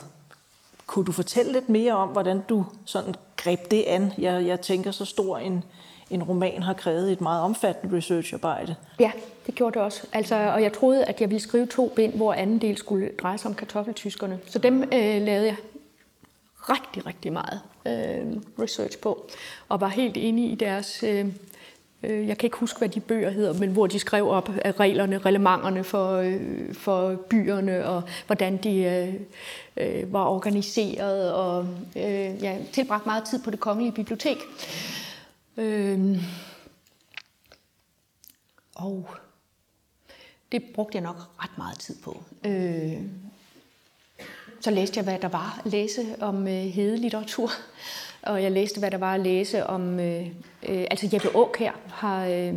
Kunne 0.88 1.06
du 1.06 1.12
fortælle 1.12 1.52
lidt 1.52 1.70
mere 1.70 1.94
om, 1.94 2.10
hvordan 2.10 2.42
du 2.50 2.66
sådan 2.86 3.16
greb 3.38 3.72
det 3.72 3.84
an? 3.88 4.14
Jeg, 4.18 4.46
jeg 4.46 4.62
tænker, 4.62 4.92
så 4.92 5.06
stor 5.06 5.38
en, 5.38 5.64
en 6.10 6.24
roman 6.24 6.64
har 6.64 6.74
krævet 6.74 7.12
et 7.12 7.22
meget 7.22 7.44
omfattende 7.44 7.98
researcharbejde. 7.98 8.76
ja, 9.00 9.12
det 9.46 9.56
gjorde 9.56 9.74
det 9.74 9.82
også. 9.82 10.08
Altså, 10.14 10.36
og 10.36 10.62
jeg 10.62 10.74
troede, 10.74 11.06
at 11.06 11.22
jeg 11.22 11.30
ville 11.30 11.42
skrive 11.42 11.66
to 11.66 11.94
bind, 11.96 12.14
hvor 12.14 12.34
anden 12.34 12.60
del 12.60 12.78
skulle 12.78 13.12
dreje 13.22 13.38
sig 13.38 13.50
om 13.50 13.56
kartoffeltyskerne. 13.56 14.40
Så 14.46 14.60
dem 14.60 14.84
øh, 14.84 15.22
lavede 15.22 15.46
jeg 15.46 15.56
rigtig, 16.60 17.06
rigtig 17.06 17.34
meget 17.34 17.62
øh, 17.86 18.42
research 18.64 19.00
på, 19.00 19.26
og 19.70 19.82
var 19.82 19.88
helt 19.88 20.18
inde 20.18 20.46
i 20.46 20.56
deres... 20.56 21.04
Øh, 21.04 21.26
øh, 22.04 22.28
jeg 22.28 22.38
kan 22.38 22.48
ikke 22.48 22.58
huske, 22.58 22.78
hvad 22.78 22.90
de 22.90 23.00
bøger 23.00 23.30
hedder, 23.30 23.54
men 23.54 23.70
hvor 23.70 23.88
de 23.88 24.00
skrev 24.00 24.30
op 24.30 24.50
af 24.66 24.80
reglerne, 24.80 25.18
reglementerne 25.18 25.84
for, 25.84 26.16
øh, 26.16 26.74
for 26.74 27.16
byerne, 27.30 27.86
og 27.86 28.04
hvordan 28.28 28.58
de 28.58 28.84
øh, 28.84 29.14
øh 29.78 30.14
var 30.14 30.26
organiseret, 30.26 31.34
og 31.34 31.68
øh, 31.96 32.44
jeg 32.44 32.62
tilbragte 32.74 33.10
meget 33.10 33.24
tid 33.24 33.40
på 33.44 33.52
det 33.52 33.60
kongelige 33.60 33.92
bibliotek. 33.92 34.38
Øh, 34.38 35.09
Øhm. 35.58 36.18
og 38.76 39.10
det 40.52 40.64
brugte 40.64 40.96
jeg 40.96 41.04
nok 41.04 41.16
ret 41.44 41.58
meget 41.58 41.80
tid 41.80 41.96
på. 42.04 42.24
Øh, 42.46 43.02
så 44.62 44.72
læste 44.72 44.98
jeg, 44.98 45.04
hvad 45.04 45.20
der 45.20 45.28
var 45.28 45.62
at 45.66 45.72
læse 45.72 46.16
om 46.22 46.48
øh, 46.48 46.54
hedelitteratur. 46.54 47.52
Og 48.22 48.44
jeg 48.44 48.52
læste, 48.52 48.80
hvad 48.80 48.92
der 48.92 48.98
var 48.98 49.14
at 49.14 49.20
læse 49.20 49.66
om... 49.66 50.00
Øh, 50.00 50.28
øh, 50.64 50.86
altså 50.92 51.10
Jeppe 51.14 51.30
Auk 51.36 51.58
her 51.58 51.72
har 51.88 52.26
øh, 52.26 52.56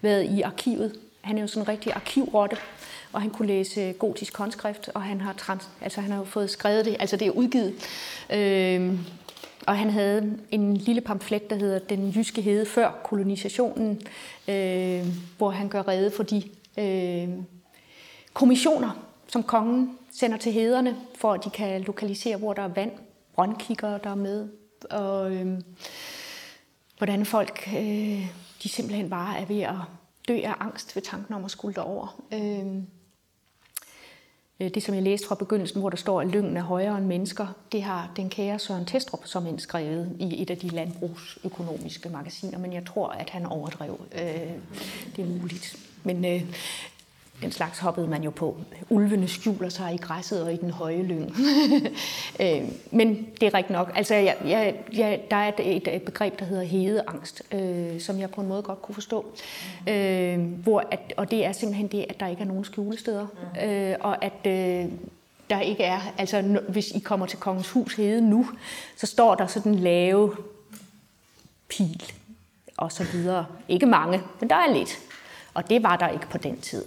været 0.00 0.24
i 0.24 0.40
arkivet. 0.40 1.00
Han 1.20 1.38
er 1.38 1.42
jo 1.42 1.46
sådan 1.46 1.62
en 1.62 1.68
rigtig 1.68 1.92
arkivrotte. 1.92 2.56
Og 3.12 3.20
han 3.22 3.30
kunne 3.30 3.48
læse 3.48 3.92
gotisk 3.92 4.36
håndskrift, 4.36 4.90
og 4.94 5.02
han 5.02 5.20
har, 5.20 5.32
trans, 5.32 5.68
altså, 5.80 6.00
han 6.00 6.10
har 6.10 6.18
jo 6.18 6.24
fået 6.24 6.50
skrevet 6.50 6.84
det. 6.84 6.96
Altså 7.00 7.16
det 7.16 7.26
er 7.26 7.30
udgivet. 7.30 7.74
Øh, 8.30 8.98
og 9.66 9.78
han 9.78 9.90
havde 9.90 10.38
en 10.50 10.76
lille 10.76 11.00
pamflet, 11.00 11.50
der 11.50 11.56
hedder 11.56 11.78
Den 11.78 12.10
jyske 12.10 12.42
hede 12.42 12.66
før 12.66 13.00
kolonisationen, 13.04 14.00
øh, 14.48 15.06
hvor 15.38 15.50
han 15.50 15.68
gør 15.68 15.88
rede 15.88 16.10
for 16.10 16.22
de 16.22 16.42
øh, 16.78 17.28
kommissioner, 18.32 19.06
som 19.28 19.42
kongen 19.42 19.98
sender 20.12 20.36
til 20.36 20.52
hederne, 20.52 20.96
for 21.14 21.32
at 21.32 21.44
de 21.44 21.50
kan 21.50 21.82
lokalisere, 21.82 22.36
hvor 22.36 22.52
der 22.52 22.62
er 22.62 22.68
vand. 22.68 22.92
brøndkikker, 23.34 23.98
der 23.98 24.10
er 24.10 24.14
med. 24.14 24.48
Og 24.90 25.34
øh, 25.34 25.60
hvordan 26.98 27.26
folk 27.26 27.68
øh, 27.76 28.26
de 28.62 28.68
simpelthen 28.68 29.10
bare 29.10 29.38
er 29.38 29.44
ved 29.44 29.60
at 29.60 29.74
dø 30.28 30.40
af 30.44 30.54
angst 30.60 30.96
ved 30.96 31.02
tanken 31.02 31.34
om 31.34 31.44
at 31.44 31.50
skulle 31.50 31.74
derover. 31.74 32.22
Øh, 32.32 32.82
Øh, 34.62 34.70
det, 34.74 34.82
som 34.82 34.94
jeg 34.94 35.02
læste 35.02 35.26
fra 35.26 35.34
begyndelsen, 35.34 35.80
hvor 35.80 35.90
der 35.90 35.96
står, 35.96 36.20
at 36.20 36.26
lyngen 36.26 36.56
er 36.56 36.62
højere 36.62 36.98
end 36.98 37.06
mennesker, 37.06 37.46
det 37.72 37.82
har 37.82 38.12
den 38.16 38.30
kære 38.30 38.58
Søren 38.58 38.84
Testrup 38.84 39.26
som 39.26 39.46
indskrevet 39.46 40.16
i 40.20 40.42
et 40.42 40.50
af 40.50 40.58
de 40.58 40.68
landbrugsøkonomiske 40.68 42.08
magasiner, 42.08 42.58
men 42.58 42.72
jeg 42.72 42.86
tror, 42.86 43.08
at 43.08 43.30
han 43.30 43.46
overdrev. 43.46 44.00
Øh, 44.12 44.50
det 45.16 45.24
er 45.24 45.40
muligt. 45.40 45.76
Men 46.04 46.24
øh, 46.24 46.42
den 47.42 47.52
slags 47.52 47.78
hoppede 47.78 48.08
man 48.08 48.22
jo 48.22 48.30
på. 48.30 48.56
Ulvene 48.88 49.28
skjuler 49.28 49.68
sig 49.68 49.94
i 49.94 49.96
græsset 49.96 50.42
og 50.42 50.52
i 50.52 50.56
den 50.56 50.70
høje 50.70 51.02
lyng. 51.02 51.36
øh, 52.42 52.62
men 52.90 53.28
det 53.40 53.46
er 53.46 53.54
rigtigt 53.54 53.70
nok. 53.70 53.92
Altså, 53.94 54.14
jeg, 54.14 54.36
jeg, 54.46 54.74
jeg, 54.92 55.20
der 55.30 55.36
er 55.36 55.52
et, 55.58 55.94
et 55.94 56.02
begreb, 56.02 56.38
der 56.38 56.44
hedder 56.44 56.62
hedeangst, 56.62 57.42
øh, 57.52 58.00
som 58.00 58.20
jeg 58.20 58.30
på 58.30 58.40
en 58.40 58.48
måde 58.48 58.62
godt 58.62 58.82
kunne 58.82 58.94
forstå. 58.94 59.26
Øh, 59.88 60.38
hvor 60.38 60.84
at, 60.90 61.00
og 61.16 61.30
det 61.30 61.44
er 61.44 61.52
simpelthen 61.52 61.86
det, 61.86 62.06
at 62.08 62.20
der 62.20 62.26
ikke 62.26 62.42
er 62.42 62.46
nogen 62.46 62.64
skjulesteder. 62.64 63.26
Øh, 63.64 63.94
og 64.00 64.24
at 64.24 64.46
øh, 64.46 64.92
der 65.50 65.60
ikke 65.60 65.84
er, 65.84 66.00
altså 66.18 66.60
hvis 66.68 66.90
I 66.90 66.98
kommer 66.98 67.26
til 67.26 67.38
Kongens 67.38 67.70
Hus 67.70 67.94
Hede 67.94 68.20
nu, 68.30 68.48
så 68.96 69.06
står 69.06 69.34
der 69.34 69.46
sådan 69.46 69.74
lave 69.74 70.36
pil 71.68 72.02
og 72.76 72.92
så 72.92 73.04
videre. 73.04 73.46
Ikke 73.68 73.86
mange, 73.86 74.22
men 74.40 74.50
der 74.50 74.56
er 74.56 74.72
lidt. 74.72 74.98
Og 75.54 75.70
det 75.70 75.82
var 75.82 75.96
der 75.96 76.08
ikke 76.08 76.28
på 76.28 76.38
den 76.38 76.60
tid. 76.60 76.84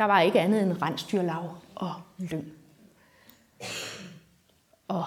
Der 0.00 0.06
var 0.06 0.20
ikke 0.20 0.40
andet 0.40 0.62
end 0.62 0.82
rensdyrlav 0.82 1.56
og 1.74 1.94
lyng. 2.18 2.52
Og 4.88 5.04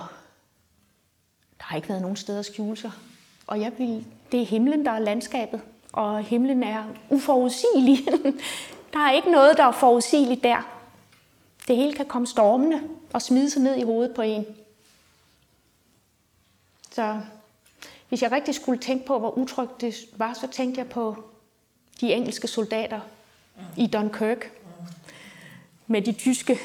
der 1.58 1.64
har 1.64 1.76
ikke 1.76 1.90
været 1.90 2.02
nogen 2.02 2.18
steder 2.18 2.40
at 2.40 2.46
skjule 2.46 2.78
sig. 2.78 2.92
Og 3.48 3.62
jeg 3.62 3.72
vil, 3.78 4.06
det 4.32 4.42
er 4.42 4.46
himlen, 4.46 4.86
der 4.86 4.92
er 4.92 5.00
landskabet, 5.00 5.62
og 5.94 6.24
himlen 6.24 6.64
er 6.64 6.84
uforudsigelig. 7.10 7.98
der 8.94 9.00
er 9.00 9.12
ikke 9.12 9.32
noget, 9.32 9.58
der 9.58 9.64
er 9.64 9.72
forudsigeligt 9.72 10.44
der. 10.44 10.82
Det 11.68 11.76
hele 11.76 11.94
kan 11.94 12.06
komme 12.06 12.28
stormende 12.28 12.82
og 13.14 13.22
smide 13.22 13.50
sig 13.50 13.62
ned 13.62 13.76
i 13.76 13.84
hovedet 13.84 14.16
på 14.16 14.22
en. 14.22 14.46
Så 16.92 17.22
hvis 18.10 18.22
jeg 18.22 18.32
rigtig 18.32 18.56
skulle 18.56 18.80
tænke 18.80 19.06
på, 19.06 19.20
hvor 19.20 19.38
utrygt 19.38 19.82
det 19.82 19.96
var, 20.18 20.34
så 20.34 20.48
tænkte 20.48 20.80
jeg 20.80 20.90
på 20.90 21.24
de 22.02 22.14
engelske 22.14 22.48
soldater 22.48 23.00
i 23.78 23.88
Dunkirk 23.88 24.63
med 25.88 26.02
de 26.02 26.12
tyske 26.12 26.60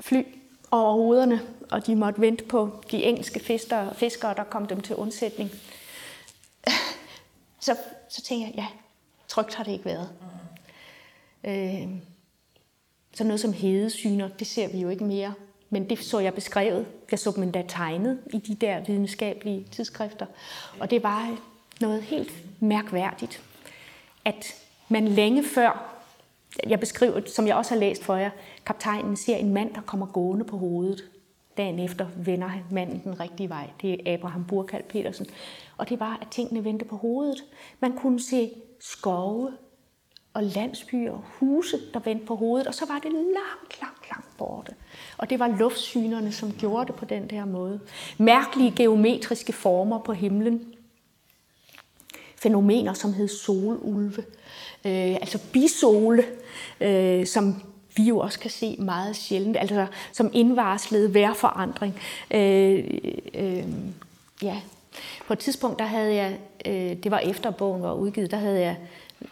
fly 0.00 0.22
over 0.70 0.92
hovederne, 0.92 1.40
og 1.70 1.86
de 1.86 1.96
måtte 1.96 2.20
vente 2.20 2.44
på 2.44 2.84
de 2.90 3.04
engelske 3.04 3.40
fiskere, 3.40 3.94
fiskere 3.94 4.34
der 4.34 4.44
kom 4.44 4.66
dem 4.66 4.80
til 4.80 4.96
undsætning. 4.96 5.50
Så, 7.60 7.76
så 8.08 8.22
tænkte 8.22 8.46
jeg, 8.46 8.54
ja, 8.56 8.66
trygt 9.28 9.54
har 9.54 9.64
det 9.64 9.72
ikke 9.72 9.84
været. 9.84 10.08
Øh, 11.44 11.88
så 13.14 13.24
noget 13.24 13.40
som 13.40 13.52
hedesyner, 13.52 14.28
det 14.28 14.46
ser 14.46 14.68
vi 14.68 14.78
jo 14.80 14.88
ikke 14.88 15.04
mere. 15.04 15.34
Men 15.70 15.90
det 15.90 15.98
så 15.98 16.18
jeg 16.18 16.34
beskrevet. 16.34 16.86
Jeg 17.10 17.18
så 17.18 17.30
dem 17.30 17.42
endda 17.42 17.64
tegnet 17.68 18.18
i 18.32 18.38
de 18.38 18.54
der 18.54 18.80
videnskabelige 18.80 19.66
tidsskrifter. 19.70 20.26
Og 20.80 20.90
det 20.90 21.02
var 21.02 21.38
noget 21.80 22.02
helt 22.02 22.32
mærkværdigt, 22.60 23.42
at 24.24 24.54
man 24.88 25.08
længe 25.08 25.44
før, 25.44 25.91
jeg 26.68 26.80
beskriver, 26.80 27.20
som 27.26 27.46
jeg 27.46 27.56
også 27.56 27.74
har 27.74 27.80
læst 27.80 28.04
for 28.04 28.16
jer, 28.16 28.30
kaptajnen 28.66 29.16
ser 29.16 29.36
en 29.36 29.54
mand, 29.54 29.74
der 29.74 29.80
kommer 29.80 30.06
gående 30.06 30.44
på 30.44 30.56
hovedet. 30.56 31.04
Dagen 31.56 31.78
efter 31.78 32.06
vender 32.16 32.50
manden 32.70 33.00
den 33.04 33.20
rigtige 33.20 33.48
vej. 33.48 33.70
Det 33.82 33.92
er 33.92 34.14
Abraham 34.14 34.44
Burkald 34.44 34.84
Petersen. 34.88 35.26
Og 35.76 35.88
det 35.88 36.00
var, 36.00 36.18
at 36.22 36.28
tingene 36.30 36.64
vendte 36.64 36.84
på 36.84 36.96
hovedet. 36.96 37.44
Man 37.80 37.92
kunne 37.92 38.20
se 38.20 38.50
skove 38.80 39.52
og 40.34 40.42
landsbyer 40.42 41.12
og 41.12 41.24
huse, 41.38 41.80
der 41.94 42.00
vendte 42.00 42.26
på 42.26 42.36
hovedet, 42.36 42.66
og 42.66 42.74
så 42.74 42.86
var 42.86 42.98
det 42.98 43.12
langt, 43.12 43.80
langt, 43.80 44.08
langt 44.10 44.36
borte. 44.38 44.74
Og 45.18 45.30
det 45.30 45.38
var 45.38 45.48
luftsynerne, 45.58 46.32
som 46.32 46.52
gjorde 46.52 46.86
det 46.86 46.94
på 46.94 47.04
den 47.04 47.30
der 47.30 47.44
måde. 47.44 47.80
Mærkelige 48.18 48.72
geometriske 48.76 49.52
former 49.52 49.98
på 49.98 50.12
himlen. 50.12 50.74
Fænomener, 52.36 52.92
som 52.92 53.12
hed 53.12 53.28
solulve. 53.28 54.24
Øh, 54.84 55.14
altså 55.14 55.38
bisole, 55.52 56.24
øh, 56.80 57.26
som 57.26 57.62
vi 57.96 58.02
jo 58.02 58.18
også 58.18 58.38
kan 58.38 58.50
se 58.50 58.76
meget 58.78 59.16
sjældent, 59.16 59.56
altså 59.56 59.86
som 60.12 60.30
indvarslede 60.32 61.14
vejrforandring. 61.14 62.00
Øh, 62.30 62.84
øh, 63.34 63.64
ja. 64.42 64.60
På 65.26 65.32
et 65.32 65.38
tidspunkt, 65.38 65.78
der 65.78 65.84
havde 65.84 66.14
jeg, 66.14 66.38
øh, 66.66 66.96
det 67.02 67.10
var 67.10 67.18
efter 67.18 67.50
bogen 67.50 67.82
var 67.82 67.92
udgivet, 67.92 68.30
der 68.30 68.36
havde 68.36 68.60
jeg 68.60 68.76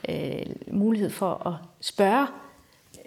øh, 0.08 0.46
mulighed 0.72 1.10
for 1.10 1.46
at 1.46 1.54
spørge 1.80 2.26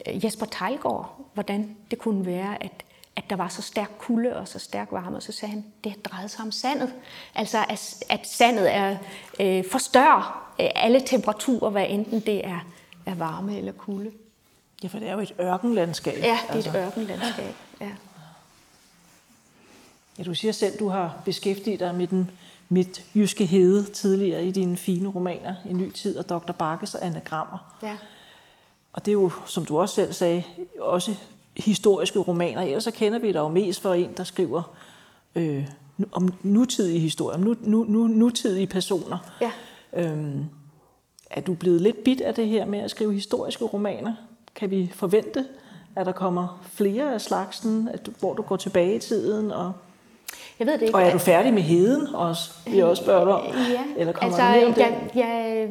øh, 0.08 0.26
Jesper 0.26 0.46
Tejlgaard, 0.46 1.20
hvordan 1.34 1.76
det 1.92 2.00
kunne 2.00 2.26
være, 2.26 2.64
at, 2.64 2.72
at 3.16 3.24
der 3.30 3.36
var 3.36 3.48
så 3.48 3.62
stærk 3.62 3.92
kulde 3.98 4.36
og 4.36 4.48
så 4.48 4.60
stærk 4.60 4.88
varme, 4.92 5.16
og 5.16 5.24
så 5.24 5.32
sagde 5.32 5.52
han, 5.54 5.66
det 5.84 6.06
drejede 6.06 6.30
sig 6.30 6.46
om 6.46 6.52
sandet. 6.52 6.94
Altså, 7.36 7.58
at, 7.70 8.04
at 8.10 8.28
sandet 8.28 8.74
er, 8.74 8.98
øh, 9.40 9.64
forstørrer 9.72 10.54
øh, 10.60 10.70
alle 10.76 11.02
temperaturer, 11.06 11.70
hvad 11.70 11.86
enten 11.90 12.20
det 12.20 12.48
er, 12.48 12.60
er 13.06 13.16
varme 13.16 13.58
eller 13.58 13.72
kulde. 13.72 14.12
Ja, 14.84 14.88
for 14.88 15.00
det 15.00 15.08
er 15.08 15.14
jo 15.14 15.20
et 15.20 15.34
ørkenlandskab. 15.40 16.18
Ja, 16.18 16.20
det 16.22 16.50
er 16.50 16.54
altså. 16.54 16.70
et 16.70 16.76
ørkenlandskab, 16.76 17.56
ja. 17.82 17.90
Ja, 20.18 20.24
du 20.24 20.34
siger 20.34 20.52
selv, 20.52 20.80
du 20.80 20.90
har 20.90 21.22
beskæftiget 21.26 21.80
dig 21.80 21.96
med 21.96 22.08
den 22.08 22.32
midtjyske 22.70 23.46
hede 23.46 23.84
tidligere 23.84 24.46
i 24.46 24.52
dine 24.52 24.78
fine 24.78 25.10
romaner, 25.10 25.56
I 25.70 25.74
Ny 25.74 25.92
Tid 25.92 26.18
og 26.18 26.30
Dr. 26.30 26.52
Bakkes 26.52 26.96
og 26.96 27.06
anagrammer. 27.06 27.76
Ja. 27.84 27.98
Og 28.94 29.06
det 29.06 29.12
er 29.12 29.14
jo, 29.14 29.32
som 29.46 29.66
du 29.66 29.80
også 29.80 29.96
selv 29.96 30.14
sagde, 30.14 30.44
også 30.80 31.16
historiske 31.58 32.20
romaner. 32.20 32.62
Ellers 32.62 32.84
så 32.84 32.92
kender 32.92 33.20
vi 33.20 33.28
dig 33.28 33.36
jo 33.36 33.48
mest 33.48 33.82
for 33.82 33.94
en, 33.94 34.14
der 34.18 34.24
skriver 34.24 34.76
øh, 35.36 35.68
om 36.12 36.34
nutidige 36.44 37.00
historier, 37.00 37.38
om 37.38 37.44
nu, 37.44 37.56
nu, 37.62 37.84
nu, 37.84 38.08
nutidige 38.08 38.68
personer. 38.68 39.18
Ja. 39.42 39.52
Øhm, 39.94 40.46
er 41.34 41.42
du 41.42 41.54
blevet 41.54 41.82
lidt 41.82 42.04
bit 42.04 42.22
af 42.22 42.34
det 42.34 42.48
her 42.48 42.66
med 42.66 42.80
at 42.80 42.92
skrive 42.92 43.14
historiske 43.14 43.66
romaner? 43.66 44.14
Kan 44.56 44.72
vi 44.72 44.92
forvente, 44.96 45.46
at 45.96 46.06
der 46.06 46.12
kommer 46.12 46.62
flere 46.74 47.14
af 47.14 47.22
slagsen, 47.22 47.90
at 47.94 48.06
du, 48.06 48.12
hvor 48.20 48.34
du 48.34 48.42
går 48.42 48.56
tilbage 48.56 48.96
i 48.96 49.00
tiden 49.00 49.52
og 49.52 49.74
jeg 50.60 50.68
ved 50.68 50.74
det 50.74 50.82
ikke. 50.82 50.96
Og 50.96 51.02
er 51.02 51.12
du 51.12 51.18
færdig 51.18 51.54
med 51.54 51.62
heden 51.62 52.16
også? 52.16 52.52
Vi 52.66 52.78
har 52.78 52.86
også 52.86 53.04
spørgt 53.04 53.30
om. 53.30 53.42
Ja, 53.46 53.84
Eller 53.98 54.14
kommer 54.14 54.38
altså, 54.38 54.42
der 54.42 54.56
mere 54.56 54.66
om 54.66 54.74
det? 54.74 54.82
jeg, 54.82 55.10
jeg, 55.16 55.70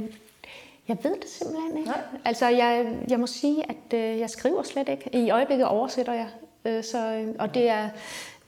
jeg 0.89 0.97
ved 1.03 1.11
det 1.11 1.29
simpelthen 1.29 1.77
ikke. 1.79 1.91
Nej. 1.91 2.01
Altså, 2.25 2.49
jeg, 2.49 2.87
jeg 3.09 3.21
må 3.21 3.27
sige, 3.27 3.65
at 3.69 3.99
øh, 3.99 4.19
jeg 4.19 4.31
skriver 4.31 4.63
slet 4.63 4.89
ikke. 4.89 5.25
I 5.25 5.31
øjeblikket 5.31 5.67
oversætter 5.67 6.13
jeg. 6.13 6.29
Øh, 6.65 6.85
så, 6.85 7.25
og 7.39 7.55
det 7.55 7.69
er, 7.69 7.89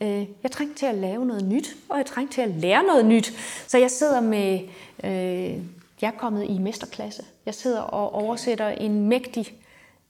øh, 0.00 0.26
jeg 0.42 0.50
trængte 0.50 0.78
til 0.78 0.86
at 0.86 0.94
lave 0.94 1.26
noget 1.26 1.44
nyt, 1.44 1.76
og 1.88 1.98
jeg 1.98 2.06
trængte 2.06 2.34
til 2.34 2.42
at 2.42 2.50
lære 2.50 2.82
noget 2.82 3.06
nyt. 3.06 3.32
Så 3.66 3.78
jeg 3.78 3.90
sidder 3.90 4.20
med, 4.20 4.60
øh, 5.04 5.62
jeg 6.04 6.12
er 6.14 6.18
kommet 6.18 6.50
i 6.50 6.58
mesterklasse. 6.58 7.24
Jeg 7.46 7.54
sidder 7.54 7.80
og 7.80 8.14
oversætter 8.14 8.68
en 8.68 9.08
mægtig 9.08 9.54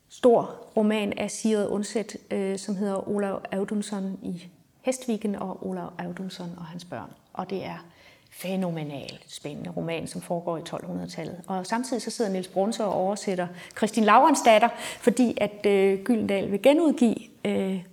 stor 0.09 0.57
roman 0.77 1.13
af 1.19 1.31
Sigrid 1.31 1.67
Undset, 1.67 2.17
øh, 2.31 2.59
som 2.59 2.77
hedder 2.77 3.09
Olav 3.09 3.43
Audunson 3.53 4.19
i 4.23 4.47
Hestviken 4.83 5.35
og 5.35 5.67
Olav 5.67 5.93
Audunson 5.99 6.51
og 6.57 6.65
hans 6.65 6.85
børn. 6.85 7.11
Og 7.33 7.51
det 7.51 7.65
er 7.65 7.87
fænomenalt 8.31 9.25
spændende 9.27 9.71
roman, 9.71 10.07
som 10.07 10.21
foregår 10.21 10.57
i 10.57 10.61
1200-tallet. 10.61 11.41
Og 11.47 11.67
samtidig 11.67 12.03
så 12.03 12.11
sidder 12.11 12.31
Niels 12.31 12.49
Brunse 12.49 12.85
og 12.85 12.93
oversætter 12.93 13.47
Kristin 13.75 14.05
datter, 14.45 14.69
fordi 15.01 15.39
at 15.41 15.67
øh, 15.67 15.99
Gyldendal 16.05 16.51
vil 16.51 16.63
genudgive 16.63 17.17
øh, 17.45 17.85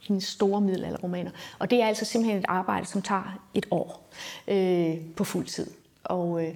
hendes 0.00 0.24
store 0.24 0.60
middelalderromaner. 0.60 1.30
Og 1.58 1.70
det 1.70 1.82
er 1.82 1.86
altså 1.86 2.04
simpelthen 2.04 2.38
et 2.38 2.44
arbejde, 2.48 2.86
som 2.86 3.02
tager 3.02 3.40
et 3.54 3.66
år 3.70 4.08
øh, 4.48 4.96
på 5.16 5.24
fuld 5.24 5.46
tid. 5.46 5.66
Og, 6.04 6.46
øh, 6.46 6.54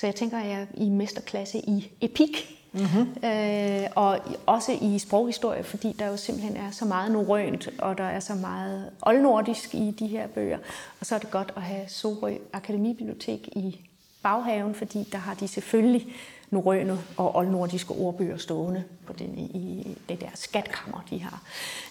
så 0.00 0.06
jeg 0.06 0.14
tænker, 0.14 0.38
at 0.38 0.48
jeg 0.48 0.60
er 0.60 0.66
i 0.74 0.88
mesterklasse 0.88 1.58
i 1.58 1.92
epik, 2.00 2.54
Mm-hmm. 2.72 3.28
Øh, 3.28 3.86
og 3.94 4.18
også 4.46 4.78
i 4.80 4.98
sproghistorie, 4.98 5.62
fordi 5.62 5.96
der 5.98 6.06
jo 6.06 6.16
simpelthen 6.16 6.56
er 6.56 6.70
så 6.70 6.84
meget 6.84 7.12
norrønt, 7.12 7.68
og 7.78 7.98
der 7.98 8.04
er 8.04 8.20
så 8.20 8.34
meget 8.34 8.90
oldnordisk 9.02 9.74
i 9.74 9.94
de 9.98 10.06
her 10.06 10.26
bøger. 10.26 10.58
Og 11.00 11.06
så 11.06 11.14
er 11.14 11.18
det 11.18 11.30
godt 11.30 11.52
at 11.56 11.62
have 11.62 11.88
Sorø 11.88 12.34
Akademibibliotek 12.52 13.48
i 13.52 13.80
baghaven, 14.22 14.74
fordi 14.74 15.08
der 15.12 15.18
har 15.18 15.34
de 15.34 15.48
selvfølgelig 15.48 16.06
norrøne 16.50 16.98
og 17.16 17.36
oldnordiske 17.36 17.90
ordbøger 17.90 18.36
stående 18.36 18.84
på 19.06 19.12
den, 19.12 19.38
i 19.38 19.96
det 20.08 20.20
der 20.20 20.30
skatkammer, 20.34 21.04
de 21.10 21.22
har. 21.22 21.42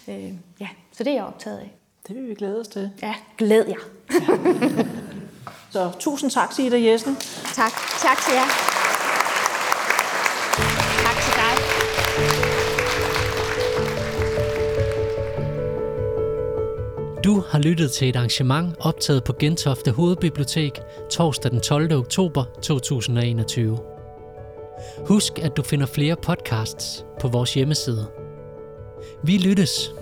Øh, 0.08 0.32
ja, 0.60 0.68
så 0.92 1.04
det 1.04 1.10
er 1.10 1.14
jeg 1.14 1.24
optaget 1.24 1.58
af. 1.58 1.70
Det 2.08 2.16
vil 2.16 2.28
vi 2.28 2.34
glæde 2.34 2.60
os 2.60 2.68
til. 2.68 2.90
Ja, 3.02 3.14
glæd 3.38 3.64
jer. 3.66 3.78
Så 5.70 5.90
tusind 5.98 6.30
tak 6.30 6.50
til 6.50 6.64
Ida 6.64 6.90
Jessen. 6.90 7.16
Tak. 7.54 7.72
Tak 8.02 8.18
til 8.24 8.34
jer. 8.34 8.48
Du 17.24 17.44
har 17.48 17.58
lyttet 17.58 17.92
til 17.92 18.08
et 18.08 18.16
arrangement 18.16 18.76
optaget 18.80 19.24
på 19.24 19.32
Gentofte 19.32 19.90
Hovedbibliotek 19.90 20.80
torsdag 21.10 21.50
den 21.50 21.60
12. 21.60 21.92
oktober 21.92 22.44
2021. 22.62 23.78
Husk, 25.06 25.38
at 25.38 25.56
du 25.56 25.62
finder 25.62 25.86
flere 25.86 26.16
podcasts 26.16 27.04
på 27.20 27.28
vores 27.28 27.54
hjemmeside. 27.54 28.06
Vi 29.22 29.38
lyttes. 29.38 29.92